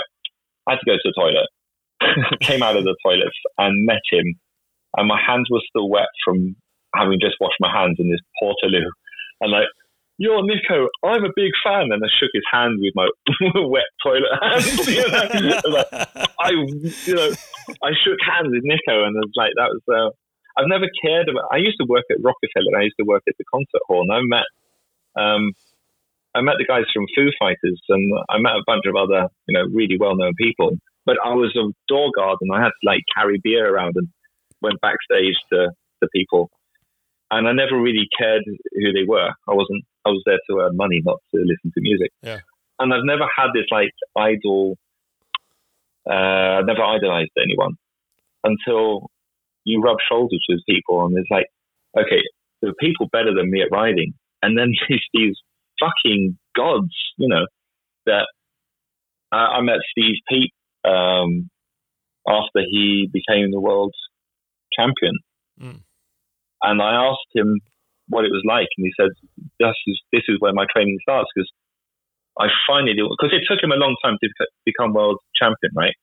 I 0.67 0.73
had 0.73 0.81
to 0.81 0.87
go 0.87 0.97
to 0.97 1.05
the 1.05 1.15
toilet 1.17 1.49
came 2.41 2.63
out 2.63 2.77
of 2.77 2.85
the 2.85 2.97
toilets 3.05 3.37
and 3.59 3.87
met 3.87 4.03
him, 4.11 4.35
and 4.97 5.09
my 5.09 5.21
hands 5.21 5.49
were 5.51 5.63
still 5.69 5.89
wet 5.89 6.09
from 6.25 6.57
having 6.95 7.19
just 7.21 7.37
washed 7.41 7.61
my 7.61 7.71
hands 7.73 7.97
in 7.99 8.11
this 8.11 8.21
portaloo. 8.43 8.89
And 9.41 9.53
like, 9.53 9.69
you're 10.21 10.45
Nico, 10.45 10.87
I'm 11.03 11.25
a 11.25 11.33
big 11.35 11.57
fan. 11.65 11.89
And 11.89 12.05
I 12.05 12.09
shook 12.21 12.29
his 12.37 12.45
hand 12.53 12.77
with 12.77 12.93
my 12.95 13.09
wet 13.65 13.89
toilet 14.05 14.37
hands. 14.37 14.87
you 14.87 15.01
know? 15.09 15.61
like, 15.73 15.89
I, 16.39 16.53
you 17.09 17.15
know, 17.17 17.33
I 17.81 17.97
shook 18.05 18.21
hands 18.21 18.53
with 18.53 18.61
Nico, 18.63 19.01
and 19.09 19.17
it 19.17 19.25
was 19.25 19.35
like 19.35 19.57
that 19.57 19.73
was. 19.73 19.83
Uh, 19.89 20.13
I've 20.61 20.69
never 20.69 20.93
cared 21.01 21.31
about. 21.31 21.49
I 21.51 21.57
used 21.57 21.81
to 21.81 21.87
work 21.89 22.05
at 22.11 22.21
Rockefeller. 22.21 22.69
And 22.69 22.77
I 22.77 22.85
used 22.85 23.01
to 23.01 23.07
work 23.07 23.23
at 23.27 23.35
the 23.39 23.49
concert 23.49 23.81
hall, 23.89 24.05
and 24.05 24.13
I 24.13 24.21
met, 24.21 24.49
um, 25.17 25.53
I 26.35 26.43
met 26.43 26.57
the 26.59 26.69
guys 26.69 26.85
from 26.93 27.07
Foo 27.17 27.33
Fighters, 27.41 27.81
and 27.89 28.13
I 28.29 28.37
met 28.39 28.61
a 28.61 28.67
bunch 28.67 28.85
of 28.85 28.97
other, 28.97 29.29
you 29.49 29.57
know, 29.57 29.65
really 29.73 29.97
well-known 29.99 30.35
people. 30.37 30.77
But 31.07 31.17
I 31.25 31.33
was 31.33 31.57
a 31.57 31.73
door 31.89 32.11
guard 32.15 32.39
and 32.43 32.53
I 32.53 32.61
had 32.61 32.77
to 32.77 32.85
like 32.85 33.01
carry 33.17 33.41
beer 33.43 33.73
around 33.73 33.95
and 33.97 34.09
went 34.61 34.83
backstage 34.83 35.35
to, 35.51 35.73
to 36.03 36.09
people. 36.15 36.51
And 37.31 37.49
I 37.49 37.53
never 37.53 37.81
really 37.81 38.07
cared 38.19 38.43
who 38.45 38.93
they 38.93 39.09
were. 39.09 39.31
I 39.49 39.55
wasn't, 39.55 39.85
I 40.07 40.11
was 40.11 40.23
there 40.27 40.39
to 40.49 40.59
earn 40.61 40.77
money, 40.77 41.01
not 41.05 41.19
to 41.35 41.41
listen 41.41 41.73
to 41.75 41.81
music. 41.81 42.11
Yeah. 42.23 42.41
And 42.79 42.93
I've 42.95 43.05
never 43.05 43.25
had 43.25 43.49
this 43.55 43.67
like 43.71 43.93
idol, 44.17 44.79
uh, 46.09 46.61
I've 46.61 46.67
never 46.67 46.83
idolized 46.83 47.33
anyone 47.37 47.75
until 48.43 49.11
you 49.65 49.83
rub 49.83 49.99
shoulders 50.09 50.45
with 50.49 50.61
people 50.69 51.05
and 51.05 51.17
it's 51.19 51.31
like, 51.31 51.47
okay, 51.99 52.23
there 52.61 52.71
are 52.71 52.81
people 52.81 53.09
better 53.13 53.35
than 53.35 53.51
me 53.51 53.63
at 53.63 53.69
riding. 53.71 54.15
And 54.43 54.57
then 54.57 54.73
these, 54.89 55.01
these 55.13 55.37
fucking 55.81 56.39
gods, 56.57 56.95
you 57.19 57.29
know, 57.29 57.47
that 58.07 58.27
uh, 59.33 59.37
I 59.37 59.61
met 59.61 59.79
Steve 59.91 60.17
Peat 60.29 60.53
um, 60.85 61.51
after 62.27 62.61
he 62.69 63.09
became 63.13 63.51
the 63.51 63.61
world 63.61 63.95
champion. 64.73 65.19
Mm. 65.61 65.81
And 66.63 66.83
I 66.83 67.09
asked 67.09 67.35
him 67.35 67.61
what 68.11 68.27
it 68.27 68.35
was 68.35 68.43
like, 68.45 68.69
and 68.77 68.85
he 68.85 68.93
said, 68.99 69.11
"This 69.59 69.79
is 69.87 69.99
this 70.13 70.27
is 70.29 70.37
where 70.41 70.53
my 70.53 70.67
training 70.67 70.99
starts 71.03 71.31
because 71.35 71.51
I 72.39 72.49
finally 72.69 72.95
because 72.99 73.33
it 73.33 73.47
took 73.49 73.63
him 73.63 73.73
a 73.73 73.81
long 73.81 73.97
time 74.05 74.19
to 74.21 74.29
become 74.67 74.93
world 74.93 75.19
champion, 75.39 75.73
right? 75.75 75.95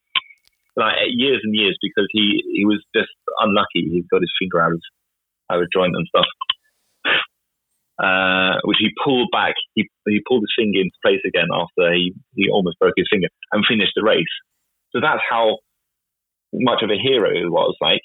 Like 0.76 1.12
years 1.12 1.42
and 1.44 1.54
years 1.54 1.78
because 1.82 2.08
he 2.12 2.42
he 2.56 2.66
was 2.66 2.84
just 2.96 3.12
unlucky. 3.40 3.86
He 3.92 4.04
got 4.10 4.22
his 4.22 4.34
finger 4.40 4.62
out 4.62 4.74
of 4.74 4.82
out 5.52 5.62
of 5.62 5.70
joint 5.72 5.96
and 5.96 6.08
stuff." 6.08 6.26
Uh, 7.98 8.62
which 8.64 8.78
he 8.80 8.90
pulled 9.04 9.28
back. 9.32 9.56
He, 9.74 9.90
he 10.06 10.22
pulled 10.28 10.44
his 10.44 10.54
finger 10.56 10.80
into 10.80 10.94
place 11.04 11.22
again 11.26 11.48
after 11.52 11.92
he, 11.96 12.14
he 12.36 12.48
almost 12.48 12.78
broke 12.78 12.94
his 12.96 13.08
finger 13.10 13.26
and 13.52 13.66
finished 13.68 13.94
the 13.96 14.04
race. 14.04 14.30
So 14.92 15.02
that's 15.02 15.22
how 15.28 15.58
much 16.54 16.84
of 16.84 16.92
a 16.92 17.02
hero 17.02 17.34
he 17.34 17.50
was 17.50 17.76
like. 17.82 18.02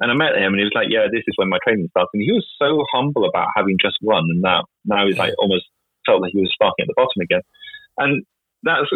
And 0.00 0.10
I 0.10 0.14
met 0.14 0.36
him 0.36 0.52
and 0.52 0.58
he 0.58 0.64
was 0.64 0.74
like, 0.74 0.88
yeah, 0.90 1.06
this 1.10 1.22
is 1.26 1.34
when 1.36 1.48
my 1.48 1.58
training 1.62 1.86
starts. 1.90 2.10
And 2.14 2.22
he 2.22 2.32
was 2.32 2.46
so 2.58 2.82
humble 2.92 3.28
about 3.28 3.48
having 3.54 3.76
just 3.80 3.98
won. 4.02 4.24
And 4.28 4.42
now, 4.42 4.64
now 4.84 5.06
he's 5.06 5.18
like 5.18 5.34
almost 5.38 5.66
felt 6.04 6.20
like 6.20 6.32
he 6.34 6.40
was 6.40 6.52
starting 6.54 6.82
at 6.82 6.88
the 6.88 6.98
bottom 6.98 7.22
again. 7.22 7.42
And 7.96 8.24
that's, 8.62 8.90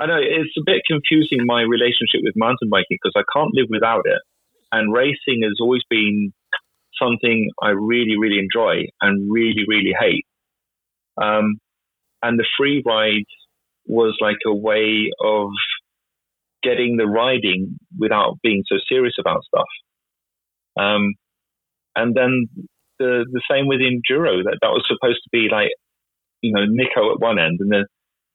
I 0.00 0.06
know 0.06 0.18
it's 0.20 0.56
a 0.56 0.64
bit 0.64 0.82
confusing 0.86 1.44
my 1.44 1.62
relationship 1.62 2.24
with 2.24 2.34
mountain 2.34 2.68
biking 2.70 2.96
because 3.02 3.16
I 3.16 3.24
can't 3.36 3.52
live 3.52 3.68
without 3.68 4.02
it. 4.06 4.20
And 4.72 4.92
racing 4.92 5.44
has 5.44 5.60
always 5.60 5.82
been 5.88 6.32
something 7.00 7.50
I 7.62 7.70
really, 7.70 8.16
really 8.18 8.38
enjoy 8.38 8.88
and 9.00 9.30
really, 9.30 9.64
really 9.68 9.94
hate. 9.98 10.26
Um, 11.20 11.58
and 12.22 12.38
the 12.38 12.46
free 12.58 12.82
ride 12.84 13.28
was 13.86 14.16
like 14.20 14.38
a 14.46 14.54
way 14.54 15.10
of 15.20 15.50
getting 16.66 16.96
the 16.96 17.06
riding 17.06 17.78
without 17.98 18.38
being 18.42 18.64
so 18.66 18.76
serious 18.88 19.14
about 19.20 19.44
stuff. 19.44 19.70
Um, 20.76 21.14
and 21.94 22.14
then 22.14 22.48
the 22.98 23.24
the 23.30 23.42
same 23.50 23.66
with 23.68 23.80
enduro 23.80 24.42
that 24.44 24.58
that 24.60 24.68
was 24.74 24.84
supposed 24.86 25.20
to 25.24 25.30
be 25.30 25.48
like 25.50 25.70
you 26.42 26.52
know 26.52 26.64
Nico 26.66 27.12
at 27.12 27.20
one 27.20 27.38
end, 27.38 27.60
and 27.60 27.70
then 27.72 27.84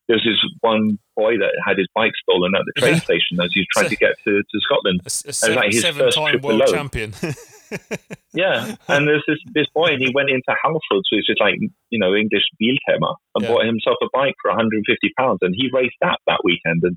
there's 0.08 0.24
this 0.24 0.40
one 0.60 0.98
boy 1.16 1.38
that 1.38 1.52
had 1.64 1.78
his 1.78 1.86
bike 1.94 2.12
stolen 2.22 2.52
at 2.54 2.62
the 2.66 2.80
train 2.80 2.98
station 3.00 3.38
as 3.40 3.50
he 3.54 3.64
tried 3.72 3.88
to 3.88 3.96
get 3.96 4.16
to, 4.24 4.42
to 4.42 4.60
Scotland. 4.60 5.00
A, 5.04 5.06
a 5.06 5.32
seven, 5.32 5.56
like 5.56 5.72
his 5.72 5.84
first 5.84 6.18
trip 6.18 6.42
world 6.42 6.62
champion. 6.66 7.14
yeah, 8.34 8.74
and 8.88 9.06
there's 9.06 9.24
this 9.28 9.38
this 9.54 9.66
boy, 9.74 9.94
and 9.94 10.02
he 10.02 10.10
went 10.12 10.30
into 10.30 10.50
Halfords, 10.50 11.08
which 11.12 11.28
is 11.28 11.36
like 11.38 11.54
you 11.90 11.98
know 11.98 12.14
English 12.14 12.44
Biltema, 12.60 13.14
and 13.34 13.44
yeah. 13.44 13.48
bought 13.48 13.64
himself 13.64 13.96
a 14.02 14.08
bike 14.12 14.34
for 14.42 14.50
150 14.50 14.84
pounds, 15.16 15.38
and 15.42 15.54
he 15.56 15.70
raced 15.72 15.96
that 16.00 16.18
that 16.26 16.40
weekend, 16.42 16.82
and 16.82 16.96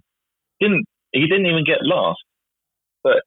didn't 0.60 0.86
he 1.16 1.28
didn't 1.28 1.48
even 1.48 1.64
get 1.64 1.80
last, 1.82 2.20
but 3.04 3.24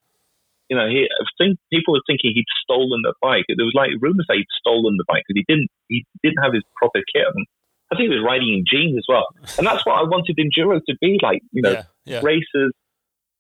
you 0.69 0.77
know, 0.77 0.89
he 0.89 1.09
I 1.09 1.25
think 1.39 1.59
people 1.73 1.95
were 1.95 2.05
thinking 2.07 2.33
he'd 2.35 2.45
stolen 2.63 3.01
the 3.03 3.15
bike. 3.23 3.45
There 3.49 3.65
was 3.65 3.75
like 3.75 3.91
rumors 4.01 4.27
that 4.29 4.37
he'd 4.37 4.53
stolen 4.61 4.97
the 4.97 5.05
bike 5.09 5.25
because 5.27 5.41
he 5.41 5.45
didn't. 5.49 5.71
He 5.89 6.05
didn't 6.23 6.43
have 6.43 6.53
his 6.53 6.63
proper 6.77 7.01
kit. 7.13 7.25
And 7.25 7.47
I 7.91 7.97
think 7.97 8.11
he 8.11 8.17
was 8.17 8.25
riding 8.25 8.53
in 8.53 8.65
jeans 8.69 8.99
as 8.99 9.07
well. 9.09 9.27
And 9.57 9.67
that's 9.67 9.85
what 9.87 9.97
I 9.99 10.03
wanted 10.03 10.37
enduro 10.37 10.81
to 10.85 10.95
be 11.01 11.19
like. 11.23 11.41
You 11.53 11.63
know, 11.63 11.73
yeah, 11.73 11.83
yeah, 12.05 12.21
racers 12.23 12.73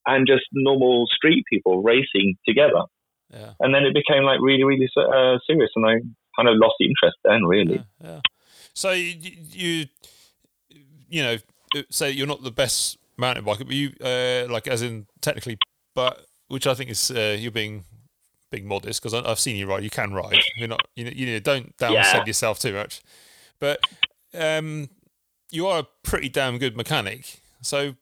and 0.07 0.27
just 0.27 0.45
normal 0.53 1.07
street 1.15 1.45
people 1.53 1.83
racing 1.83 2.37
together. 2.47 2.89
yeah, 3.31 3.53
And 3.61 3.75
then 3.75 3.85
it 3.85 3.93
became 3.93 4.25
like 4.25 4.41
really, 4.41 4.65
really 4.65 4.89
uh, 4.97 5.37
serious, 5.47 5.71
and 5.77 5.85
I 5.85 6.01
kind 6.35 6.49
of 6.49 6.57
lost 6.57 6.77
the 6.81 6.87
interest 6.87 7.19
then. 7.25 7.45
Really, 7.45 7.85
yeah, 8.01 8.09
yeah. 8.09 8.21
So 8.73 8.93
you, 8.93 9.33
you, 9.53 9.87
you 11.11 11.23
know, 11.23 11.37
say 11.91 12.11
you're 12.11 12.27
not 12.27 12.43
the 12.43 12.51
best 12.51 12.97
mountain 13.19 13.45
biker, 13.45 13.59
but 13.66 13.73
you, 13.73 13.93
uh, 14.03 14.51
like, 14.51 14.66
as 14.66 14.81
in 14.83 15.07
technically, 15.21 15.59
but 15.95 16.25
which 16.49 16.66
I 16.66 16.75
think 16.75 16.91
is 16.91 17.11
uh, 17.11 17.37
you're 17.39 17.51
being 17.51 17.85
being 18.51 18.66
modest 18.66 19.03
because 19.03 19.12
I've 19.12 19.39
seen 19.39 19.57
you 19.57 19.66
ride. 19.66 19.85
You 19.85 19.91
can 19.91 20.14
ride. 20.14 20.39
You're 20.57 20.69
not. 20.69 20.81
You 20.97 21.05
know, 21.05 21.11
you 21.14 21.27
know 21.27 21.39
don't 21.41 21.77
downsell 21.77 21.93
Yeah. 22.14 22.25
yourself 22.27 22.59
too 22.59 22.73
much. 22.73 23.03
But 23.61 23.81
um, 24.33 24.89
you 25.51 25.66
are 25.66 25.81
a 25.81 25.87
pretty 26.03 26.29
damn 26.29 26.59
good 26.59 26.77
mechanic. 26.77 27.41
So 27.61 27.97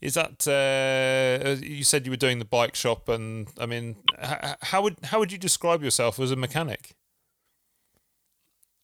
is 0.00 0.14
that 0.14 0.46
uh, 0.48 1.56
you 1.62 1.84
said 1.84 2.06
you 2.06 2.12
were 2.12 2.16
doing 2.16 2.38
the 2.38 2.44
bike 2.46 2.74
shop, 2.74 3.08
and 3.10 3.48
I 3.58 3.66
mean, 3.66 3.96
h- 4.18 4.56
how 4.62 4.82
would 4.82 4.96
how 5.04 5.18
would 5.18 5.32
you 5.32 5.38
describe 5.38 5.82
yourself 5.82 6.18
as 6.18 6.30
a 6.30 6.36
mechanic? 6.36 6.94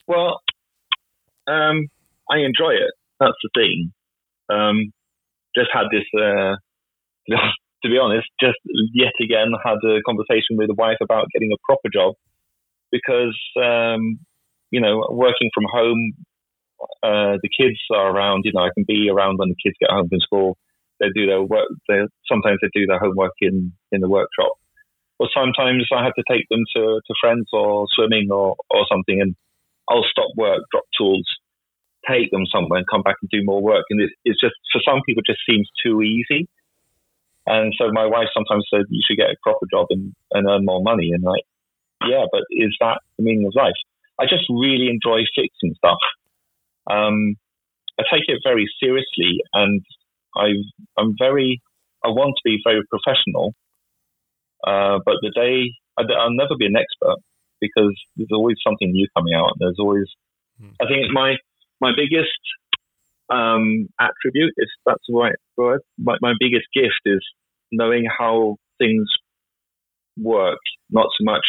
Well, 0.06 0.40
um, 1.46 1.88
I 2.30 2.38
enjoy 2.38 2.72
it. 2.74 2.92
That's 3.18 3.32
the 3.42 3.50
thing. 3.54 3.92
Um, 4.48 4.92
just 5.56 5.70
had 5.72 5.86
this, 5.90 6.04
uh, 6.14 6.54
to 7.82 7.88
be 7.88 7.98
honest, 7.98 8.26
just 8.40 8.58
yet 8.92 9.12
again 9.22 9.52
had 9.64 9.78
a 9.84 10.02
conversation 10.02 10.56
with 10.56 10.68
the 10.68 10.74
wife 10.74 10.98
about 11.02 11.26
getting 11.32 11.52
a 11.52 11.60
proper 11.64 11.88
job 11.92 12.14
because, 12.92 13.36
um, 13.56 14.18
you 14.70 14.80
know, 14.80 15.02
working 15.10 15.50
from 15.54 15.64
home, 15.70 16.12
uh, 17.02 17.40
the 17.42 17.50
kids 17.56 17.78
are 17.94 18.14
around, 18.14 18.42
you 18.44 18.52
know, 18.52 18.62
I 18.62 18.70
can 18.74 18.84
be 18.86 19.08
around 19.10 19.38
when 19.38 19.48
the 19.48 19.56
kids 19.62 19.76
get 19.80 19.90
home 19.90 20.08
from 20.08 20.20
school. 20.20 20.58
They 21.00 21.08
do 21.14 21.26
their 21.26 21.42
work. 21.42 21.68
They, 21.88 22.00
sometimes 22.28 22.58
they 22.62 22.68
do 22.72 22.86
their 22.86 22.98
homework 22.98 23.32
in, 23.40 23.72
in 23.92 24.00
the 24.00 24.08
workshop. 24.08 24.52
Or 25.18 25.28
sometimes 25.34 25.88
I 25.92 26.04
have 26.04 26.14
to 26.14 26.24
take 26.30 26.44
them 26.50 26.60
to, 26.76 27.00
to 27.06 27.14
friends 27.20 27.48
or 27.52 27.86
swimming 27.94 28.28
or, 28.30 28.54
or 28.70 28.86
something 28.90 29.20
and 29.20 29.34
I'll 29.88 30.04
stop 30.10 30.28
work, 30.36 30.62
drop 30.70 30.84
tools, 30.98 31.24
take 32.08 32.30
them 32.30 32.46
somewhere 32.46 32.78
and 32.78 32.86
come 32.90 33.02
back 33.02 33.16
and 33.20 33.30
do 33.30 33.44
more 33.44 33.62
work. 33.62 33.84
And 33.90 34.00
it, 34.00 34.10
it's 34.24 34.40
just, 34.40 34.54
for 34.72 34.80
some 34.84 35.00
people, 35.06 35.22
it 35.24 35.32
just 35.32 35.44
seems 35.48 35.68
too 35.84 36.02
easy. 36.02 36.48
And 37.46 37.72
so 37.78 37.90
my 37.92 38.06
wife 38.06 38.28
sometimes 38.34 38.66
said, 38.72 38.84
you 38.90 39.02
should 39.06 39.16
get 39.16 39.30
a 39.30 39.36
proper 39.42 39.66
job 39.70 39.86
and, 39.90 40.14
and 40.32 40.48
earn 40.48 40.64
more 40.64 40.82
money. 40.82 41.10
And 41.12 41.22
like, 41.22 41.44
yeah, 42.06 42.24
but 42.30 42.42
is 42.50 42.74
that 42.80 43.00
the 43.16 43.24
meaning 43.24 43.46
of 43.46 43.54
life? 43.54 43.78
I 44.18 44.24
just 44.24 44.44
really 44.50 44.88
enjoy 44.88 45.22
fixing 45.34 45.74
stuff. 45.76 45.98
Um, 46.90 47.36
I 47.98 48.02
take 48.12 48.24
it 48.28 48.40
very 48.44 48.66
seriously 48.82 49.40
and 49.52 49.82
I, 50.36 50.54
I'm 50.98 51.14
very, 51.18 51.62
I 52.04 52.08
want 52.08 52.34
to 52.36 52.42
be 52.44 52.60
very 52.64 52.82
professional. 52.90 53.54
Uh, 54.66 54.98
but 55.04 55.16
the 55.22 55.30
day, 55.34 55.72
I, 55.98 56.02
I'll 56.18 56.34
never 56.34 56.56
be 56.58 56.66
an 56.66 56.76
expert 56.76 57.22
because 57.60 57.94
there's 58.16 58.32
always 58.32 58.56
something 58.66 58.90
new 58.90 59.06
coming 59.16 59.34
out. 59.34 59.52
There's 59.58 59.78
always, 59.78 60.06
Hmm. 60.58 60.70
I 60.80 60.86
think 60.86 61.12
my 61.12 61.36
my 61.80 61.92
biggest 61.96 62.38
um, 63.30 63.88
attribute, 64.00 64.54
if 64.56 64.68
that's 64.84 65.02
the 65.08 65.14
right 65.14 65.34
word, 65.56 65.80
my, 65.98 66.16
my 66.20 66.34
biggest 66.38 66.66
gift 66.74 67.00
is 67.04 67.24
knowing 67.72 68.06
how 68.18 68.56
things 68.78 69.08
work. 70.18 70.58
Not 70.90 71.08
so 71.18 71.24
much, 71.24 71.46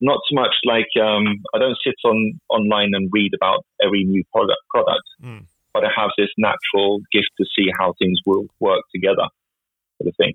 not 0.00 0.18
so 0.28 0.34
much 0.34 0.54
like 0.64 0.88
um, 1.00 1.42
I 1.54 1.58
don't 1.58 1.76
sit 1.84 1.94
on 2.04 2.40
online 2.48 2.90
and 2.94 3.08
read 3.12 3.32
about 3.34 3.64
every 3.84 4.04
new 4.04 4.22
product 4.32 4.60
product, 4.70 5.04
Mm. 5.22 5.46
but 5.74 5.84
I 5.84 5.88
have 5.94 6.10
this 6.16 6.30
natural 6.38 7.00
gift 7.12 7.30
to 7.38 7.44
see 7.56 7.70
how 7.78 7.94
things 7.98 8.18
will 8.26 8.46
work 8.60 8.82
together. 8.94 9.26
Sort 10.00 10.08
of 10.08 10.16
thing. 10.16 10.34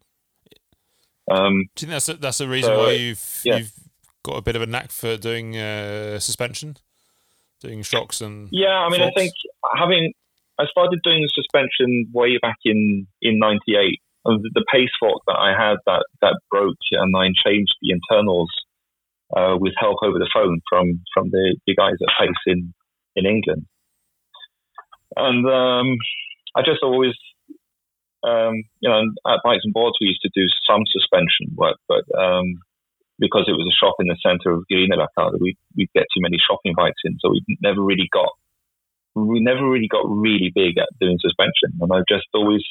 Um, 1.30 1.70
Do 1.76 1.86
you 1.86 1.88
think 1.88 1.92
that's 1.92 2.10
a, 2.10 2.14
that's 2.16 2.38
the 2.40 2.48
reason 2.48 2.74
So, 2.74 2.78
why 2.78 2.92
you've 2.94 3.42
yeah. 3.44 3.58
you've 3.58 3.74
got 4.24 4.38
a 4.38 4.42
bit 4.42 4.56
of 4.56 4.62
a 4.62 4.66
knack 4.68 4.92
for 4.92 5.18
doing 5.18 5.58
uh, 5.58 6.20
suspension, 6.20 6.78
doing 7.62 7.82
shocks 7.84 8.22
and 8.22 8.50
Yeah, 8.52 8.76
I 8.76 8.90
mean, 8.90 9.02
I 9.02 9.12
think 9.16 9.34
having 9.78 10.14
I 10.60 10.66
started 10.66 11.00
doing 11.04 11.22
the 11.22 11.32
suspension 11.34 12.12
way 12.14 12.38
back 12.42 12.58
in 12.66 13.08
in 13.22 13.40
'98. 13.40 14.00
And 14.24 14.44
the, 14.44 14.52
the 14.54 14.66
pace 14.72 14.94
fork 15.00 15.24
that 15.26 15.38
I 15.38 15.50
had 15.58 15.78
that 15.88 16.06
that 16.22 16.40
broke, 16.52 16.78
and 16.92 17.16
I 17.16 17.30
changed 17.44 17.74
the 17.82 17.90
internals 17.90 18.50
uh, 19.36 19.56
with 19.58 19.74
help 19.78 19.98
over 20.04 20.20
the 20.20 20.30
phone 20.34 20.62
from 20.70 21.02
from 21.14 21.30
the, 21.32 21.58
the 21.66 21.76
guys 21.76 21.98
at 22.02 22.14
Pace 22.20 22.44
in 22.46 22.74
in 23.16 23.26
England. 23.26 23.66
And 25.16 25.46
um, 25.46 25.98
I 26.56 26.62
just 26.62 26.84
always, 26.84 27.16
um, 28.24 28.64
you 28.80 28.90
know, 28.90 29.02
at 29.28 29.40
Bikes 29.44 29.64
and 29.64 29.74
Boards 29.74 29.98
we 30.00 30.08
used 30.08 30.22
to 30.22 30.32
do 30.34 30.46
some 30.70 30.84
suspension 30.88 31.56
work, 31.56 31.78
but 31.88 32.04
um, 32.18 32.46
because 33.22 33.46
it 33.48 33.54
was 33.54 33.70
a 33.70 33.78
shop 33.78 33.96
in 34.02 34.10
the 34.10 34.18
centre 34.26 34.52
of 34.52 34.66
Grünerløkka, 34.66 35.40
we 35.40 35.56
we'd 35.78 35.94
get 35.94 36.10
too 36.12 36.22
many 36.26 36.38
shopping 36.42 36.74
bikes 36.76 37.06
in, 37.06 37.16
so 37.22 37.30
we 37.30 37.40
never 37.62 37.82
really 37.82 38.10
got 38.12 38.34
we 39.16 39.40
never 39.40 39.70
really 39.70 39.88
got 39.88 40.04
really 40.10 40.52
big 40.54 40.78
at 40.78 40.90
doing 41.00 41.18
suspension. 41.22 41.78
And 41.80 41.92
I 41.94 42.00
just 42.10 42.28
always 42.34 42.66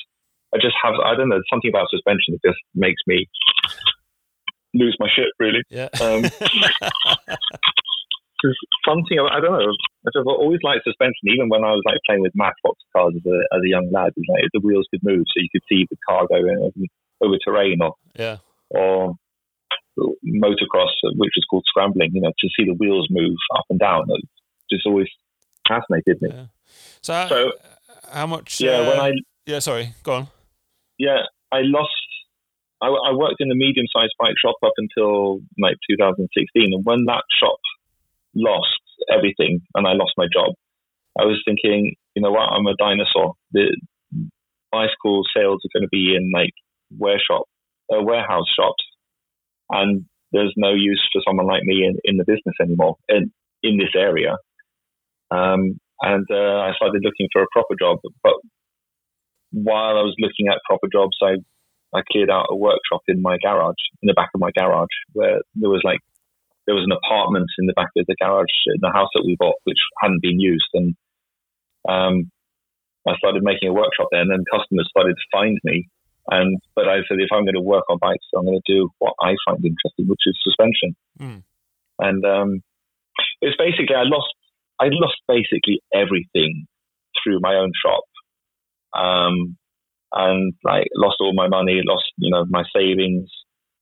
I 0.53 0.59
just 0.59 0.75
have 0.83 0.95
I 0.99 1.15
don't 1.15 1.31
know 1.31 1.41
something 1.49 1.71
about 1.71 1.89
suspension 1.95 2.35
that 2.35 2.43
just 2.43 2.59
makes 2.75 3.01
me 3.07 3.29
lose 4.75 4.97
my 4.99 5.09
shit 5.15 5.31
really. 5.39 5.63
yeah. 5.71 5.89
Um, 6.03 6.27
something 8.89 9.19
I 9.21 9.39
don't 9.39 9.55
know. 9.55 9.71
I 10.07 10.11
just 10.11 10.27
always 10.27 10.61
liked 10.65 10.85
suspension, 10.85 11.31
even 11.31 11.49
when 11.49 11.63
I 11.63 11.73
was 11.73 11.83
like 11.87 11.99
playing 12.07 12.23
with 12.23 12.33
Matchbox 12.35 12.81
cars 12.93 13.15
as 13.15 13.25
a 13.25 13.39
as 13.55 13.63
a 13.63 13.69
young 13.69 13.91
lad. 13.93 14.13
Like 14.17 14.51
the 14.53 14.61
wheels 14.61 14.89
could 14.91 15.05
move, 15.05 15.25
so 15.31 15.39
you 15.39 15.49
could 15.53 15.63
see 15.69 15.87
the 15.91 15.97
car 16.09 16.27
going 16.27 16.59
over, 16.59 16.87
over 17.21 17.39
terrain 17.45 17.79
or 17.83 17.95
yeah. 18.19 18.39
or 18.71 19.15
motocross, 20.25 20.93
which 21.17 21.33
is 21.37 21.45
called 21.51 21.65
scrambling. 21.67 22.11
You 22.13 22.23
know, 22.23 22.33
to 22.39 22.49
see 22.57 22.65
the 22.67 22.75
wheels 22.75 23.07
move 23.11 23.37
up 23.57 23.65
and 23.71 23.79
down. 23.79 24.05
It 24.09 24.29
just 24.71 24.87
always 24.87 25.09
fascinated 25.69 26.21
me. 26.23 26.31
Yeah. 26.33 26.47
So, 27.03 27.13
how, 27.15 27.29
So 27.29 27.53
how 28.13 28.27
much? 28.27 28.61
yeah, 28.61 28.79
uh, 28.79 28.89
when 28.91 29.01
I 29.01 29.13
yeah, 29.47 29.59
sorry, 29.59 29.95
go 30.03 30.13
on. 30.15 30.27
yeah 30.99 31.23
I 31.53 31.61
lost. 31.63 31.91
I, 32.83 32.87
I 32.87 33.13
worked 33.13 33.41
in 33.41 33.51
a 33.51 33.55
medium-sized 33.55 34.15
bike 34.19 34.37
shop 34.43 34.57
up 34.65 34.73
until 34.79 35.41
like 35.61 35.77
2016, 35.91 36.73
and 36.73 36.85
when 36.85 37.05
that 37.07 37.25
shop 37.39 37.59
lost 38.35 38.81
everything 39.13 39.61
and 39.75 39.87
I 39.87 39.93
lost 39.93 40.13
my 40.17 40.27
job, 40.33 40.55
I 41.19 41.25
was 41.25 41.43
thinking, 41.45 41.95
you 42.15 42.23
know 42.23 42.31
what, 42.31 42.49
I'm 42.49 42.67
a 42.67 42.75
dinosaur. 42.77 43.35
The 43.53 43.77
bicycle 44.73 45.23
sales 45.37 45.61
are 45.65 45.73
going 45.75 45.83
to 45.83 45.89
be 45.91 46.15
in 46.17 46.31
like 46.33 46.55
shop, 47.27 47.45
uh, 47.93 48.01
warehouse 48.03 48.47
shops, 48.57 48.83
and 49.71 50.05
there's 50.33 50.55
no 50.57 50.73
use 50.73 51.03
for 51.13 51.23
someone 51.27 51.47
like 51.47 51.63
me 51.65 51.85
in, 51.85 51.97
in 52.05 52.17
the 52.17 52.25
business 52.25 52.55
anymore 52.61 52.97
in 53.09 53.33
in 53.63 53.79
this 53.79 53.95
area. 53.97 54.37
Um, 55.31 55.79
and 56.01 56.27
uh, 56.31 56.59
I 56.65 56.73
started 56.77 57.03
looking 57.05 57.29
for 57.33 57.43
a 57.43 57.53
proper 57.53 57.75
job, 57.79 57.99
but 58.23 58.35
while 59.53 59.99
I 59.99 60.03
was 60.03 60.17
looking 60.19 60.49
at 60.49 60.59
proper 60.67 60.89
jobs, 60.93 61.17
I 61.23 61.37
I 61.93 62.03
cleared 62.11 62.31
out 62.31 62.47
a 62.51 62.57
workshop 62.57 63.03
in 63.09 63.21
my 63.21 63.37
garage, 63.43 63.83
in 64.03 64.07
the 64.07 64.15
back 64.15 64.31
of 64.35 64.41
my 64.41 64.51
garage, 64.57 64.95
where 65.13 65.41
there 65.55 65.71
was 65.71 65.83
like 65.85 66.01
there 66.67 66.75
was 66.75 66.85
an 66.85 66.97
apartment 66.97 67.51
in 67.59 67.67
the 67.67 67.75
back 67.75 67.91
of 67.97 68.07
the 68.07 68.17
garage 68.21 68.55
in 68.67 68.79
the 68.81 68.93
house 68.93 69.09
that 69.15 69.25
we 69.27 69.37
bought, 69.39 69.57
which 69.65 69.79
hadn't 70.01 70.23
been 70.23 70.39
used, 70.39 70.71
and 70.75 70.95
um, 71.89 72.31
I 73.07 73.17
started 73.17 73.43
making 73.43 73.69
a 73.69 73.75
workshop 73.75 74.09
there, 74.11 74.21
and 74.21 74.31
then 74.31 74.45
customers 74.51 74.89
started 74.91 75.15
to 75.17 75.33
find 75.33 75.59
me. 75.65 75.89
And 76.29 76.59
but 76.75 76.89
I 76.89 76.99
said, 77.09 77.19
if 77.19 77.29
I'm 77.33 77.45
going 77.45 77.55
to 77.55 77.61
work 77.61 77.85
on 77.89 77.99
bikes, 78.01 78.27
I'm 78.37 78.45
going 78.45 78.61
to 78.65 78.73
do 78.73 78.91
what 78.99 79.15
I 79.21 79.35
find 79.47 79.65
interesting, 79.65 80.07
which 80.07 80.21
is 80.27 80.39
suspension. 80.43 80.97
Mm. 81.21 81.43
And 81.99 82.25
um, 82.25 82.63
it's 83.41 83.57
basically 83.57 83.97
I 83.97 84.05
lost 84.05 84.35
I 84.81 84.89
lost 84.91 85.17
basically 85.29 85.83
everything 85.95 86.67
through 87.23 87.41
my 87.41 87.55
own 87.55 87.73
shop, 87.85 88.05
um, 88.97 89.57
and 90.13 90.55
like 90.65 90.87
lost 90.95 91.17
all 91.21 91.35
my 91.35 91.49
money, 91.49 91.81
lost 91.85 92.13
you 92.17 92.31
know 92.31 92.45
my 92.49 92.65
savings, 92.75 93.31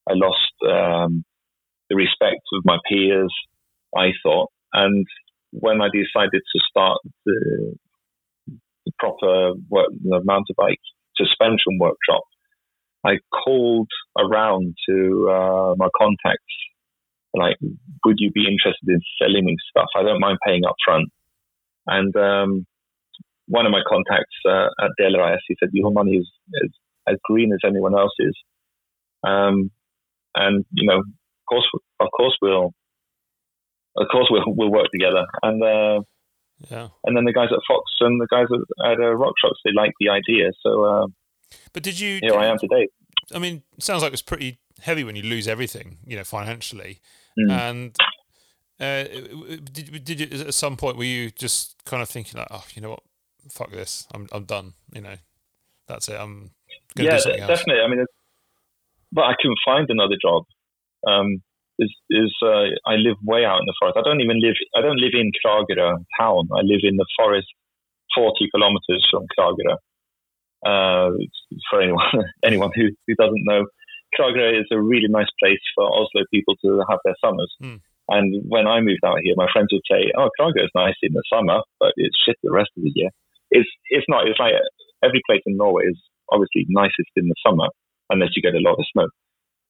I 0.09 0.13
lost 0.13 0.53
um, 0.63 1.23
the 1.89 1.95
respect 1.95 2.41
of 2.53 2.63
my 2.65 2.77
peers. 2.89 3.33
I 3.95 4.11
thought, 4.23 4.49
and 4.73 5.05
when 5.51 5.81
I 5.81 5.87
decided 5.91 6.41
to 6.41 6.59
start 6.69 6.99
the, 7.25 7.75
the 8.85 8.91
proper 8.99 9.53
work, 9.69 9.89
the 10.03 10.21
mountain 10.23 10.55
bike 10.57 10.79
suspension 11.19 11.77
workshop, 11.79 12.23
I 13.05 13.17
called 13.31 13.89
around 14.17 14.75
to 14.87 15.29
uh, 15.29 15.75
my 15.77 15.87
contacts 15.97 16.55
like, 17.33 17.57
would 18.05 18.17
you 18.19 18.31
be 18.31 18.47
interested 18.47 18.87
in 18.87 19.01
selling 19.21 19.45
me 19.45 19.55
stuff? 19.69 19.87
I 19.95 20.03
don't 20.03 20.19
mind 20.19 20.39
paying 20.45 20.65
up 20.65 20.75
front. 20.83 21.09
And 21.85 22.15
um, 22.15 22.65
one 23.47 23.65
of 23.65 23.71
my 23.71 23.81
contacts 23.87 24.35
uh, 24.47 24.67
at 24.83 24.91
Delarais, 24.99 25.37
he 25.47 25.55
said, 25.59 25.69
your 25.73 25.91
money 25.91 26.13
is, 26.13 26.29
is 26.63 26.71
as 27.07 27.17
green 27.23 27.53
as 27.53 27.59
anyone 27.65 27.97
else's. 27.97 28.35
Um, 29.23 29.71
and 30.35 30.65
you 30.71 30.87
know, 30.87 30.99
of 30.99 31.45
course, 31.47 31.67
of 31.99 32.07
course, 32.15 32.37
we'll, 32.41 32.71
of 33.97 34.07
course, 34.11 34.27
we'll 34.29 34.43
we'll 34.47 34.71
work 34.71 34.87
together. 34.93 35.25
And 35.41 35.61
uh, 35.61 36.01
yeah, 36.69 36.89
and 37.05 37.15
then 37.15 37.25
the 37.25 37.33
guys 37.33 37.49
at 37.51 37.59
Fox 37.67 37.91
and 38.01 38.19
the 38.19 38.27
guys 38.29 38.47
at, 38.51 38.91
at 38.91 38.97
uh, 38.99 39.15
RockShox, 39.15 39.53
they 39.63 39.71
liked 39.73 39.95
the 39.99 40.09
idea. 40.09 40.51
So, 40.61 40.83
uh, 40.83 41.07
but 41.73 41.83
did 41.83 41.99
you? 41.99 42.19
Here 42.21 42.35
I 42.35 42.47
am 42.47 42.57
today. 42.59 42.87
I 43.33 43.39
mean, 43.39 43.63
sounds 43.79 44.01
like 44.01 44.09
it 44.09 44.13
was 44.13 44.21
pretty 44.21 44.59
heavy 44.81 45.03
when 45.03 45.15
you 45.15 45.23
lose 45.23 45.47
everything, 45.47 45.97
you 46.05 46.17
know, 46.17 46.23
financially. 46.23 46.99
Mm. 47.37 47.51
And 47.51 47.97
uh, 48.79 49.03
did 49.71 50.03
did 50.03 50.19
you 50.19 50.47
at 50.47 50.53
some 50.53 50.77
point 50.77 50.97
were 50.97 51.03
you 51.03 51.31
just 51.31 51.75
kind 51.85 52.01
of 52.01 52.09
thinking 52.09 52.39
like, 52.39 52.47
oh, 52.51 52.65
you 52.73 52.81
know 52.81 52.89
what, 52.91 53.03
fuck 53.51 53.71
this, 53.71 54.07
I'm 54.13 54.27
I'm 54.31 54.45
done, 54.45 54.73
you 54.93 55.01
know, 55.01 55.15
that's 55.87 56.07
it, 56.09 56.19
I'm 56.19 56.51
yeah, 56.95 57.17
definitely. 57.17 57.81
I 57.81 57.87
mean, 57.87 58.05
but 59.11 59.23
I 59.23 59.33
couldn't 59.39 59.59
find 59.63 59.89
another 59.89 60.15
job. 60.21 60.43
Um, 61.07 61.41
is 61.79 61.91
is 62.09 62.31
uh, 62.43 62.67
I 62.85 62.95
live 62.99 63.17
way 63.23 63.45
out 63.45 63.59
in 63.63 63.67
the 63.67 63.77
forest. 63.79 63.97
I 63.97 64.03
don't 64.03 64.21
even 64.21 64.39
live. 64.43 64.55
I 64.75 64.81
don't 64.81 64.99
live 64.99 65.15
in 65.15 65.31
Kragerø 65.39 66.03
town. 66.19 66.49
I 66.53 66.61
live 66.61 66.83
in 66.83 66.97
the 66.97 67.07
forest, 67.17 67.47
forty 68.13 68.45
kilometers 68.53 69.03
from 69.09 69.23
Kragerø. 69.33 69.75
Uh, 70.71 71.15
for 71.69 71.81
anyone 71.81 72.11
anyone 72.49 72.71
who, 72.75 72.91
who 73.07 73.15
doesn't 73.15 73.47
know, 73.49 73.65
Kragerø 74.15 74.59
is 74.59 74.67
a 74.71 74.81
really 74.91 75.07
nice 75.09 75.31
place 75.41 75.63
for 75.75 75.85
Oslo 75.87 76.23
people 76.33 76.55
to 76.63 76.83
have 76.89 76.99
their 77.05 77.15
summers. 77.23 77.51
Mm. 77.63 77.79
And 78.09 78.27
when 78.49 78.65
I 78.67 78.81
moved 78.81 79.05
out 79.05 79.19
here, 79.23 79.35
my 79.37 79.47
friends 79.53 79.69
would 79.71 79.87
say, 79.89 80.11
"Oh, 80.17 80.29
Kragerø 80.35 80.65
is 80.65 80.75
nice 80.75 80.99
in 81.01 81.13
the 81.13 81.23
summer, 81.33 81.61
but 81.79 81.93
it's 81.95 82.17
shit 82.25 82.37
the 82.43 82.51
rest 82.51 82.71
of 82.77 82.83
the 82.83 82.91
year." 82.93 83.09
It's 83.51 83.69
it's 83.89 84.09
not. 84.09 84.27
It's 84.27 84.39
like 84.39 84.53
every 85.03 85.21
place 85.27 85.43
in 85.45 85.55
Norway 85.57 85.85
is 85.87 85.99
obviously 86.31 86.65
nicest 86.69 87.13
in 87.15 87.27
the 87.31 87.39
summer, 87.45 87.69
unless 88.09 88.35
you 88.35 88.41
get 88.41 88.59
a 88.59 88.65
lot 88.67 88.77
of 88.77 88.85
snow. 88.91 89.07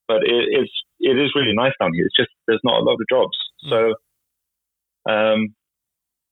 But 0.10 0.24
it, 0.24 0.46
it's 0.50 0.72
it 1.00 1.18
is 1.18 1.32
really 1.36 1.54
nice 1.54 1.72
down 1.80 1.94
here. 1.94 2.06
It's 2.06 2.18
just 2.18 2.32
there's 2.48 2.66
not 2.66 2.82
a 2.82 2.84
lot 2.84 2.96
of 2.96 3.06
jobs. 3.10 3.38
Mm. 3.66 3.70
So 3.70 3.80
um, 5.12 5.56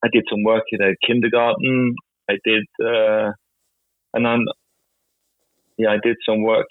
I 0.04 0.08
did 0.12 0.26
some 0.30 0.44
work 0.44 0.64
in 0.72 0.82
a 0.82 0.96
kindergarten. 1.06 1.96
I 2.28 2.38
did, 2.44 2.66
uh, 2.84 3.32
and 4.16 4.26
then 4.26 4.46
yeah, 5.78 5.92
I 5.92 6.00
did 6.04 6.18
some 6.26 6.42
work. 6.42 6.66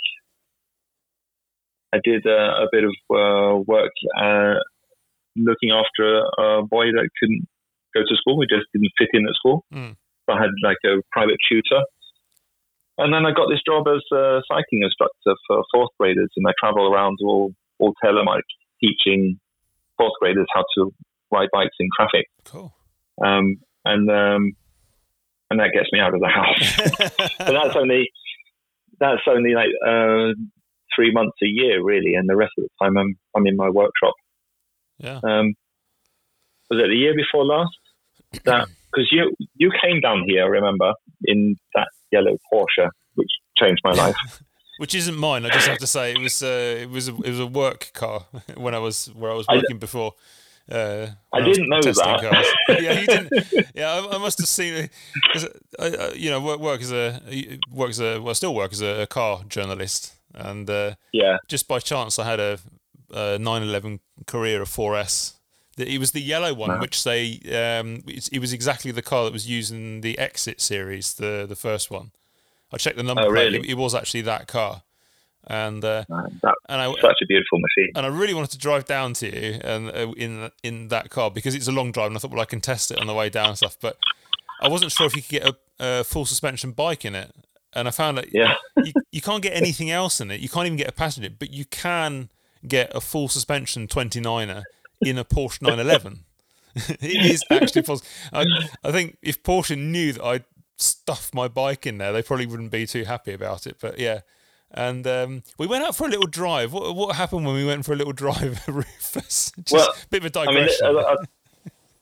I 1.94 1.98
did 2.02 2.26
uh, 2.26 2.64
a 2.64 2.66
bit 2.72 2.82
of 2.82 2.94
uh, 3.08 3.62
work 3.66 3.92
uh, 4.20 4.58
looking 5.36 5.70
after 5.70 6.22
a 6.38 6.62
boy 6.62 6.86
that 6.90 7.08
couldn't 7.20 7.46
go 7.94 8.00
to 8.02 8.16
school. 8.16 8.40
He 8.42 8.54
just 8.54 8.66
didn't 8.72 8.92
fit 8.98 9.10
in 9.12 9.28
at 9.28 9.34
school. 9.34 9.64
Mm. 9.72 9.94
So 10.26 10.34
I 10.34 10.40
had 10.42 10.50
like 10.62 10.82
a 10.84 11.02
private 11.12 11.38
tutor 11.48 11.84
and 12.98 13.12
then 13.12 13.26
I 13.26 13.32
got 13.32 13.48
this 13.48 13.60
job 13.66 13.86
as 13.88 14.02
a 14.12 14.40
cycling 14.48 14.82
instructor 14.82 15.34
for 15.46 15.64
fourth 15.72 15.90
graders, 15.98 16.30
and 16.36 16.46
I 16.46 16.52
travel 16.58 16.92
around 16.92 17.18
all 17.22 17.52
all 17.78 17.92
Telemark 18.04 18.42
teaching 18.82 19.38
fourth 19.98 20.12
graders 20.20 20.46
how 20.54 20.64
to 20.76 20.92
ride 21.30 21.48
bikes 21.52 21.76
in 21.78 21.88
traffic. 21.96 22.26
Cool. 22.44 22.74
Um, 23.22 23.56
and 23.84 24.10
um, 24.10 24.52
and 25.50 25.60
that 25.60 25.70
gets 25.74 25.88
me 25.92 26.00
out 26.00 26.14
of 26.14 26.20
the 26.20 26.28
house. 26.28 26.76
but 27.38 27.52
that's 27.52 27.76
only 27.76 28.10
that's 28.98 29.22
only 29.28 29.54
like 29.54 29.68
uh, 29.86 30.32
three 30.94 31.12
months 31.12 31.36
a 31.42 31.46
year, 31.46 31.82
really, 31.82 32.14
and 32.14 32.28
the 32.28 32.36
rest 32.36 32.52
of 32.58 32.64
the 32.64 32.84
time 32.84 32.96
I'm 32.96 33.14
I'm 33.34 33.46
in 33.46 33.56
my 33.56 33.68
workshop. 33.68 34.14
Yeah. 34.98 35.20
Um, 35.22 35.54
was 36.70 36.80
it 36.80 36.88
the 36.88 36.96
year 36.96 37.14
before 37.14 37.44
last? 37.44 37.76
That 38.44 38.68
because 38.96 39.10
you 39.12 39.34
you 39.56 39.70
came 39.82 40.00
down 40.00 40.24
here, 40.26 40.50
remember, 40.50 40.94
in 41.24 41.56
that 41.74 41.88
yellow 42.10 42.38
Porsche, 42.52 42.88
which 43.14 43.30
changed 43.58 43.80
my 43.84 43.92
life. 43.92 44.16
which 44.78 44.94
isn't 44.94 45.16
mine. 45.16 45.44
I 45.44 45.50
just 45.50 45.68
have 45.68 45.78
to 45.78 45.86
say 45.86 46.12
it 46.12 46.20
was 46.20 46.42
uh, 46.42 46.78
it 46.80 46.90
was 46.90 47.08
a, 47.08 47.14
it 47.16 47.30
was 47.30 47.40
a 47.40 47.46
work 47.46 47.90
car 47.92 48.26
when 48.56 48.74
I 48.74 48.78
was 48.78 49.06
where 49.14 49.30
I 49.30 49.34
was 49.34 49.46
working 49.48 49.76
I, 49.76 49.78
before. 49.78 50.14
Uh, 50.68 51.06
I 51.32 51.42
didn't 51.42 51.68
know 51.68 51.80
that. 51.80 52.54
yeah, 52.68 52.98
you 52.98 53.06
didn't. 53.06 53.66
Yeah, 53.72 53.88
I, 53.92 54.16
I 54.16 54.18
must 54.18 54.38
have 54.40 54.48
seen 54.48 54.74
it. 54.74 54.90
I, 55.78 56.12
you 56.16 56.28
know, 56.28 56.40
work, 56.40 56.58
work 56.58 56.80
as 56.80 56.92
a 56.92 57.20
work 57.70 57.90
as 57.90 58.00
a 58.00 58.18
well, 58.20 58.34
still 58.34 58.54
work 58.54 58.72
as 58.72 58.80
a 58.82 59.06
car 59.06 59.44
journalist, 59.48 60.14
and 60.34 60.68
uh, 60.68 60.94
yeah, 61.12 61.36
just 61.46 61.68
by 61.68 61.78
chance 61.78 62.18
I 62.18 62.24
had 62.24 62.40
a, 62.40 62.58
a 63.14 63.38
911 63.38 64.00
Carrera 64.26 64.64
4S 64.64 65.35
it 65.76 65.98
was 65.98 66.12
the 66.12 66.20
yellow 66.20 66.54
one, 66.54 66.80
which 66.80 67.04
they 67.04 67.40
um, 67.52 68.02
it 68.06 68.38
was 68.38 68.52
exactly 68.52 68.90
the 68.90 69.02
car 69.02 69.24
that 69.24 69.32
was 69.32 69.48
used 69.48 69.72
in 69.72 70.00
the 70.00 70.18
Exit 70.18 70.60
series, 70.60 71.14
the 71.14 71.46
the 71.48 71.56
first 71.56 71.90
one. 71.90 72.12
I 72.72 72.78
checked 72.78 72.96
the 72.96 73.02
number. 73.02 73.22
Oh, 73.22 73.28
really? 73.28 73.58
It, 73.58 73.70
it, 73.70 73.74
was 73.74 73.94
actually 73.94 74.22
that 74.22 74.48
car, 74.48 74.82
and 75.46 75.84
uh, 75.84 76.04
that, 76.08 76.54
and 76.68 76.80
I, 76.80 76.86
such 77.00 77.18
a 77.22 77.26
beautiful 77.26 77.58
machine. 77.58 77.92
And 77.94 78.06
I 78.06 78.08
really 78.08 78.34
wanted 78.34 78.50
to 78.52 78.58
drive 78.58 78.86
down 78.86 79.12
to 79.14 79.26
you 79.26 79.60
and 79.62 79.90
uh, 79.90 80.12
in 80.16 80.50
in 80.62 80.88
that 80.88 81.10
car 81.10 81.30
because 81.30 81.54
it's 81.54 81.68
a 81.68 81.72
long 81.72 81.92
drive, 81.92 82.08
and 82.08 82.16
I 82.16 82.20
thought, 82.20 82.30
well, 82.30 82.40
I 82.40 82.46
can 82.46 82.60
test 82.60 82.90
it 82.90 82.98
on 82.98 83.06
the 83.06 83.14
way 83.14 83.28
down 83.28 83.50
and 83.50 83.56
stuff. 83.56 83.76
But 83.80 83.98
I 84.60 84.68
wasn't 84.68 84.92
sure 84.92 85.06
if 85.06 85.14
you 85.14 85.22
could 85.22 85.30
get 85.30 85.46
a, 85.46 85.56
a 85.78 86.04
full 86.04 86.24
suspension 86.24 86.72
bike 86.72 87.04
in 87.04 87.14
it, 87.14 87.34
and 87.74 87.86
I 87.86 87.90
found 87.90 88.18
that 88.18 88.34
yeah. 88.34 88.54
you, 88.82 88.92
you 89.12 89.20
can't 89.20 89.42
get 89.42 89.54
anything 89.54 89.90
else 89.90 90.20
in 90.20 90.30
it. 90.30 90.40
You 90.40 90.48
can't 90.48 90.66
even 90.66 90.78
get 90.78 90.88
a 90.88 90.92
passenger, 90.92 91.30
but 91.38 91.52
you 91.52 91.66
can 91.66 92.30
get 92.66 92.90
a 92.94 93.00
full 93.00 93.28
suspension 93.28 93.86
29er 93.86 94.64
in 95.00 95.18
a 95.18 95.24
Porsche 95.24 95.62
911. 95.62 96.24
it 96.76 97.02
is 97.02 97.42
actually 97.50 97.82
possible. 97.82 98.08
I, 98.32 98.44
I 98.84 98.92
think 98.92 99.16
if 99.22 99.42
Porsche 99.42 99.78
knew 99.78 100.12
that 100.12 100.24
I'd 100.24 100.44
stuffed 100.78 101.34
my 101.34 101.48
bike 101.48 101.86
in 101.86 101.98
there, 101.98 102.12
they 102.12 102.22
probably 102.22 102.46
wouldn't 102.46 102.70
be 102.70 102.86
too 102.86 103.04
happy 103.04 103.32
about 103.32 103.66
it. 103.66 103.76
But 103.80 103.98
yeah. 103.98 104.20
And 104.70 105.06
um, 105.06 105.42
we 105.58 105.66
went 105.66 105.84
out 105.84 105.96
for 105.96 106.06
a 106.06 106.10
little 106.10 106.26
drive. 106.26 106.72
What, 106.72 106.94
what 106.94 107.16
happened 107.16 107.46
when 107.46 107.54
we 107.54 107.64
went 107.64 107.84
for 107.84 107.92
a 107.92 107.96
little 107.96 108.12
drive, 108.24 108.62
Rufus? 108.68 109.52
Just 109.58 109.72
well, 109.72 109.88
a 109.88 110.08
bit 110.10 110.22
of 110.22 110.26
a 110.26 110.30
digression. 110.30 110.86
I 110.86 110.88
mean, 110.88 110.98
I'll, 110.98 111.06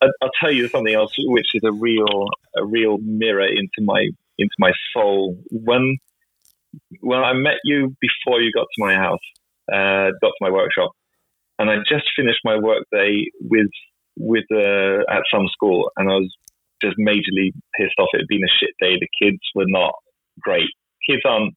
I'll, 0.01 0.09
I'll, 0.23 0.31
tell 0.41 0.51
you 0.51 0.67
something 0.67 0.93
else, 0.93 1.13
which 1.17 1.47
is 1.53 1.61
a 1.63 1.71
real, 1.71 2.27
a 2.57 2.65
real 2.65 2.97
mirror 2.97 3.47
into 3.47 3.81
my 3.81 4.09
into 4.37 4.53
my 4.59 4.71
soul. 4.93 5.37
When, 5.51 5.97
when 6.99 7.19
I 7.19 7.33
met 7.33 7.59
you 7.63 7.95
before 8.01 8.41
you 8.41 8.51
got 8.51 8.67
to 8.75 8.83
my 8.83 8.93
house, 8.93 9.19
uh, 9.71 10.11
got 10.21 10.31
to 10.31 10.41
my 10.41 10.49
workshop, 10.49 10.91
and 11.59 11.69
I 11.69 11.75
just 11.87 12.05
finished 12.15 12.41
my 12.43 12.57
workday 12.57 13.25
with 13.39 13.71
with 14.17 14.45
uh, 14.51 15.03
at 15.09 15.23
some 15.33 15.47
school, 15.51 15.91
and 15.97 16.09
I 16.09 16.15
was 16.15 16.33
just 16.81 16.97
majorly 16.97 17.51
pissed 17.77 17.99
off. 17.99 18.09
It 18.13 18.21
had 18.21 18.27
been 18.27 18.43
a 18.43 18.57
shit 18.59 18.71
day. 18.79 18.95
The 18.99 19.09
kids 19.21 19.41
were 19.53 19.67
not 19.67 19.93
great. 20.39 20.69
Kids 21.07 21.21
aren't. 21.25 21.53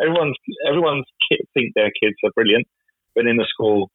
Everyone's 0.00 0.36
everyone's 0.68 1.06
kid 1.28 1.40
think 1.54 1.72
their 1.74 1.90
kids 2.00 2.16
are 2.24 2.30
brilliant, 2.34 2.66
but 3.14 3.26
in 3.26 3.36
the 3.36 3.46
school, 3.48 3.90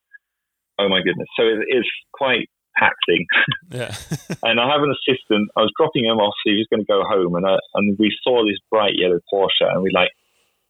oh 0.80 0.90
my 0.90 1.00
goodness. 1.00 1.28
So 1.38 1.44
it 1.44 1.68
is 1.70 1.88
quite 2.14 2.50
taxing. 2.78 3.26
Yeah. 3.72 3.90
and 4.44 4.60
I 4.60 4.70
have 4.70 4.84
an 4.84 4.94
assistant. 4.94 5.50
I 5.58 5.62
was 5.62 5.74
dropping 5.76 6.06
him 6.06 6.22
off. 6.22 6.36
So 6.46 6.54
he 6.54 6.62
was 6.62 6.68
going 6.70 6.86
to 6.86 6.94
go 6.94 7.02
home, 7.02 7.34
and 7.34 7.46
I, 7.46 7.58
and 7.74 7.98
we 7.98 8.16
saw 8.22 8.46
this 8.46 8.62
bright 8.70 8.94
yellow 8.94 9.18
Porsche, 9.34 9.66
and 9.66 9.82
we 9.82 9.90
like 9.90 10.10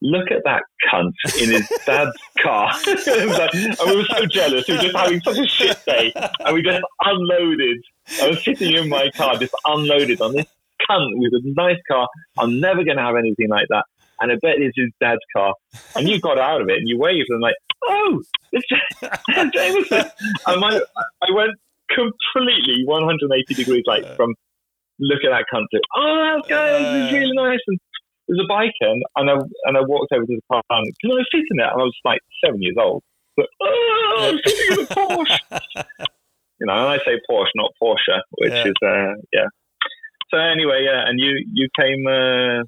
look 0.04 0.30
at 0.32 0.44
that 0.44 0.64
cunt 0.92 1.14
in 1.42 1.50
his 1.50 1.68
dad's 1.86 2.12
car. 2.40 2.72
and 2.88 3.90
we 3.90 3.96
were 3.96 4.06
so 4.06 4.26
jealous. 4.26 4.68
We 4.68 4.76
were 4.76 4.82
just 4.82 4.96
having 4.96 5.22
such 5.22 5.40
a 5.40 5.48
shit 5.48 5.84
day. 5.86 6.14
And 6.40 6.54
we 6.54 6.62
just 6.62 6.84
unloaded. 7.02 7.78
I 8.22 8.30
was 8.30 8.44
sitting 8.44 8.76
in 8.76 8.90
my 8.90 9.10
car, 9.12 9.38
just 9.38 9.56
unloaded 9.66 10.22
on 10.22 10.34
this 10.34 10.46
cunt 10.90 11.12
with 11.16 11.34
a 11.34 11.42
nice 11.56 11.80
car. 11.90 12.08
I'm 12.38 12.60
never 12.60 12.84
going 12.84 12.98
to 12.98 13.04
have 13.04 13.16
anything 13.16 13.50
like 13.50 13.68
that. 13.70 13.86
And 14.20 14.32
I 14.32 14.36
bet 14.36 14.60
it's 14.60 14.78
his 14.78 14.92
dad's 15.00 15.22
car. 15.36 15.54
And 15.96 16.08
you 16.08 16.20
got 16.20 16.38
out 16.38 16.62
of 16.62 16.70
it 16.70 16.78
and 16.78 16.88
you 16.88 17.00
waved 17.00 17.30
and 17.30 17.38
I'm 17.38 17.42
like, 17.42 17.56
oh, 17.86 18.22
it's 18.52 18.68
Jameson. 19.54 20.12
And 20.48 20.62
my, 20.62 20.82
I 21.22 21.32
went 21.34 21.52
completely 21.90 22.84
180 22.86 23.54
degrees, 23.54 23.84
like 23.88 24.16
from 24.16 24.36
look 25.00 25.24
at 25.24 25.30
that 25.30 25.46
cunt 25.54 25.66
to, 25.72 25.80
oh, 25.96 26.42
good. 26.48 26.82
This 26.82 27.08
is 27.08 27.14
really 27.14 27.34
nice. 27.34 27.60
And 27.68 27.80
there's 28.28 28.40
a 28.44 28.48
bike 28.48 28.76
in, 28.82 29.02
and 29.16 29.30
I 29.30 29.34
and 29.66 29.78
I 29.78 29.82
walked 29.82 30.14
over 30.14 30.26
to 30.26 30.36
the 30.36 30.42
car 30.52 30.64
and 30.70 30.94
can 31.02 31.12
I 31.12 31.24
sit 31.32 31.44
in 31.52 31.60
it? 31.60 31.70
And 31.72 31.82
I 31.82 31.84
was 31.84 31.98
like 32.06 32.22
seven 32.44 32.62
years 32.62 32.76
old. 32.80 33.04
But 33.36 33.48
oh, 33.62 34.30
I'm 34.30 34.40
sitting 34.46 34.78
in 34.78 34.86
a 34.86 34.88
Porsche. 34.88 35.40
you 36.60 36.68
know, 36.68 36.74
and 36.74 36.90
I 36.90 36.98
say 37.00 37.20
Porsche, 37.30 37.52
not 37.56 37.72
Porsche, 37.82 38.22
which 38.38 38.54
yeah. 38.54 38.68
is 38.68 38.74
uh, 38.86 39.14
yeah. 39.34 39.48
So 40.32 40.38
anyway, 40.38 40.86
yeah, 40.86 41.04
and 41.06 41.20
you 41.20 41.44
you 41.52 41.68
came, 41.78 42.06
uh, 42.08 42.64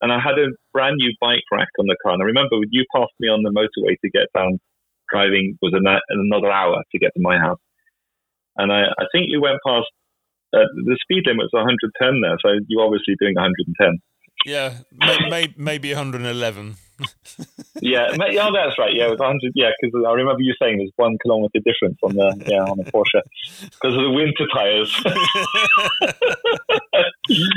and 0.00 0.12
I 0.12 0.18
had 0.18 0.38
a 0.38 0.54
brand 0.72 0.96
new 0.96 1.12
bike 1.20 1.44
rack 1.52 1.68
on 1.78 1.86
the 1.86 1.96
car. 2.02 2.12
And 2.14 2.22
I 2.22 2.26
remember 2.26 2.58
when 2.58 2.68
you 2.70 2.84
passed 2.94 3.14
me 3.20 3.28
on 3.28 3.42
the 3.42 3.50
motorway 3.50 3.96
to 4.00 4.10
get 4.10 4.28
down. 4.34 4.58
Driving 5.10 5.56
was 5.62 5.72
an, 5.72 5.88
another 6.10 6.52
hour 6.52 6.84
to 6.92 6.98
get 6.98 7.14
to 7.16 7.22
my 7.22 7.38
house, 7.38 7.58
and 8.58 8.70
I, 8.70 8.92
I 8.92 9.04
think 9.10 9.28
you 9.28 9.40
went 9.40 9.56
past. 9.66 9.88
Uh, 10.52 10.68
the 10.84 10.98
speed 11.00 11.24
limit 11.24 11.48
was 11.48 11.56
110 11.56 12.20
there, 12.20 12.36
so 12.44 12.60
you're 12.68 12.84
obviously 12.84 13.16
doing 13.18 13.32
110. 13.34 13.72
Yeah, 14.46 14.78
may, 14.92 15.28
may, 15.28 15.54
maybe 15.56 15.92
111. 15.92 16.76
yeah, 17.80 18.08
oh, 18.10 18.52
that's 18.52 18.78
right. 18.78 18.92
Yeah, 18.92 19.06
it 19.06 19.10
was 19.10 19.20
100. 19.20 19.52
Yeah, 19.54 19.70
because 19.80 20.02
I 20.06 20.12
remember 20.12 20.42
you 20.42 20.54
saying 20.60 20.78
there's 20.78 20.92
one 20.96 21.16
kilometer 21.22 21.60
difference 21.64 21.98
on 22.02 22.14
the 22.14 22.34
yeah 22.46 22.64
on 22.64 22.76
the 22.76 22.90
Porsche 22.90 23.22
because 23.62 23.94
of 23.94 24.02
the 24.02 24.10
winter 24.10 24.46
tires. 24.52 24.90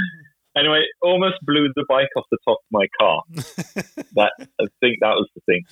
anyway, 0.55 0.85
almost 1.01 1.37
blew 1.41 1.69
the 1.75 1.85
bike 1.87 2.09
off 2.15 2.25
the 2.29 2.37
top 2.45 2.59
of 2.59 2.69
my 2.71 2.85
car. 2.99 3.21
that 4.13 4.33
I 4.39 4.65
think 4.79 4.99
that 5.01 5.17
was 5.17 5.27
the 5.33 5.41
thing. 5.45 5.63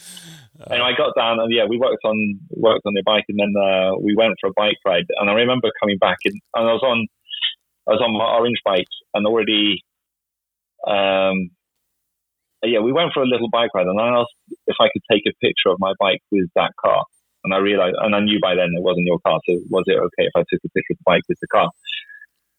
Uh, 0.60 0.73
and 0.73 0.84
I 0.84 0.91
got 0.98 1.14
down 1.15 1.40
and 1.40 1.53
yeah, 1.53 1.65
we 1.69 1.77
worked 1.77 2.03
on 2.03 2.40
worked 2.49 2.86
on 2.86 2.94
the 2.94 3.03
bike 3.06 3.26
and 3.30 3.40
then 3.40 3.53
uh, 3.56 3.95
we 4.02 4.15
went 4.15 4.34
for 4.41 4.49
a 4.49 4.53
bike 4.56 4.77
ride. 4.86 5.06
And 5.19 5.30
I 5.30 5.34
remember 5.34 5.69
coming 5.80 5.98
back 5.99 6.18
and, 6.26 6.40
and 6.56 6.69
I 6.69 6.73
was 6.73 6.84
on 6.84 7.07
I 7.88 7.91
was 7.91 8.02
on 8.02 8.14
my 8.14 8.26
orange 8.26 8.61
bike 8.65 8.90
and 9.14 9.26
already 9.26 9.84
um 10.88 11.51
yeah, 12.64 12.80
we 12.80 12.91
went 12.91 13.14
for 13.14 13.23
a 13.23 13.27
little 13.27 13.49
bike 13.49 13.73
ride 13.73 13.88
and 13.88 13.99
I 13.99 14.19
asked 14.19 14.35
if 14.68 14.76
I 14.80 14.89
could 14.91 15.03
take 15.10 15.23
a 15.26 15.34
picture 15.41 15.69
of 15.69 15.80
my 15.80 15.93
bike 15.99 16.22
with 16.31 16.49
that 16.56 16.72
car. 16.84 17.03
And 17.45 17.53
I 17.53 17.57
realized, 17.57 17.95
and 18.01 18.14
I 18.14 18.19
knew 18.19 18.39
by 18.41 18.56
then 18.56 18.73
it 18.76 18.84
wasn't 18.84 19.07
your 19.07 19.19
car. 19.19 19.39
So 19.47 19.60
was 19.69 19.85
it 19.88 19.97
okay 19.97 20.27
if 20.27 20.31
I 20.35 20.41
took 20.41 20.60
a 20.65 20.69
picture 20.69 20.91
of 20.91 20.97
the 20.97 21.03
bike 21.06 21.23
with 21.30 21.39
the 21.39 21.47
car? 21.47 21.69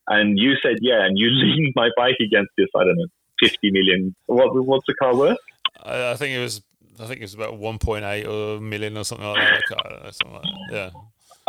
And 0.09 0.39
you 0.39 0.55
said, 0.63 0.77
yeah. 0.81 1.05
And 1.05 1.19
you 1.19 1.29
leaned 1.31 1.75
my 1.77 1.91
bike 1.97 2.17
against 2.21 2.51
this, 2.57 2.69
I 2.75 2.85
don't 2.85 2.97
know, 2.97 3.07
50 3.43 3.71
million. 3.71 4.15
What, 4.27 4.55
what's 4.65 4.87
the 4.87 4.95
car 4.95 5.15
worth? 5.15 5.37
I, 5.83 6.13
I 6.13 6.17
think 6.17 6.35
it 6.35 6.41
was, 6.41 6.63
I 6.99 7.05
think 7.05 7.21
it 7.21 7.25
was 7.25 7.35
about 7.35 7.61
1.8 7.61 8.27
or 8.27 8.61
million 8.61 8.97
or 8.97 9.05
something 9.05 9.27
like 9.27 9.37
that. 9.69 10.03
Know, 10.03 10.11
something 10.11 10.33
like 10.33 10.43
that. 10.71 10.73
Yeah. 10.73 10.91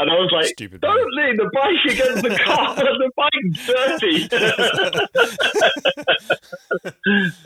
And 0.02 0.10
I 0.10 0.16
was 0.16 0.32
like, 0.34 0.48
Stupid 0.48 0.82
don't 0.82 1.14
lean 1.14 1.38
the 1.38 1.50
bike 1.54 1.86
against 1.86 2.24
the 2.24 2.36
car. 2.44 2.76
the 2.76 3.12
bike's 3.16 3.68
dirty. 3.68 4.28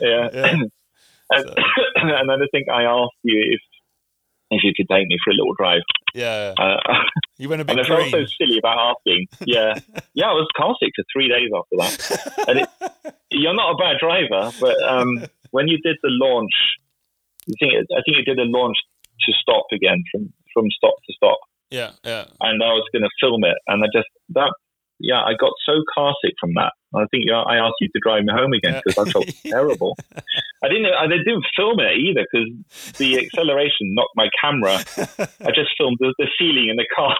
yeah. 0.00 0.28
yeah. 0.32 0.46
And, 0.52 0.70
so. 1.36 1.54
and 1.96 2.30
then 2.30 2.40
I 2.40 2.46
think 2.50 2.68
I 2.70 2.84
asked 2.84 3.20
you 3.22 3.44
if 3.52 3.60
if 4.50 4.62
you 4.62 4.72
could 4.74 4.88
take 4.88 5.06
me 5.06 5.18
for 5.22 5.32
a 5.32 5.34
little 5.34 5.52
drive. 5.54 5.82
Yeah. 6.14 6.54
Uh, 6.56 6.76
you 7.36 7.50
went 7.50 7.60
a 7.60 7.64
bit 7.66 7.78
And 7.78 7.84
I 7.84 7.88
felt 7.88 8.10
so 8.10 8.24
silly 8.38 8.58
about 8.58 8.96
asking. 8.96 9.26
Yeah. 9.44 9.78
yeah, 10.14 10.30
I 10.30 10.32
was 10.32 10.48
car 10.56 10.74
sick 10.80 10.92
for 10.96 11.04
three 11.12 11.28
days 11.28 11.50
after 11.54 11.76
that. 11.76 12.48
And 12.48 12.60
it, 12.60 12.68
you're 13.30 13.54
not 13.54 13.72
a 13.72 13.76
bad 13.76 13.98
driver, 14.00 14.50
but 14.60 14.82
um, 14.82 15.26
when 15.50 15.68
you 15.68 15.76
did 15.78 15.96
the 16.02 16.08
launch, 16.10 16.52
you 17.46 17.54
think 17.60 17.72
I 17.92 18.00
think 18.04 18.16
you 18.16 18.24
did 18.24 18.38
a 18.38 18.48
launch 18.48 18.78
to 19.26 19.32
stop 19.40 19.66
again 19.72 20.02
from 20.10 20.32
from 20.54 20.70
stop 20.70 20.94
to 21.06 21.12
stop. 21.12 21.38
Yeah, 21.70 21.92
yeah. 22.04 22.24
And 22.40 22.62
I 22.62 22.72
was 22.72 22.86
going 22.92 23.02
to 23.02 23.10
film 23.20 23.44
it, 23.44 23.56
and 23.66 23.82
I 23.82 23.86
just 23.92 24.08
that 24.30 24.52
yeah, 24.98 25.20
I 25.20 25.34
got 25.38 25.52
so 25.64 25.82
car 25.94 26.14
sick 26.24 26.34
from 26.40 26.54
that. 26.54 26.72
I 26.94 27.04
think 27.10 27.24
I 27.30 27.56
asked 27.56 27.76
you 27.80 27.88
to 27.88 28.00
drive 28.00 28.24
me 28.24 28.32
home 28.32 28.52
again 28.54 28.80
because 28.84 29.06
I 29.06 29.10
felt 29.10 29.28
terrible. 29.44 29.96
I 30.64 30.68
didn't. 30.68 30.86
I 30.86 31.06
didn't 31.06 31.44
film 31.56 31.80
it 31.80 31.98
either 31.98 32.24
because 32.24 32.96
the 32.96 33.18
acceleration 33.18 33.92
knocked 33.92 34.16
my 34.16 34.28
camera. 34.40 34.80
I 35.44 35.52
just 35.52 35.76
filmed 35.76 35.98
the, 36.00 36.14
the, 36.18 36.28
ceiling 36.38 36.68
in 36.70 36.76
the 36.76 36.86
car, 36.94 37.14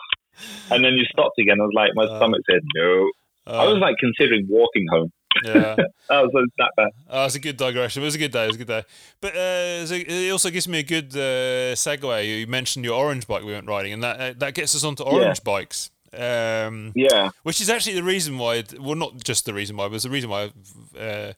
and 0.71 0.83
then 0.85 0.95
you 0.95 1.05
stopped 1.05 1.39
again. 1.39 1.59
I 1.61 1.65
was 1.65 1.75
like, 1.75 1.91
my 1.95 2.05
uh, 2.05 2.17
stomach 2.17 2.41
said 2.51 2.63
no. 2.75 3.11
Uh, 3.47 3.63
I 3.63 3.65
was 3.69 3.79
like 3.79 3.97
considering 4.01 4.47
walking 4.49 4.87
home. 4.91 5.13
Yeah, 5.45 5.77
that 6.09 6.23
was 6.23 6.49
that 6.59 6.71
bad. 6.77 6.91
Oh, 7.09 7.25
it's 7.25 7.35
a 7.35 7.41
good 7.41 7.57
digression. 7.57 8.03
It 8.03 8.07
was 8.07 8.15
a 8.15 8.19
good 8.19 8.33
day. 8.33 8.45
It 8.45 8.49
was 8.49 8.57
a 8.57 8.59
good 8.59 8.69
day. 8.69 8.85
But 9.21 9.35
uh, 9.35 9.95
it 9.95 10.33
also 10.33 10.51
gives 10.51 10.69
me 10.69 10.81
a 10.81 10.83
good 10.83 11.15
uh, 11.15 11.75
segue. 11.75 12.41
You 12.41 12.47
mentioned 12.47 12.85
your 12.85 12.95
orange 12.95 13.27
bike 13.27 13.45
we 13.45 13.53
went 13.53 13.67
riding, 13.67 13.93
and 13.93 14.03
that 14.03 14.21
uh, 14.21 14.35
that 14.39 14.55
gets 14.55 14.75
us 14.75 14.85
onto 14.85 15.03
orange 15.03 15.39
yeah. 15.39 15.45
bikes. 15.45 15.91
Um, 16.13 16.93
yeah. 16.95 17.31
Which 17.43 17.61
is 17.61 17.69
actually 17.69 17.95
the 17.95 18.03
reason 18.03 18.39
why, 18.39 18.65
well, 18.81 18.95
not 18.95 19.23
just 19.23 19.45
the 19.45 19.55
reason 19.55 19.77
why, 19.77 19.89
but 19.89 19.97
it's 19.97 20.05
the 20.05 20.11
reason 20.11 20.31
why 20.31 20.51
I 20.99 20.99
uh, 20.99 21.33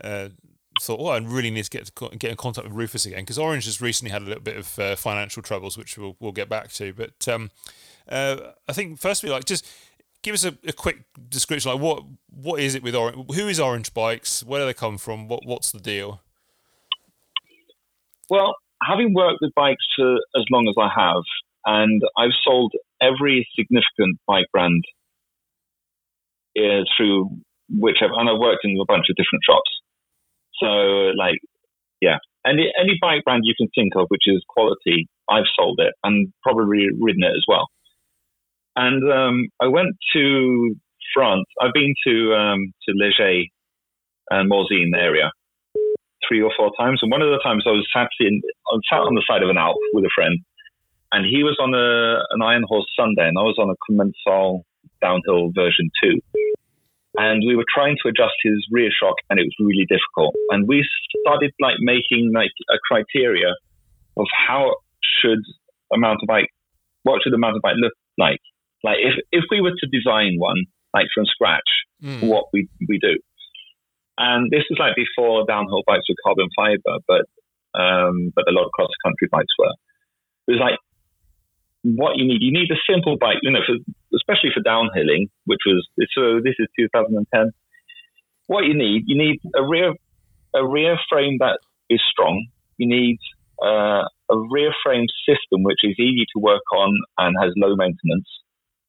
uh, 0.00 0.28
thought, 0.80 1.00
oh, 1.00 1.08
I 1.08 1.18
really 1.18 1.50
need 1.50 1.64
to 1.64 1.70
get 1.70 1.94
to 1.94 2.16
get 2.16 2.30
in 2.30 2.36
contact 2.36 2.66
with 2.66 2.76
Rufus 2.76 3.06
again 3.06 3.20
because 3.20 3.38
Orange 3.38 3.66
has 3.66 3.80
recently 3.80 4.10
had 4.10 4.22
a 4.22 4.26
little 4.26 4.42
bit 4.42 4.56
of 4.56 4.78
uh, 4.78 4.96
financial 4.96 5.42
troubles, 5.42 5.76
which 5.76 5.98
we'll, 5.98 6.16
we'll 6.18 6.32
get 6.32 6.48
back 6.48 6.72
to. 6.72 6.92
But 6.92 7.28
um, 7.28 7.50
uh, 8.08 8.36
I 8.68 8.72
think 8.72 8.98
firstly, 9.00 9.30
like, 9.30 9.44
just 9.44 9.66
give 10.22 10.34
us 10.34 10.44
a, 10.44 10.56
a, 10.66 10.72
quick 10.72 11.00
description, 11.28 11.72
like 11.72 11.80
what 11.80 12.04
what 12.30 12.60
is 12.60 12.74
it 12.74 12.82
with 12.82 12.94
Orange? 12.94 13.16
Who 13.34 13.48
is 13.48 13.60
Orange 13.60 13.92
Bikes? 13.92 14.42
Where 14.44 14.60
do 14.60 14.66
they 14.66 14.74
come 14.74 14.98
from? 14.98 15.28
What 15.28 15.40
what's 15.44 15.72
the 15.72 15.80
deal? 15.80 16.20
Well, 18.30 18.54
having 18.88 19.14
worked 19.14 19.38
with 19.40 19.52
bikes 19.54 19.84
for 19.96 20.14
as 20.14 20.44
long 20.50 20.66
as 20.68 20.74
I 20.78 20.88
have, 20.88 21.22
and 21.66 22.02
I've 22.16 22.34
sold 22.44 22.72
every 23.00 23.46
significant 23.56 24.18
bike 24.26 24.46
brand 24.52 24.82
uh, 26.56 26.84
through 26.96 27.30
whichever, 27.68 28.14
and 28.16 28.28
I've 28.28 28.38
worked 28.38 28.64
in 28.64 28.78
a 28.80 28.84
bunch 28.86 29.06
of 29.10 29.16
different 29.16 29.42
shops. 29.44 29.70
So, 30.60 30.66
like, 31.18 31.38
yeah, 32.00 32.18
any 32.46 32.72
any 32.80 32.98
bike 33.00 33.24
brand 33.24 33.42
you 33.44 33.54
can 33.56 33.68
think 33.74 33.94
of 33.96 34.06
which 34.08 34.24
is 34.26 34.42
quality, 34.48 35.08
I've 35.28 35.50
sold 35.56 35.80
it 35.80 35.94
and 36.04 36.32
probably 36.42 36.86
ridden 36.98 37.22
it 37.22 37.36
as 37.36 37.44
well. 37.46 37.68
And 38.76 39.02
um, 39.12 39.48
I 39.60 39.68
went 39.68 39.96
to 40.14 40.74
France. 41.14 41.44
I've 41.60 41.74
been 41.74 41.94
to 42.06 42.34
um, 42.34 42.72
to 42.88 42.94
Les 42.96 43.12
Gets 43.18 43.50
and 44.30 44.50
Morzine 44.50 44.96
area 44.96 45.30
three 46.26 46.40
or 46.40 46.52
four 46.56 46.70
times, 46.78 47.00
and 47.02 47.10
one 47.10 47.20
of 47.20 47.28
the 47.28 47.40
times 47.42 47.64
I 47.66 47.72
was 47.72 47.86
sat 47.92 48.08
in, 48.20 48.40
I 48.70 48.74
was 48.74 48.82
sat 48.88 49.00
on 49.00 49.14
the 49.14 49.24
side 49.28 49.42
of 49.42 49.50
an 49.50 49.58
Alp 49.58 49.76
with 49.92 50.04
a 50.04 50.10
friend, 50.14 50.38
and 51.12 51.26
he 51.26 51.42
was 51.42 51.58
on 51.60 51.74
a, 51.74 52.22
an 52.30 52.40
Iron 52.42 52.64
Horse 52.66 52.86
Sunday, 52.96 53.28
and 53.28 53.36
I 53.36 53.42
was 53.42 53.58
on 53.58 53.68
a 53.68 53.76
Commençal 53.84 54.62
downhill 55.02 55.50
version 55.54 55.90
two. 56.02 56.20
And 57.18 57.42
we 57.46 57.56
were 57.56 57.68
trying 57.68 57.96
to 58.02 58.08
adjust 58.08 58.32
his 58.42 58.64
rear 58.70 58.88
shock, 58.88 59.16
and 59.28 59.38
it 59.38 59.42
was 59.42 59.56
really 59.60 59.84
difficult. 59.84 60.34
And 60.48 60.66
we 60.66 60.86
started 61.20 61.52
like 61.60 61.76
making 61.80 62.32
like 62.34 62.54
a 62.70 62.78
criteria 62.88 63.52
of 64.16 64.26
how 64.48 64.72
should 65.20 65.42
a 65.92 65.98
mountain 65.98 66.26
bike, 66.26 66.48
what 67.02 67.20
should 67.22 67.34
a 67.34 67.38
mountain 67.38 67.60
bike 67.62 67.76
look 67.76 67.92
like? 68.16 68.40
Like 68.82 68.98
if 69.00 69.14
if 69.30 69.44
we 69.50 69.60
were 69.60 69.72
to 69.78 69.86
design 69.86 70.36
one 70.38 70.64
like 70.94 71.06
from 71.14 71.26
scratch, 71.26 71.70
mm. 72.02 72.22
what 72.28 72.46
we 72.52 72.68
we 72.88 72.98
do. 72.98 73.16
And 74.18 74.50
this 74.50 74.64
is 74.70 74.78
like 74.78 74.94
before 74.94 75.44
downhill 75.46 75.82
bikes 75.86 76.04
were 76.08 76.16
carbon 76.24 76.48
fiber, 76.54 77.00
but 77.08 77.24
um, 77.78 78.32
but 78.34 78.44
a 78.48 78.52
lot 78.52 78.66
of 78.66 78.72
cross 78.72 78.90
country 79.04 79.28
bikes 79.30 79.52
were. 79.58 79.72
It 80.48 80.52
was 80.52 80.60
like 80.60 80.78
what 81.82 82.16
you 82.16 82.24
need. 82.26 82.42
You 82.42 82.52
need 82.52 82.70
a 82.70 82.80
simple 82.88 83.16
bike, 83.18 83.38
you 83.42 83.50
know, 83.50 83.60
for, 83.66 83.76
especially 84.14 84.50
for 84.54 84.62
downhilling, 84.62 85.30
which 85.46 85.60
was 85.66 85.88
so. 86.14 86.40
This 86.42 86.54
is 86.58 86.68
2010. 86.78 87.52
What 88.46 88.64
you 88.64 88.74
need, 88.74 89.04
you 89.06 89.16
need 89.16 89.40
a 89.56 89.66
rear 89.66 89.94
a 90.54 90.66
rear 90.66 90.98
frame 91.08 91.38
that 91.40 91.58
is 91.88 92.00
strong. 92.10 92.46
You 92.76 92.88
need 92.88 93.18
uh, 93.62 94.04
a 94.30 94.36
rear 94.50 94.72
frame 94.84 95.06
system 95.26 95.62
which 95.62 95.80
is 95.84 95.96
easy 95.98 96.26
to 96.34 96.40
work 96.40 96.62
on 96.74 96.90
and 97.18 97.34
has 97.40 97.52
low 97.56 97.74
maintenance. 97.76 98.28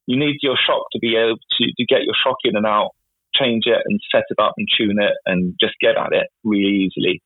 You 0.08 0.20
need 0.20 0.38
your 0.42 0.58
shock 0.58 0.84
to 0.92 1.00
be 1.00 1.16
able 1.16 1.38
to, 1.38 1.64
to 1.78 1.86
get 1.86 2.04
your 2.04 2.16
shock 2.24 2.38
in 2.44 2.56
and 2.56 2.66
out, 2.66 2.92
change 3.36 3.64
it 3.66 3.82
and 3.86 4.00
set 4.12 4.24
it 4.30 4.42
up 4.42 4.54
and 4.58 4.68
tune 4.78 4.98
it 5.00 5.14
and 5.26 5.56
just 5.60 5.74
get 5.82 5.98
at 5.98 6.12
it 6.12 6.28
really 6.44 6.88
easily. 6.88 7.22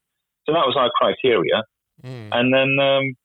So 0.46 0.54
that 0.54 0.66
was 0.66 0.76
our 0.78 0.92
criteria. 0.96 1.64
Mm. 2.04 2.30
And 2.32 2.54
then 2.54 2.78
um, 2.80 3.16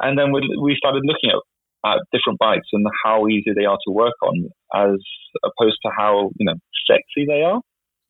and 0.00 0.18
then 0.18 0.32
we, 0.32 0.40
we 0.60 0.76
started 0.76 1.02
looking 1.04 1.30
at, 1.30 1.40
at 1.90 1.98
different 2.12 2.38
bikes 2.38 2.68
and 2.72 2.86
how 3.04 3.28
easy 3.28 3.52
they 3.54 3.64
are 3.64 3.78
to 3.86 3.92
work 3.92 4.14
on, 4.22 4.48
as 4.74 4.96
opposed 5.44 5.78
to 5.84 5.90
how 5.96 6.30
you 6.36 6.46
know 6.46 6.54
sexy 6.88 7.26
they 7.26 7.42
are. 7.42 7.60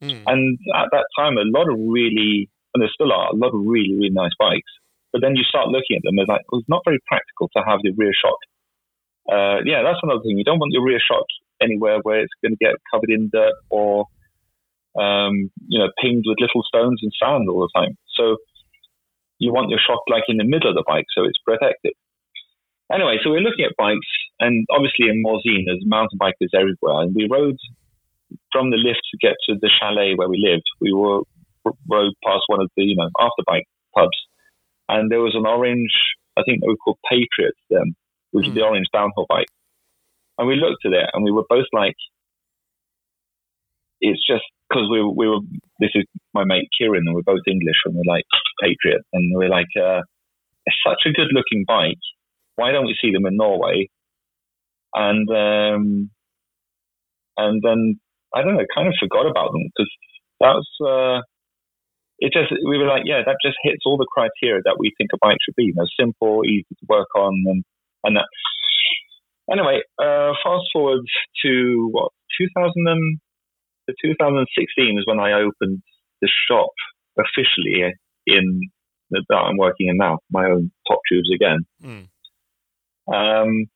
Mm. 0.03 0.23
And 0.27 0.59
at 0.75 0.89
that 0.93 1.07
time, 1.19 1.37
a 1.37 1.45
lot 1.45 1.69
of 1.71 1.77
really, 1.79 2.49
and 2.75 2.83
there 2.83 2.91
still 2.93 3.13
are 3.13 3.31
a 3.31 3.37
lot 3.37 3.55
of 3.55 3.61
really 3.65 3.95
really 3.95 4.13
nice 4.13 4.35
bikes. 4.39 4.73
But 5.13 5.23
then 5.23 5.35
you 5.35 5.43
start 5.43 5.69
looking 5.69 5.97
at 5.97 6.03
them, 6.05 6.19
it's 6.19 6.29
like 6.29 6.43
well, 6.51 6.61
it's 6.61 6.69
not 6.69 6.83
very 6.85 7.01
practical 7.07 7.49
to 7.57 7.63
have 7.67 7.81
the 7.83 7.93
rear 7.97 8.13
shock. 8.15 8.39
Uh, 9.31 9.63
yeah, 9.65 9.83
that's 9.87 10.03
another 10.03 10.21
thing. 10.27 10.39
You 10.39 10.45
don't 10.45 10.59
want 10.59 10.73
your 10.73 10.85
rear 10.85 10.99
shock 10.99 11.27
anywhere 11.63 11.99
where 12.03 12.21
it's 12.21 12.35
going 12.43 12.57
to 12.57 12.65
get 12.65 12.75
covered 12.91 13.11
in 13.11 13.31
dirt 13.33 13.55
or 13.71 14.07
um, 14.99 15.51
you 15.69 15.79
know 15.79 15.89
pinged 16.03 16.25
with 16.27 16.41
little 16.41 16.63
stones 16.67 16.99
and 17.03 17.13
sand 17.23 17.49
all 17.49 17.61
the 17.61 17.71
time. 17.79 17.97
So 18.17 18.39
you 19.39 19.53
want 19.53 19.71
your 19.71 19.79
shock 19.79 20.03
like 20.11 20.25
in 20.29 20.37
the 20.37 20.45
middle 20.45 20.69
of 20.69 20.75
the 20.75 20.85
bike 20.87 21.07
so 21.15 21.25
it's 21.25 21.39
protected. 21.47 21.95
Anyway, 22.93 23.19
so 23.23 23.31
we're 23.31 23.47
looking 23.47 23.65
at 23.65 23.79
bikes, 23.79 24.11
and 24.41 24.67
obviously 24.69 25.07
in 25.07 25.23
Morzine, 25.23 25.63
there's 25.65 25.85
mountain 25.87 26.19
bikers 26.19 26.51
everywhere. 26.53 27.07
And 27.07 27.15
we 27.15 27.29
rode 27.31 27.57
from 28.51 28.71
the 28.71 28.77
lift 28.77 29.01
to 29.13 29.19
get 29.23 29.39
to 29.47 29.55
the 29.61 29.71
chalet 29.71 30.15
where 30.17 30.29
we 30.29 30.43
lived. 30.43 30.67
We 30.81 30.93
were 30.93 31.23
rode 31.89 32.15
past 32.25 32.43
one 32.49 32.61
of 32.61 32.69
the 32.77 32.83
you 32.83 32.97
know 32.97 33.11
after 33.19 33.47
bike 33.47 33.69
pubs, 33.95 34.19
and 34.89 35.11
there 35.11 35.21
was 35.21 35.37
an 35.37 35.47
orange, 35.47 35.95
I 36.37 36.43
think 36.43 36.61
they 36.61 36.67
were 36.67 36.83
called 36.83 36.99
Patriots 37.09 37.63
then, 37.71 37.95
which 38.33 38.47
mm. 38.47 38.49
is 38.49 38.55
the 38.55 38.63
orange 38.63 38.87
downhill 38.93 39.27
bike. 39.29 39.51
And 40.39 40.49
we 40.49 40.57
looked 40.57 40.85
at 40.87 40.93
it, 40.93 41.11
and 41.13 41.25
we 41.25 41.31
were 41.31 41.45
both 41.49 41.67
like, 41.73 41.97
"It's 44.01 44.25
just 44.27 44.45
because 44.69 44.89
we 44.91 45.03
we 45.03 45.29
were 45.29 45.41
this 45.81 45.91
is 45.95 46.05
my 46.35 46.45
mate 46.45 46.69
Kieran 46.77 47.05
and 47.07 47.15
we're 47.15 47.23
both 47.23 47.43
English 47.47 47.77
and 47.85 47.95
we're 47.95 48.13
like 48.13 48.25
Patriot 48.63 49.03
and 49.13 49.33
we're 49.35 49.49
like 49.49 49.73
uh, 49.77 50.01
it's 50.67 50.77
such 50.87 51.03
a 51.07 51.13
good 51.13 51.29
looking 51.33 51.65
bike. 51.67 51.99
Why 52.57 52.73
don't 52.73 52.87
we 52.87 52.97
see 53.01 53.13
them 53.13 53.27
in 53.27 53.37
Norway? 53.37 53.89
And 54.95 55.29
um, 55.31 56.11
and 57.37 57.63
then 57.63 58.01
I 58.35 58.43
don't 58.43 58.55
know, 58.55 58.67
kind 58.75 58.89
of 58.89 58.95
forgot 59.01 59.27
about 59.27 59.53
them 59.53 59.65
because 59.65 59.91
that 60.41 60.55
was 60.55 60.69
uh, 60.81 61.23
it. 62.19 62.33
Just 62.33 62.53
we 62.67 62.79
were 62.79 62.87
like, 62.87 63.03
yeah, 63.05 63.23
that 63.25 63.37
just 63.45 63.57
hits 63.63 63.83
all 63.87 63.97
the 63.97 64.07
criteria 64.13 64.63
that 64.65 64.77
we 64.79 64.93
think 64.99 65.11
a 65.15 65.19
bike 65.21 65.39
should 65.45 65.57
be. 65.57 65.65
You 65.65 65.75
know, 65.75 65.87
simple, 65.99 66.43
easy 66.45 66.67
to 66.79 66.87
work 66.89 67.09
on, 67.17 67.43
and 67.47 67.65
and 68.05 68.17
that. 68.17 68.27
Anyway, 69.51 69.81
uh, 69.99 70.33
fast 70.45 70.67
forward 70.73 71.05
to 71.45 71.89
what 71.91 72.13
2000 72.41 72.73
and 72.87 73.19
So 73.89 73.95
2016 74.03 74.99
is 74.99 75.07
when 75.07 75.19
I 75.19 75.33
opened 75.33 75.83
the 76.21 76.29
shop 76.49 76.71
officially 77.19 77.93
in 78.27 78.61
that 79.11 79.35
I'm 79.35 79.57
working 79.57 79.89
in 79.89 79.97
now, 79.97 80.19
my 80.31 80.47
own 80.47 80.71
Top 80.87 81.01
Tubes 81.11 81.31
again. 81.35 81.67
Mm. 81.83 82.07
Um, 83.11 83.67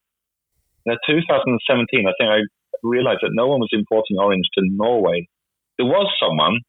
now 0.87 0.95
2017, 1.07 2.07
I 2.07 2.13
think 2.19 2.31
I 2.31 2.41
realized 2.83 3.21
that 3.23 3.33
no 3.33 3.49
one 3.49 3.61
was 3.61 3.71
importing 3.73 4.19
orange 4.19 4.47
to 4.55 4.63
Norway. 4.65 5.27
There 5.79 5.87
was 5.87 6.07
someone, 6.21 6.61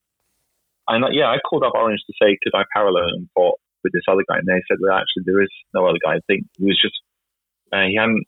and 0.87 1.05
yeah, 1.13 1.27
I 1.27 1.37
called 1.47 1.63
up 1.63 1.73
Orange 1.75 2.01
to 2.07 2.13
say, 2.21 2.37
could 2.43 2.57
I 2.57 2.63
parallel 2.73 3.13
import 3.15 3.59
with 3.83 3.93
this 3.93 4.07
other 4.09 4.23
guy? 4.27 4.39
And 4.39 4.47
they 4.47 4.63
said, 4.67 4.77
well, 4.81 4.97
actually, 4.97 5.23
there 5.25 5.41
is 5.41 5.51
no 5.73 5.85
other 5.85 5.99
guy. 6.03 6.15
I 6.15 6.25
think 6.25 6.45
he 6.57 6.65
was 6.65 6.79
just, 6.81 6.97
uh, 7.75 7.87
he 7.87 7.95
hadn't, 7.99 8.23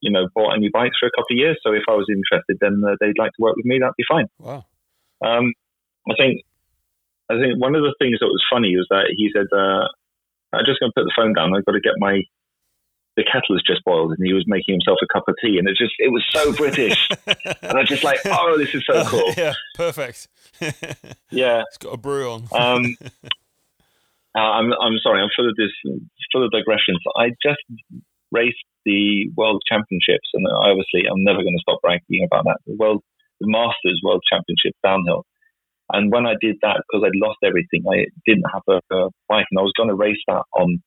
you 0.00 0.12
know, 0.12 0.28
bought 0.34 0.54
any 0.54 0.70
bikes 0.70 0.96
for 1.00 1.06
a 1.06 1.10
couple 1.10 1.34
of 1.34 1.38
years. 1.38 1.58
So 1.62 1.72
if 1.72 1.82
I 1.88 1.92
was 1.92 2.06
interested, 2.08 2.58
then 2.60 2.82
uh, 2.86 2.94
they'd 3.00 3.18
like 3.18 3.32
to 3.32 3.42
work 3.42 3.56
with 3.56 3.66
me. 3.66 3.78
That'd 3.80 3.98
be 3.98 4.04
fine. 4.08 4.26
Wow. 4.38 4.64
Um, 5.24 5.52
I 6.08 6.14
think, 6.14 6.42
I 7.30 7.34
think 7.40 7.58
one 7.58 7.74
of 7.74 7.82
the 7.82 7.94
things 7.98 8.18
that 8.20 8.30
was 8.30 8.44
funny 8.52 8.76
was 8.76 8.86
that 8.90 9.10
he 9.16 9.30
said, 9.34 9.50
uh, 9.50 9.90
I'm 10.54 10.64
just 10.64 10.78
going 10.78 10.92
to 10.94 10.96
put 10.96 11.04
the 11.04 11.16
phone 11.16 11.34
down. 11.34 11.56
I've 11.56 11.64
got 11.64 11.72
to 11.72 11.80
get 11.80 11.98
my 11.98 12.22
the 13.16 13.24
kettle 13.24 13.56
has 13.56 13.62
just 13.66 13.82
boiled 13.84 14.12
and 14.12 14.24
he 14.24 14.32
was 14.32 14.44
making 14.46 14.74
himself 14.74 14.98
a 15.02 15.06
cup 15.12 15.24
of 15.26 15.34
tea 15.42 15.58
and 15.58 15.66
it 15.68 15.76
just 15.76 15.94
it 15.98 16.12
was 16.12 16.24
so 16.30 16.52
British 16.52 17.08
and 17.26 17.72
I 17.72 17.80
was 17.80 17.88
just 17.88 18.04
like 18.04 18.18
oh 18.26 18.58
this 18.58 18.74
is 18.74 18.84
so 18.86 19.04
cool 19.04 19.32
yeah 19.36 19.54
perfect 19.74 20.28
yeah 21.30 21.62
it's 21.66 21.78
got 21.78 21.94
a 21.94 21.96
brew 21.96 22.30
on 22.30 22.42
um, 22.52 22.96
uh, 24.36 24.38
I'm 24.38 24.72
I'm 24.72 24.98
sorry 25.02 25.22
I'm 25.22 25.30
full 25.34 25.48
of 25.48 25.56
this 25.56 25.72
full 26.30 26.44
of 26.44 26.50
digressions 26.52 26.98
I 27.16 27.30
just 27.42 27.64
raced 28.36 28.68
the 28.84 29.32
World 29.36 29.62
Championships 29.64 30.28
and 30.34 30.44
obviously 30.46 31.08
I'm 31.08 31.24
never 31.24 31.40
going 31.40 31.56
to 31.56 31.64
stop 31.64 31.80
bragging 31.80 32.28
about 32.28 32.44
that 32.44 32.60
the 32.68 32.76
World 32.76 33.00
the 33.40 33.48
Masters 33.48 34.00
World 34.04 34.22
Championships 34.28 34.78
downhill 34.84 35.24
and 35.92 36.12
when 36.12 36.26
I 36.26 36.34
did 36.40 36.56
that 36.62 36.82
because 36.84 37.02
I'd 37.06 37.16
lost 37.16 37.40
everything 37.42 37.84
I 37.88 38.12
didn't 38.26 38.50
have 38.52 38.66
a, 38.68 38.78
a 38.94 39.10
bike 39.28 39.48
and 39.50 39.58
I 39.58 39.64
was 39.64 39.74
going 39.76 39.88
to 39.88 39.96
race 39.96 40.22
that 40.28 40.44
on 40.52 40.82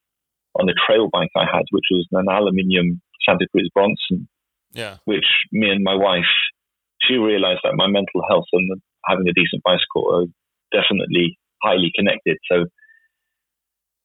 on 0.60 0.66
the 0.66 0.76
trail 0.86 1.10
bike 1.12 1.30
I 1.36 1.46
had, 1.46 1.64
which 1.72 1.86
was 1.92 2.08
an 2.12 2.28
aluminium 2.30 3.02
Santa 3.28 3.48
Cruz 3.52 3.70
Bronson. 3.74 4.28
Yeah. 4.72 4.98
Which 5.06 5.26
me 5.52 5.70
and 5.70 5.84
my 5.84 5.96
wife, 5.96 6.30
she 7.02 7.16
realized 7.16 7.62
that 7.64 7.76
my 7.76 7.88
mental 7.88 8.22
health 8.28 8.46
and 8.54 8.82
having 9.06 9.28
a 9.28 9.34
decent 9.34 9.64
bicycle 9.64 10.06
are 10.14 10.26
definitely 10.72 11.38
highly 11.64 11.92
connected. 11.96 12.38
So 12.52 12.66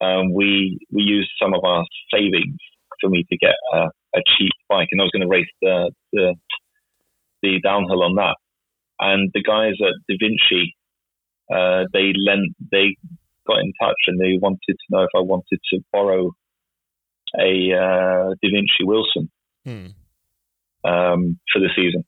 um, 0.04 0.32
we 0.32 0.78
we 0.92 1.02
used 1.02 1.30
some 1.40 1.54
of 1.54 1.64
our 1.64 1.84
savings 2.12 2.58
for 3.00 3.10
me 3.10 3.24
to 3.30 3.36
get 3.36 3.54
a, 3.72 3.78
a 4.14 4.22
cheap 4.36 4.52
bike, 4.68 4.88
and 4.90 5.00
I 5.00 5.04
was 5.04 5.10
going 5.12 5.22
to 5.22 5.28
race 5.28 5.50
the, 5.60 5.90
the 6.12 6.34
the 7.42 7.60
downhill 7.62 8.02
on 8.02 8.14
that. 8.16 8.36
And 8.98 9.30
the 9.34 9.42
guys 9.42 9.74
at 9.80 9.94
Devinci, 10.08 10.72
uh, 11.52 11.86
they 11.92 12.12
lent 12.16 12.54
they 12.72 12.96
got 13.46 13.60
in 13.60 13.72
touch 13.80 14.00
and 14.06 14.18
they 14.18 14.38
wanted 14.40 14.60
to 14.66 14.86
know 14.88 15.02
if 15.02 15.10
I 15.14 15.20
wanted 15.20 15.60
to 15.72 15.80
borrow 15.92 16.30
a 17.38 17.72
uh, 17.72 18.34
Devinci 18.42 18.82
Wilson 18.82 19.30
hmm. 19.64 19.88
um, 20.88 21.38
for 21.52 21.60
the 21.60 21.68
season. 21.76 22.04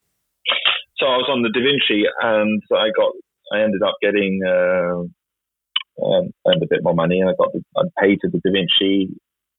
So 0.99 1.07
I 1.07 1.17
was 1.19 1.29
on 1.31 1.43
the 1.43 1.53
Devinci 1.53 2.05
and 2.21 2.63
I 2.73 2.89
got 2.97 3.13
I 3.53 3.63
ended 3.63 3.83
up 3.83 3.95
getting 4.01 4.41
uh, 4.47 5.05
um, 6.05 6.31
earned 6.47 6.63
a 6.63 6.69
bit 6.69 6.83
more 6.83 6.95
money 6.95 7.21
and 7.21 7.29
I 7.29 7.35
got 7.39 7.53
the, 7.53 7.63
I 7.77 7.83
paid 8.01 8.21
to 8.23 8.29
the 8.31 8.39
Devinci 8.39 9.09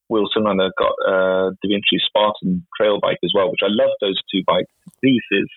Wilson 0.08 0.46
and 0.46 0.60
I 0.60 0.68
got 0.78 0.94
a 1.06 1.12
uh, 1.12 1.50
Devinci 1.64 2.00
Spartan 2.00 2.66
trail 2.76 2.98
bike 3.00 3.18
as 3.24 3.32
well, 3.34 3.50
which 3.50 3.60
I 3.62 3.68
love 3.68 3.90
those 4.00 4.18
two 4.32 4.42
bike 4.46 4.66
pieces. 5.02 5.48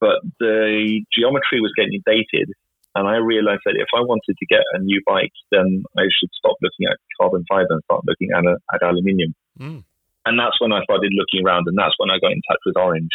But 0.00 0.22
the 0.38 1.02
geometry 1.12 1.60
was 1.60 1.72
getting 1.76 2.00
dated 2.06 2.50
and 2.94 3.06
I 3.06 3.16
realized 3.22 3.62
that 3.66 3.78
if 3.78 3.86
I 3.94 4.00
wanted 4.00 4.34
to 4.34 4.46
get 4.46 4.66
a 4.74 4.82
new 4.82 5.00
bike, 5.06 5.34
then 5.52 5.84
I 5.96 6.10
should 6.10 6.30
stop 6.34 6.56
looking 6.60 6.90
at 6.90 6.98
carbon 7.20 7.44
fiber 7.48 7.70
and 7.70 7.82
start 7.84 8.02
looking 8.06 8.30
at, 8.34 8.42
at 8.42 8.82
aluminium. 8.82 9.34
Mm. 9.58 9.84
And 10.26 10.38
that's 10.38 10.60
when 10.60 10.72
I 10.72 10.82
started 10.82 11.12
looking 11.14 11.46
around, 11.46 11.64
and 11.66 11.78
that's 11.78 11.94
when 11.98 12.10
I 12.10 12.18
got 12.18 12.32
in 12.32 12.42
touch 12.50 12.60
with 12.66 12.76
Orange 12.76 13.14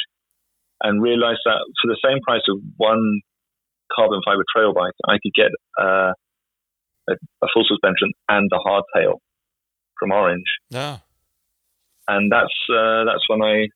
and 0.82 1.02
realized 1.02 1.44
that 1.46 1.60
for 1.82 1.88
the 1.88 2.00
same 2.04 2.20
price 2.24 2.44
of 2.48 2.60
one 2.78 3.22
carbon 3.94 4.22
fiber 4.26 4.44
trail 4.56 4.74
bike, 4.74 4.96
I 5.08 5.20
could 5.22 5.36
get 5.36 5.52
uh, 5.80 6.12
a, 7.12 7.14
a, 7.44 7.48
full 7.54 7.64
suspension 7.68 8.12
and 8.28 8.50
a 8.52 8.60
hardtail 8.60 9.20
from 10.00 10.12
Orange. 10.12 10.46
Yeah. 10.70 11.00
And 12.08 12.32
that's 12.32 12.54
uh, 12.70 13.04
that's 13.06 13.28
when 13.28 13.42
I 13.42 13.68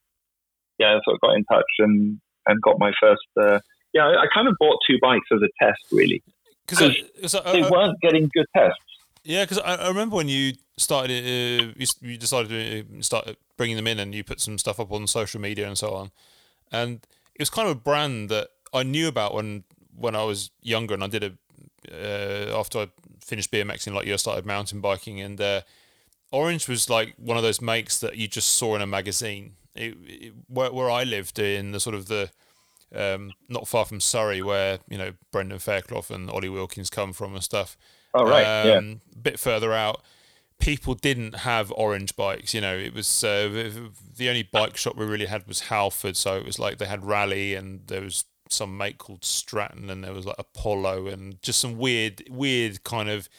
yeah 0.77 0.99
sort 1.03 1.15
of 1.15 1.21
got 1.21 1.35
in 1.35 1.43
touch 1.45 1.65
and 1.79 2.19
and 2.45 2.61
got 2.61 2.79
my 2.79 2.91
first. 3.01 3.21
Uh, 3.39 3.59
yeah, 3.93 4.05
I, 4.05 4.23
I 4.23 4.25
kind 4.33 4.47
of 4.47 4.55
bought 4.59 4.77
two 4.87 4.97
bikes 5.01 5.27
as 5.31 5.39
a 5.41 5.49
test, 5.63 5.81
really, 5.91 6.21
because 6.67 6.95
they 7.31 7.61
uh, 7.61 7.69
weren't 7.69 7.99
getting 8.01 8.29
good 8.33 8.45
tests. 8.55 8.77
Yeah, 9.23 9.43
because 9.43 9.59
I, 9.59 9.75
I, 9.75 9.87
remember 9.87 10.15
when 10.15 10.29
you 10.29 10.53
started, 10.77 11.11
uh, 11.11 11.73
you, 11.75 11.87
you, 12.01 12.17
decided 12.17 12.49
to 12.87 13.03
start 13.03 13.35
bringing 13.57 13.75
them 13.75 13.87
in, 13.87 13.99
and 13.99 14.13
you 14.13 14.23
put 14.23 14.39
some 14.39 14.57
stuff 14.57 14.79
up 14.79 14.91
on 14.91 15.07
social 15.07 15.41
media 15.41 15.67
and 15.67 15.77
so 15.77 15.93
on, 15.93 16.11
and 16.71 17.05
it 17.33 17.41
was 17.41 17.49
kind 17.49 17.67
of 17.67 17.77
a 17.77 17.79
brand 17.79 18.29
that 18.29 18.49
I 18.73 18.83
knew 18.83 19.07
about 19.07 19.33
when 19.33 19.63
when 19.97 20.15
I 20.15 20.23
was 20.23 20.51
younger, 20.61 20.93
and 20.93 21.03
I 21.03 21.07
did 21.07 21.23
a 21.23 21.33
uh, 21.91 22.59
after 22.59 22.79
I 22.79 22.87
finished 23.23 23.51
BMXing, 23.51 23.93
like 23.93 24.05
you, 24.05 24.13
I 24.13 24.17
started 24.17 24.45
mountain 24.45 24.81
biking, 24.81 25.21
and 25.21 25.39
uh, 25.39 25.61
Orange 26.31 26.68
was 26.68 26.89
like 26.89 27.15
one 27.18 27.38
of 27.38 27.43
those 27.43 27.61
makes 27.61 27.99
that 27.99 28.18
you 28.18 28.27
just 28.27 28.51
saw 28.51 28.76
in 28.76 28.81
a 28.81 28.88
magazine. 28.88 29.53
It, 29.76 29.97
it, 30.06 30.34
where, 30.47 30.72
where 30.72 30.89
I 30.89 31.03
lived 31.03 31.39
in 31.39 31.72
the 31.72 31.80
sort 31.80 31.95
of 31.95 32.07
the 32.07 32.30
um, 32.93 33.34
not 33.47 33.68
far 33.68 33.85
from 33.85 33.99
Surrey, 33.99 34.41
where 34.41 34.80
you 34.89 34.97
know 34.97 35.14
Brendan 35.31 35.60
Fairclough 35.60 36.06
and 36.10 36.30
Ollie 36.30 36.49
Wilkins 36.49 36.89
come 36.89 37.14
from 37.14 37.34
and 37.34 37.43
stuff. 37.43 37.77
Oh 38.14 38.26
right, 38.26 38.43
um, 38.43 38.68
yeah. 38.68 38.95
A 39.15 39.18
bit 39.19 39.39
further 39.39 39.73
out, 39.73 40.01
people 40.60 40.93
didn't 40.93 41.35
have 41.35 41.72
orange 41.72 42.15
bikes. 42.15 42.53
You 42.53 42.61
know, 42.61 42.76
it 42.77 42.93
was 42.93 43.23
uh, 43.23 43.72
the 44.18 44.30
only 44.30 44.43
bike 44.43 44.77
shop 44.77 44.95
we 44.95 45.06
really 45.06 45.26
had 45.27 45.47
was 45.47 45.61
Halford, 45.61 46.18
so 46.18 46.38
it 46.38 46.45
was 46.45 46.60
like 46.60 46.77
they 46.77 46.85
had 46.85 47.03
Raleigh 47.03 47.56
and 47.56 47.81
there 47.88 48.01
was 48.01 48.26
some 48.49 48.77
make 48.77 48.97
called 48.97 49.23
Stratton 49.23 49.89
and 49.89 50.03
there 50.03 50.14
was 50.14 50.26
like 50.26 50.35
Apollo 50.39 51.07
and 51.07 51.41
just 51.41 51.60
some 51.60 51.77
weird, 51.77 52.23
weird 52.30 52.84
kind 52.84 53.10
of 53.10 53.30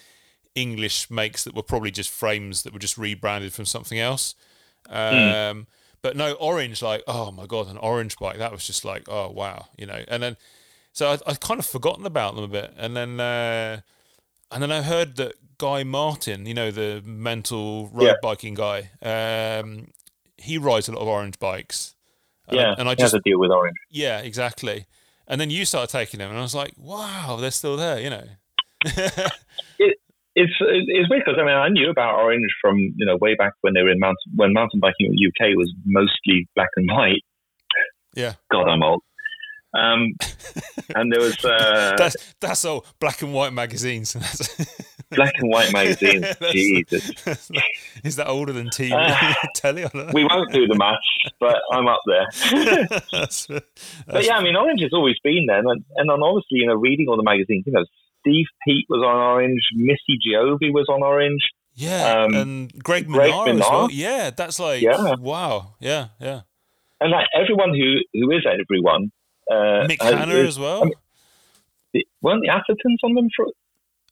English 0.55 1.11
makes 1.11 1.45
that 1.45 1.55
were 1.55 1.63
probably 1.63 1.91
just 1.91 2.11
frames 2.11 2.63
that 2.63 2.73
were 2.73 2.79
just 2.79 2.99
rebranded 2.99 3.53
from 3.53 3.65
something 3.65 3.99
else. 3.99 4.35
Mm. 4.89 5.51
Um, 5.51 5.67
but 6.03 6.17
no, 6.17 6.33
orange, 6.35 6.83
like, 6.83 7.03
oh 7.07 7.31
my 7.31 7.47
God, 7.47 7.69
an 7.69 7.77
orange 7.77 8.17
bike. 8.19 8.39
That 8.39 8.53
was 8.53 8.67
just 8.67 8.85
like, 8.85 9.09
oh 9.09 9.31
wow, 9.31 9.67
you 9.77 9.87
know. 9.87 10.03
And 10.09 10.23
then, 10.23 10.37
so 10.93 11.11
I, 11.11 11.19
I 11.31 11.35
kind 11.35 11.61
of 11.61 11.67
forgotten 11.67 12.07
about 12.07 12.35
them 12.35 12.45
a 12.45 12.49
bit. 12.49 12.73
And 12.77 12.97
then, 12.97 13.21
uh, 13.21 13.81
and 14.51 14.63
then 14.63 14.73
I 14.73 14.83
heard 14.83 15.17
that 15.17 15.35
Guy 15.59 15.85
Martin, 15.85 16.47
you 16.47 16.55
know, 16.55 16.71
the 16.71 17.03
mental 17.05 17.89
road 17.89 18.07
yeah. 18.07 18.15
biking 18.23 18.55
guy, 18.55 18.91
um, 19.03 19.89
he 20.39 20.57
rides 20.57 20.89
a 20.89 20.93
lot 20.93 21.03
of 21.03 21.09
orange 21.09 21.39
bikes. 21.39 21.95
Yeah, 22.51 22.75
and 22.77 22.89
I 22.89 22.95
just 22.95 23.13
has 23.13 23.15
a 23.15 23.21
deal 23.21 23.39
with 23.39 23.53
orange. 23.53 23.77
Yeah, 23.91 24.19
exactly. 24.21 24.87
And 25.29 25.41
then 25.41 25.51
you 25.51 25.65
started 25.65 25.93
taking 25.93 26.19
them, 26.19 26.31
and 26.31 26.39
I 26.39 26.43
was 26.43 26.55
like, 26.55 26.73
wow, 26.77 27.37
they're 27.41 27.53
still 27.53 27.77
there, 27.77 28.01
you 28.01 28.11
know. 28.11 28.25
it, 29.79 30.01
it's 30.35 30.53
it's 30.61 31.11
weird 31.11 31.23
because 31.25 31.39
I 31.41 31.45
mean 31.45 31.55
I 31.55 31.69
knew 31.69 31.91
about 31.91 32.21
Orange 32.21 32.51
from 32.61 32.77
you 32.79 33.07
know 33.07 33.17
way 33.21 33.35
back 33.35 33.53
when 33.63 33.75
they 33.75 33.83
were 33.83 33.91
in 33.91 33.99
mountain 33.99 34.33
when 34.37 34.53
mountain 34.53 34.81
biking 34.81 35.07
in 35.07 35.13
the 35.13 35.27
UK 35.27 35.57
was 35.57 35.73
mostly 35.85 36.49
black 36.55 36.71
and 36.77 36.89
white. 36.91 37.23
Yeah. 38.15 38.35
God, 38.51 38.69
I'm 38.69 38.83
old. 38.83 39.03
Um, 39.73 40.09
and 40.97 41.13
there 41.13 41.21
was 41.21 41.45
uh, 41.45 41.95
that's 41.99 42.17
that's 42.41 42.65
all 42.65 42.85
black 42.99 43.23
and 43.23 43.33
white 43.33 43.53
magazines. 43.53 44.15
black 45.11 45.35
and 45.39 45.51
white 45.51 45.73
magazines. 45.73 46.27
Jesus, 46.53 47.13
is 48.03 48.17
that 48.17 48.27
older 48.27 48.53
than 48.53 48.69
TV? 48.69 48.93
Uh, 48.93 49.35
telly? 49.55 49.87
we 50.13 50.25
won't 50.25 50.53
do 50.53 50.67
the 50.67 50.77
maths, 50.77 50.99
but 51.39 51.57
I'm 51.73 51.87
up 51.87 52.01
there. 52.07 52.27
that's, 53.13 53.47
that's, 53.47 53.47
but 54.07 54.25
yeah, 54.25 54.37
I 54.37 54.43
mean, 54.43 54.57
Orange 54.57 54.83
has 54.83 54.93
always 54.93 55.17
been 55.23 55.47
there, 55.47 55.59
and, 55.59 55.85
and 55.97 56.11
obviously, 56.11 56.59
you 56.59 56.67
know, 56.67 56.75
reading 56.75 57.07
all 57.09 57.17
the 57.17 57.23
magazines, 57.23 57.63
you 57.67 57.73
know, 57.73 57.85
Steve 58.21 58.47
Peat 58.67 58.87
was 58.89 59.03
on 59.05 59.17
Orange. 59.17 59.61
Missy 59.75 60.19
Giove 60.25 60.59
was 60.73 60.87
on 60.89 61.03
Orange. 61.03 61.43
Yeah, 61.75 62.25
um, 62.25 62.35
and 62.35 62.83
Greg 62.83 63.09
Minnaar, 63.09 63.45
Greg 63.45 63.55
as 63.57 63.61
well. 63.61 63.91
Yeah, 63.91 64.31
that's 64.31 64.59
like 64.59 64.83
yeah. 64.83 65.15
wow. 65.19 65.75
Yeah, 65.81 66.09
yeah. 66.21 66.43
And 67.01 67.11
like 67.11 67.27
everyone 67.35 67.75
who 67.75 67.97
who 68.13 68.31
is 68.33 68.47
everyone. 68.47 69.13
Uh, 69.51 69.87
Mick 69.89 70.03
Hannah 70.03 70.35
as 70.35 70.59
well. 70.59 70.83
I 70.83 70.85
mean, 71.95 72.05
weren't 72.23 72.43
the 72.43 72.49
Athertons 72.49 72.99
on 73.03 73.15
them 73.15 73.29
for 73.35 73.47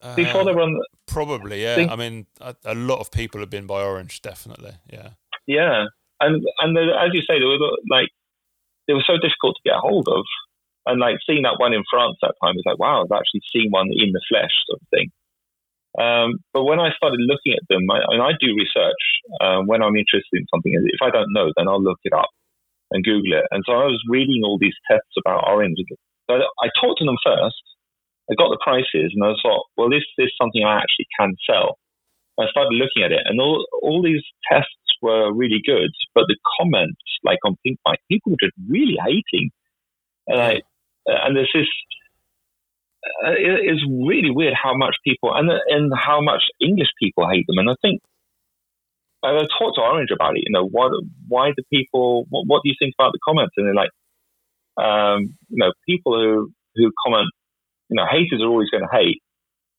uh, 0.03 0.17
before 0.17 0.45
they 0.45 0.53
were 0.53 0.63
on? 0.63 0.73
The, 0.73 0.87
probably, 1.07 1.63
yeah. 1.63 1.75
Thing? 1.75 1.91
I 1.91 1.97
mean, 1.97 2.27
a, 2.41 2.55
a, 2.65 2.75
lot 2.75 3.01
of 3.01 3.11
people 3.11 3.41
have 3.41 3.51
been 3.51 3.67
by 3.67 3.83
Orange, 3.83 4.23
definitely. 4.23 4.73
Yeah. 4.91 5.11
Yeah, 5.47 5.85
and 6.21 6.45
and 6.61 6.77
the, 6.77 6.93
as 6.99 7.11
you 7.13 7.21
say, 7.21 7.39
they 7.39 7.45
were 7.45 7.59
like 7.91 8.09
they 8.87 8.95
were 8.95 9.05
so 9.07 9.15
difficult 9.15 9.57
to 9.57 9.63
get 9.65 9.77
a 9.77 9.81
hold 9.81 10.09
of. 10.09 10.25
And 10.89 10.99
like 10.99 11.21
seeing 11.29 11.45
that 11.45 11.61
one 11.61 11.77
in 11.77 11.85
France 11.93 12.17
that 12.23 12.35
time 12.41 12.57
was 12.57 12.65
like, 12.65 12.81
wow, 12.81 13.05
I've 13.05 13.13
actually 13.13 13.45
seen 13.53 13.69
one 13.71 13.93
in 13.93 14.11
the 14.17 14.25
flesh, 14.29 14.53
sort 14.65 14.81
of 14.81 14.89
thing. 14.89 15.09
Um, 16.01 16.41
but 16.53 16.65
when 16.65 16.81
I 16.81 16.97
started 16.97 17.21
looking 17.21 17.53
at 17.53 17.67
them, 17.69 17.85
I, 17.91 18.01
and 18.09 18.23
I 18.23 18.33
do 18.41 18.57
research 18.57 19.05
um, 19.41 19.67
when 19.67 19.83
I'm 19.83 19.97
interested 19.97 20.41
in 20.41 20.47
something. 20.49 20.73
If 20.73 21.03
I 21.03 21.11
don't 21.11 21.33
know, 21.37 21.53
then 21.57 21.69
I'll 21.69 21.83
look 21.83 22.01
it 22.05 22.13
up 22.13 22.31
and 22.91 23.05
Google 23.05 23.37
it. 23.37 23.47
And 23.51 23.63
so 23.67 23.73
I 23.73 23.85
was 23.85 24.01
reading 24.09 24.43
all 24.45 24.59
these 24.61 24.77
tests 24.91 25.13
about 25.21 25.45
orange. 25.47 25.77
So 26.31 26.37
I 26.37 26.69
talked 26.81 27.01
to 27.01 27.07
them 27.07 27.21
first. 27.25 27.61
I 28.31 28.35
got 28.37 28.53
the 28.53 28.61
prices, 28.63 29.13
and 29.17 29.25
I 29.25 29.33
thought, 29.43 29.65
well, 29.77 29.89
this 29.89 30.05
is 30.19 30.31
something 30.41 30.63
I 30.63 30.77
actually 30.77 31.09
can 31.19 31.33
sell. 31.49 31.79
I 32.39 32.47
started 32.51 32.77
looking 32.77 33.03
at 33.03 33.11
it, 33.11 33.23
and 33.25 33.41
all 33.41 33.67
all 33.83 34.03
these 34.03 34.23
tests 34.53 34.71
were 35.03 35.33
really 35.33 35.61
good, 35.65 35.91
but 36.15 36.25
the 36.29 36.37
comments, 36.61 37.01
like 37.25 37.39
on 37.45 37.57
Pinkbike, 37.67 37.99
people 38.11 38.33
were 38.33 38.39
just 38.41 38.55
really 38.69 38.97
hating. 39.05 39.51
And, 40.29 40.41
I, 40.41 40.61
and 41.09 41.37
there's 41.37 41.51
this. 41.55 41.67
Uh, 43.25 43.31
it, 43.31 43.61
it's 43.65 43.85
really 43.87 44.31
weird 44.31 44.55
how 44.55 44.77
much 44.77 44.97
people 45.05 45.33
and 45.35 45.51
and 45.69 45.93
how 45.97 46.21
much 46.21 46.43
English 46.61 46.89
people 47.01 47.29
hate 47.29 47.47
them. 47.47 47.59
And 47.59 47.71
I 47.71 47.75
think 47.81 48.01
I 49.23 49.33
talked 49.59 49.77
to 49.77 49.83
Orange 49.83 50.11
about 50.11 50.37
it. 50.37 50.45
You 50.47 50.53
know, 50.53 50.67
what? 50.67 50.93
Why 51.27 51.49
do 51.49 51.63
people? 51.73 52.27
What, 52.29 52.45
what 52.47 52.61
do 52.63 52.69
you 52.69 52.75
think 52.79 52.95
about 52.99 53.13
the 53.13 53.19
comments? 53.27 53.55
And 53.57 53.67
they're 53.67 53.75
like, 53.75 53.91
um, 54.77 55.35
you 55.49 55.59
know, 55.59 55.73
people 55.89 56.15
who 56.15 56.53
who 56.77 56.93
comment, 57.05 57.31
you 57.89 57.97
know, 57.97 58.07
haters 58.11 58.41
are 58.43 58.49
always 58.49 58.71
going 58.71 58.85
to 58.85 58.97
hate. 58.97 59.23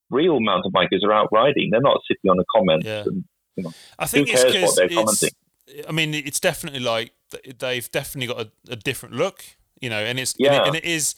Real 0.10 0.40
mountain 0.40 0.72
bikers 0.72 1.04
are 1.06 1.14
out 1.14 1.30
riding. 1.32 1.70
They're 1.72 1.82
not 1.82 2.02
sitting 2.08 2.32
on 2.32 2.38
the 2.38 2.46
comments. 2.56 2.86
Yeah. 2.86 3.04
And, 3.06 3.24
you 3.56 3.64
know, 3.64 3.72
I 4.00 4.08
think 4.08 4.28
who 4.30 4.36
cares 4.36 4.64
what 4.64 4.76
they're 4.76 4.90
commenting? 4.90 5.30
I 5.88 5.92
mean, 5.92 6.16
it's 6.16 6.40
definitely 6.40 6.80
like 6.80 7.12
they've 7.60 7.92
definitely 7.92 8.34
got 8.34 8.48
a, 8.48 8.74
a 8.74 8.76
different 8.76 9.16
look, 9.16 9.44
you 9.82 9.90
know, 9.90 10.00
and 10.00 10.20
it's 10.20 10.36
yeah. 10.38 10.54
and, 10.54 10.56
it, 10.56 10.68
and 10.68 10.76
it 10.78 10.86
is 10.86 11.16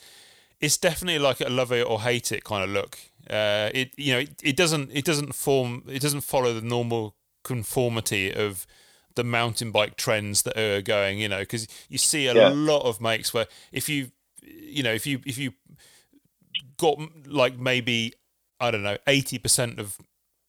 it's 0.59 0.77
definitely 0.77 1.19
like 1.19 1.41
a 1.41 1.49
love 1.49 1.71
it 1.71 1.85
or 1.85 2.01
hate 2.01 2.31
it 2.31 2.43
kind 2.43 2.63
of 2.63 2.69
look. 2.69 2.97
Uh, 3.29 3.69
it 3.73 3.91
you 3.97 4.13
know 4.13 4.19
it, 4.19 4.41
it 4.43 4.55
doesn't 4.55 4.91
it 4.93 5.05
doesn't 5.05 5.33
form 5.33 5.83
it 5.87 6.01
doesn't 6.01 6.21
follow 6.21 6.53
the 6.53 6.61
normal 6.61 7.15
conformity 7.43 8.31
of 8.33 8.65
the 9.15 9.23
mountain 9.23 9.71
bike 9.71 9.97
trends 9.97 10.43
that 10.43 10.57
are 10.57 10.81
going, 10.81 11.19
you 11.19 11.27
know, 11.27 11.39
because 11.39 11.67
you 11.89 11.97
see 11.97 12.27
a 12.27 12.33
yeah. 12.33 12.49
lot 12.53 12.83
of 12.83 13.01
makes 13.01 13.33
where 13.33 13.47
if 13.71 13.89
you, 13.89 14.11
you 14.41 14.83
know, 14.83 14.93
if 14.93 15.05
you 15.05 15.19
if 15.25 15.37
you 15.37 15.53
got 16.77 16.97
like 17.27 17.57
maybe 17.57 18.13
I 18.59 18.71
don't 18.71 18.83
know 18.83 18.97
eighty 19.07 19.37
percent 19.37 19.79
of 19.79 19.97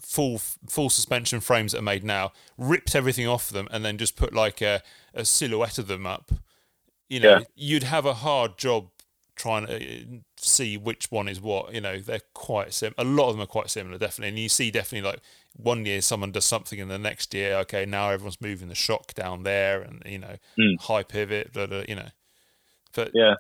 full 0.01 0.39
full 0.39 0.91
suspension 0.91 1.41
frames 1.41 1.73
that 1.73 1.79
are 1.79 1.83
made 1.83 2.05
now, 2.05 2.33
ripped 2.57 2.95
everything 2.95 3.27
off 3.27 3.49
them, 3.49 3.69
and 3.71 3.85
then 3.85 3.99
just 3.99 4.17
put 4.17 4.33
like 4.33 4.61
a, 4.61 4.83
a 5.15 5.25
silhouette 5.25 5.79
of 5.79 5.89
them 5.89 6.07
up, 6.07 6.33
you 7.13 7.21
know, 7.21 7.39
yeah. 7.39 7.45
you'd 7.55 7.83
have 7.83 8.07
a 8.07 8.15
hard 8.15 8.57
job 8.57 8.89
trying 9.37 9.67
to 9.67 9.77
uh, 9.77 10.05
see 10.39 10.79
which 10.79 11.11
one 11.11 11.29
is 11.29 11.43
what. 11.43 11.75
You 11.75 11.83
know, 11.83 11.99
they're 11.99 12.23
quite 12.33 12.73
sim. 12.73 12.95
A 12.97 13.05
lot 13.05 13.29
of 13.29 13.35
them 13.35 13.43
are 13.43 13.47
quite 13.47 13.69
similar, 13.69 13.99
definitely. 13.99 14.31
And 14.31 14.39
you 14.39 14.49
see 14.49 14.71
definitely 14.71 15.11
like 15.11 15.21
one 15.55 15.85
year 15.85 16.01
someone 16.01 16.33
does 16.33 16.47
something, 16.47 16.81
and 16.81 16.91
the 16.91 16.99
next 16.99 17.35
year, 17.35 17.57
okay, 17.57 17.85
now 17.85 18.09
everyone's 18.09 18.41
moving 18.41 18.69
the 18.69 18.75
shock 18.75 19.13
down 19.13 19.43
there, 19.43 19.83
and 19.83 20.03
you 20.07 20.21
know, 20.21 20.37
mm. 20.59 20.81
high 20.81 21.03
pivot, 21.03 21.53
blah, 21.53 21.67
blah, 21.67 21.83
you 21.87 21.97
know. 21.97 22.09
But 22.95 23.11
yeah, 23.13 23.35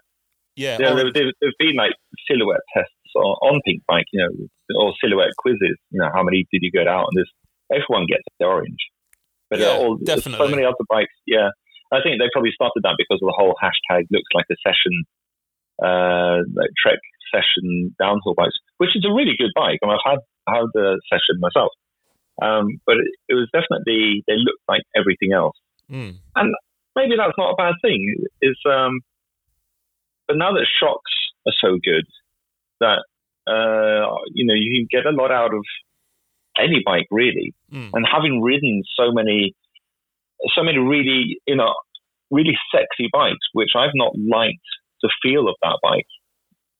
yeah, 0.54 0.76
yeah. 0.78 0.92
There, 0.92 1.10
there, 1.10 1.24
have 1.24 1.54
been 1.58 1.76
like 1.76 1.92
silhouette 2.30 2.60
tests 2.76 2.92
on, 3.16 3.36
on 3.40 3.60
Pinkbike, 3.66 4.04
you 4.12 4.20
know, 4.20 4.82
or 4.82 4.92
silhouette 5.00 5.32
quizzes. 5.38 5.78
You 5.90 6.00
know, 6.00 6.10
how 6.14 6.22
many 6.22 6.46
did 6.52 6.60
you 6.60 6.70
get 6.70 6.88
out? 6.88 7.06
And 7.10 7.16
there's 7.16 7.32
everyone 7.80 8.06
gets 8.06 8.24
the 8.38 8.44
orange, 8.44 8.90
but 9.48 9.60
yeah, 9.60 9.68
all, 9.68 9.96
definitely. 9.96 10.46
so 10.46 10.50
many 10.50 10.62
other 10.62 10.84
bikes. 10.90 11.14
Yeah, 11.26 11.48
I 11.92 12.00
think 12.00 12.18
they 12.18 12.32
probably 12.32 12.56
started 12.56 12.80
that 12.82 12.96
because 12.96 13.20
of 13.20 13.28
the 13.28 13.36
whole 13.36 13.54
hashtag 13.60 14.08
looks 14.10 14.32
like 14.32 14.48
a 14.50 14.56
session 14.64 15.04
uh, 15.82 16.44
like 16.54 16.70
Trek 16.80 17.00
Session 17.32 17.94
downhill 17.98 18.34
bikes, 18.34 18.56
which 18.76 18.94
is 18.94 19.04
a 19.08 19.12
really 19.12 19.34
good 19.38 19.52
bike. 19.54 19.78
I 19.82 19.86
mean, 19.86 19.96
I've 19.96 20.10
had 20.12 20.20
had 20.46 20.66
the 20.74 21.00
Session 21.08 21.40
myself, 21.40 21.72
um, 22.40 22.80
but 22.86 22.96
it, 22.96 23.08
it, 23.28 23.34
was 23.34 23.48
definitely 23.52 24.22
they 24.26 24.34
looked 24.36 24.62
like 24.68 24.82
everything 24.96 25.32
else, 25.32 25.56
mm. 25.90 26.14
and 26.36 26.54
maybe 26.94 27.16
that's 27.16 27.38
not 27.38 27.52
a 27.52 27.56
bad 27.56 27.74
thing. 27.80 28.16
Is 28.42 28.58
um, 28.66 29.00
but 30.28 30.36
now 30.36 30.52
that 30.52 30.66
shocks 30.80 31.12
are 31.46 31.54
so 31.60 31.78
good 31.82 32.04
that 32.80 33.04
uh, 33.46 34.12
you 34.34 34.46
know 34.46 34.54
you 34.54 34.80
can 34.80 34.88
get 34.90 35.06
a 35.06 35.14
lot 35.14 35.30
out 35.30 35.54
of 35.54 35.64
any 36.58 36.82
bike 36.84 37.06
really, 37.10 37.54
mm. 37.72 37.90
and 37.94 38.06
having 38.06 38.42
ridden 38.42 38.82
so 38.96 39.10
many, 39.12 39.54
so 40.54 40.62
many 40.62 40.78
really 40.78 41.38
you 41.46 41.56
know 41.56 41.72
really 42.30 42.56
sexy 42.74 43.08
bikes, 43.12 43.46
which 43.52 43.76
I've 43.76 43.94
not 43.94 44.12
liked 44.16 44.70
the 45.02 45.12
feel 45.22 45.48
of 45.48 45.54
that 45.62 45.78
bike. 45.82 46.08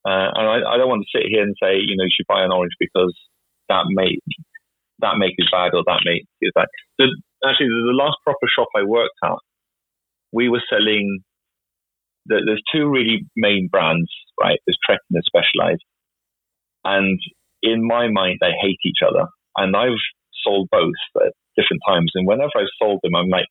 Uh, 0.05 0.33
and 0.35 0.47
I, 0.49 0.75
I, 0.75 0.77
don't 0.79 0.89
want 0.89 1.05
to 1.07 1.15
sit 1.15 1.29
here 1.29 1.43
and 1.43 1.55
say, 1.63 1.79
you 1.79 1.95
know, 1.95 2.03
you 2.03 2.11
should 2.11 2.27
buy 2.27 2.43
an 2.43 2.51
orange 2.51 2.75
because 2.81 3.15
that 3.69 3.85
make 3.91 4.19
that 4.99 5.15
make 5.19 5.35
is 5.39 5.49
bad 5.53 5.75
or 5.75 5.85
that 5.87 6.03
make 6.05 6.25
is 6.41 6.51
bad. 6.55 6.67
The, 6.99 7.07
actually, 7.47 7.69
the 7.69 7.95
last 7.95 8.17
proper 8.25 8.49
shop 8.51 8.69
I 8.75 8.83
worked 8.83 9.15
at, 9.23 9.39
we 10.33 10.49
were 10.49 10.63
selling. 10.69 11.21
The, 12.27 12.43
there's 12.47 12.63
two 12.73 12.89
really 12.89 13.27
main 13.37 13.69
brands, 13.71 14.11
right? 14.41 14.59
There's 14.67 14.79
Trek 14.85 14.99
and 15.11 15.17
there's 15.17 15.27
Specialized, 15.27 15.85
and 16.85 17.21
in 17.63 17.87
my 17.87 18.09
mind, 18.09 18.39
they 18.41 18.53
hate 18.61 18.79
each 18.85 19.07
other. 19.07 19.27
And 19.57 19.77
I've 19.77 20.03
sold 20.43 20.69
both 20.71 20.99
at 21.25 21.33
different 21.57 21.83
times, 21.87 22.11
and 22.15 22.27
whenever 22.27 22.53
I've 22.57 22.79
sold 22.81 23.01
them, 23.03 23.15
I'm 23.15 23.29
like, 23.29 23.47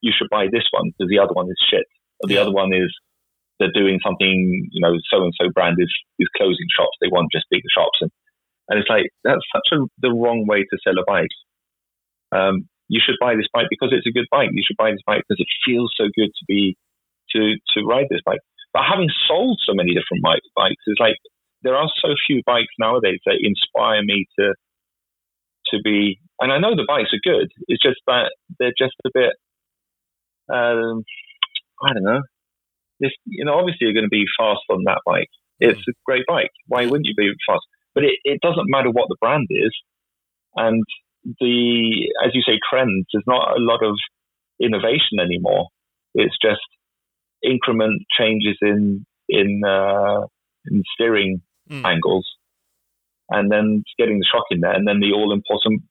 you 0.00 0.12
should 0.16 0.28
buy 0.30 0.46
this 0.52 0.68
one 0.70 0.92
because 0.92 1.08
the 1.10 1.18
other 1.18 1.32
one 1.32 1.46
is 1.46 1.56
shit, 1.70 1.84
or 2.22 2.28
the 2.28 2.38
other 2.38 2.52
one 2.52 2.72
is 2.72 2.92
they're 3.58 3.72
doing 3.72 3.98
something, 4.04 4.68
you 4.70 4.80
know, 4.84 4.92
so 5.08 5.24
and 5.24 5.32
so 5.40 5.48
brand 5.48 5.76
is, 5.80 5.88
is 6.18 6.28
closing 6.36 6.68
shops. 6.76 6.92
They 7.00 7.08
want 7.08 7.32
just 7.32 7.48
bigger 7.48 7.72
shops. 7.72 7.96
And, 8.04 8.10
and 8.68 8.78
it's 8.78 8.90
like, 8.90 9.08
that's 9.24 9.40
such 9.48 9.72
a, 9.72 9.88
the 10.04 10.12
wrong 10.12 10.44
way 10.44 10.60
to 10.60 10.76
sell 10.84 11.00
a 11.00 11.08
bike. 11.08 11.32
Um, 12.36 12.68
you 12.88 13.00
should 13.00 13.16
buy 13.18 13.34
this 13.34 13.48
bike 13.54 13.72
because 13.72 13.96
it's 13.96 14.06
a 14.06 14.12
good 14.12 14.28
bike. 14.30 14.50
You 14.52 14.60
should 14.60 14.76
buy 14.76 14.92
this 14.92 15.00
bike 15.06 15.24
because 15.24 15.40
it 15.40 15.48
feels 15.64 15.88
so 15.96 16.04
good 16.12 16.28
to 16.28 16.44
be, 16.46 16.76
to, 17.32 17.56
to 17.72 17.86
ride 17.88 18.12
this 18.12 18.20
bike. 18.26 18.44
But 18.76 18.84
having 18.84 19.08
sold 19.24 19.56
so 19.64 19.72
many 19.72 19.96
different 19.96 20.20
bikes, 20.20 20.84
it's 20.84 21.00
like, 21.00 21.16
there 21.64 21.80
are 21.80 21.88
so 22.04 22.12
few 22.28 22.42
bikes 22.44 22.76
nowadays 22.78 23.24
that 23.24 23.40
inspire 23.40 24.04
me 24.04 24.28
to, 24.38 24.52
to 25.72 25.78
be, 25.82 26.18
and 26.40 26.52
I 26.52 26.58
know 26.58 26.74
the 26.74 26.86
bikes 26.86 27.10
are 27.12 27.32
good. 27.32 27.50
It's 27.68 27.82
just 27.82 28.00
that 28.06 28.32
they're 28.58 28.74
just 28.76 28.94
a 29.04 29.10
bit, 29.12 29.32
um, 30.48 31.04
I 31.82 31.92
don't 31.92 32.04
know 32.04 32.22
this, 33.00 33.12
you 33.26 33.44
know, 33.44 33.54
obviously 33.54 33.86
you're 33.86 33.92
going 33.92 34.04
to 34.04 34.08
be 34.08 34.24
fast 34.38 34.62
on 34.70 34.84
that 34.84 35.02
bike. 35.04 35.28
It's 35.58 35.80
a 35.88 35.92
great 36.04 36.24
bike. 36.26 36.50
Why 36.66 36.86
wouldn't 36.86 37.06
you 37.06 37.14
be 37.16 37.30
fast? 37.48 37.62
But 37.94 38.04
it, 38.04 38.14
it 38.24 38.40
doesn't 38.40 38.68
matter 38.68 38.90
what 38.90 39.08
the 39.08 39.16
brand 39.20 39.46
is. 39.50 39.74
And 40.54 40.82
the, 41.40 42.12
as 42.24 42.32
you 42.34 42.42
say, 42.42 42.58
trends, 42.68 43.06
there's 43.12 43.24
not 43.26 43.56
a 43.56 43.60
lot 43.60 43.82
of 43.82 43.96
innovation 44.60 45.20
anymore. 45.20 45.68
It's 46.14 46.36
just 46.40 46.60
increment 47.42 48.02
changes 48.18 48.56
in, 48.62 49.06
in, 49.28 49.62
uh, 49.66 50.26
in 50.70 50.82
steering 50.94 51.42
mm. 51.70 51.84
angles 51.84 52.26
and 53.30 53.50
then 53.50 53.82
getting 53.98 54.18
the 54.18 54.28
shock 54.30 54.44
in 54.50 54.60
there. 54.60 54.74
And 54.74 54.86
then 54.86 55.00
the 55.00 55.12
all 55.12 55.32
important 55.32 55.82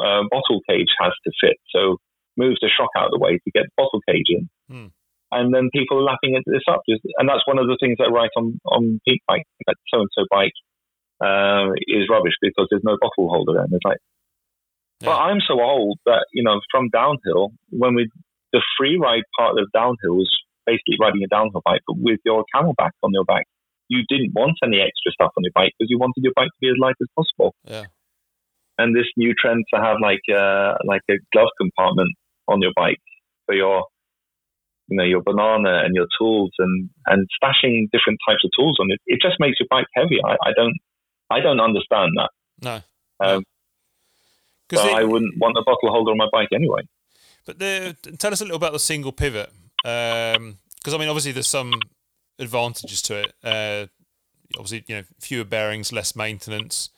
uh, 0.00 0.22
bottle 0.30 0.60
cage 0.68 0.90
has 1.00 1.12
to 1.24 1.32
fit. 1.40 1.56
So 1.74 1.98
move 2.36 2.56
the 2.60 2.68
shock 2.68 2.90
out 2.96 3.06
of 3.06 3.12
the 3.12 3.18
way 3.18 3.38
to 3.38 3.50
get 3.50 3.64
the 3.64 3.74
bottle 3.76 4.00
cage 4.08 4.28
in. 4.28 4.48
Mm 4.70 4.90
and 5.34 5.52
then 5.52 5.68
people 5.72 5.98
are 5.98 6.02
lapping 6.06 6.40
this 6.46 6.62
up. 6.70 6.82
And 7.18 7.28
that's 7.28 7.46
one 7.46 7.58
of 7.58 7.66
the 7.66 7.76
things 7.80 7.98
I 8.00 8.10
write 8.10 8.30
on 8.36 8.60
on 8.66 9.00
Pinkbike 9.06 9.44
that 9.66 9.76
so 9.92 10.00
and 10.00 10.10
so 10.14 10.24
bike 10.30 10.54
uh, 11.20 11.74
is 11.86 12.08
rubbish 12.08 12.34
because 12.40 12.68
there's 12.70 12.84
no 12.84 12.96
bottle 13.00 13.28
holder. 13.28 13.60
And 13.60 13.72
it's 13.72 13.84
like, 13.84 13.98
yeah. 15.00 15.10
but 15.10 15.18
I'm 15.18 15.40
so 15.46 15.60
old 15.60 15.98
that 16.06 16.26
you 16.32 16.44
know 16.44 16.60
from 16.70 16.88
downhill 16.90 17.50
when 17.70 17.94
we 17.94 18.08
the 18.52 18.62
free 18.78 18.96
ride 18.96 19.26
part 19.36 19.58
of 19.58 19.70
downhill 19.72 20.14
was 20.22 20.30
basically 20.66 20.96
riding 21.00 21.22
a 21.24 21.28
downhill 21.28 21.62
bike, 21.64 21.82
but 21.86 21.98
with 21.98 22.20
your 22.24 22.44
CamelBak 22.54 22.94
on 23.02 23.10
your 23.12 23.24
back. 23.24 23.46
You 23.94 24.02
didn't 24.08 24.32
want 24.34 24.56
any 24.62 24.78
extra 24.80 25.10
stuff 25.12 25.32
on 25.36 25.44
your 25.44 25.52
bike 25.54 25.72
because 25.78 25.90
you 25.90 25.98
wanted 25.98 26.22
your 26.26 26.32
bike 26.34 26.48
to 26.48 26.60
be 26.60 26.68
as 26.68 26.78
light 26.80 26.96
as 27.00 27.08
possible. 27.16 27.54
Yeah. 27.64 27.86
And 28.78 28.94
this 28.94 29.06
new 29.16 29.32
trend 29.40 29.64
to 29.72 29.80
have 29.80 29.96
like 30.02 30.24
uh, 30.28 30.74
like 30.84 31.02
a 31.08 31.16
glove 31.32 31.52
compartment 31.60 32.12
on 32.48 32.60
your 32.60 32.72
bike 32.74 33.02
for 33.46 33.54
your 33.54 33.84
you 34.88 34.96
know, 34.96 35.04
your 35.04 35.22
banana 35.22 35.82
and 35.84 35.94
your 35.94 36.06
tools 36.18 36.50
and, 36.58 36.90
and 37.06 37.26
stashing 37.42 37.88
different 37.90 38.18
types 38.28 38.44
of 38.44 38.50
tools 38.58 38.76
on 38.80 38.90
it, 38.90 39.00
it 39.06 39.20
just 39.22 39.36
makes 39.40 39.58
your 39.58 39.66
bike 39.70 39.86
heavy. 39.94 40.18
I, 40.24 40.32
I 40.32 40.52
don't, 40.54 40.76
I 41.30 41.40
don't 41.40 41.60
understand 41.60 42.12
that. 42.16 42.30
No. 42.60 42.80
Um, 43.26 43.44
it, 44.70 44.78
I 44.78 45.04
wouldn't 45.04 45.34
want 45.38 45.56
a 45.56 45.62
bottle 45.64 45.90
holder 45.90 46.10
on 46.10 46.18
my 46.18 46.28
bike 46.32 46.48
anyway. 46.52 46.82
But 47.46 47.58
the, 47.58 47.96
tell 48.18 48.32
us 48.32 48.40
a 48.40 48.44
little 48.44 48.56
about 48.56 48.72
the 48.72 48.78
single 48.78 49.12
pivot. 49.12 49.50
Because, 49.82 50.36
um, 50.36 50.56
I 50.86 50.98
mean, 50.98 51.08
obviously 51.08 51.32
there's 51.32 51.48
some 51.48 51.72
advantages 52.38 53.02
to 53.02 53.20
it. 53.20 53.32
Uh, 53.42 53.86
obviously, 54.58 54.84
you 54.86 54.96
know, 54.96 55.02
fewer 55.20 55.44
bearings, 55.44 55.92
less 55.92 56.16
maintenance. 56.16 56.90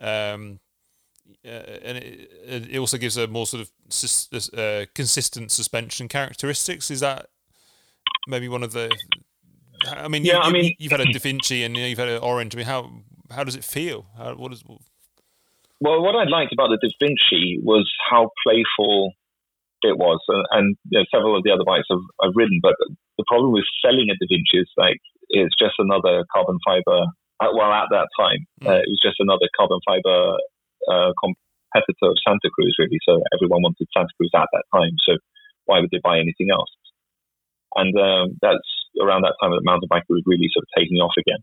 Um, 0.00 0.60
uh, 1.44 1.48
and 1.48 1.98
it, 1.98 2.30
it, 2.70 2.78
also 2.78 2.98
gives 2.98 3.16
a 3.16 3.26
more 3.26 3.46
sort 3.46 3.62
of 3.62 4.58
uh, 4.58 4.86
consistent 4.94 5.50
suspension 5.50 6.08
characteristics. 6.08 6.90
Is 6.90 7.00
that 7.00 7.26
maybe 8.28 8.48
one 8.48 8.62
of 8.62 8.72
the? 8.72 8.94
I 9.88 10.08
mean, 10.08 10.24
yeah, 10.24 10.34
you, 10.34 10.40
I 10.40 10.50
mean, 10.50 10.72
you've 10.78 10.92
had 10.92 11.00
a 11.00 11.06
Devinci 11.06 11.64
and 11.64 11.76
you've 11.76 11.98
had 11.98 12.08
an 12.08 12.18
Orange. 12.18 12.54
I 12.54 12.58
mean, 12.58 12.66
how 12.66 12.90
how 13.30 13.44
does 13.44 13.56
it 13.56 13.64
feel? 13.64 14.06
How, 14.16 14.34
what 14.34 14.52
is? 14.52 14.62
Well, 15.80 16.00
what 16.02 16.14
I 16.14 16.24
liked 16.24 16.52
about 16.52 16.68
the 16.68 16.78
Da 16.80 16.88
Vinci 17.00 17.58
was 17.62 17.90
how 18.08 18.30
playful 18.44 19.14
it 19.84 19.98
was, 19.98 20.20
and, 20.28 20.44
and 20.50 20.66
you 20.90 20.98
know, 20.98 21.04
several 21.12 21.36
of 21.36 21.42
the 21.44 21.50
other 21.52 21.64
bikes 21.66 21.88
I've, 21.90 22.06
I've 22.22 22.36
ridden. 22.36 22.60
But 22.62 22.74
the 23.18 23.24
problem 23.26 23.52
with 23.52 23.64
selling 23.84 24.08
a 24.10 24.16
Devinci 24.16 24.62
is 24.62 24.70
like 24.76 24.98
it's 25.28 25.54
just 25.58 25.76
another 25.78 26.24
carbon 26.32 26.58
fiber. 26.64 27.06
Uh, 27.40 27.50
well, 27.56 27.72
at 27.72 27.90
that 27.90 28.08
time, 28.18 28.46
Mm. 28.62 28.68
uh, 28.70 28.80
it 28.82 28.88
was 28.90 29.02
just 29.02 29.18
another 29.18 29.48
carbon 29.58 29.80
fiber 29.82 30.38
uh, 30.86 31.10
competitor 31.18 32.14
of 32.14 32.22
Santa 32.22 32.50
Cruz, 32.54 32.76
really. 32.78 32.98
So 33.02 33.18
everyone 33.34 33.62
wanted 33.66 33.88
Santa 33.90 34.12
Cruz 34.16 34.30
at 34.34 34.46
that 34.52 34.66
time. 34.70 34.94
So 35.02 35.18
why 35.66 35.80
would 35.80 35.90
they 35.90 36.02
buy 36.02 36.18
anything 36.18 36.48
else? 36.52 36.70
And 37.74 37.90
um, 37.98 38.38
that's 38.42 38.68
around 39.00 39.22
that 39.22 39.34
time 39.40 39.50
that 39.50 39.64
mountain 39.64 39.88
biking 39.88 40.12
was 40.12 40.22
really 40.26 40.50
sort 40.52 40.62
of 40.68 40.70
taking 40.76 40.98
off 40.98 41.16
again. 41.16 41.42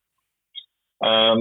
Um, 1.02 1.40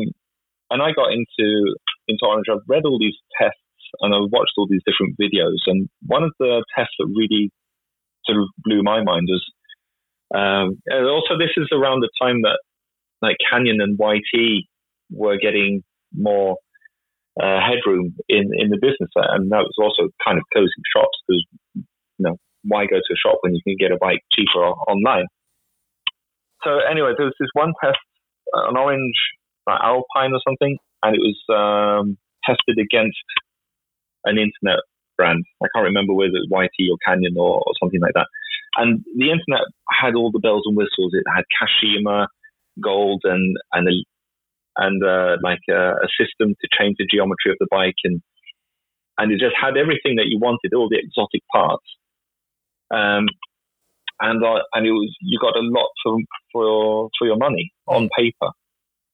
and 0.71 0.83
I 0.83 0.93
got 0.93 1.13
into 1.13 1.75
into 2.09 2.25
Orange. 2.25 2.47
I've 2.51 2.65
read 2.67 2.85
all 2.85 2.99
these 2.99 3.17
tests 3.41 3.61
and 4.01 4.15
I 4.15 4.19
watched 4.31 4.53
all 4.57 4.67
these 4.69 4.85
different 4.87 5.17
videos. 5.19 5.63
And 5.67 5.89
one 6.07 6.23
of 6.23 6.33
the 6.39 6.65
tests 6.77 6.95
that 6.99 7.07
really 7.07 7.51
sort 8.25 8.39
of 8.39 8.49
blew 8.65 8.83
my 8.83 9.03
mind 9.03 9.29
was 9.29 9.45
um, 10.35 10.77
and 10.87 11.07
also 11.09 11.39
this 11.39 11.57
is 11.57 11.69
around 11.73 12.01
the 12.01 12.11
time 12.21 12.43
that 12.43 12.59
like 13.23 13.37
Canyon 13.51 13.81
and 13.81 13.99
YT 13.99 14.65
were 15.11 15.39
getting 15.39 15.83
more 16.15 16.57
uh, 17.41 17.61
headroom 17.61 18.15
in, 18.29 18.51
in 18.53 18.69
the 18.69 18.79
business, 18.81 19.11
and 19.17 19.51
that 19.51 19.65
was 19.65 19.77
also 19.81 20.11
kind 20.25 20.39
of 20.39 20.45
closing 20.53 20.85
shops 20.95 21.17
because 21.27 21.45
you 21.75 21.85
know 22.19 22.37
why 22.65 22.85
go 22.85 22.97
to 22.97 23.15
a 23.15 23.17
shop 23.17 23.39
when 23.41 23.55
you 23.55 23.61
can 23.65 23.77
get 23.79 23.93
a 23.93 23.99
bike 24.01 24.21
cheaper 24.33 24.61
online. 24.61 25.25
So 26.65 26.79
anyway, 26.91 27.13
there 27.17 27.27
was 27.27 27.37
this 27.41 27.49
one 27.55 27.73
test, 27.83 27.99
uh, 28.55 28.69
an 28.69 28.77
orange 28.77 29.17
like 29.67 29.81
Alpine 29.81 30.33
or 30.33 30.41
something, 30.47 30.77
and 31.03 31.17
it 31.17 31.23
was 31.23 31.39
um, 31.49 32.19
tested 32.45 32.77
against 32.83 33.17
an 34.25 34.39
internet 34.39 34.81
brand. 35.17 35.45
I 35.63 35.67
can't 35.75 35.85
remember 35.85 36.15
whether 36.15 36.35
it 36.35 36.49
was 36.49 36.69
YT 36.69 36.91
or 36.91 36.99
Canyon 37.05 37.35
or, 37.37 37.63
or 37.67 37.73
something 37.81 38.01
like 38.01 38.15
that. 38.15 38.27
And 38.77 39.05
the 39.17 39.31
internet 39.31 39.67
had 39.91 40.15
all 40.15 40.31
the 40.31 40.39
bells 40.39 40.63
and 40.67 40.77
whistles. 40.77 41.13
It 41.13 41.25
had 41.27 41.45
Kashima 41.57 42.27
gold 42.81 43.23
and 43.25 43.57
and 43.73 43.89
a, 43.89 43.95
and 44.77 45.03
uh, 45.03 45.37
like 45.43 45.65
a, 45.69 45.99
a 45.99 46.09
system 46.15 46.55
to 46.61 46.69
change 46.79 46.97
the 46.99 47.07
geometry 47.11 47.51
of 47.51 47.59
the 47.59 47.67
bike 47.71 47.99
and 48.05 48.23
and 49.19 49.33
it 49.33 49.41
just 49.41 49.57
had 49.61 49.77
everything 49.77 50.15
that 50.17 50.31
you 50.31 50.39
wanted, 50.39 50.73
all 50.73 50.89
the 50.89 50.99
exotic 50.99 51.43
parts. 51.53 51.85
Um, 52.95 53.27
and 54.21 54.43
uh, 54.43 54.63
and 54.73 54.87
it 54.87 54.93
was 54.93 55.15
you 55.21 55.39
got 55.41 55.57
a 55.57 55.61
lot 55.61 55.91
for 56.03 56.17
for 56.53 57.11
for 57.19 57.27
your 57.27 57.37
money 57.37 57.73
on 57.87 58.09
paper. 58.17 58.51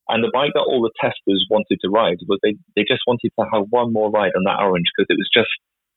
And 0.09 0.23
the 0.23 0.31
bike 0.33 0.53
that 0.55 0.69
all 0.69 0.83
the 0.83 0.93
testers 1.01 1.47
wanted 1.49 1.79
to 1.81 1.89
ride 1.89 2.19
was 2.29 2.39
they 2.43 2.57
they 2.77 2.85
just 2.85 3.03
wanted 3.07 3.33
to 3.39 3.47
have 3.53 3.67
one 3.71 3.93
more 3.93 4.11
ride 4.11 4.37
on 4.37 4.45
that 4.45 4.61
orange 4.61 4.87
because 4.93 5.09
it 5.09 5.19
was 5.19 5.31
just 5.33 5.49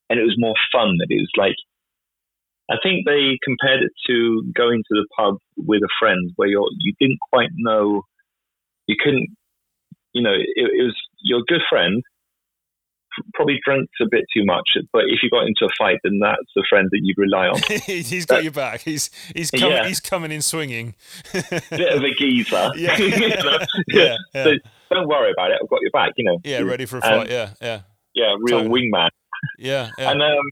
and 0.09 0.19
it 0.19 0.23
was 0.23 0.35
more 0.37 0.55
fun. 0.71 0.95
That 0.99 1.11
it 1.11 1.19
was 1.19 1.35
like 1.35 1.59
I 2.71 2.75
think 2.83 3.05
they 3.05 3.39
compared 3.43 3.83
it 3.83 3.91
to 4.07 4.43
going 4.55 4.83
to 4.87 4.93
the 4.95 5.07
pub 5.17 5.35
with 5.57 5.83
a 5.83 5.91
friend 5.99 6.31
where 6.35 6.47
you're 6.47 6.69
you 6.79 6.93
didn't 6.99 7.19
quite 7.31 7.49
know 7.55 8.03
you 8.87 8.95
couldn't 8.99 9.27
you 10.13 10.21
know 10.21 10.33
it, 10.33 10.47
it 10.55 10.83
was 10.83 10.95
your 11.21 11.41
good 11.47 11.61
friend 11.69 12.03
probably 13.33 13.59
drinks 13.65 13.91
a 14.01 14.05
bit 14.09 14.23
too 14.35 14.43
much 14.45 14.67
but 14.93 15.03
if 15.07 15.19
you 15.23 15.29
got 15.29 15.45
into 15.47 15.65
a 15.65 15.69
fight 15.77 15.97
then 16.03 16.19
that's 16.21 16.37
the 16.55 16.63
friend 16.69 16.87
that 16.91 16.99
you'd 17.01 17.17
rely 17.17 17.47
on 17.47 17.59
he's 17.85 18.25
got 18.25 18.43
your 18.43 18.51
back. 18.51 18.81
He's 18.81 19.09
he's 19.35 19.51
coming. 19.51 19.71
Yeah. 19.71 19.87
He's 19.87 19.99
coming 19.99 20.31
in 20.31 20.41
swinging. 20.41 20.95
bit 21.33 21.93
of 21.93 22.03
a 22.03 22.13
geezer 22.17 22.69
Yeah. 22.75 22.97
You 22.97 23.29
know? 23.29 23.57
yeah, 23.87 24.15
yeah, 24.33 24.43
so 24.43 24.51
don't 24.91 25.07
worry 25.07 25.31
about 25.31 25.51
it 25.51 25.59
I've 25.61 25.69
got 25.69 25.81
your 25.81 25.91
back 25.91 26.11
you 26.17 26.23
know 26.25 26.37
yeah. 26.43 26.59
Ready 26.59 26.85
for 26.85 26.97
a 26.99 27.05
Um, 27.05 27.19
fight. 27.21 27.29
Yeah, 27.29 27.49
yeah, 27.61 27.81
yeah 28.13 28.35
real 28.39 28.61
Totally. 28.63 28.89
wingman 28.91 29.09
yeah, 29.59 29.89
yeah. 29.99 30.11
And 30.11 30.21
um, 30.21 30.45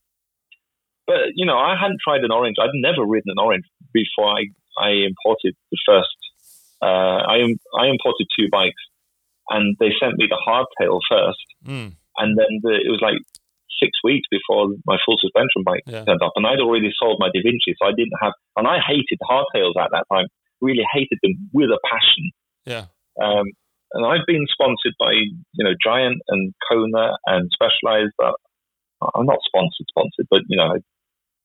but 1.07 1.17
you 1.35 1.45
know, 1.45 1.57
I 1.57 1.75
hadn't 1.79 1.99
tried 2.03 2.23
an 2.23 2.31
orange. 2.31 2.55
I'd 2.61 2.69
never 2.75 3.03
ridden 3.05 3.31
an 3.31 3.39
orange 3.39 3.63
before 3.93 4.27
I 4.29 4.45
I 4.77 4.89
imported 4.89 5.55
the 5.71 5.77
first. 5.85 6.15
Uh, 6.81 6.85
I 6.85 7.37
I 7.79 7.87
imported 7.87 8.27
two 8.37 8.47
bikes, 8.51 8.81
and 9.49 9.75
they 9.79 9.89
sent 9.99 10.17
me 10.17 10.27
the 10.29 10.37
hardtail 10.47 10.99
first, 11.09 11.45
Mm, 11.67 11.93
and 12.17 12.37
then 12.37 12.59
the, 12.63 12.73
it 12.75 12.89
was 12.89 12.99
like 13.01 13.17
six 13.81 13.91
weeks 14.03 14.27
before 14.31 14.69
my 14.85 14.97
full 15.05 15.17
suspension 15.19 15.63
bike 15.65 15.83
Yeah. 15.85 16.05
turned 16.05 16.21
up, 16.23 16.31
and 16.35 16.47
I'd 16.47 16.59
already 16.59 16.91
sold 16.97 17.17
my 17.19 17.29
Devinci, 17.29 17.75
so 17.77 17.87
I 17.87 17.91
didn't 17.91 18.15
have. 18.21 18.33
And 18.55 18.67
I 18.67 18.79
hated 18.79 19.19
hardtails 19.29 19.75
at 19.79 19.91
that 19.91 20.05
time. 20.11 20.27
Really 20.61 20.85
hated 20.93 21.19
them 21.21 21.49
with 21.51 21.69
a 21.69 21.79
passion. 21.91 22.31
yeah, 22.65 22.85
Um, 23.21 23.45
and 23.93 24.05
I've 24.05 24.25
been 24.25 24.45
sponsored 24.49 24.95
by 24.99 25.11
you 25.11 25.63
know 25.63 25.73
Giant 25.83 26.21
and 26.29 26.53
Kona 26.69 27.11
and 27.27 27.51
Specialized, 27.53 28.13
but 28.17 28.35
I'm 29.13 29.25
not 29.25 29.39
sponsored 29.45 29.87
sponsored, 29.89 30.27
but 30.29 30.41
you 30.47 30.57
know 30.57 30.67
I 30.73 30.77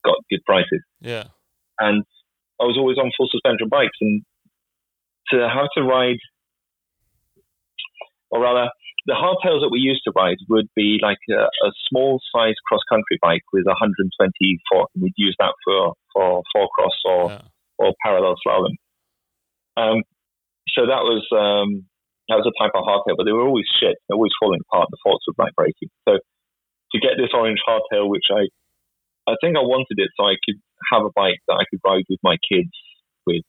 got 0.03 0.15
good 0.29 0.43
prices, 0.45 0.81
yeah, 1.01 1.25
and 1.79 2.03
I 2.59 2.63
was 2.63 2.77
always 2.77 2.97
on 2.97 3.11
full 3.15 3.27
suspension 3.29 3.67
bikes, 3.69 3.97
and 4.01 4.23
to 5.31 5.47
have 5.47 5.67
to 5.75 5.83
ride, 5.83 6.17
or 8.31 8.41
rather, 8.41 8.69
the 9.05 9.17
hardtails 9.17 9.61
that 9.61 9.71
we 9.71 9.79
used 9.79 10.03
to 10.05 10.13
ride 10.15 10.37
would 10.49 10.67
be 10.75 10.99
like 11.01 11.17
a, 11.29 11.49
a 11.65 11.71
small 11.89 12.21
size 12.33 12.55
cross 12.67 12.81
country 12.89 13.17
bike 13.21 13.41
with 13.53 13.65
120 13.65 13.97
fork, 14.71 14.89
and 14.93 15.03
we'd 15.03 15.17
use 15.17 15.35
that 15.39 15.53
for 15.65 15.93
for 16.13 16.43
four 16.53 16.69
cross 16.75 16.97
or 17.05 17.31
yeah. 17.31 17.41
or 17.77 17.93
parallel 18.03 18.35
slalom. 18.45 18.75
Um, 19.77 20.03
so 20.77 20.85
that 20.85 21.03
was 21.03 21.25
um, 21.33 21.85
that 22.29 22.37
was 22.37 22.45
a 22.45 22.55
type 22.61 22.71
of 22.75 22.85
hardtail, 22.85 23.17
but 23.17 23.25
they 23.25 23.33
were 23.33 23.47
always 23.47 23.65
shit. 23.79 23.97
They're 24.07 24.15
always 24.15 24.35
falling 24.39 24.61
apart. 24.69 24.87
The 24.91 25.01
forks 25.03 25.25
were 25.27 25.43
like 25.43 25.55
breaking. 25.55 25.89
So 26.07 26.15
to 26.15 26.97
get 26.99 27.17
this 27.17 27.33
orange 27.33 27.59
hardtail, 27.67 28.09
which 28.09 28.29
I 28.29 28.47
I 29.29 29.35
think 29.41 29.57
I 29.57 29.61
wanted 29.65 29.97
it 29.97 30.09
so 30.17 30.25
I 30.25 30.35
could 30.45 30.59
have 30.91 31.03
a 31.05 31.13
bike 31.15 31.41
that 31.47 31.57
I 31.57 31.65
could 31.69 31.79
ride 31.85 32.05
with 32.09 32.19
my 32.23 32.37
kids 32.41 32.73
with, 33.25 33.43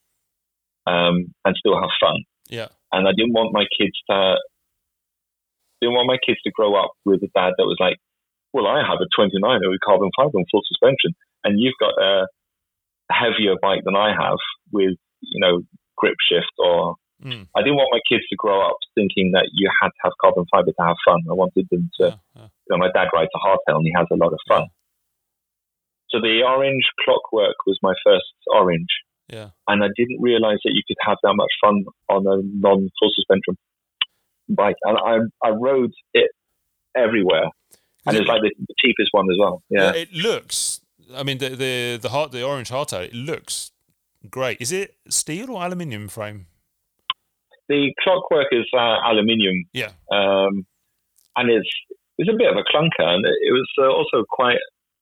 um, 0.86 1.32
and 1.44 1.56
still 1.56 1.76
have 1.80 1.92
fun. 2.00 2.24
Yeah. 2.48 2.68
And 2.92 3.08
I 3.08 3.12
didn't 3.16 3.32
want 3.32 3.52
my 3.52 3.64
kids 3.78 3.96
to 4.10 4.36
didn't 5.82 5.98
want 5.98 6.06
my 6.06 6.22
kids 6.22 6.38
to 6.46 6.54
grow 6.54 6.78
up 6.78 6.94
with 7.04 7.26
a 7.26 7.30
dad 7.34 7.58
that 7.58 7.66
was 7.66 7.76
like, 7.82 7.98
well, 8.54 8.70
I 8.70 8.86
have 8.86 9.02
a 9.02 9.10
29 9.18 9.34
with 9.42 9.80
carbon 9.84 10.14
fiber 10.14 10.38
and 10.38 10.46
full 10.46 10.62
suspension, 10.70 11.18
and 11.42 11.58
you've 11.58 11.78
got 11.82 11.98
a 11.98 12.30
heavier 13.10 13.58
bike 13.60 13.82
than 13.84 13.96
I 13.96 14.14
have 14.14 14.38
with, 14.70 14.94
you 15.20 15.40
know, 15.42 15.66
grip 15.98 16.16
shift 16.30 16.54
or 16.58 16.94
Mm, 17.22 17.46
I 17.54 17.62
didn't 17.62 17.78
want 17.78 17.94
my 17.94 18.02
kids 18.10 18.26
to 18.30 18.36
grow 18.36 18.66
up 18.66 18.82
thinking 18.96 19.30
that 19.32 19.46
you 19.54 19.70
had 19.80 19.94
to 19.94 20.00
have 20.02 20.12
carbon 20.20 20.44
fiber 20.50 20.74
to 20.74 20.82
have 20.82 20.98
fun. 21.06 21.22
I 21.30 21.34
wanted 21.34 21.68
them 21.70 21.88
to, 22.00 22.18
yeah, 22.18 22.18
yeah. 22.34 22.48
you 22.50 22.70
know, 22.70 22.78
my 22.78 22.90
dad 22.90 23.14
rides 23.14 23.30
a 23.30 23.38
hardtail 23.38 23.78
and 23.78 23.86
he 23.86 23.94
has 23.96 24.10
a 24.10 24.18
lot 24.18 24.32
of 24.32 24.40
fun. 24.48 24.66
So 26.10 26.18
the 26.20 26.42
orange 26.42 26.82
clockwork 27.04 27.54
was 27.64 27.78
my 27.80 27.94
first 28.04 28.26
orange. 28.52 28.90
Yeah. 29.28 29.50
And 29.68 29.84
I 29.84 29.88
didn't 29.94 30.20
realize 30.20 30.58
that 30.64 30.74
you 30.74 30.82
could 30.86 30.98
have 31.06 31.16
that 31.22 31.34
much 31.34 31.52
fun 31.62 31.84
on 32.10 32.26
a 32.26 32.42
non 32.42 32.90
full 32.98 33.12
suspension 33.14 33.56
bike. 34.48 34.76
And 34.82 34.98
I, 34.98 35.46
I 35.46 35.50
rode 35.50 35.92
it 36.14 36.30
everywhere. 36.96 37.48
And 38.04 38.16
it's 38.16 38.26
like 38.26 38.40
the, 38.42 38.52
the 38.58 38.74
cheapest 38.80 39.10
one 39.12 39.26
as 39.30 39.38
well. 39.38 39.62
Yeah. 39.70 39.92
It 39.94 40.12
looks. 40.12 40.80
I 41.14 41.22
mean, 41.22 41.38
the 41.38 41.50
the 41.50 41.98
the 42.02 42.08
heart, 42.08 42.32
the 42.32 42.42
orange 42.42 42.70
hardtail. 42.70 43.04
It 43.04 43.14
looks 43.14 43.70
great. 44.28 44.60
Is 44.60 44.72
it 44.72 44.96
steel 45.08 45.50
or 45.50 45.62
aluminium 45.62 46.08
frame? 46.08 46.46
The 47.68 47.92
clockwork 48.02 48.48
is 48.50 48.66
uh, 48.76 48.96
aluminium. 49.06 49.66
Yeah. 49.72 49.92
um, 50.10 50.66
and 51.36 51.50
it's 51.50 51.68
it's 52.18 52.30
a 52.30 52.36
bit 52.36 52.50
of 52.50 52.56
a 52.56 52.66
clunker, 52.68 53.06
and 53.06 53.24
it 53.24 53.52
was 53.52 53.68
uh, 53.78 53.88
also 53.88 54.24
quite 54.28 54.58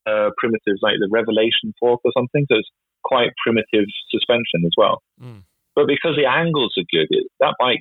uh, 0.06 0.30
primitive, 0.38 0.76
like 0.80 0.96
the 1.00 1.08
Revelation 1.10 1.74
fork 1.78 2.00
or 2.04 2.12
something. 2.16 2.46
So 2.50 2.58
it's 2.58 2.70
quite 3.02 3.30
primitive 3.42 3.86
suspension 4.10 4.64
as 4.64 4.72
well. 4.76 5.02
Mm. 5.22 5.42
But 5.74 5.86
because 5.86 6.16
the 6.16 6.26
angles 6.26 6.74
are 6.78 6.86
good, 6.90 7.08
it, 7.10 7.26
that 7.40 7.54
bike, 7.58 7.80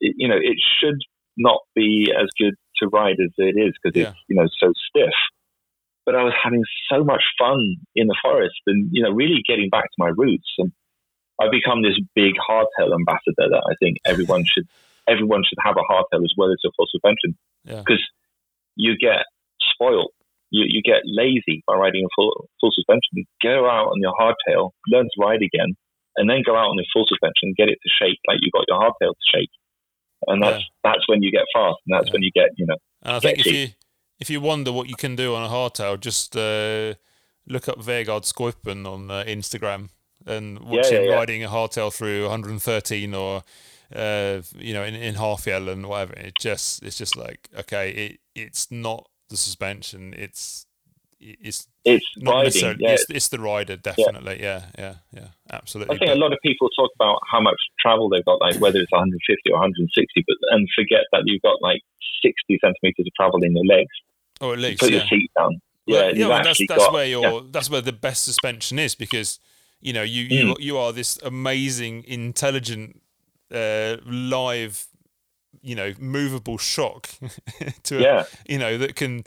it, 0.00 0.14
you 0.16 0.28
know, 0.28 0.36
it 0.36 0.56
should 0.80 0.98
not 1.36 1.60
be 1.74 2.12
as 2.12 2.28
good 2.38 2.54
to 2.82 2.88
ride 2.88 3.16
as 3.22 3.30
it 3.38 3.56
is 3.58 3.74
because 3.82 3.96
Yeah. 3.96 4.10
it's 4.10 4.18
you 4.28 4.36
know 4.36 4.46
so 4.58 4.72
stiff. 4.88 5.14
But 6.04 6.14
I 6.14 6.22
was 6.22 6.34
having 6.42 6.62
so 6.90 7.02
much 7.02 7.22
fun 7.38 7.58
in 7.94 8.06
the 8.06 8.16
forest, 8.22 8.60
and 8.66 8.88
you 8.92 9.02
know, 9.02 9.10
really 9.10 9.42
getting 9.46 9.68
back 9.70 9.84
to 9.84 9.98
my 9.98 10.10
roots, 10.16 10.48
and 10.58 10.70
I've 11.40 11.50
become 11.50 11.82
this 11.82 11.98
big 12.14 12.34
hardtail 12.38 12.94
ambassador 12.94 13.50
that 13.50 13.64
I 13.68 13.74
think 13.80 13.98
everyone 14.06 14.44
should 14.52 14.66
everyone 15.08 15.42
should 15.46 15.58
have 15.64 15.76
a 15.76 15.84
hardtail 15.92 16.22
as 16.24 16.32
well 16.36 16.50
as 16.50 16.58
a 16.64 16.70
full 16.76 16.86
suspension 16.90 17.36
Yeah. 17.64 17.78
because 17.80 18.02
you 18.76 18.96
get 18.98 19.24
spoiled. 19.72 20.10
You, 20.50 20.62
you 20.66 20.80
get 20.82 21.02
lazy 21.04 21.62
by 21.66 21.74
riding 21.74 22.04
a 22.04 22.08
full 22.14 22.48
full 22.60 22.70
suspension. 22.72 23.26
Go 23.42 23.66
out 23.68 23.88
on 23.90 23.98
your 24.00 24.14
hardtail, 24.14 24.70
learn 24.88 25.06
to 25.06 25.18
ride 25.20 25.42
again, 25.42 25.74
and 26.16 26.30
then 26.30 26.42
go 26.46 26.54
out 26.56 26.70
on 26.70 26.76
your 26.76 26.86
full 26.94 27.04
suspension, 27.08 27.50
and 27.50 27.56
get 27.56 27.68
it 27.68 27.78
to 27.82 27.90
shake 27.98 28.18
like 28.28 28.38
you 28.42 28.50
got 28.54 28.64
your 28.68 28.78
hardtail 28.78 29.10
to 29.14 29.26
shake. 29.34 29.50
And 30.26 30.42
that's 30.42 30.64
that's 30.82 31.08
when 31.08 31.22
you 31.22 31.30
get 31.30 31.44
fast, 31.54 31.76
and 31.86 31.96
that's 31.96 32.08
Yeah. 32.08 32.12
when 32.12 32.22
you 32.22 32.30
get 32.32 32.50
you 32.56 32.66
know 32.66 32.76
And 33.02 33.16
I 33.16 33.20
think 33.20 33.38
if 33.38 33.46
you 33.46 33.68
if 34.18 34.30
you 34.30 34.40
wonder 34.40 34.72
what 34.72 34.88
you 34.88 34.96
can 34.96 35.16
do 35.16 35.34
on 35.34 35.44
a 35.44 35.48
hardtail, 35.48 36.00
just 36.00 36.36
uh, 36.36 36.94
look 37.46 37.68
up 37.68 37.78
Vegard 37.78 38.24
Skoipen 38.24 38.86
on 38.86 39.10
uh, 39.10 39.24
Instagram 39.26 39.90
and 40.26 40.58
watch 40.60 40.90
yeah, 40.90 40.98
him 40.98 41.04
yeah. 41.10 41.14
riding 41.14 41.44
a 41.44 41.48
hardtail 41.48 41.92
through 41.92 42.22
113 42.22 43.14
or 43.14 43.42
uh, 43.94 44.40
you 44.56 44.74
know 44.74 44.82
in 44.82 44.94
in 44.94 45.14
Hafjell 45.14 45.70
and 45.70 45.86
whatever. 45.86 46.14
It 46.14 46.34
just 46.40 46.82
it's 46.82 46.98
just 46.98 47.16
like 47.16 47.48
okay, 47.58 47.90
it 47.90 48.20
it's 48.34 48.70
not 48.70 49.08
the 49.28 49.36
suspension, 49.36 50.14
it's 50.16 50.65
it's 51.20 51.66
It's 51.84 52.04
not 52.16 52.44
riding. 52.44 52.76
Yeah. 52.80 52.90
It's, 52.90 53.06
it's 53.08 53.28
the 53.28 53.38
rider, 53.40 53.76
definitely. 53.76 54.40
Yeah, 54.40 54.64
yeah, 54.78 54.94
yeah, 55.12 55.28
absolutely. 55.50 55.96
I 55.96 55.98
think 55.98 56.10
a 56.10 56.14
lot 56.18 56.32
of 56.32 56.38
people 56.44 56.68
talk 56.76 56.90
about 56.98 57.18
how 57.30 57.40
much 57.40 57.56
travel 57.80 58.08
they've 58.08 58.24
got, 58.24 58.40
like 58.40 58.60
whether 58.60 58.78
it's 58.80 58.92
150 58.92 59.50
or 59.50 59.54
160, 59.54 60.24
but 60.26 60.36
and 60.50 60.68
forget 60.74 61.02
that 61.12 61.22
you've 61.26 61.42
got 61.42 61.60
like 61.62 61.80
60 62.22 62.58
centimeters 62.60 63.06
of 63.06 63.14
travel 63.14 63.42
in 63.42 63.54
your 63.54 63.64
legs. 63.64 63.90
or 64.40 64.52
at 64.54 64.58
least, 64.58 64.80
Put 64.80 64.90
yeah. 64.90 64.98
your 64.98 65.06
seat 65.06 65.30
down. 65.38 65.60
Yeah, 65.86 65.98
yeah, 65.98 66.08
you've 66.12 66.28
well, 66.28 66.42
that's 66.42 66.60
that's 66.68 66.84
got. 66.84 66.92
where 66.92 67.06
your 67.06 67.22
yeah. 67.22 67.40
that's 67.50 67.70
where 67.70 67.80
the 67.80 67.92
best 67.92 68.24
suspension 68.24 68.78
is 68.78 68.94
because 68.96 69.38
you 69.80 69.92
know 69.92 70.02
you 70.02 70.24
you 70.24 70.44
Mm. 70.54 70.60
you 70.60 70.78
are 70.78 70.92
this 70.92 71.16
amazing, 71.22 72.02
intelligent, 72.08 73.00
uh, 73.54 73.96
live, 74.04 74.86
you 75.62 75.76
know, 75.76 75.94
movable 76.00 76.58
shock 76.58 77.08
to 77.84 77.98
a, 77.98 78.26
you 78.48 78.58
know 78.58 78.76
that 78.78 78.96
can 78.96 79.22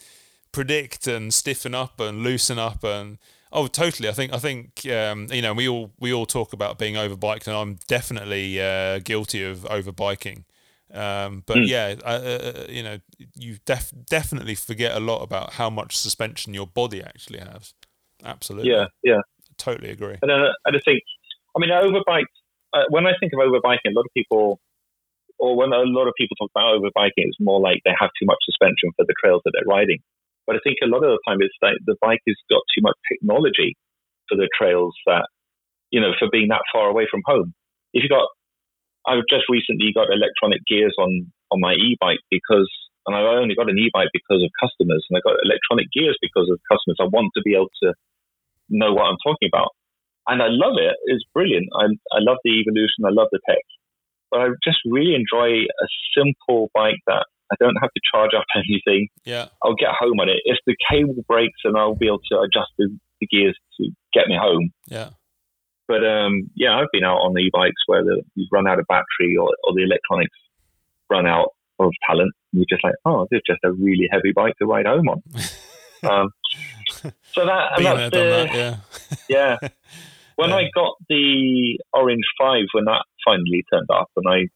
predict 0.51 1.07
and 1.07 1.34
stiffen 1.34 1.76
up 1.76 1.99
and 1.99 2.23
loosen 2.23 2.59
up 2.59 2.84
and 2.84 3.17
oh 3.51 3.67
totally. 3.67 4.09
I 4.09 4.13
think 4.13 4.34
I 4.34 4.38
think 4.38 4.85
um, 4.88 5.27
you 5.31 5.41
know 5.41 5.53
we 5.53 5.67
all 5.67 5.91
we 5.99 6.13
all 6.13 6.26
talk 6.26 6.53
about 6.53 6.77
being 6.77 6.95
overbiked 6.95 7.47
and 7.47 7.55
I'm 7.55 7.80
definitely 7.88 8.61
uh, 8.61 8.99
guilty 8.99 9.43
of 9.43 9.59
overbiking. 9.59 10.43
Um, 10.91 11.43
but 11.45 11.57
Mm. 11.57 11.67
yeah, 11.67 11.95
uh, 12.03 12.07
uh, 12.07 12.65
you 12.67 12.81
know, 12.81 12.97
you 13.35 13.57
def- 13.65 13.93
definitely 14.09 14.55
forget 14.55 14.95
a 14.95 14.99
lot 14.99 15.21
about 15.21 15.53
how 15.53 15.69
much 15.69 15.95
suspension 15.95 16.55
your 16.55 16.65
body 16.65 17.03
actually 17.03 17.39
has. 17.39 17.76
Absolutely. 18.23 18.71
Yeah, 18.71 18.88
yeah. 19.03 19.21
Totally 19.57 19.91
agree. 19.91 20.17
And 20.21 20.31
then 20.31 20.41
I 20.65 20.71
just 20.71 20.85
think, 20.85 21.03
I 21.55 21.59
mean, 21.59 21.69
overbike. 21.69 22.26
Uh, 22.73 22.85
when 22.89 23.05
I 23.05 23.13
think 23.19 23.34
of 23.34 23.39
overbiking, 23.39 23.91
a 23.91 23.93
lot 23.93 24.05
of 24.05 24.13
people, 24.15 24.59
or 25.38 25.55
when 25.55 25.71
a 25.73 25.77
lot 25.84 26.07
of 26.07 26.13
people 26.17 26.35
talk 26.38 26.49
about 26.55 26.80
overbiking, 26.80 27.26
it's 27.30 27.38
more 27.39 27.59
like 27.59 27.81
they 27.85 27.93
have 27.99 28.09
too 28.19 28.26
much 28.26 28.38
suspension 28.43 28.89
for 28.95 29.05
the 29.05 29.13
trails 29.23 29.41
that 29.45 29.51
they're 29.53 29.69
riding. 29.71 29.99
But 30.49 30.57
I 30.57 30.65
think 30.65 30.81
a 30.81 30.89
lot 30.89 31.05
of 31.05 31.13
the 31.13 31.21
time 31.30 31.38
it's 31.45 31.53
like 31.61 31.77
the 31.85 31.93
bike 32.01 32.26
has 32.26 32.41
got 32.49 32.65
too 32.73 32.81
much 32.81 32.97
technology 33.05 33.77
for 34.26 34.34
the 34.34 34.49
trails 34.49 34.97
that, 35.05 35.30
you 35.93 36.01
know, 36.01 36.17
for 36.17 36.26
being 36.34 36.49
that 36.49 36.65
far 36.73 36.89
away 36.89 37.05
from 37.05 37.21
home. 37.30 37.53
If 37.93 38.01
you 38.01 38.09
got, 38.09 38.26
I've 39.05 39.30
just 39.30 39.45
recently 39.45 39.93
got 39.93 40.09
electronic 40.09 40.65
gears 40.65 40.97
on 40.97 41.30
on 41.53 41.61
my 41.61 41.73
e-bike 41.77 42.26
because, 42.34 42.69
and 43.05 43.13
I 43.13 43.21
only 43.21 43.53
got 43.53 43.69
an 43.69 43.77
e-bike 43.77 44.09
because 44.09 44.41
of 44.41 44.49
customers, 44.57 45.05
and 45.05 45.17
I 45.17 45.21
got 45.21 45.38
electronic 45.45 45.93
gears 45.93 46.17
because 46.17 46.49
of 46.49 46.57
customers. 46.65 46.97
I 46.97 47.05
want 47.13 47.30
to 47.38 47.45
be 47.45 47.53
able 47.53 47.69
to 47.85 47.93
know 48.69 48.93
what 48.93 49.05
I'm 49.05 49.21
talking 49.21 49.49
about 49.53 49.69
and 50.30 50.41
I 50.43 50.47
love 50.49 50.77
it. 50.77 50.95
It's 51.05 51.26
brilliant. 51.34 51.67
I, 51.73 51.85
I 52.13 52.21
love 52.21 52.38
the 52.43 52.53
evolution. 52.61 53.05
I 53.05 53.09
love 53.09 53.30
the 53.31 53.39
tech. 53.49 53.65
But 54.30 54.41
I 54.41 54.47
just 54.63 54.77
really 54.85 55.15
enjoy 55.15 55.65
a 55.65 55.88
simple 56.15 56.69
bike 56.73 57.01
that 57.07 57.26
I 57.51 57.55
don't 57.59 57.76
have 57.81 57.91
to 57.91 58.01
charge 58.11 58.31
up 58.38 58.45
anything. 58.55 59.07
Yeah. 59.26 59.47
I'll 59.63 59.76
get 59.76 59.89
home 59.97 60.19
on 60.19 60.30
it. 60.30 60.38
If 60.45 60.57
the 60.65 60.76
cable 60.89 61.23
breaks, 61.27 61.59
then 61.63 61.76
I'll 61.76 61.95
be 61.95 62.07
able 62.07 62.21
to 62.31 62.39
adjust 62.39 62.71
the, 62.77 62.95
the 63.19 63.27
gears 63.27 63.57
to 63.80 63.89
get 64.13 64.27
me 64.27 64.38
home. 64.39 64.71
Yeah. 64.88 65.09
But 65.88 66.05
um, 66.05 66.49
yeah, 66.55 66.77
I've 66.77 66.91
been 66.93 67.03
out 67.03 67.17
on 67.17 67.38
e-bikes 67.39 67.81
where 67.88 68.03
the, 68.03 68.21
you've 68.35 68.49
run 68.51 68.67
out 68.67 68.80
of 68.80 68.85
battery 68.88 69.35
or, 69.38 69.49
or 69.63 69.73
the 69.73 69.84
electronics 69.84 70.35
run 71.09 71.26
out 71.26 71.49
of 71.80 71.91
talent. 72.07 72.31
And 72.53 72.59
you're 72.61 72.65
just 72.69 72.84
like, 72.84 72.93
oh, 73.05 73.27
this 73.31 73.38
is 73.38 73.43
just 73.47 73.59
a 73.63 73.71
really 73.71 74.07
heavy 74.11 74.31
bike 74.35 74.53
to 74.59 74.67
ride 74.67 74.85
home 74.85 75.07
on. 75.09 75.23
um, 76.11 76.30
so 76.91 77.45
that, 77.45 77.77
and 77.77 77.85
that's 77.85 78.11
the, 78.11 78.17
that. 78.19 78.53
Yeah. 78.53 79.57
yeah. 79.61 79.69
When 80.35 80.51
Yeah. 80.51 80.55
I 80.55 80.63
got 80.73 80.93
the 81.09 81.80
Orange 81.91 82.23
Five, 82.39 82.63
when 82.71 82.85
that 82.85 83.03
finally 83.26 83.61
turned 83.69 83.89
up, 83.93 84.07
and 84.15 84.26
I 84.26 84.47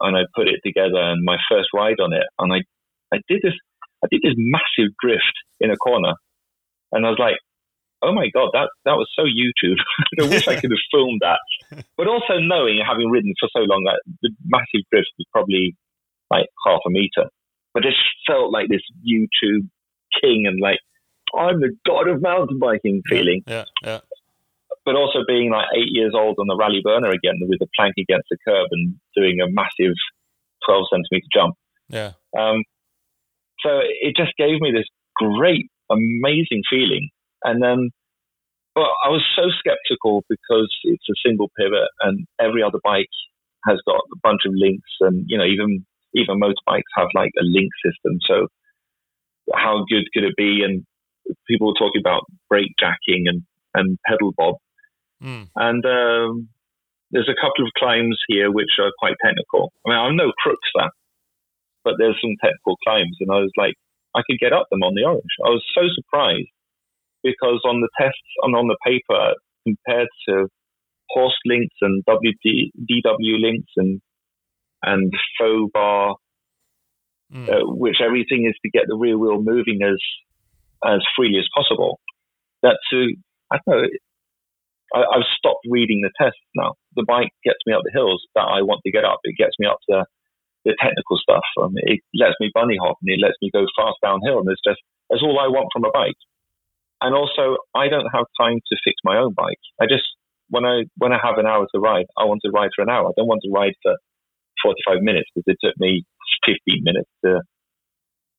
and 0.00 0.16
I 0.16 0.22
put 0.34 0.48
it 0.48 0.60
together, 0.64 1.00
and 1.00 1.24
my 1.24 1.36
first 1.50 1.68
ride 1.74 2.00
on 2.00 2.12
it, 2.12 2.26
and 2.38 2.52
I 2.52 2.58
I 3.14 3.20
did 3.28 3.40
this 3.42 3.54
I 4.04 4.08
did 4.10 4.22
this 4.22 4.34
massive 4.36 4.92
drift 5.00 5.36
in 5.60 5.70
a 5.70 5.76
corner, 5.76 6.14
and 6.92 7.06
I 7.06 7.10
was 7.10 7.18
like, 7.18 7.36
oh 8.02 8.12
my 8.12 8.28
god, 8.32 8.50
that 8.52 8.68
that 8.84 8.96
was 8.96 9.08
so 9.16 9.24
YouTube. 9.24 9.78
I 10.20 10.28
wish 10.28 10.48
I 10.48 10.60
could 10.60 10.70
have 10.70 10.86
filmed 10.92 11.22
that. 11.22 11.40
But 11.96 12.08
also 12.08 12.38
knowing, 12.38 12.80
having 12.86 13.10
ridden 13.10 13.34
for 13.40 13.48
so 13.52 13.60
long, 13.60 13.84
that 13.84 14.00
the 14.22 14.30
massive 14.44 14.86
drift 14.92 15.10
was 15.18 15.26
probably 15.32 15.76
like 16.30 16.46
half 16.66 16.80
a 16.86 16.90
meter, 16.90 17.30
but 17.72 17.84
it 17.84 17.94
felt 18.26 18.52
like 18.52 18.68
this 18.68 18.82
YouTube 19.06 19.68
king 20.22 20.46
and 20.46 20.60
like 20.60 20.78
I'm 21.36 21.60
the 21.60 21.76
god 21.86 22.08
of 22.08 22.22
mountain 22.22 22.58
biking 22.58 23.02
feeling 23.08 23.42
Yeah. 23.46 23.64
Yeah. 23.82 24.00
But 24.86 24.94
also 24.94 25.26
being 25.26 25.50
like 25.50 25.66
eight 25.76 25.90
years 25.90 26.14
old 26.14 26.36
on 26.38 26.46
the 26.46 26.56
Raleigh 26.56 26.80
Burner 26.82 27.10
again 27.10 27.42
with 27.42 27.60
a 27.60 27.66
plank 27.76 27.94
against 27.98 28.28
the 28.30 28.38
curb 28.46 28.68
and 28.70 28.94
doing 29.14 29.40
a 29.42 29.50
massive 29.50 29.98
12 30.64 30.86
centimeter 30.88 31.26
jump. 31.34 31.54
Yeah. 31.90 32.12
Um, 32.38 32.62
so 33.60 33.80
it 33.82 34.14
just 34.16 34.32
gave 34.38 34.60
me 34.60 34.70
this 34.70 34.86
great, 35.16 35.66
amazing 35.90 36.62
feeling. 36.70 37.10
And 37.42 37.62
then, 37.62 37.90
but 38.74 38.86
I 39.04 39.08
was 39.08 39.24
so 39.34 39.50
skeptical 39.58 40.24
because 40.28 40.70
it's 40.84 41.08
a 41.10 41.20
single 41.26 41.50
pivot 41.58 41.88
and 42.02 42.26
every 42.40 42.62
other 42.62 42.78
bike 42.84 43.10
has 43.66 43.78
got 43.86 44.06
a 44.12 44.18
bunch 44.22 44.42
of 44.46 44.52
links 44.54 44.90
and, 45.00 45.24
you 45.26 45.38
know, 45.38 45.44
even, 45.44 45.84
even 46.14 46.40
motorbikes 46.40 46.90
have 46.94 47.08
like 47.14 47.32
a 47.38 47.42
link 47.42 47.70
system. 47.84 48.18
So 48.26 48.46
how 49.54 49.84
good 49.88 50.04
could 50.14 50.24
it 50.24 50.36
be? 50.36 50.62
And 50.62 50.84
people 51.48 51.68
were 51.68 51.78
talking 51.78 52.00
about 52.00 52.22
brake 52.48 52.74
jacking 52.78 53.24
and, 53.26 53.42
and 53.74 53.98
pedal 54.06 54.32
bob. 54.36 54.56
Mm. 55.22 55.48
And 55.56 55.84
um, 55.84 56.48
there's 57.10 57.28
a 57.28 57.40
couple 57.40 57.64
of 57.64 57.72
climbs 57.78 58.18
here 58.28 58.50
which 58.50 58.78
are 58.78 58.92
quite 58.98 59.16
technical. 59.24 59.72
I 59.86 59.90
mean, 59.90 59.98
I'm 59.98 60.16
no 60.16 60.32
crookster, 60.44 60.88
but 61.84 61.94
there's 61.98 62.18
some 62.20 62.36
technical 62.42 62.76
climbs, 62.84 63.16
and 63.20 63.30
I 63.30 63.40
was 63.40 63.52
like, 63.56 63.74
I 64.14 64.22
could 64.28 64.38
get 64.40 64.52
up 64.52 64.66
them 64.70 64.82
on 64.82 64.94
the 64.94 65.04
orange. 65.04 65.34
I 65.44 65.50
was 65.50 65.64
so 65.74 65.82
surprised 65.94 66.48
because 67.22 67.60
on 67.64 67.80
the 67.80 67.88
tests 68.00 68.30
and 68.42 68.54
on 68.56 68.68
the 68.68 68.76
paper, 68.84 69.34
compared 69.64 70.08
to 70.28 70.48
Horst 71.08 71.36
links 71.46 71.74
and 71.80 72.04
WD, 72.04 72.70
DW 72.80 73.40
links 73.40 73.72
and 73.76 74.00
and 74.82 75.12
faux 75.38 75.70
bar, 75.72 76.16
Mm. 77.32 77.48
uh, 77.48 77.66
which 77.74 77.96
everything 78.00 78.46
is 78.46 78.54
to 78.62 78.70
get 78.70 78.84
the 78.86 78.94
rear 78.96 79.18
wheel 79.18 79.42
moving 79.42 79.80
as 79.82 79.98
as 80.84 81.00
freely 81.16 81.38
as 81.40 81.48
possible. 81.52 81.98
That 82.62 82.78
to 82.90 83.16
I 83.52 83.58
don't 83.66 83.82
know. 83.82 83.88
I, 84.94 85.00
I've 85.02 85.28
stopped 85.38 85.66
reading 85.68 86.02
the 86.02 86.12
tests 86.20 86.40
now. 86.54 86.74
The 86.94 87.04
bike 87.06 87.32
gets 87.44 87.58
me 87.66 87.72
up 87.74 87.82
the 87.84 87.94
hills 87.94 88.22
that 88.34 88.46
I 88.46 88.62
want 88.62 88.80
to 88.84 88.92
get 88.92 89.04
up. 89.04 89.20
It 89.24 89.36
gets 89.38 89.56
me 89.58 89.66
up 89.66 89.78
the 89.88 90.04
the 90.66 90.74
technical 90.82 91.16
stuff. 91.16 91.46
Um, 91.62 91.74
it 91.76 92.00
lets 92.12 92.34
me 92.40 92.50
bunny 92.52 92.76
hop 92.76 92.98
and 93.00 93.10
it 93.14 93.22
lets 93.22 93.38
me 93.40 93.54
go 93.54 93.66
fast 93.78 94.02
downhill. 94.02 94.40
And 94.42 94.50
it's 94.50 94.62
just 94.66 94.82
that's 95.08 95.22
all 95.22 95.38
I 95.38 95.46
want 95.46 95.70
from 95.72 95.84
a 95.84 95.94
bike. 95.94 96.18
And 97.00 97.14
also, 97.14 97.56
I 97.74 97.88
don't 97.88 98.10
have 98.12 98.26
time 98.40 98.58
to 98.58 98.76
fix 98.82 98.96
my 99.04 99.18
own 99.18 99.32
bike. 99.34 99.62
I 99.80 99.86
just 99.86 100.04
when 100.50 100.64
I 100.64 100.84
when 100.96 101.12
I 101.12 101.18
have 101.22 101.38
an 101.38 101.46
hour 101.46 101.66
to 101.72 101.80
ride, 101.80 102.06
I 102.18 102.24
want 102.24 102.40
to 102.44 102.50
ride 102.50 102.70
for 102.74 102.82
an 102.82 102.90
hour. 102.90 103.08
I 103.08 103.14
don't 103.16 103.28
want 103.28 103.42
to 103.44 103.52
ride 103.52 103.74
for 103.82 103.94
45 104.62 105.02
minutes 105.02 105.30
because 105.34 105.46
it 105.46 105.58
took 105.62 105.78
me 105.78 106.04
15 106.46 106.82
minutes 106.82 107.10
to 107.24 107.42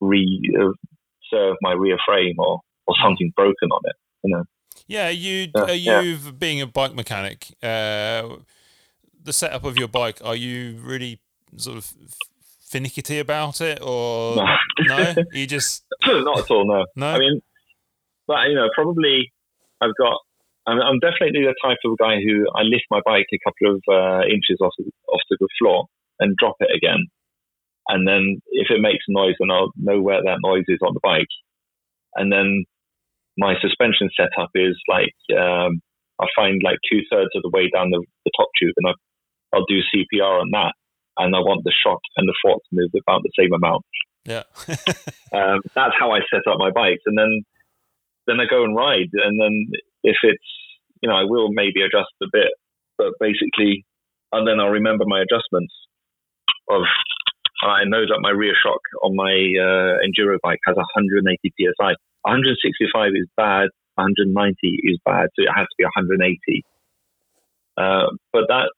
re 0.02 0.26
uh, 0.60 0.74
serve 1.32 1.56
my 1.62 1.74
rear 1.74 1.98
frame 2.06 2.36
or, 2.40 2.60
or 2.88 2.96
something 3.04 3.32
broken 3.36 3.70
on 3.72 3.82
it. 3.86 3.96
You 4.24 4.36
know, 4.36 4.44
Yeah, 4.88 5.10
you 5.10 5.52
Yeah, 5.56 5.64
are 5.64 5.74
yeah. 5.74 6.02
you 6.02 6.18
being 6.32 6.62
a 6.62 6.68
bike 6.68 6.96
mechanic. 6.96 7.48
Uh, 7.62 8.38
the 9.24 9.34
setup 9.34 9.66
of 9.66 9.78
your 9.78 9.90
bike. 9.90 10.20
Are 10.24 10.36
you 10.36 10.80
really 10.82 11.20
sort 11.58 11.78
of 11.78 11.94
finicky 12.66 13.20
about 13.20 13.62
it, 13.62 13.80
or 13.82 14.38
no, 14.38 14.56
no? 14.88 15.16
You 15.34 15.46
just 15.48 15.86
not 16.06 16.40
at 16.40 16.52
all. 16.52 16.66
No, 16.66 16.86
no. 16.96 17.08
I 17.08 17.20
mean, 17.20 17.42
but 18.28 18.48
you 18.48 18.56
know, 18.56 18.70
probably 18.74 19.32
I've 19.82 19.96
got. 19.98 20.20
I'm, 20.66 20.82
I'm 20.82 21.00
definitely 21.00 21.44
the 21.44 21.56
type 21.64 21.78
of 21.86 21.98
guy 21.98 22.20
who 22.20 22.46
I 22.54 22.64
lift 22.64 22.84
my 22.92 23.00
bike 23.06 23.28
a 23.34 23.40
couple 23.40 23.76
of 23.76 23.82
uh, 23.88 24.26
inches 24.28 24.58
off 24.62 24.74
off 25.08 25.22
the 25.30 25.48
floor 25.60 25.86
and 26.20 26.36
drop 26.38 26.56
it 26.60 26.76
again, 26.76 27.08
and 27.88 28.08
then 28.08 28.42
if 28.52 28.68
it 28.70 28.82
makes 28.82 29.06
noise, 29.08 29.36
then 29.40 29.52
I'll 29.52 29.72
know 29.78 30.02
where 30.02 30.22
that 30.24 30.40
noise 30.44 30.66
is 30.68 30.80
on 30.86 30.94
the 30.94 31.00
bike, 31.02 31.28
and 32.16 32.32
then 32.32 32.66
my 33.38 33.54
suspension 33.62 34.10
setup 34.18 34.50
is 34.56 34.76
like 34.90 35.16
um, 35.38 35.82
I 36.20 36.26
find 36.36 36.62
like 36.64 36.80
two 36.90 37.02
thirds 37.12 37.30
of 37.36 37.44
the 37.44 37.52
way 37.54 37.70
down 37.70 37.92
the, 37.92 38.04
the 38.26 38.32
top 38.36 38.50
tube, 38.60 38.74
and 38.78 38.88
I, 38.88 38.94
I'll 39.54 39.66
do 39.70 39.80
CPR 39.94 40.42
on 40.42 40.50
that, 40.52 40.74
and 41.18 41.36
I 41.36 41.40
want 41.40 41.64
the 41.64 41.74
shock 41.86 42.02
and 42.18 42.28
the 42.28 42.36
fork 42.42 42.58
to 42.58 42.76
move 42.76 42.90
about 42.98 43.22
the 43.24 43.32
same 43.38 43.54
amount. 43.54 43.86
yeah. 44.26 44.44
Um, 45.28 45.60
that's 45.76 45.94
how 46.00 46.16
I 46.16 46.20
set 46.32 46.48
up 46.50 46.58
my 46.58 46.72
bikes, 46.72 47.04
and 47.06 47.18
then 47.18 47.44
then 48.28 48.40
I 48.40 48.46
go 48.50 48.64
and 48.64 48.74
ride, 48.76 49.12
and 49.12 49.36
then 49.36 49.68
if 50.04 50.16
it's 50.24 50.50
you 51.04 51.10
know 51.10 51.16
I 51.16 51.24
will 51.28 51.50
maybe 51.52 51.82
adjust 51.82 52.16
a 52.24 52.28
bit, 52.32 52.48
but 52.98 53.12
basically, 53.20 53.84
and 54.32 54.48
then 54.48 54.60
I'll 54.60 54.72
remember 54.72 55.04
my 55.06 55.22
adjustments 55.22 55.74
of. 56.70 56.82
I 57.60 57.86
know 57.86 58.06
that 58.06 58.22
my 58.22 58.30
rear 58.30 58.54
shock 58.54 58.80
on 59.04 59.16
my 59.16 59.34
uh, 59.34 59.98
enduro 60.06 60.38
bike 60.44 60.60
has 60.68 60.78
180 60.78 61.26
psi. 61.58 61.96
165 62.28 63.16
is 63.16 63.28
bad. 63.36 63.72
190 63.96 64.30
is 64.84 65.00
bad, 65.04 65.30
so 65.34 65.42
it 65.42 65.50
has 65.56 65.66
to 65.66 65.76
be 65.78 65.84
180. 65.84 66.20
Uh, 67.78 68.14
but 68.34 68.46
that 68.50 68.70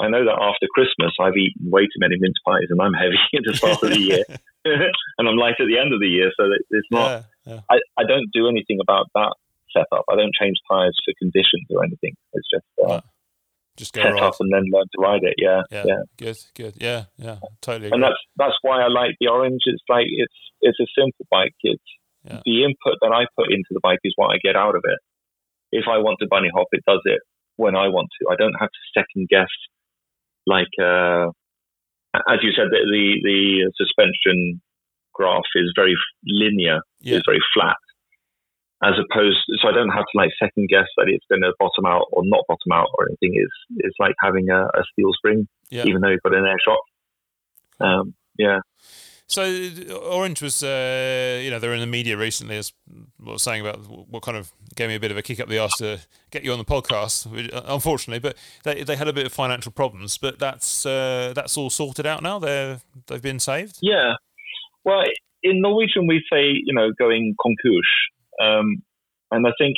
I 0.00 0.08
know 0.08 0.24
that 0.24 0.40
after 0.40 0.66
Christmas 0.72 1.12
I've 1.20 1.36
eaten 1.36 1.70
way 1.70 1.84
too 1.84 2.00
many 2.00 2.16
mince 2.18 2.36
pies, 2.44 2.68
and 2.68 2.80
I'm 2.80 2.92
heavy 2.92 3.20
at 3.36 3.44
the 3.44 3.54
start 3.54 3.82
of 3.82 3.90
the 3.90 4.00
year, 4.00 4.24
and 4.64 5.28
I'm 5.28 5.36
light 5.36 5.60
at 5.60 5.68
the 5.68 5.78
end 5.78 5.92
of 5.92 6.00
the 6.00 6.08
year. 6.08 6.30
So 6.36 6.50
it's 6.70 6.88
not 6.90 7.24
yeah. 7.46 7.54
yeah. 7.54 7.60
I, 7.70 7.76
I 7.96 8.04
don't 8.04 8.28
do 8.32 8.48
anything 8.48 8.78
about 8.80 9.06
that 9.14 9.32
setup. 9.72 10.04
I 10.10 10.16
don't 10.16 10.34
change 10.34 10.56
tires 10.68 10.98
for 11.04 11.14
conditions 11.18 11.64
or 11.70 11.84
anything. 11.84 12.14
It's 12.32 12.48
just 12.52 12.66
uh, 12.84 13.00
just 13.76 13.92
go 13.92 14.02
set 14.02 14.12
right. 14.14 14.22
up 14.22 14.34
and 14.40 14.52
then 14.52 14.64
learn 14.72 14.84
to 14.84 15.00
ride 15.00 15.24
it. 15.24 15.34
Yeah, 15.38 15.62
Yeah, 15.70 15.84
yeah. 15.86 16.02
good, 16.18 16.38
good. 16.54 16.74
Yeah, 16.76 17.04
yeah, 17.16 17.38
totally. 17.60 17.90
And 17.90 18.02
that's 18.02 18.20
that's 18.36 18.56
why 18.62 18.82
I 18.82 18.88
like 18.88 19.16
the 19.20 19.28
orange. 19.28 19.62
It's 19.66 19.82
like 19.88 20.06
it's 20.08 20.34
it's 20.60 20.80
a 20.80 20.88
simple 20.98 21.26
bike. 21.30 21.54
It's 21.62 21.82
Yeah. 22.24 22.40
the 22.44 22.64
input 22.64 22.98
that 23.02 23.12
I 23.12 23.26
put 23.36 23.50
into 23.52 23.70
the 23.70 23.80
bike 23.82 23.98
is 24.04 24.12
what 24.16 24.32
I 24.34 24.38
get 24.42 24.54
out 24.56 24.74
of 24.76 24.82
it. 24.84 24.98
If 25.72 25.84
I 25.88 25.98
want 25.98 26.18
to 26.20 26.28
bunny 26.30 26.50
hop, 26.54 26.68
it 26.72 26.84
does 26.86 27.00
it 27.04 27.20
when 27.56 27.74
I 27.76 27.88
want 27.88 28.08
to. 28.20 28.28
I 28.32 28.36
don't 28.36 28.54
have 28.60 28.68
to 28.70 28.82
second 29.00 29.28
guess. 29.28 29.50
Like 30.46 30.70
uh, 30.80 31.28
as 32.28 32.38
you 32.42 32.52
said, 32.54 32.68
the 32.70 32.80
the, 32.84 33.20
the 33.22 33.72
suspension 33.76 34.60
graph 35.14 35.42
is 35.54 35.72
very 35.76 35.94
linear. 36.26 36.80
Yeah. 37.00 37.16
It's 37.16 37.26
very 37.26 37.42
flat. 37.54 37.76
As 38.84 38.94
opposed, 38.98 39.38
so 39.62 39.68
I 39.68 39.72
don't 39.72 39.90
have 39.90 40.02
to 40.10 40.16
like 40.18 40.30
second 40.42 40.68
guess 40.68 40.88
that 40.96 41.06
it's 41.08 41.24
going 41.30 41.42
to 41.42 41.52
bottom 41.60 41.86
out 41.86 42.06
or 42.10 42.22
not 42.24 42.42
bottom 42.48 42.72
out 42.72 42.88
or 42.98 43.06
anything. 43.08 43.40
It's 43.40 43.84
it's 43.86 43.96
like 44.00 44.14
having 44.20 44.50
a, 44.50 44.64
a 44.64 44.82
steel 44.92 45.12
spring, 45.12 45.46
Yeah. 45.70 45.84
even 45.86 46.00
though 46.00 46.08
you've 46.08 46.22
got 46.22 46.34
an 46.34 46.44
air 46.46 46.58
shock. 46.66 46.80
Um, 47.80 48.14
yeah. 48.38 48.58
So 49.32 49.44
uh, 49.44 49.94
Orange 49.94 50.42
was, 50.42 50.62
uh, 50.62 51.40
you 51.42 51.50
know, 51.50 51.58
they 51.58 51.66
were 51.66 51.72
in 51.72 51.80
the 51.80 51.86
media 51.86 52.18
recently, 52.18 52.58
as 52.58 52.74
what 53.16 53.32
was 53.32 53.42
saying 53.42 53.62
about 53.62 53.78
what 53.88 54.22
kind 54.22 54.36
of 54.36 54.52
gave 54.74 54.88
me 54.88 54.94
a 54.94 55.00
bit 55.00 55.10
of 55.10 55.16
a 55.16 55.22
kick 55.22 55.40
up 55.40 55.48
the 55.48 55.58
arse 55.58 55.74
to 55.78 56.00
get 56.30 56.44
you 56.44 56.52
on 56.52 56.58
the 56.58 56.66
podcast, 56.66 57.26
uh, 57.50 57.62
unfortunately. 57.64 58.18
But 58.18 58.36
they, 58.64 58.82
they 58.82 58.94
had 58.94 59.08
a 59.08 59.12
bit 59.12 59.24
of 59.24 59.32
financial 59.32 59.72
problems, 59.72 60.18
but 60.18 60.38
that's 60.38 60.84
uh, 60.84 61.32
that's 61.34 61.56
all 61.56 61.70
sorted 61.70 62.04
out 62.04 62.22
now. 62.22 62.38
They're 62.38 62.80
they've 63.06 63.22
been 63.22 63.40
saved. 63.40 63.78
Yeah. 63.80 64.16
Well, 64.84 65.02
in 65.42 65.62
Norwegian, 65.62 66.06
we 66.06 66.22
say, 66.30 66.52
you 66.52 66.74
know, 66.74 66.90
going 66.98 67.34
konkurs. 67.40 67.88
Um, 68.38 68.82
and 69.30 69.46
I 69.46 69.52
think, 69.56 69.76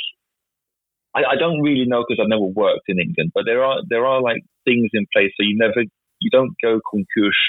I, 1.15 1.21
I 1.31 1.35
don't 1.39 1.61
really 1.61 1.85
know 1.85 2.03
because 2.05 2.21
I've 2.21 2.27
never 2.27 2.43
worked 2.43 2.89
in 2.89 2.99
England, 2.99 3.31
but 3.33 3.45
there 3.45 3.63
are, 3.63 3.77
there 3.87 4.05
are 4.05 4.21
like 4.21 4.41
things 4.65 4.89
in 4.91 5.05
place. 5.13 5.31
So 5.37 5.43
you 5.43 5.57
never, 5.57 5.85
you 6.19 6.29
don't 6.29 6.53
go 6.61 6.81
konkurs 6.93 7.39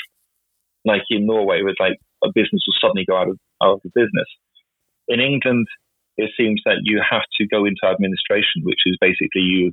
like 0.87 1.03
in 1.11 1.27
Norway 1.27 1.61
with 1.63 1.77
like 1.79 1.99
a 2.25 2.29
business 2.33 2.63
will 2.67 2.81
suddenly 2.81 3.05
go 3.05 3.17
out 3.19 3.29
of, 3.29 3.39
out 3.63 3.81
of 3.85 3.93
business. 3.93 4.31
In 5.09 5.21
England, 5.21 5.67
it 6.17 6.31
seems 6.39 6.63
that 6.65 6.81
you 6.83 7.03
have 7.03 7.27
to 7.39 7.47
go 7.47 7.67
into 7.67 7.85
administration, 7.85 8.65
which 8.65 8.81
is 8.87 8.97
basically 9.01 9.43
you, 9.43 9.73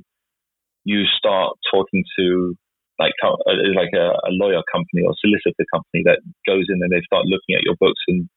you 0.84 1.04
start 1.16 1.56
talking 1.72 2.04
to 2.18 2.54
like 2.98 3.14
uh, 3.24 3.34
like 3.74 3.90
a, 3.94 4.14
a 4.28 4.30
lawyer 4.30 4.62
company 4.70 5.02
or 5.02 5.14
solicitor 5.18 5.66
company 5.72 6.02
that 6.04 6.20
goes 6.46 6.66
in 6.68 6.78
and 6.78 6.92
they 6.92 7.02
start 7.06 7.26
looking 7.26 7.56
at 7.56 7.64
your 7.64 7.74
books 7.80 7.98
and 8.06 8.28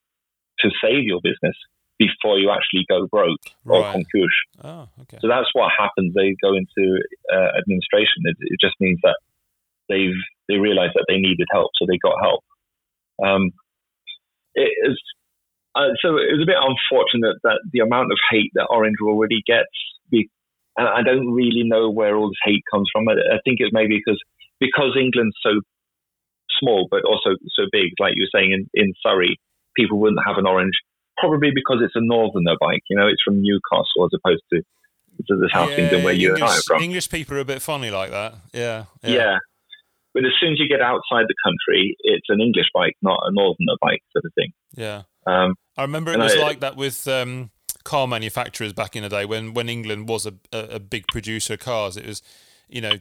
to 0.60 0.70
save 0.82 1.04
your 1.04 1.20
business 1.22 1.54
before 2.00 2.40
you 2.40 2.50
actually 2.50 2.86
go 2.90 3.06
broke 3.10 3.42
or 3.66 3.82
Right. 3.82 3.94
konkurs. 3.94 4.36
Oh, 4.64 4.90
okay. 5.02 5.18
So 5.22 5.28
that's 5.28 5.50
what 5.54 5.70
happens. 5.78 6.14
They 6.14 6.36
go 6.42 6.54
into 6.54 7.02
uh, 7.34 7.58
administration. 7.58 8.26
It, 8.26 8.38
it 8.40 8.60
just 8.62 8.76
means 8.80 9.00
that 9.04 9.18
they've 9.90 10.18
they 10.48 10.58
realize 10.58 10.92
that 10.96 11.06
they 11.08 11.18
needed 11.18 11.46
help, 11.52 11.72
so 11.76 11.86
they 11.86 11.98
got 12.02 12.16
help. 12.22 12.44
Um, 13.24 13.52
it 14.56 14.72
is 14.84 14.98
uh, 15.78 15.94
so 16.02 16.18
it 16.18 16.34
was 16.34 16.42
a 16.42 16.50
bit 16.50 16.58
unfortunate 16.58 17.38
that 17.44 17.62
the 17.72 17.86
amount 17.86 18.12
of 18.12 18.18
hate 18.32 18.50
that 18.56 18.66
Orange 18.70 18.98
already 19.02 19.44
gets. 19.46 19.70
Be, 20.10 20.30
and 20.76 20.88
I 20.88 21.04
don't 21.06 21.34
really 21.34 21.62
know 21.64 21.92
where 21.92 22.18
all 22.18 22.30
this 22.30 22.42
hate 22.44 22.64
comes 22.72 22.90
from. 22.92 23.08
I, 23.08 23.38
I 23.38 23.40
think 23.46 23.62
it's 23.62 23.70
maybe 23.72 24.02
because 24.02 24.18
because 24.60 24.98
England's 24.98 25.38
so 25.46 25.62
small, 26.60 26.88
but 26.90 27.06
also 27.06 27.38
so 27.54 27.70
big. 27.72 27.94
Like 28.00 28.14
you 28.16 28.26
were 28.26 28.40
saying 28.40 28.58
in, 28.58 28.66
in 28.74 28.94
Surrey, 29.06 29.38
people 29.76 30.00
wouldn't 30.00 30.26
have 30.26 30.38
an 30.38 30.48
Orange. 30.48 30.74
Probably 31.18 31.50
because 31.54 31.78
it's 31.82 31.96
a 31.96 32.02
northerner 32.02 32.58
bike. 32.60 32.82
You 32.90 32.98
know, 32.98 33.08
it's 33.08 33.22
from 33.22 33.42
Newcastle 33.42 34.06
as 34.06 34.18
opposed 34.18 34.44
to 34.54 34.62
to 35.30 35.36
the 35.36 35.50
South 35.54 35.70
Yeah, 35.72 35.86
England 35.86 36.04
where 36.06 36.14
you 36.14 36.34
and 36.34 36.44
I 36.44 36.58
are 36.58 36.62
from. 36.66 36.82
English 36.82 37.10
people 37.10 37.38
are 37.38 37.42
a 37.42 37.46
bit 37.46 37.62
funny 37.62 37.90
like 37.90 38.12
that. 38.12 38.36
Yeah. 38.54 38.86
Yeah. 39.04 39.38
But 40.18 40.26
as 40.26 40.32
soon 40.40 40.54
as 40.54 40.60
you 40.60 40.68
get 40.68 40.82
outside 40.82 41.26
the 41.28 41.36
country, 41.44 41.96
it's 42.00 42.26
an 42.30 42.42
English 42.42 42.66
bike, 42.74 42.96
not 43.04 43.20
a 43.24 43.32
northerner 43.32 43.76
bike, 43.80 44.02
sort 44.12 44.26
of 44.26 44.34
thing. 44.34 44.52
Yeah. 44.76 45.04
Um, 45.28 45.54
I 45.78 45.84
remember 45.84 46.12
it 46.12 46.18
was 46.18 46.34
I- 46.34 46.42
like 46.42 46.60
that 46.62 46.76
with 46.76 47.08
um, 47.08 47.52
car 47.84 48.08
manufacturers 48.08 48.74
back 48.74 48.96
in 48.96 49.04
the 49.04 49.10
day 49.10 49.26
when, 49.26 49.54
when 49.54 49.70
England 49.70 50.10
was 50.10 50.26
a, 50.26 50.34
a, 50.52 50.80
big 50.80 51.06
producer 51.10 51.54
of 51.54 51.60
cars. 51.60 51.98
It 51.98 52.08
was, 52.08 52.24
you 52.68 52.82
know, 52.82 52.94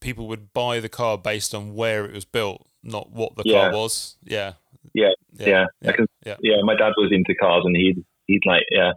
people 0.00 0.28
would 0.28 0.54
buy 0.54 0.80
the 0.80 0.88
car 0.88 1.18
based 1.18 1.54
on 1.54 1.74
where 1.74 2.06
it 2.06 2.14
was 2.14 2.24
built, 2.24 2.66
not 2.82 3.10
what 3.12 3.36
the 3.36 3.42
Yeah. 3.44 3.68
car 3.68 3.72
was. 3.74 4.16
Yeah. 4.24 4.54
Yeah, 4.94 5.10
Yeah. 5.38 5.46
yeah. 5.46 5.66
Yeah. 5.82 5.92
can, 5.92 6.06
yeah. 6.24 6.36
yeah, 6.40 6.62
my 6.62 6.74
dad 6.74 6.94
was 6.96 7.12
into 7.12 7.34
cars, 7.34 7.64
and 7.66 7.76
he'd 7.76 8.02
he'd 8.28 8.46
like 8.46 8.62
yeah. 8.70 8.92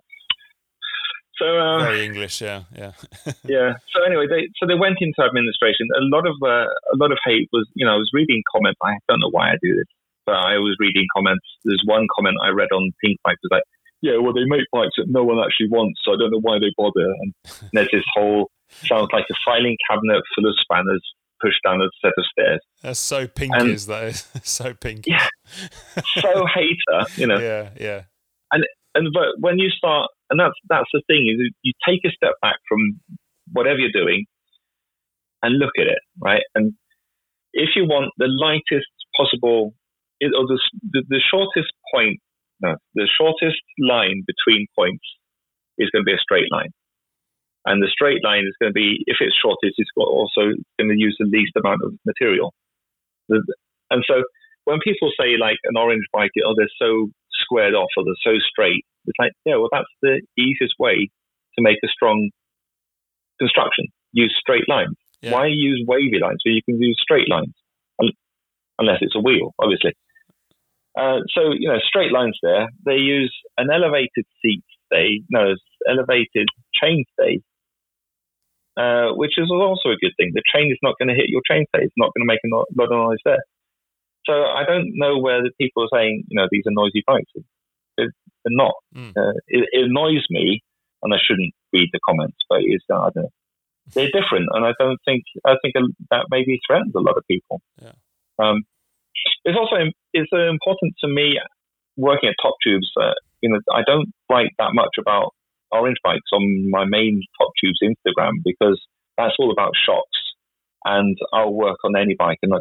So 1.39 1.45
uh, 1.57 1.79
Very 1.79 2.05
English. 2.05 2.41
Yeah. 2.41 2.63
Yeah. 2.75 2.91
yeah. 3.55 3.73
So 3.95 4.03
anyway, 4.05 4.27
they 4.27 4.47
so 4.59 4.67
they 4.67 4.75
went 4.75 4.97
into 4.99 5.23
administration. 5.23 5.87
A 5.95 6.03
lot 6.13 6.27
of 6.27 6.35
uh, 6.43 6.67
a 6.93 6.97
lot 6.99 7.11
of 7.11 7.17
hate 7.25 7.47
was 7.53 7.65
you 7.75 7.85
know 7.85 7.93
I 7.93 7.97
was 7.97 8.09
reading 8.13 8.43
comments. 8.51 8.79
I 8.83 8.93
don't 9.07 9.19
know 9.23 9.31
why 9.31 9.51
I 9.51 9.57
do 9.63 9.73
this, 9.75 9.87
but 10.25 10.35
I 10.35 10.57
was 10.59 10.75
reading 10.79 11.07
comments. 11.15 11.45
There's 11.63 11.81
one 11.85 12.07
comment 12.13 12.35
I 12.43 12.49
read 12.49 12.69
on 12.75 12.91
Pinkbike 13.03 13.39
was 13.41 13.51
like, 13.51 13.63
yeah, 14.01 14.17
well 14.17 14.33
they 14.33 14.43
make 14.45 14.67
bikes 14.71 14.95
that 14.97 15.07
no 15.07 15.23
one 15.23 15.39
actually 15.39 15.69
wants, 15.69 16.01
so 16.03 16.13
I 16.13 16.17
don't 16.19 16.31
know 16.31 16.41
why 16.41 16.59
they 16.59 16.71
bother. 16.77 17.07
And 17.23 17.33
there's 17.73 17.89
this 17.91 18.05
whole 18.13 18.51
sounds 18.69 19.09
like 19.13 19.25
a 19.31 19.35
filing 19.45 19.77
cabinet 19.89 20.21
full 20.35 20.45
of 20.49 20.55
spanners 20.59 21.01
pushed 21.41 21.63
down 21.63 21.81
a 21.81 21.87
set 22.03 22.11
of 22.17 22.25
stairs. 22.33 22.59
That's 22.83 22.99
so 22.99 23.25
pinky, 23.27 23.57
And- 23.57 23.69
is 23.71 23.87
that? 23.87 24.03
is. 24.03 24.27
so 24.43 24.73
pinky. 24.73 25.11
Yeah. 25.11 25.27
So 26.21 26.45
hater, 26.53 27.05
you 27.15 27.27
know. 27.27 27.39
Yeah. 27.49 27.69
Yeah. 27.79 28.01
And 28.51 28.65
and 28.95 29.07
but 29.13 29.39
when 29.39 29.57
you 29.59 29.69
start, 29.69 30.09
and 30.29 30.39
that's 30.39 30.55
that's 30.69 30.89
the 30.93 31.01
thing 31.07 31.27
is 31.27 31.51
you 31.63 31.73
take 31.87 32.01
a 32.05 32.11
step 32.11 32.33
back 32.41 32.57
from 32.67 32.99
whatever 33.51 33.79
you're 33.79 33.91
doing 33.91 34.25
and 35.41 35.57
look 35.57 35.73
at 35.79 35.87
it, 35.87 35.99
right? 36.19 36.43
And 36.55 36.73
if 37.53 37.69
you 37.75 37.85
want 37.85 38.11
the 38.17 38.27
lightest 38.27 38.89
possible, 39.17 39.73
or 40.21 40.45
the, 40.47 40.59
the 40.91 41.03
the 41.09 41.21
shortest 41.31 41.71
point, 41.93 42.19
no, 42.61 42.75
the 42.95 43.07
shortest 43.17 43.61
line 43.79 44.23
between 44.27 44.67
points 44.77 45.05
is 45.77 45.89
going 45.91 46.03
to 46.03 46.09
be 46.09 46.13
a 46.13 46.21
straight 46.21 46.51
line, 46.51 46.71
and 47.65 47.81
the 47.81 47.89
straight 47.91 48.23
line 48.23 48.43
is 48.45 48.55
going 48.61 48.69
to 48.69 48.77
be 48.77 49.03
if 49.07 49.17
it's 49.19 49.35
shortest, 49.41 49.75
it's 49.77 49.89
also 49.97 50.53
going 50.77 50.89
to 50.89 50.97
use 50.97 51.15
the 51.19 51.25
least 51.25 51.53
amount 51.57 51.81
of 51.83 51.93
material. 52.05 52.53
And 53.29 54.03
so 54.07 54.23
when 54.65 54.79
people 54.83 55.11
say 55.19 55.37
like 55.39 55.57
an 55.65 55.77
orange 55.77 56.05
bike, 56.13 56.31
oh, 56.45 56.53
they're 56.55 56.69
so 56.77 57.09
squared 57.49 57.73
off 57.73 57.89
or 57.97 58.03
they're 58.05 58.21
so 58.21 58.37
straight, 58.47 58.85
it's 59.05 59.17
like, 59.17 59.31
yeah, 59.45 59.55
well, 59.55 59.69
that's 59.71 59.89
the 60.01 60.21
easiest 60.37 60.75
way 60.77 61.09
to 61.57 61.61
make 61.61 61.77
a 61.83 61.87
strong 61.87 62.29
construction. 63.39 63.85
Use 64.13 64.35
straight 64.39 64.69
lines. 64.69 64.95
Yeah. 65.21 65.33
Why 65.33 65.47
use 65.47 65.83
wavy 65.87 66.19
lines 66.21 66.39
where 66.45 66.53
you 66.53 66.61
can 66.63 66.81
use 66.81 66.97
straight 67.01 67.29
lines? 67.29 67.53
Unless 68.77 68.99
it's 69.01 69.15
a 69.15 69.19
wheel, 69.19 69.53
obviously. 69.59 69.91
Uh, 70.97 71.19
so, 71.35 71.51
you 71.51 71.67
know, 71.67 71.79
straight 71.83 72.11
lines 72.11 72.37
there, 72.41 72.67
they 72.85 72.95
use 72.95 73.33
an 73.57 73.67
elevated 73.73 74.25
seat 74.41 74.63
stay, 74.85 75.21
no, 75.29 75.53
elevated 75.87 76.47
chain 76.73 77.03
stay, 77.13 77.41
uh, 78.77 79.11
which 79.13 79.37
is 79.37 79.51
also 79.51 79.89
a 79.89 79.99
good 80.01 80.13
thing. 80.17 80.31
The 80.33 80.43
chain 80.53 80.71
is 80.71 80.79
not 80.81 80.95
going 80.97 81.09
to 81.09 81.15
hit 81.15 81.29
your 81.29 81.41
chain 81.49 81.65
stay. 81.75 81.83
It's 81.83 81.93
not 81.97 82.11
going 82.15 82.23
to 82.23 82.31
make 82.31 82.39
a 82.45 82.55
lot 82.55 82.67
of 82.85 82.89
noise 82.91 83.19
there. 83.25 83.43
So 84.29 84.35
I 84.35 84.63
don't 84.63 84.91
know 84.93 85.17
where 85.17 85.41
the 85.41 85.49
people 85.59 85.83
are 85.83 85.97
saying, 85.97 86.25
you 86.27 86.37
know, 86.37 86.47
these 86.51 86.63
are 86.67 86.71
noisy 86.71 87.03
bikes. 87.05 87.31
They're, 87.97 88.13
they're 88.45 88.53
not. 88.53 88.75
Mm. 88.95 89.09
Uh, 89.17 89.33
it, 89.47 89.65
it 89.71 89.85
annoys 89.89 90.23
me, 90.29 90.61
and 91.01 91.13
I 91.13 91.17
shouldn't 91.17 91.53
read 91.73 91.89
the 91.91 91.99
comments, 92.07 92.37
but 92.47 92.59
it's 92.61 92.85
uh, 92.91 92.99
I 92.99 93.09
don't 93.09 93.23
know. 93.23 93.29
They're 93.95 94.13
different, 94.13 94.49
and 94.53 94.65
I 94.65 94.73
don't 94.77 94.99
think 95.03 95.23
I 95.47 95.55
think 95.63 95.73
that 96.11 96.27
maybe 96.29 96.59
threatens 96.67 96.93
a 96.95 96.99
lot 97.01 97.17
of 97.17 97.23
people. 97.27 97.59
Yeah. 97.81 97.93
Um, 98.37 98.61
it's 99.43 99.57
also 99.57 99.77
it's 100.13 100.29
important 100.31 100.93
to 101.01 101.07
me 101.07 101.39
working 101.97 102.29
at 102.29 102.35
Top 102.39 102.53
Tubes. 102.63 102.91
Uh, 102.95 103.17
you 103.41 103.49
know, 103.49 103.59
I 103.73 103.81
don't 103.81 104.13
write 104.29 104.51
that 104.59 104.73
much 104.73 104.95
about 104.99 105.33
orange 105.71 105.97
bikes 106.03 106.29
on 106.31 106.69
my 106.69 106.85
main 106.85 107.23
Top 107.41 107.49
Tubes 107.59 107.79
Instagram 107.81 108.33
because 108.43 108.79
that's 109.17 109.33
all 109.39 109.51
about 109.51 109.71
shocks, 109.87 110.19
and 110.85 111.17
I'll 111.33 111.53
work 111.53 111.77
on 111.83 111.95
any 111.95 112.13
bike, 112.13 112.37
and 112.43 112.53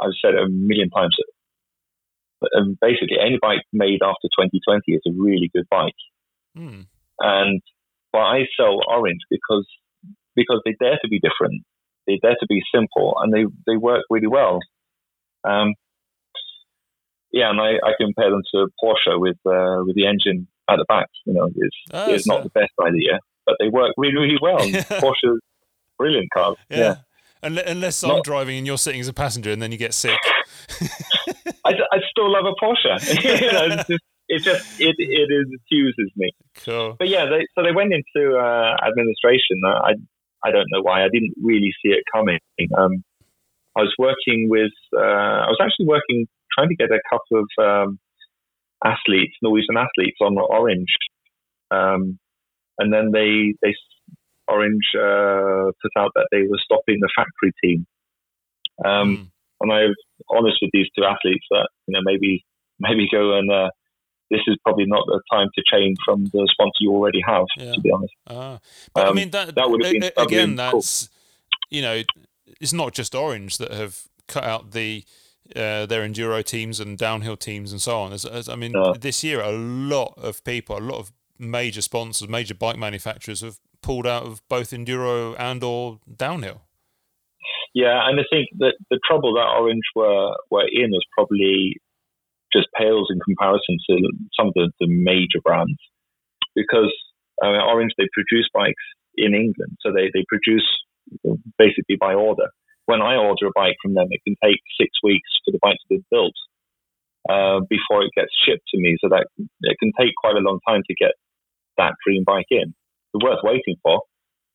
I've 0.00 0.16
said 0.22 0.34
it 0.34 0.42
a 0.42 0.48
million 0.48 0.90
times. 0.90 1.16
But, 2.40 2.50
um, 2.56 2.78
basically, 2.80 3.18
any 3.20 3.38
bike 3.40 3.62
made 3.72 4.00
after 4.02 4.28
2020 4.38 4.92
is 4.92 5.02
a 5.06 5.12
really 5.12 5.50
good 5.52 5.66
bike, 5.70 5.98
Hmm. 6.54 6.82
and 7.18 7.60
but 8.12 8.20
I 8.20 8.46
sell 8.56 8.80
orange 8.88 9.20
because 9.30 9.66
because 10.36 10.62
they 10.64 10.76
dare 10.80 10.98
to 11.02 11.08
be 11.08 11.18
different, 11.18 11.64
they 12.06 12.18
dare 12.22 12.36
to 12.38 12.46
be 12.48 12.62
simple, 12.72 13.16
and 13.20 13.32
they 13.32 13.44
they 13.66 13.76
work 13.76 14.04
really 14.08 14.28
well. 14.28 14.60
Um, 15.44 15.74
yeah, 17.32 17.50
and 17.50 17.60
I, 17.60 17.72
I 17.84 17.92
compare 18.00 18.30
them 18.30 18.42
to 18.54 18.68
Porsche 18.82 19.18
with 19.20 19.36
uh, 19.44 19.84
with 19.84 19.96
the 19.96 20.06
engine 20.06 20.46
at 20.68 20.76
the 20.76 20.84
back. 20.88 21.08
You 21.26 21.34
know, 21.34 21.50
it's 21.54 21.76
Ah, 21.92 22.06
it's 22.08 22.26
not 22.26 22.44
the 22.44 22.50
best 22.50 22.72
idea, 22.80 23.18
but 23.46 23.56
they 23.58 23.68
work 23.68 23.92
really 23.96 24.16
really 24.16 24.38
well. 24.40 24.58
And 24.62 24.74
Porsche's 24.74 25.40
brilliant 25.98 26.28
cars. 26.32 26.56
Yeah. 26.70 26.78
Yeah, 26.78 26.94
Unless 27.42 28.02
I'm 28.02 28.16
Not- 28.16 28.24
driving 28.24 28.58
and 28.58 28.66
you're 28.66 28.78
sitting 28.78 29.00
as 29.00 29.08
a 29.08 29.12
passenger 29.12 29.50
and 29.50 29.62
then 29.62 29.72
you 29.72 29.78
get 29.78 29.94
sick. 29.94 30.18
I, 31.64 31.72
I 31.92 31.98
still 32.10 32.30
love 32.32 32.44
a 32.46 32.54
Porsche. 32.64 33.22
you 33.40 33.52
know, 33.52 33.66
it's 33.66 33.88
just, 33.88 34.04
it 34.28 34.42
just 34.42 34.80
it 34.80 34.96
it 34.98 35.30
infuses 35.30 36.12
me. 36.16 36.30
Cool. 36.64 36.96
But 36.98 37.08
yeah, 37.08 37.26
they, 37.26 37.46
so 37.54 37.62
they 37.62 37.72
went 37.72 37.92
into 37.92 38.36
uh, 38.36 38.76
administration. 38.86 39.60
I 39.64 39.92
I 40.44 40.50
don't 40.50 40.66
know 40.70 40.82
why. 40.82 41.04
I 41.04 41.08
didn't 41.12 41.34
really 41.42 41.72
see 41.82 41.90
it 41.90 42.04
coming. 42.12 42.38
Um, 42.76 43.02
I 43.76 43.82
was 43.82 43.94
working 43.98 44.48
with. 44.48 44.72
Uh, 44.94 45.00
I 45.00 45.48
was 45.48 45.58
actually 45.60 45.86
working 45.86 46.26
trying 46.56 46.68
to 46.68 46.76
get 46.76 46.90
a 46.90 47.00
couple 47.10 47.44
of 47.44 47.48
um, 47.64 47.98
athletes, 48.84 49.34
Norwegian 49.42 49.76
athletes, 49.76 50.18
on 50.20 50.36
Orange, 50.38 50.94
um, 51.70 52.18
and 52.78 52.92
then 52.92 53.10
they 53.12 53.54
they 53.62 53.74
Orange 54.48 54.88
uh, 54.94 55.70
put 55.82 55.92
out 55.96 56.12
that 56.14 56.28
they 56.32 56.42
were 56.42 56.58
stopping 56.64 56.98
the 57.00 57.10
factory 57.14 57.52
team. 57.62 57.86
Um, 58.84 59.16
mm. 59.16 59.30
And 59.60 59.72
I 59.72 59.86
was 59.86 59.96
honest 60.30 60.58
with 60.62 60.70
these 60.72 60.86
two 60.96 61.04
athletes 61.04 61.44
that 61.50 61.68
you 61.86 61.94
know 61.94 62.00
maybe 62.02 62.44
maybe 62.78 63.08
go 63.10 63.36
and 63.36 63.50
uh, 63.50 63.70
this 64.30 64.40
is 64.46 64.56
probably 64.64 64.84
not 64.86 65.04
the 65.06 65.20
time 65.30 65.48
to 65.54 65.62
change 65.70 65.96
from 66.04 66.24
the 66.26 66.48
sponsor 66.52 66.78
you 66.80 66.92
already 66.92 67.20
have. 67.26 67.46
Yeah. 67.56 67.72
To 67.72 67.80
be 67.80 67.90
honest, 67.90 68.14
ah. 68.28 68.58
but 68.94 69.06
um, 69.06 69.12
I 69.12 69.14
mean 69.14 69.30
that, 69.30 69.54
that 69.54 69.70
would 69.70 69.84
have 69.84 69.92
been 69.92 70.10
again. 70.16 70.56
That's 70.56 71.08
cool. 71.08 71.14
you 71.70 71.82
know, 71.82 72.02
it's 72.60 72.72
not 72.72 72.92
just 72.92 73.14
Orange 73.14 73.58
that 73.58 73.72
have 73.72 74.02
cut 74.26 74.44
out 74.44 74.72
the 74.72 75.04
uh, 75.56 75.86
their 75.86 76.06
enduro 76.06 76.44
teams 76.44 76.78
and 76.78 76.98
downhill 76.98 77.36
teams 77.36 77.72
and 77.72 77.80
so 77.80 77.98
on. 77.98 78.12
As, 78.12 78.24
as 78.24 78.48
I 78.48 78.56
mean, 78.56 78.76
uh, 78.76 78.92
this 78.92 79.24
year 79.24 79.40
a 79.40 79.52
lot 79.52 80.14
of 80.16 80.44
people, 80.44 80.76
a 80.76 80.80
lot 80.80 80.98
of 80.98 81.12
major 81.38 81.82
sponsors, 81.82 82.28
major 82.28 82.54
bike 82.54 82.76
manufacturers 82.76 83.40
have 83.40 83.58
pulled 83.88 84.06
out 84.06 84.24
of 84.24 84.46
both 84.50 84.70
enduro 84.76 85.34
and 85.38 85.64
or 85.64 85.98
downhill. 86.14 86.60
Yeah, 87.72 87.96
and 88.04 88.20
I 88.20 88.24
think 88.28 88.48
that 88.58 88.76
the 88.90 89.00
trouble 89.08 89.32
that 89.40 89.48
Orange 89.56 89.88
were 89.96 90.36
were 90.50 90.68
in 90.70 90.90
was 90.90 91.04
probably 91.16 91.80
just 92.52 92.68
pales 92.76 93.08
in 93.10 93.18
comparison 93.24 93.76
to 93.88 93.94
some 94.36 94.48
of 94.48 94.54
the, 94.54 94.70
the 94.80 94.88
major 94.88 95.40
brands 95.42 95.80
because 96.54 96.92
mean, 97.42 97.60
Orange 97.60 97.92
they 97.96 98.08
produce 98.12 98.48
bikes 98.52 98.86
in 99.16 99.32
England, 99.32 99.80
so 99.80 99.88
they 99.90 100.12
they 100.12 100.24
produce 100.28 100.68
basically 101.56 101.96
by 101.98 102.12
order. 102.12 102.48
When 102.84 103.00
I 103.00 103.16
order 103.16 103.48
a 103.48 103.54
bike 103.54 103.76
from 103.80 103.94
them, 103.94 104.08
it 104.10 104.20
can 104.24 104.36
take 104.44 104.60
six 104.80 104.90
weeks 105.02 105.28
for 105.44 105.52
the 105.52 105.60
bike 105.62 105.80
to 105.80 105.96
be 105.96 106.04
built 106.10 106.36
uh, 107.28 107.60
before 107.68 108.04
it 108.04 108.12
gets 108.16 108.32
shipped 108.44 108.68
to 108.72 108.80
me. 108.80 108.96
So 109.00 109.08
that 109.08 109.28
it 109.38 109.76
can 109.80 109.92
take 109.98 110.12
quite 110.20 110.36
a 110.36 110.44
long 110.44 110.60
time 110.68 110.82
to 110.88 110.94
get 110.94 111.12
that 111.78 111.94
dream 112.04 112.24
bike 112.24 112.50
in 112.50 112.74
worth 113.14 113.40
waiting 113.42 113.76
for. 113.82 114.02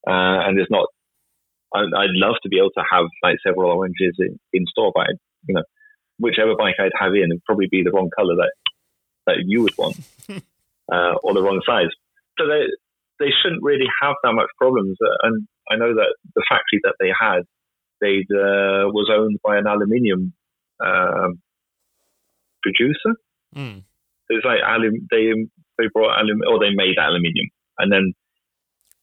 Uh, 0.08 0.48
and 0.48 0.60
it's 0.60 0.72
not. 0.72 0.88
I, 1.74 1.82
would 1.82 2.14
love 2.14 2.36
to 2.44 2.50
be 2.50 2.60
able 2.60 2.70
to 2.78 2.84
have 2.92 3.06
like 3.24 3.38
several 3.46 3.72
oranges 3.72 4.14
in, 4.20 4.40
in 4.54 4.66
store, 4.68 4.92
but 4.94 5.08
I'd, 5.10 5.18
you 5.48 5.56
know, 5.56 5.64
whichever 6.20 6.56
bike 6.56 6.76
I'd 6.80 6.92
have 7.00 7.16
in 7.16 7.30
would 7.30 7.44
probably 7.46 7.68
be 7.70 7.82
the 7.84 7.92
wrong 7.92 8.10
color 8.16 8.36
that 8.36 8.52
that 9.26 9.38
you 9.46 9.64
would 9.64 9.78
want, 9.78 9.98
uh, 10.30 11.16
or 11.24 11.34
the 11.34 11.42
wrong 11.42 11.62
size. 11.66 11.90
So 12.38 12.48
they 12.48 12.66
they 13.20 13.32
shouldn't 13.42 13.64
really 13.64 13.88
have 14.02 14.16
that 14.24 14.34
much 14.34 14.50
problems. 14.58 14.98
Uh, 15.02 15.28
and 15.28 15.48
I 15.72 15.78
know 15.78 15.96
that 15.96 16.16
the 16.36 16.44
factory 16.48 16.80
that 16.84 16.96
they 17.00 17.10
had, 17.10 17.42
they 18.02 18.26
uh, 18.30 18.92
was 18.92 19.10
owned 19.12 19.40
by 19.44 19.58
an 19.58 19.66
aluminium 19.66 20.34
um, 20.84 21.42
producer. 22.62 23.16
Mm. 23.56 23.84
It's 24.30 24.46
like 24.46 24.60
alum, 24.66 25.08
they 25.12 25.32
they 25.78 25.90
brought 25.94 26.20
alum 26.20 26.42
or 26.48 26.60
they 26.60 26.74
made 26.74 26.98
aluminium, 26.98 27.50
and 27.78 27.92
then 27.92 28.14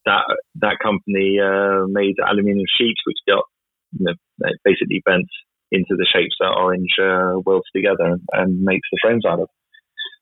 that 0.06 0.24
that 0.56 0.78
company 0.82 1.38
uh, 1.38 1.86
made 1.88 2.16
aluminium 2.20 2.66
sheets, 2.78 3.00
which 3.04 3.18
got 3.28 3.44
you 3.92 4.06
know, 4.06 4.14
basically 4.64 5.02
bent 5.04 5.28
into 5.72 5.94
the 5.94 6.06
shapes 6.06 6.34
that 6.40 6.56
Orange 6.56 6.94
uh, 6.98 7.38
welds 7.44 7.66
together 7.74 8.18
and, 8.32 8.62
makes 8.62 8.88
the 8.90 8.98
frames 9.02 9.24
out 9.24 9.40
of. 9.40 9.48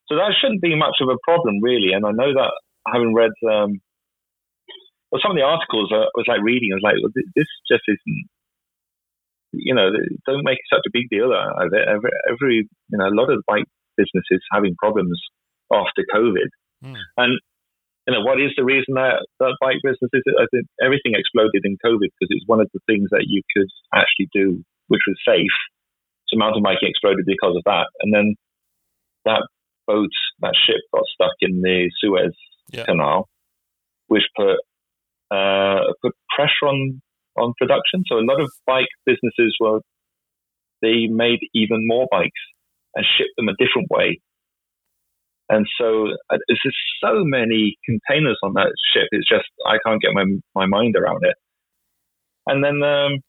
So 0.07 0.15
that 0.15 0.33
shouldn't 0.39 0.61
be 0.61 0.75
much 0.75 0.97
of 1.01 1.09
a 1.09 1.21
problem, 1.23 1.61
really. 1.61 1.93
And 1.93 2.05
I 2.05 2.11
know 2.11 2.33
that 2.33 2.51
having 2.87 3.13
read 3.13 3.33
um, 3.45 3.81
well, 5.11 5.21
some 5.21 5.33
of 5.33 5.37
the 5.37 5.45
articles 5.45 5.89
I 5.89 6.05
was 6.13 6.29
like 6.29 6.41
reading, 6.41 6.69
I 6.69 6.77
was 6.77 6.85
like, 6.85 6.97
well, 7.01 7.13
this 7.13 7.49
just 7.69 7.85
isn't. 7.89 8.29
You 9.51 9.73
know, 9.73 9.89
don't 10.29 10.45
make 10.45 10.61
such 10.69 10.85
a 10.85 10.93
big 10.93 11.09
deal 11.09 11.33
out 11.33 11.57
of 11.65 11.73
it. 11.73 11.81
Every, 11.81 12.11
every 12.29 12.55
you 12.69 12.97
know, 12.97 13.09
a 13.09 13.17
lot 13.17 13.33
of 13.33 13.41
bike 13.47 13.65
businesses 13.97 14.45
having 14.53 14.77
problems 14.77 15.17
after 15.73 16.05
COVID, 16.13 16.53
mm. 16.85 16.93
and 17.17 17.39
you 18.09 18.17
know, 18.17 18.25
what 18.25 18.41
is 18.41 18.49
the 18.57 18.65
reason 18.65 18.97
that, 18.97 19.21
that 19.39 19.53
bike 19.61 19.77
businesses, 19.85 20.25
I 20.25 20.49
think 20.49 20.65
everything 20.81 21.13
exploded 21.13 21.61
in 21.61 21.77
COVID 21.77 22.09
because 22.09 22.33
it's 22.33 22.47
one 22.47 22.59
of 22.59 22.67
the 22.73 22.81
things 22.89 23.09
that 23.11 23.29
you 23.29 23.43
could 23.53 23.69
actually 23.93 24.29
do, 24.33 24.65
which 24.87 25.05
was 25.05 25.21
safe. 25.21 25.57
So 26.27 26.37
mountain 26.37 26.63
biking 26.63 26.89
exploded 26.89 27.25
because 27.27 27.53
of 27.55 27.61
that. 27.65 27.85
And 28.01 28.11
then 28.11 28.33
that 29.25 29.45
boat, 29.85 30.09
that 30.41 30.57
ship 30.65 30.81
got 30.91 31.05
stuck 31.13 31.37
in 31.41 31.61
the 31.61 31.91
Suez 32.01 32.33
yeah. 32.73 32.85
Canal, 32.85 33.29
which 34.07 34.25
put, 34.35 34.57
uh, 35.29 35.93
put 36.01 36.13
pressure 36.35 36.65
on, 36.65 37.01
on 37.37 37.53
production. 37.61 38.01
So 38.09 38.17
a 38.17 38.25
lot 38.25 38.41
of 38.41 38.49
bike 38.65 38.89
businesses 39.05 39.55
were, 39.59 39.81
they 40.81 41.05
made 41.05 41.45
even 41.53 41.85
more 41.85 42.07
bikes 42.09 42.41
and 42.95 43.05
shipped 43.05 43.37
them 43.37 43.49
a 43.49 43.57
different 43.59 43.91
way 43.91 44.17
and 45.49 45.65
so 45.79 46.07
uh, 46.29 46.37
there's 46.47 46.61
just 46.63 46.77
so 47.03 47.23
many 47.23 47.77
containers 47.85 48.37
on 48.43 48.53
that 48.53 48.71
ship. 48.93 49.07
It's 49.11 49.27
just 49.27 49.49
I 49.65 49.77
can't 49.85 50.01
get 50.01 50.13
my 50.13 50.25
my 50.55 50.67
mind 50.67 50.95
around 50.95 51.23
it. 51.23 51.35
And 52.45 52.63
then, 52.63 52.81
um, 52.83 53.19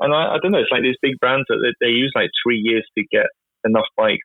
and 0.00 0.14
I, 0.14 0.34
I 0.34 0.38
don't 0.42 0.52
know. 0.52 0.58
It's 0.58 0.70
like 0.70 0.82
these 0.82 0.98
big 1.02 1.18
brands 1.20 1.46
that 1.48 1.58
they, 1.62 1.86
they 1.86 1.92
use 1.92 2.12
like 2.14 2.30
three 2.42 2.60
years 2.62 2.86
to 2.96 3.04
get 3.10 3.26
enough 3.64 3.86
bikes 3.96 4.20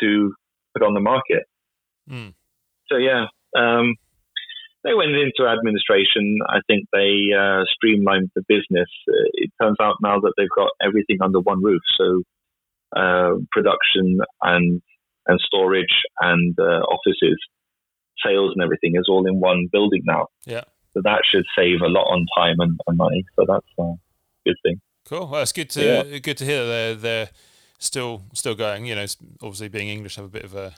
to 0.00 0.32
put 0.74 0.84
on 0.84 0.94
the 0.94 1.00
market. 1.00 1.44
Mm. 2.10 2.34
So 2.88 2.96
yeah, 2.96 3.26
um, 3.56 3.94
they 4.84 4.94
went 4.94 5.12
into 5.12 5.48
administration. 5.48 6.38
I 6.48 6.58
think 6.66 6.86
they 6.92 7.30
uh, 7.36 7.62
streamlined 7.74 8.30
the 8.34 8.42
business. 8.48 8.88
Uh, 9.08 9.30
it 9.34 9.50
turns 9.60 9.76
out 9.80 9.96
now 10.02 10.20
that 10.20 10.32
they've 10.36 10.56
got 10.56 10.70
everything 10.82 11.18
under 11.22 11.40
one 11.40 11.62
roof. 11.62 11.82
So 11.98 12.22
uh, 12.96 13.34
production 13.52 14.18
and 14.42 14.82
and 15.26 15.40
storage 15.40 16.02
and 16.20 16.58
uh, 16.58 16.80
offices, 16.88 17.38
sales 18.24 18.52
and 18.54 18.62
everything 18.62 18.94
is 18.96 19.06
all 19.08 19.26
in 19.26 19.40
one 19.40 19.68
building 19.72 20.02
now. 20.04 20.26
Yeah. 20.44 20.62
So 20.94 21.00
that 21.04 21.22
should 21.24 21.44
save 21.56 21.80
a 21.80 21.88
lot 21.88 22.04
on 22.04 22.26
time 22.36 22.56
and, 22.58 22.78
and 22.86 22.96
money. 22.96 23.24
So 23.36 23.44
that's 23.48 23.66
a 23.78 23.94
good 24.44 24.56
thing. 24.62 24.80
Cool. 25.06 25.28
Well, 25.28 25.42
it's 25.42 25.52
good 25.52 25.70
to 25.70 26.04
yeah. 26.06 26.18
good 26.18 26.36
to 26.38 26.44
hear 26.44 26.66
they're 26.66 26.94
they're 26.94 27.30
still 27.78 28.22
still 28.34 28.54
going. 28.54 28.86
You 28.86 28.94
know, 28.94 29.06
obviously 29.42 29.68
being 29.68 29.88
English, 29.88 30.16
have 30.16 30.26
a 30.26 30.28
bit 30.28 30.44
of 30.44 30.54
a 30.54 30.74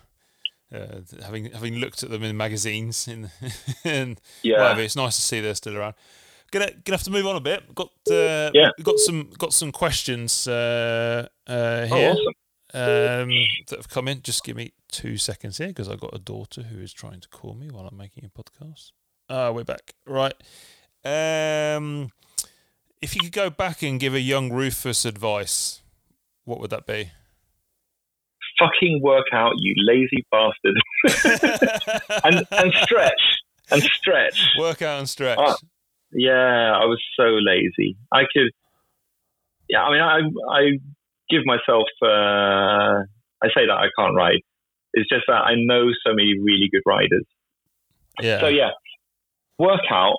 uh, 0.73 1.01
having 1.23 1.51
having 1.51 1.75
looked 1.77 2.03
at 2.03 2.11
them 2.11 2.23
in 2.23 2.37
magazines 2.37 3.09
in 3.09 3.31
and 3.85 4.21
yeah. 4.43 4.63
whatever. 4.63 4.81
It's 4.83 4.97
nice 4.97 5.17
to 5.17 5.23
see 5.23 5.41
they're 5.41 5.55
still 5.55 5.77
around. 5.77 5.95
Gonna 6.53 6.71
gonna 6.85 6.97
have 6.97 7.03
to 7.03 7.11
move 7.11 7.27
on 7.27 7.37
a 7.37 7.41
bit. 7.41 7.75
Got 7.75 7.91
uh, 8.11 8.51
yeah. 8.55 8.71
got 8.83 8.99
some 8.99 9.31
got 9.37 9.53
some 9.53 9.73
questions 9.73 10.47
uh, 10.47 11.27
uh, 11.47 11.87
here. 11.87 12.11
Oh, 12.11 12.13
awesome 12.13 12.35
um, 12.75 13.31
that 13.69 13.77
have 13.77 13.89
come 13.89 14.09
in. 14.09 14.23
Just 14.23 14.45
give 14.45 14.57
me 14.57 14.73
two 14.91 15.17
seconds 15.17 15.59
here 15.59 15.69
because 15.69 15.89
I've 15.89 16.01
got 16.01 16.15
a 16.15 16.19
daughter 16.19 16.63
who 16.63 16.81
is 16.81 16.93
trying 16.93 17.21
to 17.21 17.29
call 17.29 17.55
me 17.55 17.71
while 17.71 17.87
I'm 17.87 17.97
making 17.97 18.25
a 18.25 18.29
podcast. 18.29 18.93
Ah, 19.29 19.51
we're 19.51 19.65
back. 19.65 19.95
Right. 20.07 20.35
Um, 21.05 22.11
if 23.01 23.15
you 23.15 23.23
could 23.23 23.33
go 23.33 23.51
back 23.51 23.83
and 23.83 24.01
give 24.01 24.15
a 24.15 24.21
young 24.21 24.53
Rufus 24.53 25.05
advice, 25.05 25.83
what 26.45 26.61
would 26.61 26.71
that 26.71 26.87
be? 26.87 27.11
Fucking 28.59 29.01
work 29.03 29.27
out, 29.33 29.53
you 29.59 29.75
lazy 29.77 30.25
bastard. 30.31 30.77
and, 32.25 32.47
and 32.51 32.73
stretch. 32.83 33.13
And 33.71 33.83
stretch. 33.83 34.51
Work 34.59 34.83
out 34.83 34.99
and 34.99 35.09
stretch. 35.09 35.39
Uh, 35.39 35.55
yeah, 36.13 36.73
I 36.73 36.85
was 36.85 37.03
so 37.17 37.25
lazy. 37.25 37.97
I 38.13 38.23
could. 38.33 38.51
Yeah, 39.69 39.83
I 39.83 39.91
mean, 39.91 40.01
I 40.01 40.21
I 40.57 40.79
give 41.31 41.43
myself. 41.45 41.89
Uh, 42.03 43.05
I 43.43 43.49
say 43.55 43.67
that 43.67 43.77
I 43.77 43.89
can't 43.99 44.15
ride. 44.17 44.41
It's 44.93 45.09
just 45.09 45.25
that 45.29 45.43
I 45.43 45.55
know 45.57 45.91
so 46.07 46.15
many 46.15 46.39
really 46.41 46.69
good 46.71 46.83
riders. 46.87 47.27
Yeah. 48.21 48.41
So 48.41 48.49
yeah, 48.49 48.71
work 49.59 49.83
out. 49.91 50.17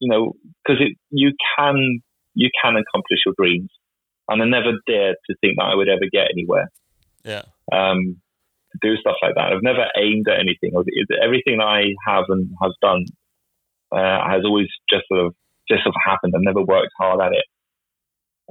You 0.00 0.10
know, 0.10 0.32
because 0.64 0.82
you 1.10 1.32
can 1.56 2.00
you 2.34 2.50
can 2.62 2.74
accomplish 2.74 3.20
your 3.24 3.34
dreams, 3.38 3.70
and 4.28 4.42
I 4.42 4.46
never 4.46 4.72
dared 4.86 5.16
to 5.30 5.36
think 5.40 5.54
that 5.58 5.64
I 5.64 5.74
would 5.74 5.88
ever 5.88 6.08
get 6.10 6.28
anywhere. 6.32 6.68
Yeah. 7.24 7.42
Um, 7.72 8.20
do 8.80 8.96
stuff 8.96 9.16
like 9.22 9.34
that. 9.36 9.52
I've 9.52 9.62
never 9.62 9.86
aimed 9.96 10.26
at 10.28 10.40
anything. 10.40 10.72
Everything 11.22 11.60
I 11.60 11.94
have 12.06 12.24
and 12.28 12.50
have 12.62 12.72
done 12.80 13.04
uh, 13.92 14.28
has 14.28 14.42
always 14.44 14.68
just 14.90 15.04
sort 15.08 15.26
of 15.26 15.34
just 15.68 15.84
sort 15.84 15.94
of 15.94 16.00
happened. 16.04 16.32
I've 16.34 16.42
never 16.42 16.62
worked 16.62 16.92
hard 16.98 17.20
at 17.20 17.32
it. 17.32 17.44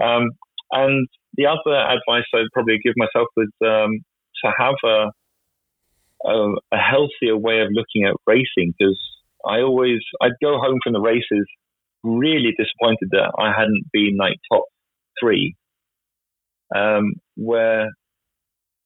Um, 0.02 0.30
and 0.72 1.08
the 1.36 1.46
other 1.48 1.76
advice 1.76 2.26
I'd 2.34 2.52
probably 2.54 2.80
give 2.84 2.94
myself 2.98 3.28
was 3.36 3.50
um, 3.66 4.00
to 4.44 4.52
have 4.58 4.76
a, 4.84 6.30
a, 6.30 6.54
a 6.74 6.78
healthier 6.78 7.38
way 7.38 7.62
of 7.62 7.70
looking 7.72 8.06
at 8.06 8.16
racing 8.28 8.74
because 8.78 9.00
I 9.46 9.62
always 9.62 10.00
I'd 10.22 10.40
go 10.42 10.58
home 10.60 10.80
from 10.84 10.94
the 10.94 11.02
races 11.02 11.48
really 12.04 12.54
disappointed 12.58 13.10
that 13.12 13.32
I 13.38 13.52
hadn't 13.58 13.86
been 13.92 14.18
like 14.18 14.38
top 14.52 14.66
three. 15.20 15.56
Um, 16.74 17.14
where 17.36 17.90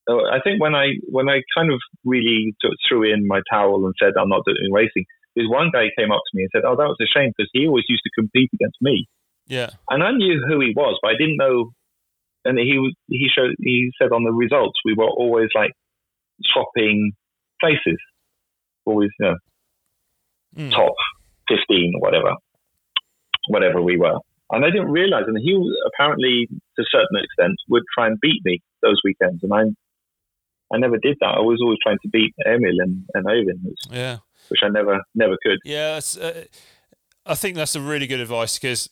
uh, 0.10 0.26
I 0.32 0.40
think 0.44 0.62
when 0.62 0.76
I 0.76 0.94
when 1.10 1.30
I 1.30 1.41
kind 1.56 1.72
of 1.72 1.80
really 2.03 2.56
threw 2.88 3.03
in 3.03 3.28
my 3.28 3.41
towel 3.52 3.86
and 3.86 3.94
said 4.02 4.14
I'm 4.20 4.30
not 4.30 4.44
doing 4.45 4.72
racing, 4.72 5.06
there's 5.36 5.49
one 5.49 5.70
guy 5.72 5.90
came 5.98 6.12
up 6.12 6.22
to 6.22 6.38
me 6.38 6.44
and 6.44 6.49
said, 6.53 6.68
"Oh, 6.68 6.76
that 6.76 6.90
was 6.90 6.98
a 7.02 7.06
shame 7.06 7.32
because 7.36 7.49
he 7.53 7.68
always 7.68 7.86
used 7.88 8.03
to 8.03 8.22
compete 8.22 8.49
against 8.53 8.78
me." 8.82 9.07
Yeah. 9.48 9.70
And 9.90 10.04
I 10.04 10.12
knew 10.12 10.42
who 10.48 10.60
he 10.60 10.74
was, 10.76 10.98
but 11.02 11.10
I 11.10 11.18
didn't 11.18 11.38
know. 11.38 11.72
And 12.46 12.58
he 12.60 12.94
he 13.08 13.28
showed 13.36 13.56
he 13.60 13.92
said 14.00 14.12
on 14.12 14.24
the 14.24 14.32
results 14.32 14.80
we 14.86 14.94
were 14.94 15.10
always 15.10 15.50
like 15.56 15.72
swapping 16.44 17.14
places, 17.60 17.98
always 18.86 19.10
you 19.20 19.26
know 19.28 19.36
Mm. 20.58 20.72
top 20.72 20.94
fifteen 21.50 21.92
or 21.96 22.02
whatever, 22.02 22.32
whatever 23.50 23.82
we 23.82 23.98
were. 23.98 24.18
And 24.52 24.64
I 24.64 24.70
didn't 24.70 24.90
realize, 24.92 25.24
and 25.28 25.38
he 25.38 25.52
apparently 25.88 26.48
to 26.78 26.82
a 26.82 26.86
certain 26.90 27.18
extent 27.22 27.56
would 27.68 27.84
try 27.94 28.08
and 28.08 28.18
beat 28.22 28.42
me 28.46 28.62
those 28.82 29.02
weekends, 29.04 29.44
and 29.44 29.52
I 29.54 29.64
I 30.74 30.78
never 30.78 30.98
did 30.98 31.18
that. 31.20 31.36
I 31.36 31.42
was 31.42 31.60
always 31.62 31.80
trying 31.84 31.98
to 32.04 32.10
beat 32.10 32.34
Emil 32.46 32.80
and, 32.80 33.04
and 33.14 33.28
Owen, 33.28 33.60
which, 33.64 33.80
Yeah. 33.92 34.18
which 34.48 34.62
I 34.64 34.70
never 34.70 35.02
never 35.14 35.38
could. 35.44 35.60
Yeah, 35.66 36.00
uh, 36.22 36.32
I 37.26 37.36
think 37.36 37.56
that's 37.58 37.76
a 37.76 37.82
really 37.82 38.08
good 38.08 38.20
advice 38.22 38.58
because 38.58 38.90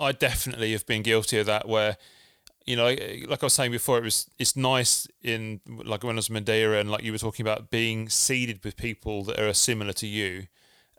I 0.00 0.12
definitely 0.12 0.72
have 0.72 0.86
been 0.86 1.02
guilty 1.02 1.38
of 1.38 1.46
that. 1.46 1.68
Where, 1.68 1.96
you 2.66 2.76
know, 2.76 2.86
like, 2.86 3.42
I 3.42 3.46
was 3.46 3.52
saying 3.52 3.72
before, 3.72 3.98
it 3.98 4.04
was 4.04 4.28
it's 4.38 4.56
nice 4.56 5.06
in 5.22 5.60
like 5.66 6.02
when 6.02 6.16
I 6.16 6.18
was 6.18 6.28
in 6.28 6.34
Madeira 6.34 6.80
and 6.80 6.90
like 6.90 7.04
you 7.04 7.12
were 7.12 7.18
talking 7.18 7.44
about 7.44 7.70
being 7.70 8.08
seeded 8.08 8.64
with 8.64 8.76
people 8.76 9.24
that 9.24 9.38
are 9.38 9.52
similar 9.54 9.92
to 9.94 10.06
you, 10.06 10.46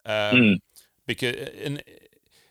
um, 0.05 0.13
Mm. 0.37 0.55
because 1.07 1.35
and 1.35 1.83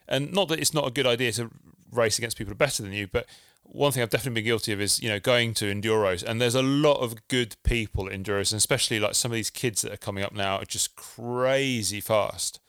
and 0.07 0.33
not 0.33 0.49
that 0.49 0.59
it's 0.59 0.73
not 0.73 0.87
a 0.87 0.91
good 0.91 1.07
idea 1.07 1.31
to 1.33 1.49
race 1.91 2.17
against 2.17 2.37
people 2.37 2.49
who 2.49 2.55
are 2.55 2.65
better 2.67 2.83
than 2.83 2.93
you, 2.93 3.07
but 3.07 3.25
one 3.63 3.91
thing 3.93 4.03
I've 4.03 4.09
definitely 4.09 4.41
been 4.41 4.45
guilty 4.49 4.73
of 4.73 4.81
is 4.81 5.01
you 5.01 5.07
know 5.09 5.19
going 5.19 5.53
to 5.55 5.65
enduros, 5.73 6.23
and 6.23 6.41
there's 6.41 6.55
a 6.55 6.61
lot 6.61 6.97
of 6.99 7.27
good 7.27 7.55
people 7.63 8.07
at 8.07 8.13
enduros, 8.13 8.51
and 8.51 8.57
especially 8.57 8.99
like 8.99 9.15
some 9.15 9.31
of 9.31 9.35
these 9.35 9.49
kids 9.49 9.81
that 9.83 9.93
are 9.93 9.97
coming 9.97 10.23
up 10.23 10.33
now 10.33 10.57
are 10.57 10.65
just 10.65 10.95
crazy 10.95 12.01
fast, 12.01 12.59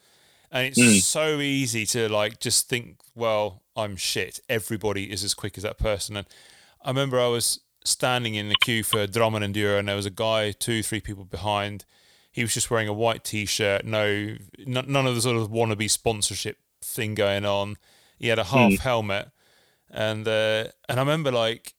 and 0.51 0.67
it's 0.67 0.79
Mm. 0.79 1.01
so 1.01 1.39
easy 1.41 1.85
to 1.87 2.07
like 2.07 2.39
just 2.39 2.69
think, 2.69 2.99
well, 3.15 3.62
I'm 3.75 3.95
shit. 3.95 4.39
Everybody 4.49 5.11
is 5.11 5.23
as 5.23 5.33
quick 5.33 5.57
as 5.57 5.63
that 5.63 5.77
person, 5.77 6.17
and 6.17 6.27
I 6.83 6.89
remember 6.89 7.19
I 7.19 7.27
was 7.27 7.59
standing 7.85 8.35
in 8.35 8.49
the 8.49 8.55
queue 8.55 8.83
for 8.83 9.07
Drammen 9.07 9.43
Enduro, 9.43 9.79
and 9.79 9.87
there 9.87 9.95
was 9.95 10.05
a 10.05 10.09
guy 10.11 10.51
two, 10.51 10.83
three 10.83 11.01
people 11.01 11.25
behind. 11.25 11.85
He 12.31 12.41
was 12.41 12.53
just 12.53 12.71
wearing 12.71 12.87
a 12.87 12.93
white 12.93 13.23
t-shirt, 13.23 13.85
no, 13.85 14.05
n- 14.05 14.37
none 14.87 15.05
of 15.07 15.15
the 15.15 15.21
sort 15.21 15.37
of 15.37 15.49
wannabe 15.49 15.89
sponsorship 15.89 16.57
thing 16.81 17.13
going 17.15 17.45
on. 17.45 17.77
He 18.17 18.27
had 18.29 18.39
a 18.39 18.43
half 18.45 18.71
Mm. 18.71 18.79
helmet, 18.79 19.31
and 19.89 20.27
uh, 20.27 20.65
and 20.89 20.99
I 20.99 21.01
remember 21.01 21.31
like, 21.31 21.73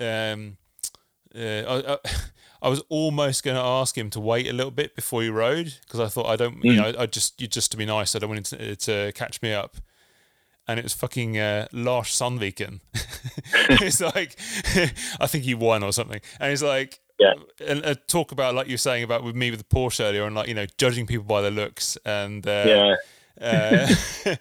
um, 0.00 0.56
uh, 1.34 1.38
I, 1.38 1.92
I, 1.94 1.98
I 2.62 2.68
was 2.68 2.82
almost 2.88 3.44
going 3.44 3.56
to 3.56 3.62
ask 3.62 3.96
him 3.96 4.10
to 4.10 4.20
wait 4.20 4.48
a 4.48 4.52
little 4.52 4.72
bit 4.72 4.96
before 4.96 5.22
he 5.22 5.28
rode 5.28 5.74
because 5.82 6.00
I 6.00 6.08
thought 6.08 6.26
I 6.26 6.34
don't, 6.36 6.64
you 6.64 6.72
Mm. 6.72 6.76
know, 6.94 7.00
I 7.02 7.06
just 7.06 7.40
you 7.40 7.46
just 7.46 7.70
to 7.72 7.76
be 7.76 7.86
nice, 7.86 8.14
I 8.16 8.18
don't 8.18 8.30
want 8.30 8.52
him 8.52 8.58
to, 8.58 8.76
to 8.76 9.12
catch 9.12 9.40
me 9.42 9.52
up. 9.52 9.76
And 10.68 10.78
it 10.78 10.82
was 10.84 10.92
fucking 10.92 11.38
uh, 11.38 11.66
Lars 11.72 12.08
Sandviken. 12.08 12.80
it's 13.82 14.00
like, 14.02 14.36
I 15.20 15.26
think 15.26 15.44
he 15.44 15.54
won 15.54 15.82
or 15.82 15.92
something. 15.92 16.20
And 16.38 16.52
it's 16.52 16.62
like, 16.62 17.00
Yeah. 17.18 17.32
and 17.66 17.84
uh, 17.84 17.94
talk 18.06 18.32
about 18.32 18.54
like 18.54 18.68
you're 18.68 18.76
saying 18.78 19.02
about 19.02 19.24
with 19.24 19.34
me 19.34 19.50
with 19.50 19.60
the 19.66 19.74
Porsche 19.74 20.04
earlier, 20.04 20.24
and 20.26 20.36
like 20.36 20.46
you 20.48 20.54
know 20.54 20.66
judging 20.76 21.06
people 21.06 21.24
by 21.24 21.40
their 21.40 21.50
looks, 21.50 21.96
and 22.04 22.46
uh, 22.46 22.64
yeah, 22.66 22.94
uh, 23.40 24.34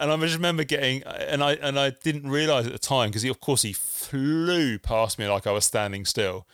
and 0.00 0.10
I 0.12 0.16
just 0.16 0.34
remember 0.36 0.64
getting, 0.64 1.02
and 1.04 1.44
I 1.44 1.52
and 1.54 1.78
I 1.78 1.90
didn't 1.90 2.28
realize 2.30 2.66
at 2.66 2.72
the 2.72 2.78
time 2.78 3.10
because 3.10 3.24
of 3.24 3.40
course 3.40 3.62
he 3.62 3.72
flew 3.72 4.78
past 4.78 5.18
me 5.18 5.28
like 5.28 5.46
I 5.46 5.52
was 5.52 5.64
standing 5.64 6.04
still, 6.04 6.46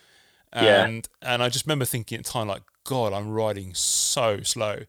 Yeah. 0.53 0.83
and 0.85 1.07
and 1.21 1.41
I 1.41 1.49
just 1.49 1.65
remember 1.65 1.85
thinking 1.85 2.19
at 2.19 2.25
the 2.25 2.31
time 2.31 2.47
like, 2.47 2.63
God, 2.83 3.13
I'm 3.13 3.31
riding 3.31 3.73
so 3.73 4.41
slow, 4.43 4.79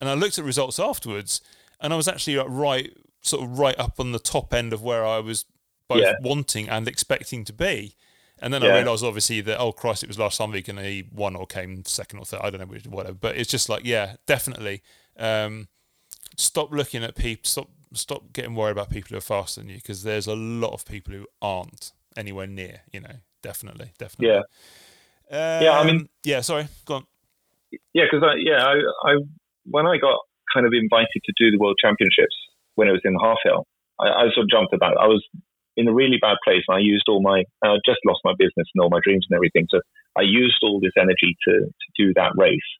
and 0.00 0.10
I 0.10 0.14
looked 0.14 0.38
at 0.38 0.44
results 0.44 0.78
afterwards, 0.78 1.40
and 1.80 1.92
I 1.92 1.96
was 1.96 2.08
actually 2.08 2.36
like, 2.36 2.46
right, 2.50 2.92
sort 3.26 3.42
of 3.44 3.58
right 3.58 3.78
up 3.78 3.98
on 3.98 4.12
the 4.12 4.18
top 4.18 4.54
end 4.54 4.72
of 4.72 4.82
where 4.82 5.04
I 5.06 5.18
was 5.18 5.44
both 5.88 6.02
Yeah. 6.02 6.14
wanting 6.20 6.68
and 6.68 6.86
expecting 6.88 7.44
to 7.44 7.52
be. 7.52 7.94
And 8.38 8.52
then 8.52 8.62
I 8.62 8.66
realised, 8.78 9.02
obviously, 9.02 9.40
that 9.40 9.58
oh 9.58 9.72
Christ, 9.72 10.02
it 10.02 10.08
was 10.08 10.18
last 10.18 10.36
time 10.38 10.50
week 10.52 10.68
and 10.68 10.78
he 10.78 11.04
won 11.12 11.34
or 11.36 11.46
came 11.46 11.84
second 11.86 12.18
or 12.18 12.24
third. 12.26 12.40
I 12.42 12.50
don't 12.50 12.60
know, 12.60 12.66
which- 12.66 12.86
whatever. 12.86 13.14
But 13.14 13.36
it's 13.36 13.50
just 13.50 13.68
like, 13.68 13.82
yeah, 13.84 14.16
definitely. 14.26 14.82
Um, 15.18 15.68
stop 16.36 16.70
looking 16.70 17.02
at 17.02 17.14
people. 17.16 17.44
Stop 17.48 17.68
stop 17.94 18.32
getting 18.34 18.54
worried 18.54 18.72
about 18.72 18.90
people 18.90 19.08
who 19.10 19.16
are 19.16 19.20
faster 19.22 19.60
than 19.60 19.70
you 19.70 19.76
because 19.76 20.02
there's 20.02 20.26
a 20.26 20.34
lot 20.36 20.72
of 20.74 20.84
people 20.84 21.14
who 21.14 21.26
aren't 21.40 21.92
anywhere 22.16 22.46
near. 22.46 22.82
You 22.92 23.00
know, 23.00 23.16
definitely, 23.42 23.92
definitely. 23.98 24.34
yeah, 25.30 25.56
Um, 25.56 25.62
Yeah, 25.64 25.78
I 25.80 25.84
mean- 25.84 26.08
yeah. 26.24 26.40
Sorry, 26.42 26.66
go 26.84 26.96
on. 26.96 27.06
yeah. 27.94 28.04
Because 28.10 28.22
I, 28.22 28.34
yeah, 28.36 28.62
I, 28.66 29.12
I 29.12 29.16
when 29.64 29.86
I 29.86 29.96
got 29.96 30.18
kind 30.52 30.66
of 30.66 30.72
invited 30.74 31.22
to 31.24 31.32
do 31.38 31.50
the 31.50 31.58
World 31.58 31.78
Championships 31.80 32.36
when 32.76 32.88
it 32.88 32.92
was 32.92 33.02
in 33.04 33.12
the 33.12 33.20
Hafjell, 33.20 33.64
I, 34.00 34.06
I 34.06 34.22
sort 34.32 34.44
of 34.44 34.50
jumped 34.50 34.72
at 34.72 34.80
that. 34.80 34.96
I 35.00 35.06
was 35.06 35.24
in 35.76 35.88
a 35.88 35.92
really 35.92 36.18
bad 36.20 36.36
place, 36.44 36.64
and 36.68 36.76
I 36.76 36.80
used 36.80 37.04
all 37.08 37.20
my, 37.20 37.44
I 37.64 37.76
just 37.84 38.00
lost 38.06 38.20
my 38.24 38.32
business 38.38 38.68
and 38.72 38.80
all 38.80 38.90
my 38.90 39.00
dreams 39.02 39.26
and 39.28 39.36
everything. 39.36 39.66
So 39.70 39.80
I 40.16 40.22
used 40.22 40.62
all 40.62 40.80
this 40.80 40.96
energy 40.96 41.36
to 41.48 41.54
to 41.68 41.88
do 41.96 42.14
that 42.14 42.32
race, 42.36 42.70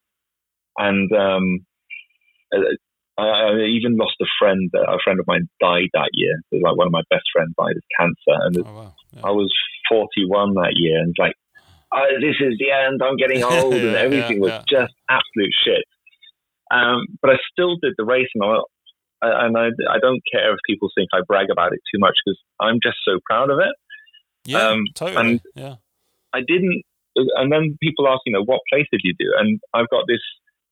and 0.79 1.11
um, 1.13 1.67
uh, 2.55 2.77
I, 3.19 3.25
I 3.25 3.65
even 3.69 3.97
lost 3.97 4.17
a 4.21 4.27
friend. 4.39 4.71
Uh, 4.75 4.97
a 4.97 4.99
friend 5.05 5.21
of 5.21 5.27
mine 5.27 5.49
died 5.61 5.91
that 5.93 6.11
year. 6.13 6.37
It 6.53 6.57
was 6.57 6.63
like 6.63 6.77
one 6.77 6.87
of 6.87 6.93
my 6.93 7.05
best 7.11 7.25
friends 7.33 7.53
died 7.59 7.77
of 7.77 7.85
cancer, 7.99 8.37
and 8.47 8.57
Oh 8.67 8.73
wow. 8.73 8.95
Yeah. 9.13 9.23
I 9.25 9.31
was 9.31 9.53
41 9.89 10.55
that 10.55 10.73
year, 10.75 10.99
and 10.99 11.15
like, 11.19 11.35
oh, 11.93 12.07
this 12.21 12.37
is 12.41 12.59
the 12.59 12.71
end. 12.73 13.01
I'm 13.03 13.17
getting 13.17 13.43
old, 13.45 13.73
and 13.73 13.95
Yeah, 13.95 14.01
everything 14.01 14.39
yeah, 14.39 14.51
was 14.51 14.65
just 14.69 14.95
absolute 15.09 15.55
shit. 15.65 15.85
Um, 16.71 17.07
but 17.23 17.31
I 17.31 17.37
still 17.53 17.77
did 17.77 17.95
the 17.97 18.05
race, 18.05 18.29
and 18.35 18.45
I, 18.45 18.59
and 19.23 19.57
I, 19.57 19.69
I 19.91 19.99
don't 20.01 20.21
care 20.33 20.53
if 20.53 20.59
people 20.69 20.89
think 20.95 21.09
I 21.13 21.21
brag 21.27 21.51
about 21.51 21.73
it 21.73 21.81
too 21.93 21.99
much 21.99 22.17
because 22.25 22.39
I'm 22.61 22.79
just 22.83 22.99
so 23.05 23.19
proud 23.25 23.51
of 23.51 23.59
it. 23.59 23.75
yeah, 24.45 24.69
um, 24.69 24.85
totally. 24.95 25.31
and- 25.33 25.41
yeah. 25.55 25.77
I 26.35 26.41
didn't, 26.47 26.83
and 27.17 27.51
then 27.51 27.79
people 27.81 28.07
ask, 28.09 28.21
you 28.27 28.33
know, 28.33 28.45
what 28.45 28.61
place 28.71 28.87
did 28.93 29.01
you 29.05 29.15
do? 29.19 29.33
And 29.39 29.59
I've 29.73 29.89
got 29.89 30.05
this 30.07 30.21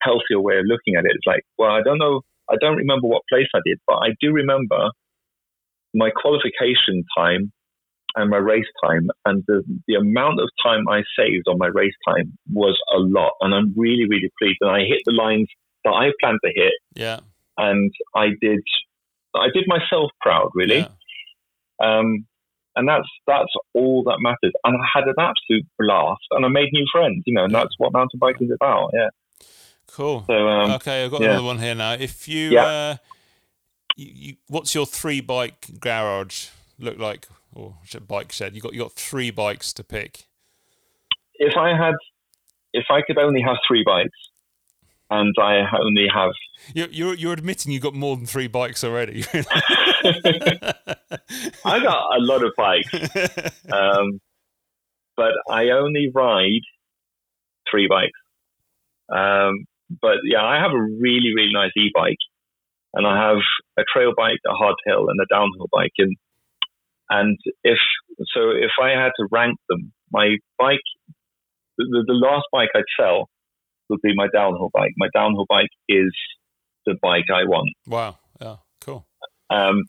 healthier 0.03 0.39
way 0.39 0.59
of 0.59 0.65
looking 0.67 0.95
at 0.95 1.05
it. 1.05 1.11
It's 1.15 1.25
like, 1.25 1.41
well, 1.57 1.71
I 1.71 1.81
don't 1.81 1.97
know, 1.97 2.21
I 2.49 2.55
don't 2.61 2.77
remember 2.77 3.07
what 3.07 3.23
place 3.29 3.47
I 3.55 3.59
did, 3.65 3.79
but 3.87 3.95
I 3.95 4.09
do 4.21 4.31
remember 4.31 4.89
my 5.95 6.11
qualification 6.11 7.03
time 7.17 7.51
and 8.15 8.29
my 8.29 8.37
race 8.37 8.65
time, 8.85 9.07
and 9.25 9.43
the, 9.47 9.63
the 9.87 9.95
amount 9.95 10.39
of 10.39 10.49
time 10.63 10.87
I 10.87 11.01
saved 11.17 11.47
on 11.47 11.57
my 11.57 11.67
race 11.67 11.95
time 12.07 12.37
was 12.53 12.79
a 12.95 12.99
lot. 12.99 13.31
And 13.41 13.53
I'm 13.53 13.73
really, 13.75 14.05
really 14.07 14.31
pleased. 14.39 14.57
And 14.61 14.71
I 14.71 14.81
hit 14.81 14.99
the 15.05 15.13
lines 15.13 15.47
that 15.83 15.91
I 15.91 16.11
planned 16.21 16.39
to 16.45 16.51
hit, 16.53 16.73
Yeah. 16.93 17.19
And 17.57 17.91
I 18.15 18.27
did, 18.41 18.59
I 19.35 19.47
did 19.53 19.65
myself 19.67 20.11
proud, 20.21 20.51
really. 20.53 20.79
Yeah. 20.79 20.89
Um, 21.81 22.25
and 22.77 22.87
that's 22.87 23.07
that's 23.25 23.53
all 23.73 24.03
that 24.03 24.17
matters. 24.19 24.53
And 24.65 24.75
I 24.75 24.85
had 24.93 25.05
an 25.05 25.15
absolute 25.17 25.65
blast, 25.79 26.23
and 26.31 26.45
I 26.45 26.49
made 26.49 26.69
new 26.73 26.85
friends. 26.91 27.23
You 27.25 27.33
know, 27.33 27.45
and 27.45 27.53
that's 27.53 27.73
what 27.77 27.93
mountain 27.93 28.19
biking 28.19 28.47
is 28.47 28.53
about. 28.53 28.91
Yeah. 28.93 29.09
Cool. 29.87 30.25
So 30.27 30.33
um, 30.33 30.71
okay, 30.71 31.05
I've 31.05 31.11
got 31.11 31.21
yeah. 31.21 31.29
another 31.29 31.45
one 31.45 31.59
here 31.59 31.75
now. 31.75 31.93
If 31.93 32.27
you, 32.27 32.51
Yeah. 32.51 32.65
uh, 32.65 32.95
you, 33.95 34.11
you, 34.13 34.35
what's 34.47 34.75
your 34.75 34.85
three 34.85 35.21
bike 35.21 35.79
garage 35.79 36.47
look 36.79 36.97
like, 36.99 37.27
or 37.53 37.75
bike 38.07 38.33
shed? 38.33 38.55
You 38.55 38.61
got 38.61 38.73
you 38.73 38.79
got 38.81 38.91
three 38.91 39.31
bikes 39.31 39.71
to 39.73 39.83
pick. 39.83 40.25
if 41.35 41.55
I 41.55 41.69
had, 41.69 41.93
if 42.73 42.85
I 42.89 43.01
could 43.07 43.17
only 43.17 43.41
have 43.41 43.55
three 43.65 43.83
bikes, 43.85 44.17
and 45.09 45.35
I 45.39 45.61
only 45.79 46.07
have, 46.13 46.31
You're 46.73 46.89
you're, 46.89 47.13
you're 47.15 47.33
admitting 47.33 47.71
you 47.71 47.79
got 47.79 47.93
more 47.93 48.15
than 48.15 48.25
three 48.25 48.47
bikes 48.47 48.83
already. 48.83 49.23
I 51.63 51.79
got 51.79 52.15
a 52.15 52.19
lot 52.19 52.43
of 52.43 52.51
bikes, 52.57 52.91
um, 53.71 54.19
but 55.15 55.33
I 55.49 55.69
only 55.69 56.11
ride 56.13 56.61
three 57.69 57.87
bikes. 57.87 58.19
Um, 59.09 59.65
but 60.01 60.17
yeah, 60.23 60.43
I 60.43 60.59
have 60.59 60.71
a 60.71 60.81
really 60.81 61.33
really 61.35 61.53
nice 61.53 61.71
e-bike, 61.77 62.17
and 62.93 63.05
I 63.05 63.29
have 63.29 63.37
a 63.77 63.83
trail 63.93 64.13
bike, 64.17 64.39
a 64.45 64.53
hardtail, 64.53 65.05
and 65.09 65.19
a 65.19 65.25
downhill 65.31 65.67
bike. 65.71 65.93
And 65.99 66.15
and 67.09 67.37
if 67.63 67.77
so, 68.33 68.49
if 68.49 68.71
I 68.81 68.89
had 68.89 69.11
to 69.19 69.27
rank 69.31 69.59
them, 69.69 69.93
my 70.11 70.37
bike, 70.57 70.79
the, 71.77 72.03
the 72.07 72.13
last 72.13 72.45
bike 72.51 72.69
I'd 72.73 72.83
sell 72.99 73.29
would 73.89 74.01
be 74.01 74.15
my 74.15 74.27
downhill 74.33 74.69
bike. 74.73 74.93
My 74.97 75.07
downhill 75.13 75.45
bike 75.47 75.69
is 75.87 76.13
the 76.85 76.95
bike 77.01 77.25
I 77.33 77.43
want. 77.45 77.69
wow. 77.87 78.17
Yeah. 78.41 78.57
Cool. 78.81 79.07
Um, 79.49 79.83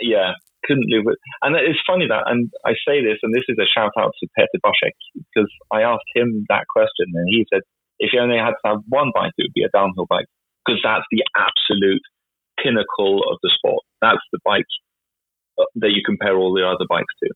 yeah, 0.00 0.32
couldn't 0.64 0.88
live 0.88 1.04
with. 1.04 1.18
And 1.42 1.56
it's 1.56 1.80
funny 1.86 2.06
that, 2.08 2.24
and 2.26 2.50
I 2.64 2.72
say 2.86 3.02
this, 3.04 3.18
and 3.22 3.34
this 3.34 3.44
is 3.48 3.58
a 3.58 3.68
shout 3.68 3.92
out 3.98 4.12
to 4.20 4.28
Peter 4.36 4.58
Boschek 4.64 4.96
because 5.14 5.50
I 5.72 5.82
asked 5.82 6.08
him 6.14 6.46
that 6.48 6.64
question, 6.72 7.12
and 7.12 7.28
he 7.28 7.44
said, 7.52 7.62
if 7.98 8.12
you 8.12 8.20
only 8.20 8.38
had 8.38 8.56
to 8.64 8.66
have 8.66 8.80
one 8.88 9.12
bike, 9.14 9.32
it 9.36 9.44
would 9.44 9.54
be 9.54 9.64
a 9.64 9.76
downhill 9.76 10.06
bike 10.08 10.26
because 10.64 10.80
that's 10.82 11.04
the 11.10 11.22
absolute 11.36 12.02
pinnacle 12.62 13.22
of 13.30 13.38
the 13.42 13.50
sport. 13.54 13.82
That's 14.00 14.22
the 14.32 14.40
bike 14.44 14.70
uh, 15.58 15.68
that 15.76 15.90
you 15.90 16.02
compare 16.04 16.36
all 16.36 16.54
the 16.54 16.66
other 16.66 16.86
bikes 16.88 17.12
to. 17.22 17.30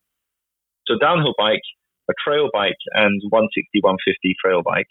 So 0.86 0.98
downhill 0.98 1.34
bike, 1.36 1.66
a 2.08 2.14
trail 2.22 2.48
bike 2.52 2.78
and 2.94 3.20
160, 3.30 3.82
150 3.82 4.34
trail 4.42 4.62
bike, 4.62 4.86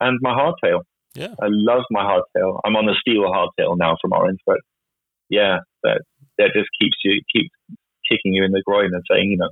and 0.00 0.18
my 0.22 0.30
hardtail. 0.30 0.80
Yeah. 1.14 1.34
I 1.40 1.46
love 1.48 1.82
my 1.90 2.02
hardtail. 2.02 2.60
I'm 2.64 2.76
on 2.76 2.88
a 2.88 2.94
steel 3.00 3.22
hardtail 3.24 3.76
now 3.78 3.96
from 4.00 4.12
Orange, 4.12 4.40
but 4.46 4.58
yeah, 5.28 5.58
that 5.82 6.02
that 6.38 6.50
just 6.54 6.68
keeps 6.80 6.96
you 7.04 7.20
keeps 7.32 7.50
kicking 8.08 8.32
you 8.34 8.44
in 8.44 8.52
the 8.52 8.62
groin 8.64 8.94
and 8.94 9.02
saying, 9.10 9.30
you 9.32 9.36
know, 9.36 9.50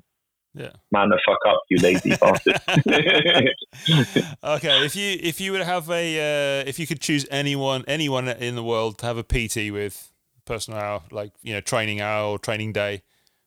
Yeah. 0.54 0.72
man 0.90 1.08
the 1.10 1.20
fuck 1.26 1.38
up, 1.48 1.60
you 1.68 1.78
lazy 1.78 2.10
bastard. 2.20 2.60
okay, 4.44 4.84
if 4.84 4.96
you 4.96 5.18
if 5.20 5.40
you 5.40 5.52
would 5.52 5.62
have 5.62 5.90
a 5.90 6.60
uh, 6.60 6.64
if 6.66 6.78
you 6.78 6.86
could 6.86 7.00
choose 7.00 7.26
anyone 7.30 7.84
anyone 7.88 8.28
in 8.28 8.54
the 8.54 8.62
world 8.62 8.98
to 8.98 9.06
have 9.06 9.18
a 9.18 9.22
PT 9.24 9.72
with 9.72 10.12
personal 10.44 10.78
hour 10.78 11.02
like 11.10 11.32
you 11.42 11.52
know 11.52 11.60
training 11.60 12.00
hour 12.00 12.28
or 12.30 12.38
training 12.38 12.72
day, 12.72 13.02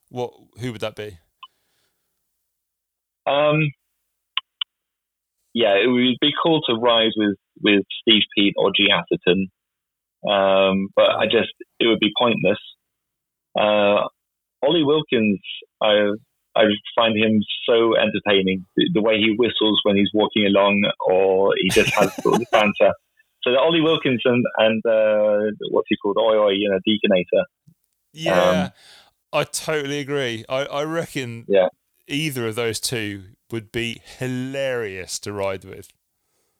what 0.10 0.34
who 0.60 0.72
would 0.72 0.82
that 0.82 0.96
be? 0.96 1.18
Um, 3.26 3.72
yeah, 5.60 5.76
it 5.76 5.88
would 5.88 6.18
be 6.22 6.32
cool 6.42 6.62
to 6.68 6.76
ride 6.76 7.12
with, 7.18 7.36
with 7.62 7.84
Steve 8.02 8.24
Peat 8.34 8.54
or 8.58 8.72
Gee 8.74 8.88
Atherton, 8.90 9.50
um, 10.24 10.88
but 10.96 11.10
I 11.20 11.26
just 11.26 11.52
it 11.80 11.88
would 11.88 12.00
be 12.00 12.14
pointless. 12.18 12.60
Uh, 13.60 14.08
Ollie 14.64 14.86
Wilkins, 14.86 15.42
I 15.82 16.12
I 16.56 16.64
find 16.96 17.18
him 17.18 17.42
so 17.68 17.96
entertaining. 17.98 18.66
The, 18.78 18.90
the 18.94 19.02
way 19.02 19.18
he 19.18 19.36
whistles 19.38 19.82
when 19.84 19.98
he's 19.98 20.12
walking 20.14 20.46
along, 20.46 20.90
or 21.06 21.54
he 21.62 21.70
just 21.70 21.94
has 21.96 22.14
sort 22.24 22.36
of 22.36 22.48
banter. 22.52 22.94
So 23.44 23.52
the 23.52 23.60
Ollie 23.60 23.82
Wilkins 23.82 24.22
and, 24.24 24.46
and 24.58 24.86
uh, 24.86 25.52
what's 25.72 25.88
he 25.90 25.98
called, 25.98 26.18
Oi 26.18 26.38
Oi, 26.38 26.52
you 26.52 26.70
know, 26.70 26.80
Deaconator. 26.88 27.44
Yeah, 28.14 28.70
I 29.34 29.44
totally 29.44 30.00
agree. 30.00 30.46
I, 30.48 30.66
I 30.66 30.84
reckon 30.84 31.46
Yeah. 31.50 31.68
Either 32.10 32.48
of 32.48 32.56
those 32.56 32.80
two 32.80 33.24
would 33.52 33.72
be 33.72 34.02
hilarious 34.18 35.20
to 35.20 35.34
ride 35.34 35.64
with. 35.64 35.90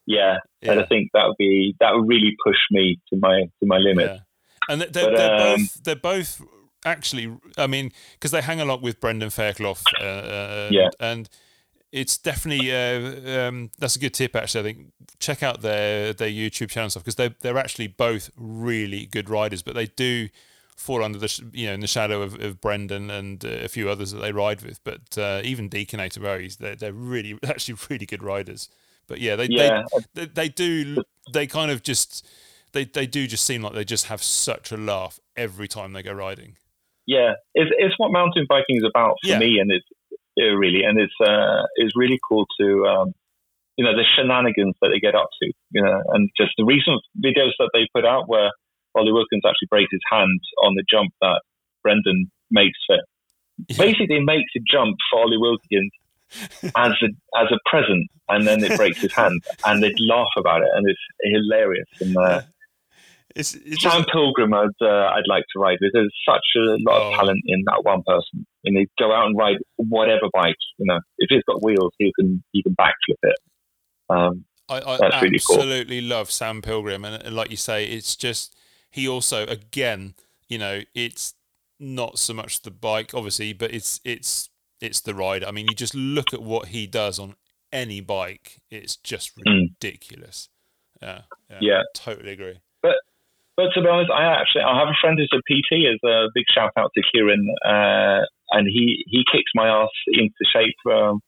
Yeah, 0.06 0.38
and 0.64 0.80
I 0.80 0.86
think 0.86 1.12
that 1.14 1.26
would 1.28 1.38
be 1.38 1.76
that 1.80 1.94
would 1.94 2.08
really 2.08 2.36
push 2.44 2.58
me 2.72 3.00
to 3.10 3.20
my 3.20 3.44
to 3.60 3.66
my 3.66 3.78
limit. 3.78 4.10
Yeah. 4.10 4.20
And 4.68 4.82
they're, 4.82 5.06
But, 5.06 5.18
they're 5.18 5.36
um, 5.36 5.58
both 5.58 5.84
they're 5.84 5.96
both 5.96 6.42
actually. 6.86 7.38
I 7.58 7.68
mean, 7.68 7.92
because 8.14 8.32
they 8.32 8.42
hang 8.42 8.60
along 8.60 8.82
with 8.82 9.00
Brendan 9.00 9.30
Fairclough. 9.30 9.78
Uh, 10.00 10.04
uh, 10.04 10.70
Yeah. 10.72 10.90
and 11.00 11.30
it's 11.92 12.18
definitely 12.18 12.72
uh, 12.74 13.48
um, 13.48 13.72
that's 13.80 13.96
a 13.96 14.00
good 14.00 14.14
tip. 14.14 14.36
Actually, 14.36 14.62
I 14.62 14.64
think 14.74 14.94
check 15.20 15.44
out 15.44 15.62
their 15.62 16.14
their 16.14 16.30
YouTube 16.30 16.70
channel 16.70 16.86
and 16.86 16.92
stuff 16.92 17.04
because 17.04 17.16
they 17.16 17.36
they're 17.42 17.58
actually 17.58 17.88
both 17.88 18.32
really 18.36 19.06
good 19.06 19.30
riders, 19.30 19.62
but 19.62 19.76
they 19.76 19.88
do 19.88 20.30
fall 20.80 21.04
under 21.04 21.20
the 21.20 21.28
sh- 21.28 21.42
you 21.52 21.68
know 21.68 21.74
in 21.74 21.82
the 21.82 21.88
shadow 21.88 22.22
of, 22.22 22.40
of 22.42 22.62
Brendan 22.62 23.10
and 23.10 23.44
uh, 23.44 23.50
a 23.50 23.68
few 23.68 23.90
others 23.90 24.12
that 24.12 24.20
they 24.20 24.32
ride 24.32 24.62
with. 24.62 24.84
But 24.84 25.18
uh, 25.18 25.42
even 25.44 25.70
Deaconator 25.70 26.24
Rose, 26.24 26.56
they're 26.58 26.76
they're 26.76 26.94
really 26.94 27.38
actually 27.44 27.78
really 27.90 28.06
good 28.06 28.24
riders. 28.24 28.70
But 29.08 29.20
yeah, 29.20 29.36
they 29.36 29.48
Yeah, 29.48 29.82
they, 30.14 30.26
they 30.26 30.26
they 30.26 30.50
do 30.50 31.04
they 31.32 31.48
kind 31.48 31.70
of 31.72 31.84
just 31.84 32.26
they 32.72 32.86
they 32.86 33.06
do 33.08 33.28
just 33.28 33.46
seem 33.46 33.62
like 33.62 33.74
they 33.74 33.86
just 33.86 34.06
have 34.06 34.24
such 34.24 34.72
a 34.72 34.78
laugh 34.78 35.20
every 35.36 35.68
time 35.68 35.94
they 35.94 36.04
go 36.04 36.14
riding. 36.14 36.56
yeah, 37.06 37.34
it's 37.56 37.72
it's 37.78 37.96
what 37.98 38.12
mountain 38.12 38.46
biking 38.48 38.78
is 38.78 38.86
about 38.90 39.16
for 39.28 39.34
Yeah. 39.34 39.40
me, 39.40 39.58
and 39.60 39.72
it's 39.72 39.86
yeah, 40.36 40.54
really, 40.54 40.84
and 40.84 41.00
it's 41.00 41.14
uh, 41.20 41.64
it's 41.76 41.94
really 41.96 42.20
cool 42.30 42.46
to 42.60 42.86
um, 42.86 43.14
you 43.78 43.84
know 43.84 43.96
the 43.96 44.06
shenanigans 44.16 44.76
that 44.82 44.90
they 44.94 45.00
get 45.00 45.16
up 45.16 45.30
to, 45.42 45.52
you 45.72 45.82
know, 45.82 46.02
and 46.14 46.30
just 46.38 46.52
the 46.58 46.66
recent 46.66 47.02
videos 47.18 47.52
that 47.58 47.72
they 47.74 47.88
put 47.94 48.06
out 48.06 48.30
where 48.30 48.52
Ollie 49.00 49.12
Wilkins 49.12 49.44
actually 49.48 49.68
breaks 49.70 49.92
his 49.92 50.02
hand 50.12 50.40
on 50.64 50.76
the 50.76 50.84
jump 50.90 51.12
that 51.22 51.42
Brendan 51.84 52.30
makes 52.52 52.78
for. 52.88 52.98
Basically, 53.78 54.20
makes 54.20 54.52
a 54.56 54.60
jump 54.70 54.96
for 55.10 55.20
Ollie 55.22 55.38
Wilkins 55.38 55.92
as 56.76 56.92
a 57.02 57.08
as 57.38 57.48
a 57.52 57.60
present, 57.70 58.08
and 58.30 58.46
then 58.48 58.64
it 58.64 58.78
breaks 58.78 59.02
his 59.02 59.14
hand, 59.14 59.42
and 59.66 59.82
they 59.84 59.94
laugh 60.08 60.30
about 60.38 60.62
it, 60.62 60.70
and 60.76 60.88
it's 60.90 61.00
hilarious. 61.24 61.88
And 62.00 62.16
uh, 62.18 62.42
It's 63.36 63.54
it's 63.54 63.84
Sam 63.84 64.02
just, 64.02 64.10
Pilgrim, 64.12 64.54
I'd, 64.56 64.70
uh, 64.82 64.88
I'd 65.16 65.28
like 65.28 65.44
to 65.54 65.60
ride 65.60 65.78
with. 65.82 65.92
There's 65.94 66.12
such 66.28 66.44
a 66.58 66.78
lot 66.82 67.00
Oh. 67.02 67.10
of 67.12 67.14
talent 67.20 67.42
in 67.46 67.62
that 67.68 67.82
one 67.84 68.02
person. 68.06 68.46
And 68.66 68.76
they 68.76 68.88
go 68.98 69.14
out 69.14 69.28
and 69.28 69.38
ride 69.38 69.58
whatever 69.78 70.30
bike. 70.34 70.56
You 70.80 70.88
know, 70.88 71.00
if 71.20 71.28
it's 71.30 71.44
got 71.48 71.64
wheels, 71.64 71.94
he 72.00 72.12
can 72.20 72.44
he 72.54 72.64
can 72.64 72.76
backflip 72.76 73.20
it. 73.22 73.38
Um, 74.10 74.46
I, 74.68 74.78
I 74.82 74.98
that's 74.98 75.22
really 75.22 75.40
cool. 75.48 75.58
absolutely 75.58 76.02
love 76.02 76.32
Sam 76.32 76.62
Pilgrim, 76.64 77.06
and, 77.06 77.22
and 77.24 77.36
like 77.36 77.52
you 77.52 77.56
say, 77.58 77.86
it's 77.86 78.16
just 78.16 78.58
he 78.92 79.08
also 79.08 79.46
again, 79.48 80.14
you 80.48 80.58
know, 80.58 80.82
it's 80.96 81.34
not 81.80 82.20
so 82.20 82.34
much 82.34 82.62
the 82.62 82.72
bike, 82.72 83.14
obviously, 83.14 83.54
but 83.54 83.74
it's 83.74 84.00
it's 84.04 84.50
it's 84.82 85.02
the 85.02 85.14
ride. 85.14 85.44
I 85.44 85.52
mean, 85.52 85.68
you 85.70 85.76
just 85.76 85.96
look 85.96 86.34
at 86.34 86.42
what 86.42 86.68
he 86.70 86.88
does 86.88 87.20
on 87.20 87.36
any 87.72 88.02
bike; 88.02 88.58
it's 88.72 88.96
just 88.96 89.32
Mm. 89.38 89.70
ridiculous. 89.82 90.50
Yeah, 91.02 91.22
yeah, 91.50 91.58
Yeah. 91.62 91.82
totally 91.96 92.32
agree. 92.32 92.60
but 92.82 92.96
but 93.56 93.70
to 93.74 93.82
be 93.82 93.88
honest, 93.88 94.10
I 94.12 94.24
actually 94.24 94.64
I 94.64 94.78
have 94.80 94.88
a 94.90 94.98
friend 95.02 95.18
who's 95.20 95.32
a 95.34 95.42
PT. 95.48 95.86
Is 95.86 96.00
a 96.04 96.28
big 96.34 96.46
shout 96.54 96.72
out 96.78 96.92
to 96.96 97.02
Kieran, 97.12 97.46
uh, 97.66 98.26
and 98.52 98.68
he 98.68 99.04
he 99.08 99.24
kicks 99.32 99.52
my 99.56 99.68
ass 99.68 99.90
into 100.08 100.44
shape. 100.52 100.76
Um, 100.92 101.20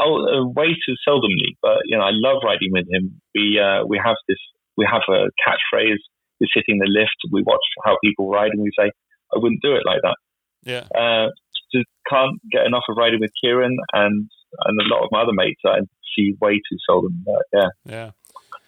oh, 0.00 0.16
uh, 0.26 0.46
way 0.48 0.74
too 0.86 0.94
seldomly, 1.06 1.56
but 1.62 1.78
you 1.84 1.96
know 1.96 2.02
I 2.04 2.10
love 2.12 2.42
riding 2.44 2.72
with 2.72 2.86
him. 2.90 3.20
We 3.34 3.58
uh, 3.60 3.84
we 3.86 3.98
have 4.04 4.16
this 4.28 4.38
we 4.76 4.86
have 4.90 5.02
a 5.08 5.28
catchphrase. 5.46 6.02
We 6.40 6.48
sit 6.54 6.64
in 6.68 6.78
the 6.78 6.88
lift. 6.88 7.16
We 7.32 7.42
watch 7.42 7.60
how 7.84 7.96
people 8.02 8.30
ride, 8.30 8.50
and 8.52 8.62
we 8.62 8.70
say, 8.78 8.90
"I 9.34 9.38
wouldn't 9.38 9.62
do 9.62 9.74
it 9.74 9.82
like 9.84 10.00
that." 10.02 10.16
Yeah, 10.62 10.86
uh, 10.94 11.28
just 11.74 11.86
can't 12.08 12.40
get 12.50 12.66
enough 12.66 12.84
of 12.88 12.96
riding 12.96 13.20
with 13.20 13.30
Kieran 13.42 13.76
and 13.92 14.30
and 14.64 14.80
a 14.80 14.94
lot 14.94 15.04
of 15.04 15.10
my 15.12 15.22
other 15.22 15.32
mates 15.32 15.60
I 15.64 15.80
see 16.16 16.34
way 16.40 16.54
too 16.54 16.78
seldom. 16.88 17.24
But 17.24 17.42
yeah, 17.52 17.68
yeah. 17.84 18.10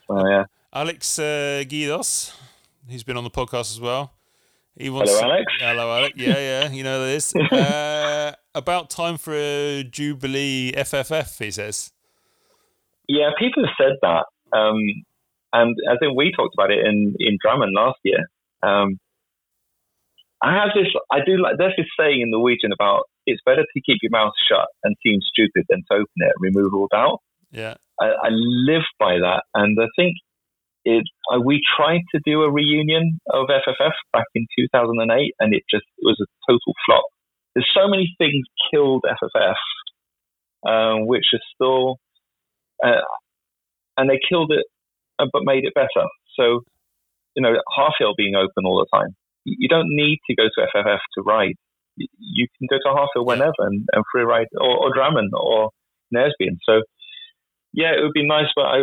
so, 0.07 0.29
yeah. 0.29 0.45
Alex 0.73 1.19
uh, 1.19 1.65
Guidos, 1.69 2.33
he's 2.89 3.03
been 3.03 3.17
on 3.17 3.25
the 3.25 3.31
podcast 3.31 3.73
as 3.73 3.81
well. 3.81 4.13
He 4.77 4.89
wants 4.89 5.13
Hello, 5.13 5.33
Alex. 5.33 5.53
Hello, 5.61 5.97
Alex. 5.97 6.15
Yeah, 6.17 6.39
yeah, 6.39 6.71
you 6.71 6.83
know 6.83 7.05
this. 7.05 7.35
Uh, 7.53 8.33
about 8.55 8.91
time 8.91 9.17
for 9.19 9.35
a 9.35 9.83
Jubilee 9.83 10.73
FFF, 10.73 11.43
he 11.43 11.51
says. 11.51 11.93
Yeah, 13.09 13.31
people 13.39 13.65
have 13.65 13.75
said 13.79 13.97
that, 14.03 14.25
um, 14.57 14.79
and 15.53 15.77
I 15.91 15.97
think 15.99 16.17
we 16.17 16.33
talked 16.33 16.55
about 16.55 16.71
it 16.71 16.85
in 16.85 17.15
in 17.19 17.39
Drammen 17.45 17.75
last 17.75 17.99
year. 18.05 18.21
Um, 18.63 18.99
I 20.43 20.55
have 20.55 20.71
this. 20.75 20.89
I 21.11 21.19
do 21.25 21.41
like. 21.41 21.57
There's 21.59 21.75
this 21.77 21.87
saying 21.99 22.21
in 22.21 22.31
Norwegian 22.31 22.73
about 22.73 23.05
it's 23.27 23.43
better 23.45 23.63
to 23.63 23.81
keep 23.81 23.99
your 24.03 24.11
mouth 24.11 24.33
shut 24.49 24.67
and 24.83 24.97
seem 25.03 25.21
stupid 25.23 25.65
than 25.69 25.85
to 25.91 25.95
open 25.95 26.19
it 26.19 26.33
and 26.35 26.43
remove 26.43 26.75
all 26.75 26.89
doubt. 26.91 27.19
Yeah, 27.53 27.75
I, 28.01 28.07
I 28.07 28.29
live 28.31 28.83
by 28.99 29.19
that, 29.19 29.45
and 29.55 29.79
I 29.81 29.87
think 29.97 30.17
it. 30.85 31.05
Uh, 31.33 31.41
we 31.41 31.61
tried 31.77 32.03
to 32.15 32.21
do 32.25 32.43
a 32.43 32.51
reunion 32.51 33.21
of 33.31 33.47
FFF 33.49 33.93
back 34.13 34.27
in 34.35 34.47
2008, 34.59 35.35
and 35.39 35.55
it 35.55 35.63
just 35.71 35.85
it 35.99 36.05
was 36.05 36.19
a 36.21 36.27
total 36.51 36.75
flop. 36.87 37.05
There's 37.55 37.71
so 37.77 37.87
many 37.89 38.13
things 38.19 38.45
killed 38.73 39.05
FFF, 39.05 39.55
um, 40.69 41.07
which 41.07 41.27
are 41.35 41.41
still, 41.55 41.99
uh, 42.85 43.05
and 43.97 44.09
they 44.09 44.19
killed 44.29 44.51
it, 44.51 44.65
uh, 44.65 44.82
but 45.19 45.43
made 45.45 45.65
it 45.65 45.75
better. 45.75 46.07
So, 46.37 46.61
you 47.37 47.43
know, 47.43 47.55
Hafjell 47.77 48.15
being 48.17 48.35
open 48.35 48.65
all 48.65 48.79
the 48.79 48.97
time, 48.97 49.15
you 49.45 49.69
don't 49.69 49.89
need 49.89 50.19
to 50.29 50.35
go 50.37 50.45
to 50.45 50.67
FFF 50.75 50.99
to 51.17 51.23
ride. 51.23 51.55
You- 51.97 52.47
can 52.59 52.69
go 52.71 52.79
to 52.79 52.95
Hafjell 52.97 53.27
whenever 53.27 53.53
and, 53.61 53.87
and 53.93 54.05
free 54.13 54.23
ride, 54.23 54.47
or, 54.61 54.77
or 54.79 54.95
Drammen, 54.95 55.29
or 55.33 55.71
Nesbyen. 56.15 56.59
So, 56.65 56.83
yeah, 57.73 57.93
it 57.93 58.03
would 58.03 58.13
be 58.13 58.27
nice, 58.27 58.49
but 58.55 58.63
I, 58.67 58.83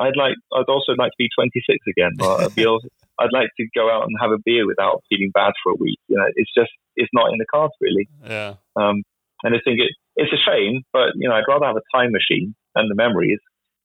I'd 0.00 0.16
like, 0.16 0.34
I'd 0.52 0.68
also 0.68 0.92
like 0.98 1.10
to 1.12 1.18
be 1.18 1.28
26 1.34 1.78
again. 1.88 2.12
I'd, 2.20 2.54
be 2.54 2.66
also, 2.66 2.88
I'd 3.18 3.32
like 3.32 3.48
to 3.58 3.66
go 3.74 3.90
out 3.90 4.04
and 4.04 4.16
have 4.20 4.30
a 4.30 4.38
beer 4.44 4.66
without 4.66 5.02
feeling 5.08 5.30
bad 5.32 5.52
for 5.62 5.72
a 5.72 5.76
week. 5.76 5.98
You 6.08 6.16
know, 6.16 6.26
it's 6.34 6.52
just, 6.56 6.70
it's 6.96 7.10
not 7.12 7.32
in 7.32 7.38
the 7.38 7.46
cards 7.52 7.74
really. 7.80 8.08
yeah, 8.24 8.54
Um, 8.76 9.02
and 9.42 9.54
I 9.54 9.58
think 9.64 9.80
it, 9.80 9.92
it's 10.16 10.32
a 10.32 10.50
shame, 10.50 10.82
but 10.92 11.10
you 11.16 11.28
know, 11.28 11.34
I'd 11.34 11.48
rather 11.48 11.66
have 11.66 11.76
a 11.76 11.96
time 11.96 12.12
machine 12.12 12.54
and 12.74 12.90
the 12.90 12.94
memories 12.94 13.38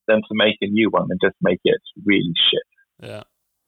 than 0.08 0.18
to 0.18 0.34
make 0.34 0.56
a 0.62 0.68
new 0.68 0.90
one 0.90 1.08
and 1.10 1.20
just 1.24 1.36
make 1.42 1.60
it 1.64 1.82
really 2.06 2.34
shit. 2.52 3.10
yeah. 3.10 3.24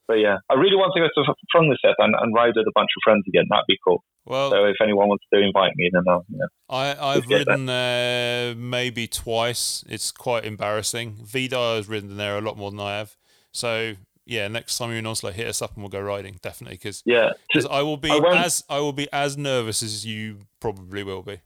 But 0.08 0.20
yeah, 0.20 0.38
I 0.50 0.54
really 0.54 0.78
want 0.78 0.94
to 0.96 1.02
go 1.02 1.08
to 1.14 1.34
Frognerset 1.54 1.96
and, 1.98 2.16
and 2.18 2.34
ride 2.34 2.54
with 2.56 2.66
a 2.66 2.72
bunch 2.74 2.88
of 2.96 3.02
friends 3.04 3.26
again. 3.28 3.44
That'd 3.50 3.66
be 3.68 3.78
cool. 3.86 4.04
Well, 4.26 4.52
So 4.52 4.66
if 4.66 4.76
anyone 4.82 5.10
wants 5.10 5.26
to 5.34 5.40
invite 5.40 5.74
me, 5.76 5.90
then 5.92 6.04
I'll, 6.08 6.26
yeah. 6.30 6.46
I, 6.70 7.14
I've 7.16 7.28
ridden 7.28 7.66
there 7.66 8.56
maybe 8.56 9.08
twice. 9.08 9.84
It's 9.90 10.12
quite 10.12 10.46
embarrassing. 10.46 11.18
Vidar 11.26 11.76
has 11.76 11.90
ridden 11.90 12.16
there 12.16 12.38
a 12.38 12.42
lot 12.42 12.58
more 12.58 12.72
than 12.72 12.80
I 12.80 12.98
have. 12.98 13.18
So 13.52 13.96
yeah, 14.28 14.48
next 14.48 14.78
time 14.78 14.90
you're 14.90 15.00
in 15.00 15.08
Oslo, 15.08 15.32
hit 15.32 15.48
us 15.48 15.62
up 15.62 15.74
and 15.74 15.82
we'll 15.84 15.90
go 15.90 16.02
riding 16.02 16.38
definitely. 16.42 16.78
Because 16.78 17.02
yeah. 17.06 17.32
I 17.70 17.82
will 17.82 17.98
be 17.98 18.12
I 18.12 18.20
as 18.46 18.64
I 18.70 18.80
will 18.80 18.94
be 18.94 19.08
as 19.12 19.38
nervous 19.38 19.82
as 19.82 20.06
you 20.06 20.40
probably 20.60 21.04
will 21.04 21.24
be. 21.24 21.40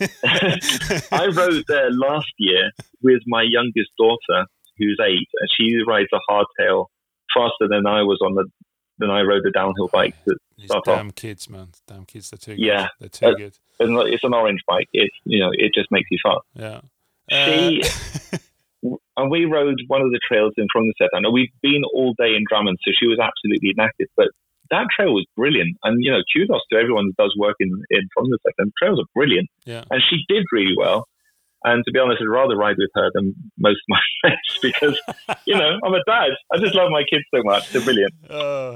I 0.24 1.30
rode 1.34 1.64
there 1.68 1.90
last 1.90 2.32
year 2.38 2.70
with 3.02 3.22
my 3.26 3.42
youngest 3.42 3.90
daughter, 3.98 4.46
who's 4.78 4.98
eight, 5.04 5.28
and 5.40 5.48
she 5.56 5.76
rides 5.86 6.08
a 6.12 6.20
hardtail 6.30 6.86
faster 7.34 7.68
than 7.68 7.86
I 7.86 8.02
was 8.02 8.18
on 8.24 8.34
the 8.34 8.44
then 9.00 9.10
I 9.10 9.20
rode 9.22 9.46
a 9.46 9.50
downhill 9.52 9.88
bike 9.92 10.16
to 10.24 10.34
These 10.56 10.70
off. 10.72 10.82
damn 10.84 11.12
kids, 11.12 11.48
man. 11.48 11.68
Damn 11.86 12.04
kids, 12.04 12.30
they're 12.30 12.38
too 12.38 12.56
good. 12.56 12.64
Yeah. 12.66 12.88
They're 12.98 13.08
too 13.08 13.26
Uh, 13.26 13.34
good. 13.34 13.58
And 13.78 13.96
it's 14.08 14.24
an 14.24 14.34
orange 14.34 14.60
bike. 14.66 14.88
It's 14.92 15.14
you 15.24 15.38
know 15.38 15.50
it 15.52 15.72
just 15.74 15.90
makes 15.92 16.08
you 16.10 16.18
fun. 16.22 16.38
Yeah. 16.54 16.80
She 17.30 17.82
Uh, 18.32 18.38
and 19.18 19.30
we 19.30 19.44
rode 19.44 19.82
one 19.88 20.00
of 20.00 20.10
the 20.10 20.20
trails 20.26 20.54
in 20.56 20.66
from 20.72 20.86
the 20.86 20.94
set. 20.96 21.10
I 21.12 21.20
know 21.20 21.30
we've 21.30 21.52
been 21.60 21.82
all 21.92 22.14
day 22.16 22.38
in 22.38 22.44
Drammen, 22.46 22.78
so 22.86 22.92
she 22.94 23.06
was 23.06 23.18
absolutely 23.18 23.74
knackered. 23.74 24.08
But 24.16 24.28
that 24.70 24.86
trail 24.94 25.12
was 25.12 25.26
brilliant, 25.36 25.76
and 25.82 25.98
you 26.00 26.10
know, 26.12 26.22
kudos 26.32 26.62
to 26.70 26.78
everyone 26.78 27.10
that 27.10 27.22
does 27.22 27.34
work 27.36 27.56
in 27.58 27.68
in 27.90 28.08
from 28.14 28.30
the 28.30 28.38
set. 28.46 28.54
And 28.58 28.72
trails 28.78 29.00
are 29.00 29.10
brilliant, 29.14 29.48
yeah. 29.66 29.84
and 29.90 30.00
she 30.08 30.24
did 30.32 30.44
really 30.52 30.74
well. 30.78 31.06
And 31.64 31.84
to 31.84 31.90
be 31.90 31.98
honest, 31.98 32.22
I'd 32.22 32.28
rather 32.28 32.56
ride 32.56 32.76
with 32.78 32.90
her 32.94 33.10
than 33.14 33.34
most 33.58 33.78
of 33.78 33.88
my 33.88 34.00
friends 34.20 34.58
because 34.62 35.00
you 35.44 35.56
know 35.56 35.78
I'm 35.84 35.92
a 35.92 36.02
dad. 36.06 36.30
I 36.52 36.58
just 36.58 36.74
love 36.74 36.90
my 36.90 37.02
kids 37.02 37.24
so 37.34 37.42
much. 37.42 37.70
They're 37.70 37.82
brilliant. 37.82 38.14
Uh, 38.30 38.72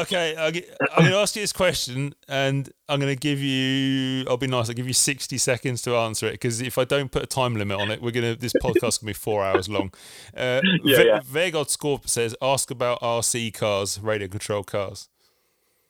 okay, 0.00 0.34
I'll 0.34 0.50
get, 0.50 0.68
I'm 0.92 1.02
going 1.02 1.12
to 1.12 1.18
ask 1.18 1.36
you 1.36 1.42
this 1.42 1.52
question, 1.52 2.14
and 2.28 2.68
I'm 2.88 2.98
going 2.98 3.14
to 3.14 3.18
give 3.20 3.40
you. 3.40 4.24
I'll 4.28 4.36
be 4.38 4.48
nice. 4.48 4.68
I'll 4.68 4.74
give 4.74 4.88
you 4.88 4.92
60 4.92 5.38
seconds 5.38 5.82
to 5.82 5.94
answer 5.96 6.26
it 6.26 6.32
because 6.32 6.60
if 6.60 6.78
I 6.78 6.84
don't 6.84 7.12
put 7.12 7.22
a 7.22 7.26
time 7.26 7.54
limit 7.54 7.78
on 7.78 7.90
it, 7.92 8.02
we're 8.02 8.10
gonna. 8.10 8.34
This 8.34 8.54
podcast 8.54 8.98
can 9.00 9.06
be 9.06 9.12
four 9.12 9.44
hours 9.44 9.68
long. 9.68 9.92
Uh, 10.36 10.60
Yeah, 10.84 10.96
Ve- 10.96 11.06
yeah. 11.06 11.20
Vegard 11.20 11.68
Scorp 11.68 12.08
says, 12.08 12.34
"Ask 12.42 12.70
about 12.72 13.00
RC 13.00 13.54
cars, 13.54 14.00
radio 14.00 14.26
control 14.28 14.64
cars." 14.64 15.08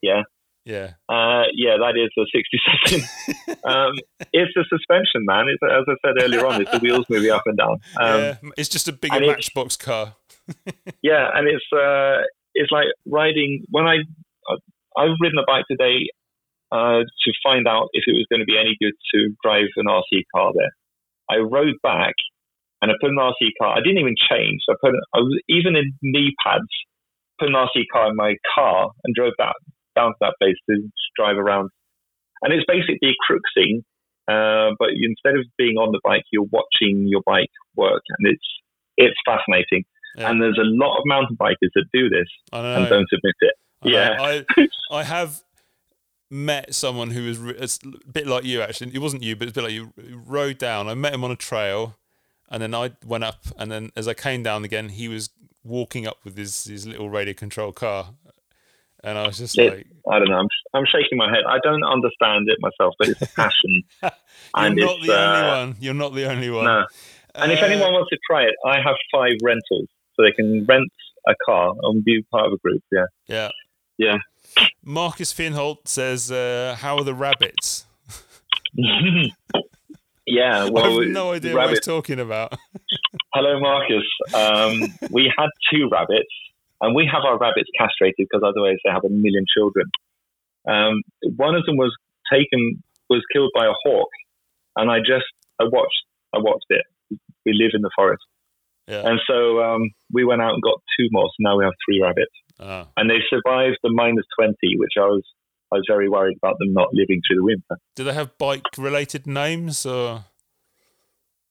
Yeah. 0.02 0.22
Yeah. 0.66 0.98
Uh, 1.08 1.46
yeah, 1.54 1.78
that 1.78 1.94
is 1.94 2.10
a 2.18 2.26
60 2.26 2.58
second. 2.66 3.58
um, 3.64 3.94
it's 4.32 4.50
a 4.58 4.64
suspension, 4.68 5.24
man. 5.24 5.46
It's, 5.46 5.62
as 5.62 5.86
I 5.86 5.94
said 6.04 6.20
earlier 6.20 6.44
on, 6.44 6.60
it's 6.60 6.70
the 6.72 6.80
wheels 6.80 7.06
moving 7.08 7.30
up 7.30 7.42
and 7.46 7.56
down. 7.56 7.78
Um, 8.00 8.20
yeah. 8.20 8.34
It's 8.58 8.68
just 8.68 8.88
a 8.88 8.92
bigger 8.92 9.20
Matchbox 9.20 9.76
car. 9.76 10.16
yeah, 11.02 11.30
and 11.34 11.46
it's 11.46 11.64
uh, 11.72 12.26
it's 12.54 12.72
like 12.72 12.86
riding. 13.06 13.62
When 13.70 13.86
I 13.86 13.98
I've 14.98 15.14
ridden 15.20 15.38
a 15.38 15.46
bike 15.46 15.66
today 15.70 16.10
uh, 16.72 17.06
to 17.06 17.32
find 17.44 17.68
out 17.68 17.88
if 17.92 18.02
it 18.08 18.18
was 18.18 18.26
going 18.28 18.40
to 18.40 18.46
be 18.46 18.58
any 18.58 18.74
good 18.80 18.94
to 19.14 19.30
drive 19.44 19.70
an 19.76 19.86
RC 19.86 20.24
car 20.34 20.50
there. 20.52 20.74
I 21.30 21.36
rode 21.38 21.78
back 21.82 22.14
and 22.82 22.90
I 22.90 22.94
put 23.00 23.10
an 23.10 23.18
RC 23.18 23.54
car. 23.60 23.76
I 23.76 23.80
didn't 23.80 23.98
even 23.98 24.16
change. 24.18 24.62
I 24.68 24.74
put 24.82 24.94
I 25.14 25.18
was 25.18 25.38
even 25.48 25.76
in 25.76 25.94
knee 26.02 26.34
pads. 26.42 26.66
Put 27.38 27.50
an 27.50 27.54
RC 27.54 27.84
car 27.92 28.10
in 28.10 28.16
my 28.16 28.34
car 28.54 28.90
and 29.04 29.14
drove 29.14 29.34
that 29.38 29.54
down 29.96 30.10
to 30.10 30.16
that 30.20 30.34
place 30.40 30.56
to 30.70 30.88
drive 31.18 31.36
around. 31.36 31.70
And 32.42 32.52
it's 32.52 32.64
basically 32.68 33.14
cruising, 33.26 33.82
uh, 34.28 34.70
but 34.78 34.90
instead 34.90 35.34
of 35.38 35.46
being 35.56 35.76
on 35.76 35.92
the 35.92 36.00
bike, 36.04 36.24
you're 36.30 36.46
watching 36.50 37.06
your 37.08 37.22
bike 37.24 37.50
work, 37.76 38.02
and 38.18 38.28
it's 38.32 38.46
it's 38.96 39.16
fascinating. 39.24 39.84
Yeah. 40.16 40.30
And 40.30 40.40
there's 40.40 40.58
a 40.58 40.64
lot 40.64 40.98
of 40.98 41.02
mountain 41.04 41.36
bikers 41.36 41.70
that 41.74 41.84
do 41.92 42.08
this 42.08 42.28
and 42.52 42.88
don't 42.88 43.06
admit 43.12 43.34
it. 43.40 43.54
I. 43.82 43.88
Yeah. 43.88 44.16
I 44.18 44.68
I 44.90 45.02
have 45.04 45.42
met 46.30 46.74
someone 46.74 47.10
who 47.10 47.26
was 47.26 47.38
a 47.84 48.10
bit 48.10 48.26
like 48.26 48.44
you 48.44 48.62
actually. 48.62 48.94
It 48.94 48.98
wasn't 48.98 49.22
you, 49.22 49.36
but 49.36 49.48
it's 49.48 49.56
a 49.56 49.60
bit 49.60 49.64
like 49.64 49.74
you. 49.74 49.92
Rode 50.26 50.58
down. 50.58 50.88
I 50.88 50.94
met 50.94 51.14
him 51.14 51.24
on 51.24 51.30
a 51.30 51.36
trail, 51.36 51.96
and 52.50 52.62
then 52.62 52.74
I 52.74 52.92
went 53.04 53.24
up, 53.24 53.46
and 53.58 53.70
then 53.70 53.90
as 53.96 54.08
I 54.08 54.14
came 54.14 54.42
down 54.42 54.64
again, 54.64 54.90
he 54.90 55.08
was 55.08 55.30
walking 55.62 56.06
up 56.06 56.18
with 56.24 56.36
his 56.36 56.64
his 56.64 56.86
little 56.86 57.10
radio 57.10 57.34
control 57.34 57.72
car, 57.72 58.14
and 59.06 59.16
I 59.16 59.26
was 59.26 59.38
just 59.38 59.56
Yeah. 59.56 59.70
like, 59.70 59.86
I 60.10 60.18
don't 60.18 60.28
know. 60.28 60.36
I'm, 60.38 60.48
I'm 60.74 60.84
shaking 60.86 61.16
my 61.16 61.28
head. 61.30 61.44
I 61.48 61.58
don't 61.62 61.82
understand 61.84 62.48
it 62.48 62.58
myself, 62.60 62.94
but 62.98 63.08
it's 63.08 63.22
a 63.22 63.26
passion. 63.28 63.82
"You're 64.02 64.10
and 64.56 64.76
not 64.76 64.96
the 65.02 65.12
only 65.12 65.14
uh, 65.14 65.56
one. 65.66 65.76
You're 65.80 65.94
not 65.94 66.14
the 66.14 66.30
only 66.30 66.50
one." 66.50 66.64
no. 66.64 66.84
And 67.34 67.52
if 67.52 67.62
Uh, 67.62 67.66
anyone 67.66 67.92
wants 67.92 68.10
to 68.10 68.18
try 68.28 68.42
it, 68.44 68.54
I 68.66 68.76
have 68.80 68.96
five 69.12 69.36
rentals, 69.42 69.88
so 70.14 70.22
they 70.22 70.32
can 70.32 70.64
rent 70.66 70.90
a 71.26 71.34
car 71.44 71.74
and 71.82 72.04
be 72.04 72.22
part 72.30 72.46
of 72.46 72.52
a 72.52 72.56
group. 72.58 72.82
Yeah. 72.92 73.06
yeah, 73.26 73.48
Yeah. 73.98 74.18
Marcus 74.82 75.32
Finholt 75.34 75.86
says, 75.88 76.30
uh, 76.30 76.76
"How 76.80 76.96
are 76.98 77.04
the 77.04 77.14
rabbits?" 77.14 77.86
yeah. 78.74 80.68
Well, 80.70 80.84
I 80.84 80.90
have 81.04 81.08
no 81.12 81.32
idea 81.32 81.54
rabbit- 81.54 81.66
what 81.68 81.70
he's 81.70 81.80
talking 81.86 82.20
about. 82.20 82.54
Hello, 83.34 83.60
Marcus. 83.60 84.04
Um, 84.34 84.94
we 85.10 85.32
had 85.36 85.48
two 85.72 85.88
rabbits, 85.90 86.32
and 86.80 86.94
we 86.94 87.08
have 87.10 87.22
our 87.24 87.38
rabbits 87.38 87.68
castrated 87.78 88.26
because 88.30 88.42
otherwise 88.46 88.76
they 88.84 88.90
have 88.90 89.04
a 89.04 89.08
million 89.08 89.44
children. 89.56 89.86
Um, 90.68 91.02
one 91.36 91.54
of 91.54 91.64
them 91.66 91.76
was 91.76 91.94
taken, 92.32 92.82
was 93.08 93.22
killed 93.32 93.52
by 93.54 93.66
a 93.66 93.72
hawk, 93.84 94.08
and 94.76 94.90
I 94.90 94.98
just, 94.98 95.26
I 95.60 95.64
watched, 95.64 96.04
I 96.34 96.38
watched 96.38 96.66
it. 96.70 96.84
We 97.44 97.52
live 97.54 97.70
in 97.74 97.82
the 97.82 97.90
forest, 97.94 98.24
Yeah. 98.88 99.08
and 99.08 99.20
so 99.28 99.62
um, 99.62 99.90
we 100.12 100.24
went 100.24 100.42
out 100.42 100.54
and 100.54 100.62
got 100.62 100.80
two 100.98 101.06
more. 101.12 101.26
So 101.28 101.36
now 101.38 101.56
we 101.56 101.64
have 101.64 101.74
three 101.86 102.00
rabbits, 102.02 102.34
Ah. 102.58 102.88
and 102.96 103.08
they 103.08 103.20
survived 103.30 103.78
the 103.84 103.90
minus 103.92 104.24
twenty, 104.36 104.76
which 104.76 104.94
I 104.98 105.06
was, 105.06 105.22
I 105.72 105.76
was 105.76 105.84
very 105.88 106.08
worried 106.08 106.36
about 106.42 106.56
them 106.58 106.72
not 106.72 106.88
living 106.92 107.20
through 107.26 107.36
the 107.36 107.44
winter. 107.44 107.76
Do 107.94 108.02
they 108.04 108.12
have 108.14 108.36
bike-related 108.38 109.26
names 109.26 109.86
or? 109.86 110.24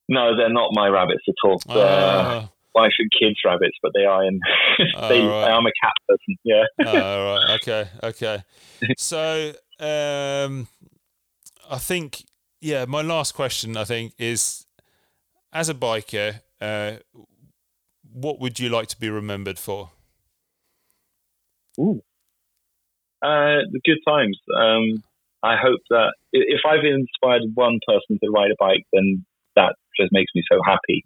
No, 0.08 0.36
they're 0.38 0.50
not 0.54 0.70
my 0.74 0.88
rabbits 0.88 1.24
at 1.28 1.36
all. 1.44 1.60
Ah. 1.70 2.50
Wife 2.76 2.92
and 3.00 3.10
kids 3.20 3.40
rabbits, 3.44 3.78
but 3.82 3.94
they 3.96 4.06
are 4.06 4.24
in. 4.24 4.40
they, 5.10 5.22
right. 5.22 5.50
I'm 5.50 5.66
a 5.66 5.72
cat 5.82 5.94
person. 6.08 6.38
Yeah. 6.44 6.64
oh, 6.86 7.26
right. 7.26 7.60
Okay. 7.62 7.88
Okay. 8.04 8.44
So, 8.98 9.54
um, 9.80 10.68
I 11.70 11.78
think, 11.78 12.24
yeah, 12.62 12.86
my 12.86 13.02
last 13.02 13.34
question, 13.34 13.78
I 13.78 13.86
think, 13.86 14.14
is 14.20 14.66
as 15.54 15.70
a 15.70 15.74
biker, 15.74 16.42
uh, 16.62 16.98
what 18.12 18.40
would 18.40 18.60
you 18.60 18.70
like 18.70 18.88
to 18.88 19.00
be 19.00 19.10
remembered 19.10 19.58
for? 19.58 19.92
Ooh. 21.80 22.02
Uh, 23.22 23.64
the 23.72 23.80
good 23.84 23.98
times. 24.08 24.38
Um, 24.56 25.04
I 25.42 25.56
hope 25.62 25.80
that 25.90 26.14
if 26.32 26.62
I've 26.68 26.84
inspired 26.84 27.44
one 27.54 27.80
person 27.88 28.20
to 28.24 28.30
ride 28.30 28.52
a 28.52 28.56
bike, 28.60 28.84
then 28.94 29.26
that 29.56 29.76
just 30.00 30.12
makes 30.12 30.32
me 30.36 30.44
so 30.52 30.60
happy. 30.66 31.06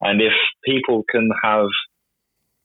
And 0.00 0.20
if 0.20 0.32
people 0.64 1.04
can 1.10 1.30
have 1.42 1.68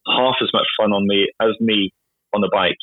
half 0.07 0.35
as 0.41 0.49
much 0.53 0.67
fun 0.79 0.91
on 0.91 1.07
me 1.07 1.29
as 1.41 1.55
me 1.59 1.91
on 2.33 2.41
the 2.41 2.49
bike, 2.51 2.77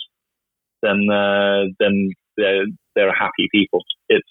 then 0.83 1.09
uh, 1.11 1.65
then 1.79 2.11
they're 2.37 2.67
they're 2.95 3.15
happy 3.15 3.49
people. 3.53 3.81
It's 4.09 4.29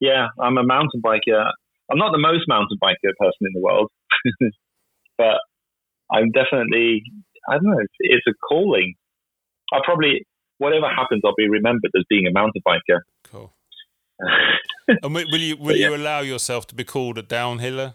yeah, 0.00 0.28
I'm 0.40 0.58
a 0.58 0.64
mountain 0.64 1.00
biker. 1.02 1.50
I'm 1.90 1.98
not 1.98 2.12
the 2.12 2.18
most 2.18 2.44
mountain 2.48 2.78
biker 2.82 3.12
person 3.18 3.42
in 3.42 3.52
the 3.54 3.60
world, 3.60 3.90
but 5.18 5.38
I'm 6.12 6.30
definitely 6.32 7.02
I 7.48 7.54
don't 7.54 7.64
know. 7.64 7.78
It's, 7.78 7.94
it's 8.00 8.26
a 8.28 8.34
calling. 8.48 8.94
I 9.72 9.80
probably 9.84 10.26
whatever 10.58 10.88
happens, 10.88 11.22
I'll 11.24 11.34
be 11.36 11.48
remembered 11.48 11.90
as 11.96 12.04
being 12.08 12.26
a 12.26 12.32
mountain 12.32 12.62
biker. 12.66 13.00
Cool. 13.24 13.52
And 15.02 15.14
will 15.14 15.40
you 15.40 15.56
will 15.56 15.74
yeah. 15.74 15.88
you 15.88 15.96
allow 15.96 16.20
yourself 16.20 16.66
to 16.66 16.74
be 16.74 16.84
called 16.84 17.16
a 17.16 17.22
downhiller? 17.22 17.94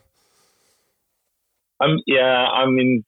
I'm 1.82 1.98
yeah. 2.08 2.46
I 2.48 2.66
mean, 2.66 3.04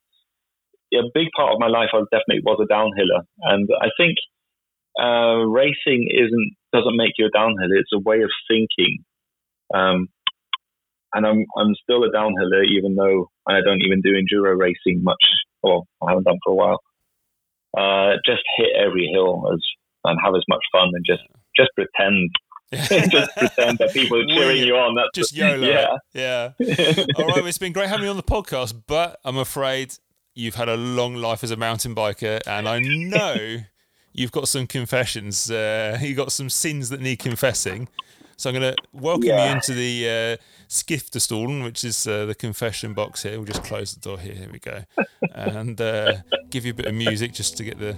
a 0.94 1.04
big 1.14 1.28
part 1.36 1.54
of 1.54 1.60
my 1.60 1.68
life, 1.68 1.90
I 1.94 2.00
definitely 2.12 2.44
was 2.44 2.60
a 2.62 2.72
downhiller, 2.72 3.24
and 3.42 3.70
I 3.82 3.90
think 3.98 4.18
uh, 5.00 5.46
racing 5.48 6.08
isn't 6.12 6.52
doesn't 6.74 6.98
make 6.98 7.14
you 7.18 7.28
a 7.28 7.38
downhiller. 7.38 7.80
It's 7.80 7.94
a 7.94 8.00
way 8.00 8.22
of 8.22 8.30
thinking. 8.50 9.04
Um, 9.74 10.08
and 11.14 11.26
I'm 11.26 11.46
I'm 11.58 11.76
still 11.84 12.04
a 12.04 12.12
downhiller, 12.12 12.66
even 12.66 12.96
though 12.96 13.30
I 13.48 13.60
don't 13.66 13.82
even 13.82 14.02
do 14.02 14.14
enduro 14.14 14.58
racing 14.58 15.04
much. 15.04 15.24
Well, 15.64 15.88
I 16.02 16.12
haven't 16.12 16.26
done 16.26 16.40
for 16.44 16.52
a 16.52 16.56
while. 16.56 16.80
Uh, 17.78 18.18
just 18.26 18.44
hit 18.58 18.70
every 18.76 19.10
hill 19.14 19.44
as 19.54 19.60
and 20.04 20.20
have 20.24 20.36
as 20.36 20.44
much 20.50 20.64
fun 20.72 20.90
and 20.94 21.06
just 21.06 21.24
just 21.56 21.70
pretend, 21.76 22.30
just 22.74 23.36
pretend 23.38 23.78
that 23.78 23.92
people 23.94 24.22
are 24.22 24.26
cheering 24.26 24.64
you 24.64 24.76
on. 24.76 24.96
That's 24.96 25.10
Just 25.14 25.36
YOLO. 25.36 25.68
Yeah. 25.68 25.98
Yeah. 26.14 26.52
All 27.16 27.26
right, 27.26 27.36
well, 27.36 27.46
it's 27.46 27.58
been 27.58 27.74
great 27.74 27.90
having 27.90 28.06
you 28.06 28.10
on 28.10 28.18
the 28.18 28.24
podcast, 28.24 28.84
but 28.88 29.20
I'm 29.26 29.38
afraid 29.38 29.96
you've 30.34 30.56
had 30.56 30.70
a 30.70 30.78
long 30.78 31.16
life 31.16 31.44
as 31.44 31.52
a 31.52 31.58
mountain 31.58 31.94
biker, 31.96 32.40
and 32.48 32.68
I 32.68 32.80
know 32.80 33.58
you've 34.14 34.32
got 34.32 34.48
some 34.48 34.68
confessions. 34.68 35.52
Uh, 35.52 35.98
you 36.02 36.16
got 36.16 36.32
some 36.32 36.50
sins 36.50 36.90
that 36.90 37.02
need 37.02 37.20
confessing. 37.20 37.88
So 38.38 38.50
I'm 38.50 38.56
going 38.60 38.74
to 38.74 38.82
welcome 38.92 39.26
you 39.26 39.36
into 39.36 39.74
the 39.74 40.08
uh, 40.40 40.44
Skriftestolen, 40.68 41.64
which 41.64 41.84
is 41.84 42.08
uh, 42.08 42.26
the 42.26 42.34
confession 42.34 42.96
box 42.96 43.22
here. 43.22 43.34
We'll 43.34 43.46
just 43.46 43.64
close 43.64 43.94
the 43.94 44.00
door 44.00 44.18
here. 44.18 44.34
Here 44.34 44.50
we 44.52 44.58
go, 44.58 44.84
and 45.36 45.80
uh, 45.80 46.14
give 46.50 46.66
you 46.66 46.72
a 46.72 46.74
bit 46.74 46.88
of 46.88 46.96
music 46.96 47.34
just 47.34 47.56
to 47.58 47.64
get 47.64 47.78
the 47.78 47.98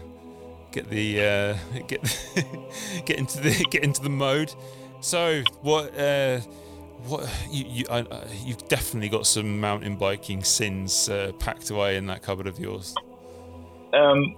get 0.74 0.90
the 0.90 1.22
uh, 1.22 1.82
get 1.88 2.02
get 3.06 3.18
into 3.18 3.40
the 3.40 3.66
get 3.70 3.84
into 3.84 4.02
the 4.02 4.10
mode. 4.10 4.54
So 5.00 5.44
what? 5.62 5.98
Uh, 5.98 6.42
what 7.08 7.30
you 7.50 7.66
you 7.66 7.86
I, 7.90 8.00
I, 8.00 8.26
you've 8.46 8.66
definitely 8.70 9.10
got 9.10 9.26
some 9.26 9.60
mountain 9.60 9.98
biking 9.98 10.44
sins 10.44 11.10
uh, 11.10 11.34
packed 11.38 11.70
away 11.70 11.98
in 11.98 12.08
that 12.08 12.22
cupboard 12.22 12.48
of 12.48 12.60
yours. 12.60 12.96
um, 13.94 14.36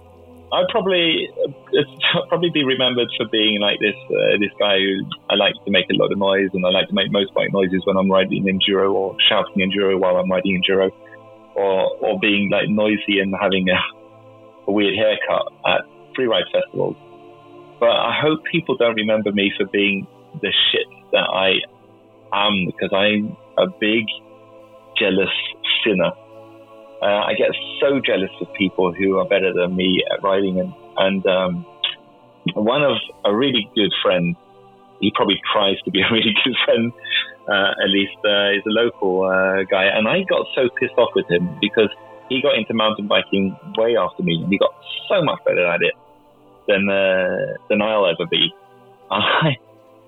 I'd 0.52 0.68
probably 0.70 1.30
I'd 1.46 2.28
probably 2.28 2.50
be 2.50 2.64
remembered 2.64 3.08
for 3.16 3.26
being 3.28 3.60
like 3.60 3.78
this 3.80 3.94
uh, 4.10 4.38
this 4.38 4.50
guy 4.58 4.78
who 4.78 5.04
I 5.30 5.34
like 5.34 5.54
to 5.64 5.70
make 5.70 5.86
a 5.90 5.94
lot 5.94 6.10
of 6.10 6.18
noise 6.18 6.50
and 6.54 6.64
I 6.66 6.70
like 6.70 6.88
to 6.88 6.94
make 6.94 7.10
motorbike 7.10 7.52
noises 7.52 7.82
when 7.84 7.96
I'm 7.96 8.10
riding 8.10 8.44
enduro 8.44 8.92
or 8.92 9.16
shouting 9.28 9.62
enduro 9.62 9.98
while 9.98 10.16
I'm 10.16 10.30
riding 10.30 10.60
enduro, 10.60 10.90
or 11.54 11.96
or 11.98 12.18
being 12.18 12.50
like 12.50 12.68
noisy 12.68 13.20
and 13.20 13.34
having 13.40 13.68
a 13.68 13.78
a 14.68 14.72
weird 14.72 14.96
haircut 14.96 15.52
at 15.66 15.82
freeride 16.16 16.50
festivals. 16.52 16.96
But 17.78 17.90
I 17.90 18.18
hope 18.20 18.40
people 18.50 18.76
don't 18.76 18.94
remember 18.94 19.32
me 19.32 19.52
for 19.56 19.66
being 19.66 20.06
the 20.40 20.52
shit 20.70 20.86
that 21.12 21.28
I 21.32 21.60
am 22.32 22.66
because 22.66 22.90
I'm 22.92 23.36
a 23.58 23.68
big, 23.80 24.04
jealous 24.98 25.32
sinner. 25.84 26.12
Uh, 27.02 27.22
I 27.28 27.34
get 27.36 27.50
so 27.80 28.00
jealous 28.00 28.30
of 28.40 28.52
people 28.54 28.92
who 28.92 29.18
are 29.18 29.28
better 29.28 29.52
than 29.52 29.76
me 29.76 30.02
at 30.10 30.22
riding, 30.22 30.58
and, 30.58 30.72
and 30.96 31.26
um, 31.26 31.66
one 32.54 32.82
of 32.82 32.96
a 33.24 33.36
really 33.36 33.70
good 33.74 33.92
friend, 34.02 34.34
he 35.00 35.12
probably 35.14 35.40
tries 35.52 35.76
to 35.84 35.90
be 35.90 36.00
a 36.08 36.10
really 36.10 36.34
good 36.44 36.56
friend, 36.64 36.92
uh, 37.48 37.72
at 37.84 37.90
least 37.90 38.16
uh, 38.24 38.56
he's 38.56 38.64
a 38.66 38.72
local 38.72 39.24
uh, 39.24 39.64
guy, 39.70 39.84
and 39.84 40.08
I 40.08 40.24
got 40.28 40.46
so 40.54 40.70
pissed 40.80 40.96
off 40.96 41.10
with 41.14 41.30
him 41.30 41.58
because 41.60 41.90
he 42.30 42.40
got 42.40 42.56
into 42.56 42.72
mountain 42.72 43.06
biking 43.06 43.54
way 43.76 43.96
after 43.96 44.22
me, 44.22 44.40
and 44.42 44.50
he 44.50 44.56
got 44.56 44.72
so 45.08 45.22
much 45.22 45.44
better 45.44 45.66
at 45.66 45.82
it 45.82 45.92
than 46.68 46.88
uh, 46.88 47.54
than 47.68 47.82
I'll 47.82 48.06
ever 48.06 48.26
be. 48.30 48.52
I, 49.10 49.56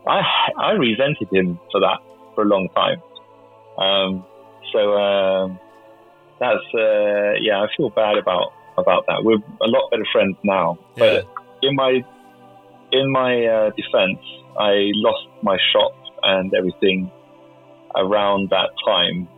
I 0.06 0.20
I 0.58 0.70
resented 0.72 1.28
him 1.32 1.58
for 1.70 1.80
that 1.80 1.98
for 2.34 2.42
a 2.42 2.46
long 2.46 2.68
time. 2.74 3.00
Um, 3.78 4.24
so 4.72 4.92
uh, 4.94 5.48
that's 6.40 6.74
uh, 6.74 7.32
yeah, 7.40 7.62
I 7.62 7.66
feel 7.76 7.90
bad 7.90 8.16
about 8.18 8.52
about 8.76 9.06
that. 9.06 9.24
We're 9.24 9.42
a 9.60 9.66
lot 9.68 9.90
better 9.90 10.06
friends 10.12 10.36
now, 10.44 10.78
Yeah. 10.96 11.20
but 11.22 11.26
in 11.62 11.74
my 11.74 12.04
in 12.92 13.10
my 13.12 13.44
uh, 13.44 13.70
defense, 13.70 14.20
I 14.58 14.90
lost 14.94 15.26
my 15.42 15.58
shop 15.72 15.92
and 16.22 16.52
everything 16.54 17.10
around 17.96 18.50
that 18.50 18.70
time, 18.84 19.28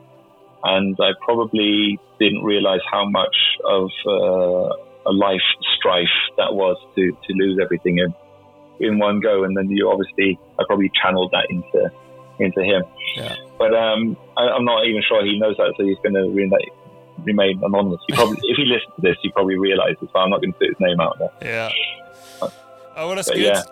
and 0.65 0.97
I 1.01 1.11
probably 1.25 1.99
didn't 2.19 2.43
realize 2.45 2.81
how 2.91 3.09
much 3.09 3.37
of 3.65 3.91
uh, 4.07 4.75
a 5.07 5.13
life 5.13 5.41
strife 5.77 6.09
that 6.37 6.55
was 6.55 6.77
to, 6.97 7.11
to 7.13 7.33
lose 7.35 7.59
everything 7.63 7.99
in 7.99 8.15
in 8.81 8.99
one 8.99 9.21
go. 9.21 9.45
And 9.45 9.57
then 9.57 9.71
you 9.71 9.91
obviously, 9.91 10.39
I 10.59 10.65
probably 10.67 10.91
channeled 11.03 11.31
that 11.33 11.47
into 11.51 11.91
into 12.39 12.63
him. 12.63 12.83
Yeah. 13.17 13.35
But 13.59 13.75
um, 13.75 14.17
I, 14.37 14.43
I'm 14.49 14.65
not 14.65 14.87
even 14.87 15.03
sure 15.07 15.25
he 15.25 15.39
knows 15.39 15.57
that, 15.59 15.75
so 15.77 15.85
he's 15.85 15.99
going 16.03 16.15
to 16.15 16.31
remain, 16.31 16.71
remain 17.25 17.61
anonymous. 17.63 18.01
He 18.09 18.15
probably, 18.15 18.39
if 18.45 18.57
he 18.57 18.65
listens 18.65 18.95
to 18.97 19.03
this, 19.03 19.17
he 19.23 19.31
probably 19.33 19.59
realizes. 19.59 20.09
So 20.13 20.19
I'm 20.19 20.31
not 20.31 20.41
going 20.41 20.53
to 20.53 20.59
put 20.59 20.69
his 20.69 20.77
name 20.81 21.01
out 21.01 21.19
there. 21.19 21.31
Yeah. 21.43 21.69
Oh 22.97 23.07
well, 23.09 23.15
that's 23.17 23.29
But 23.29 23.37
good. 23.37 23.45
yeah. 23.45 23.63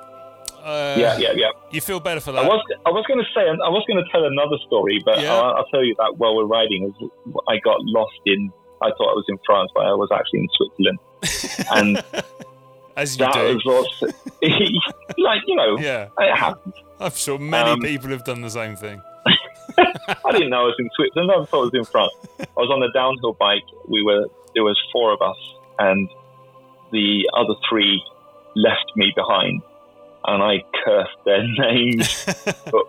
Uh, 0.63 0.97
yeah, 0.99 1.17
yeah, 1.17 1.33
yeah. 1.35 1.49
You 1.71 1.81
feel 1.81 1.99
better 2.01 2.21
for 2.21 2.33
that. 2.33 2.45
I 2.45 2.49
was 2.49 2.61
I 2.85 2.91
was 2.91 3.05
going 3.07 3.21
to 3.21 3.31
say 3.33 3.41
I 3.49 3.69
was 3.73 3.85
going 3.89 4.03
to 4.05 4.11
tell 4.13 4.25
another 4.25 4.59
story, 4.67 5.01
but 5.05 5.21
Yeah. 5.23 5.33
I'll, 5.33 5.57
I'll 5.65 5.67
tell 5.73 5.83
you 5.85 5.95
that 5.99 6.15
while 6.19 6.37
we're 6.37 6.45
riding. 6.45 6.93
I 7.49 7.57
got 7.65 7.81
lost 7.85 8.21
in. 8.27 8.51
I 8.83 8.91
thought 8.91 9.11
I 9.11 9.17
was 9.17 9.25
in 9.29 9.39
France, 9.47 9.71
but 9.75 9.87
I 9.87 9.93
was 9.95 10.09
actually 10.13 10.41
in 10.41 10.49
Switzerland, 10.57 10.99
and 11.75 12.03
As 12.97 13.17
you 13.17 13.25
that 13.27 13.33
do. 13.35 13.61
was 13.65 14.03
like 15.19 15.43
you 15.47 15.57
know 15.57 15.79
Yeah. 15.79 16.09
it 16.19 16.37
happens. 16.37 16.75
I'm 17.01 17.13
sure 17.13 17.39
many 17.39 17.71
Um, 17.71 17.81
people 17.81 18.11
have 18.11 18.25
done 18.25 18.41
the 18.41 18.51
same 18.51 18.75
thing. 18.77 19.01
I 19.79 20.33
didn't 20.33 20.51
know 20.51 20.63
I 20.63 20.65
was 20.65 20.77
in 20.79 20.91
Switzerland. 20.97 21.31
I 21.31 21.45
thought 21.45 21.61
I 21.61 21.65
was 21.65 21.75
in 21.75 21.85
France. 21.85 22.13
I 22.41 22.47
was 22.61 22.71
on 22.71 22.83
a 22.83 22.91
downhill 22.93 23.35
bike. 23.35 23.63
We 23.87 24.03
were 24.03 24.27
there 24.55 24.65
was 24.65 24.79
four 24.93 25.13
of 25.13 25.23
us, 25.23 25.37
and 25.79 26.09
the 26.91 27.29
other 27.37 27.55
three 27.69 28.03
left 28.57 28.91
me 28.97 29.13
behind, 29.15 29.63
and 30.25 30.43
I 30.43 30.65
cursed 30.85 31.19
their 31.25 31.47
names. 31.47 32.25
but 32.65 32.85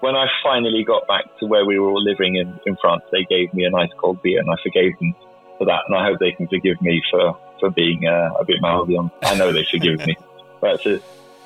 when 0.00 0.14
I 0.14 0.26
finally 0.44 0.84
got 0.84 1.08
back 1.08 1.24
to 1.40 1.46
where 1.46 1.64
we 1.64 1.78
were 1.80 1.88
all 1.88 2.02
living 2.02 2.36
in, 2.36 2.60
in 2.66 2.76
France, 2.80 3.02
they 3.10 3.24
gave 3.24 3.52
me 3.54 3.64
a 3.64 3.70
nice 3.70 3.90
cold 3.98 4.22
beer, 4.22 4.38
and 4.38 4.48
I 4.48 4.54
forgave 4.62 4.96
them 5.00 5.14
for 5.58 5.64
that. 5.64 5.80
And 5.88 5.96
I 5.96 6.04
hope 6.06 6.20
they 6.20 6.30
can 6.32 6.46
forgive 6.46 6.80
me 6.80 7.02
for 7.10 7.36
for 7.60 7.70
being 7.70 8.06
uh, 8.06 8.30
a 8.38 8.44
bit 8.44 8.60
mouthy 8.60 8.96
on. 8.96 9.10
I 9.22 9.34
know 9.36 9.52
they 9.52 9.64
forgive 9.70 10.04
me. 10.06 10.16
But 10.60 10.84
it's 10.84 10.86
a 10.86 11.00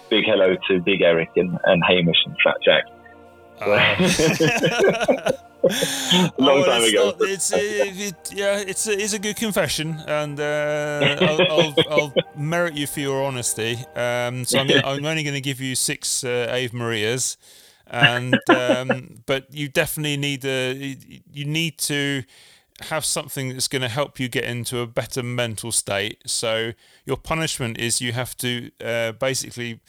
big 0.08 0.24
hello 0.24 0.56
to 0.68 0.80
Big 0.80 1.02
Eric 1.02 1.28
and, 1.36 1.58
and 1.64 1.82
Hamish 1.84 2.16
and 2.24 2.34
Fat 2.42 2.56
Jack. 2.64 2.84
Uh, 3.60 5.32
Long 6.38 6.62
well, 6.62 6.64
time 6.64 6.82
it's 6.82 6.92
ago. 6.92 7.04
not- 7.10 7.16
it's, 7.28 7.52
uh, 7.52 7.58
it, 7.60 8.32
yeah, 8.34 8.58
it's 8.66 8.86
a, 8.88 8.92
it's 8.92 9.12
a 9.12 9.18
good 9.18 9.36
confession, 9.36 10.02
and 10.06 10.40
uh, 10.40 11.16
I'll, 11.20 11.52
I'll, 11.52 11.74
I'll 11.90 12.14
merit 12.34 12.74
you 12.74 12.86
for 12.86 13.00
your 13.00 13.22
honesty. 13.22 13.76
Um, 13.94 14.44
so 14.44 14.58
I'm, 14.58 14.66
gonna, 14.66 14.82
I'm 14.84 15.04
only 15.04 15.22
going 15.22 15.34
to 15.34 15.40
give 15.40 15.60
you 15.60 15.74
six 15.76 16.24
uh, 16.24 16.48
Ave 16.50 16.70
Marias, 16.72 17.36
and 17.86 18.34
um, 18.48 19.20
but 19.26 19.52
you 19.52 19.68
definitely 19.68 20.16
need 20.16 20.44
a, 20.44 20.96
you 21.32 21.44
need 21.44 21.78
to 21.78 22.24
have 22.80 23.04
something 23.04 23.50
that's 23.50 23.68
going 23.68 23.82
to 23.82 23.88
help 23.88 24.18
you 24.18 24.28
get 24.28 24.44
into 24.44 24.80
a 24.80 24.86
better 24.86 25.22
mental 25.22 25.72
state. 25.72 26.22
So 26.26 26.72
your 27.04 27.16
punishment 27.16 27.78
is 27.78 28.00
you 28.00 28.12
have 28.12 28.36
to 28.38 28.70
uh, 28.84 29.12
basically 29.12 29.80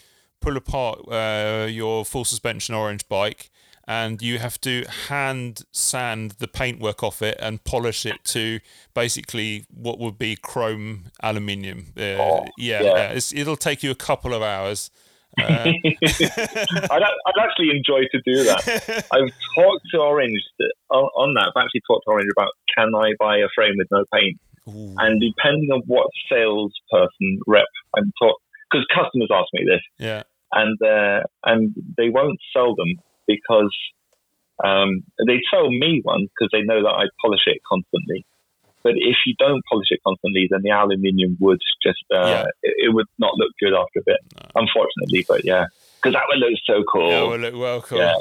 pull 0.41 0.57
apart 0.57 0.99
uh, 1.09 1.67
your 1.69 2.05
full 2.05 2.25
suspension 2.25 2.75
orange 2.75 3.07
bike 3.07 3.49
and 3.87 4.21
you 4.21 4.39
have 4.39 4.59
to 4.61 4.85
hand 5.09 5.63
sand 5.71 6.31
the 6.39 6.47
paintwork 6.47 7.03
off 7.03 7.21
it 7.21 7.37
and 7.41 7.63
polish 7.65 8.05
it 8.05 8.23
to 8.23 8.59
basically 8.93 9.65
what 9.73 9.99
would 9.99 10.17
be 10.17 10.35
chrome 10.35 11.05
aluminium. 11.21 11.87
Uh, 11.97 12.01
Oh, 12.19 12.45
yeah, 12.57 12.81
yeah. 12.81 12.95
yeah, 12.95 13.09
it's, 13.09 13.33
it'll 13.33 13.57
take 13.57 13.83
you 13.83 13.91
a 13.91 13.95
couple 13.95 14.33
of 14.33 14.41
hours. 14.41 14.89
Uh, 15.39 15.43
I'd, 16.91 17.03
I'd 17.03 17.39
actually 17.41 17.71
enjoy 17.71 18.01
to 18.11 18.21
do 18.25 18.43
that. 18.43 19.05
I've 19.11 19.31
talked 19.55 19.85
to 19.91 19.97
Orange 19.99 20.41
on 20.91 21.33
that. 21.35 21.51
I've 21.55 21.63
actually 21.63 21.81
talked 21.87 22.05
to 22.05 22.11
Orange 22.11 22.29
about 22.35 22.49
can 22.75 22.91
I 22.95 23.13
buy 23.19 23.37
a 23.37 23.47
frame 23.55 23.75
with 23.77 23.87
no 23.91 24.05
paint, 24.13 24.39
ooh, 24.69 24.95
and 24.97 25.21
depending 25.21 25.69
on 25.71 25.81
what 25.87 26.07
salesperson 26.29 27.39
rep 27.47 27.65
I'm 27.97 28.11
talking, 28.21 28.35
because 28.71 28.85
customers 28.93 29.29
ask 29.33 29.47
me 29.53 29.65
this, 29.65 29.81
yeah, 29.97 30.23
and 30.51 30.77
uh, 30.81 31.23
and 31.43 31.73
they 31.97 32.09
won't 32.09 32.39
sell 32.55 32.75
them 32.75 32.99
because 33.27 33.73
um, 34.63 35.03
they 35.25 35.39
sell 35.51 35.69
me 35.69 36.01
one 36.03 36.27
because 36.27 36.49
they 36.51 36.61
know 36.61 36.83
that 36.83 36.89
I 36.89 37.05
polish 37.21 37.43
it 37.47 37.57
constantly. 37.67 38.25
But 38.83 38.93
if 38.97 39.15
you 39.25 39.33
don't 39.39 39.61
polish 39.71 39.87
it 39.91 39.99
constantly, 40.05 40.47
then 40.51 40.61
the 40.61 40.71
aluminium 40.71 41.37
would 41.39 41.59
just 41.81 42.03
uh, 42.13 42.27
Yeah. 42.27 42.45
it, 42.63 42.73
it 42.87 42.93
would 42.93 43.07
not 43.17 43.33
look 43.37 43.51
good 43.59 43.73
after 43.73 43.99
a 43.99 44.03
bit, 44.05 44.17
unfortunately. 44.55 45.25
But 45.27 45.45
yeah, 45.45 45.65
because 46.01 46.13
that 46.13 46.23
would 46.27 46.39
look 46.39 46.59
so 46.65 46.83
cool. 46.91 47.09
yeah, 47.09 47.23
well, 47.23 47.39
look, 47.39 47.55
well, 47.55 47.81
cool. 47.81 47.97
yeah, 47.99 48.15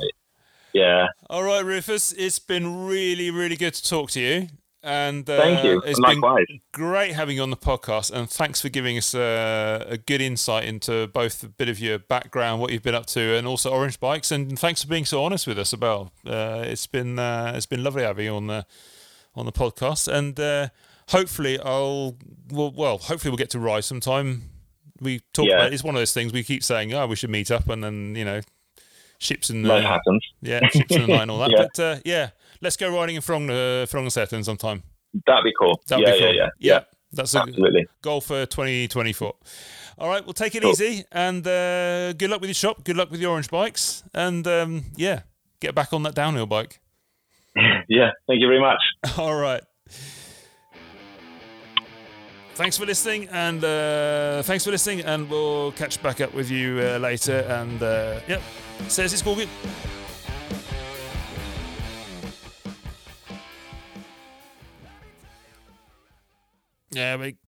yeah. 0.73 1.07
All 1.29 1.43
right, 1.43 1.65
Rufus, 1.65 2.13
it's 2.13 2.39
been 2.39 2.87
really, 2.87 3.31
really 3.31 3.57
good 3.57 3.75
to 3.75 3.89
talk 3.89 4.11
to 4.13 4.21
you. 4.21 4.49
And 4.85 5.31
uh, 5.31 5.41
Thank 5.41 5.63
you. 5.65 5.81
It's 5.87 6.01
Likewise. 6.01 6.45
been 6.49 6.61
great 6.73 7.13
having 7.13 7.37
you 7.37 7.43
on 7.45 7.51
the 7.51 7.57
podcast, 7.57 8.11
and 8.11 8.29
thanks 8.29 8.61
for 8.61 8.69
giving 8.69 8.99
us 8.99 9.15
uh, 9.15 9.85
a 9.89 9.97
good 9.97 10.21
insight 10.21 10.65
into 10.65 11.07
both 11.07 11.45
a 11.45 11.49
bit 11.49 11.69
of 11.69 11.79
your 11.79 12.01
background, 12.01 12.61
what 12.61 12.73
you've 12.73 12.83
been 12.83 12.95
up 12.97 13.07
to, 13.07 13.37
and 13.37 13.47
also 13.47 13.71
Orange 13.71 14.01
Bikes. 14.01 14.33
And 14.33 14.59
thanks 14.59 14.83
for 14.83 14.89
being 14.89 15.05
so 15.05 15.23
honest 15.25 15.47
with 15.47 15.57
us, 15.57 15.73
Abel. 15.73 16.11
Uh, 16.27 16.65
it's 16.67 16.89
been 16.89 17.17
uh, 17.21 17.53
it's 17.55 17.67
been 17.67 17.85
lovely 17.85 18.03
having 18.03 18.25
you 18.25 18.35
on 18.35 18.49
the 18.49 18.67
on 19.35 19.47
the 19.47 19.53
podcast, 19.53 20.09
and 20.13 20.39
uh, 20.39 20.69
hopefully 21.09 21.59
I'll 21.61 22.17
well, 22.51 22.73
well, 22.77 22.99
hopefully 22.99 23.31
we'll 23.31 23.39
get 23.39 23.51
to 23.51 23.59
ride 23.59 23.85
sometime. 23.85 24.51
We 25.01 25.21
talk 25.33 25.47
Yeah. 25.47 25.57
about 25.61 25.73
it's 25.73 25.83
one 25.85 25.95
of 25.95 26.01
those 26.01 26.13
things 26.13 26.33
we 26.33 26.43
keep 26.45 26.63
saying, 26.63 26.93
oh, 26.95 27.07
we 27.07 27.17
should 27.17 27.31
meet 27.31 27.51
up, 27.51 27.69
and 27.69 27.83
then 27.83 28.15
you 28.15 28.25
know, 28.25 28.41
ships 29.19 29.51
and 29.51 29.69
uh, 29.69 29.81
happens. 29.81 30.25
yeah, 30.43 30.61
ships 30.69 30.95
in 30.95 31.03
the 31.03 31.09
night 31.09 31.23
and 31.23 31.31
all 31.31 31.39
that. 31.39 31.51
Yeah. 31.57 31.63
But 31.75 31.81
uh, 31.83 31.97
yeah, 32.05 32.31
let's 32.61 32.77
go 32.77 32.95
riding 32.95 33.17
in 33.17 33.23
Frong, 33.23 33.49
uh, 33.51 33.87
Frognersetten 33.87 34.45
sometime. 34.45 34.83
That'd 35.27 35.45
be 35.45 35.53
cool. 35.59 35.81
That'd 35.89 36.07
yeah, 36.07 36.13
be 36.15 36.19
cool. 36.21 36.35
yeah, 36.35 36.49
yeah, 36.59 36.81
That's 37.13 37.35
a 37.35 37.41
Absolutely. 37.41 37.87
goal 38.01 38.21
for 38.21 38.47
2024. 38.47 39.35
All 39.99 40.09
right, 40.09 40.25
well, 40.25 40.33
take 40.33 40.55
it 40.55 40.63
Cool. 40.63 40.71
easy 40.73 41.05
and 41.13 41.47
uh, 41.47 42.13
good 42.15 42.31
luck 42.31 42.41
with 42.41 42.49
your 42.49 42.55
shop. 42.55 42.83
Good 42.83 42.97
luck 42.97 43.11
with 43.11 43.21
your 43.21 43.33
orange 43.33 43.51
bikes. 43.51 44.03
And 44.15 44.47
um, 44.47 44.85
yeah, 44.97 45.21
get 45.61 45.75
back 45.75 45.93
on 45.93 46.03
that 46.05 46.15
downhill 46.15 46.47
bike. 46.47 46.81
Yeah. 47.89 48.11
Thank 48.27 48.41
you 48.41 48.49
very 48.49 48.61
much. 48.61 48.81
All 49.19 49.35
right. 49.35 49.63
Thanks 52.55 52.77
for 52.77 52.85
listening, 52.85 53.29
and 53.31 53.65
uh, 53.65 54.43
thanks 54.43 54.65
for 54.65 54.71
listening, 54.71 55.01
and 55.01 55.29
we'll 55.31 55.73
catch 55.73 56.03
back 56.03 56.21
up 56.21 56.35
with 56.35 56.51
you 56.51 56.81
uh, 56.81 56.99
later. 56.99 57.39
And 57.49 57.83
uh, 57.83 58.21
yep, 58.29 58.43
says 58.89 59.15
it's 59.15 59.27
all. 59.27 59.39
Yeah, 66.91 67.17
we 67.17 67.37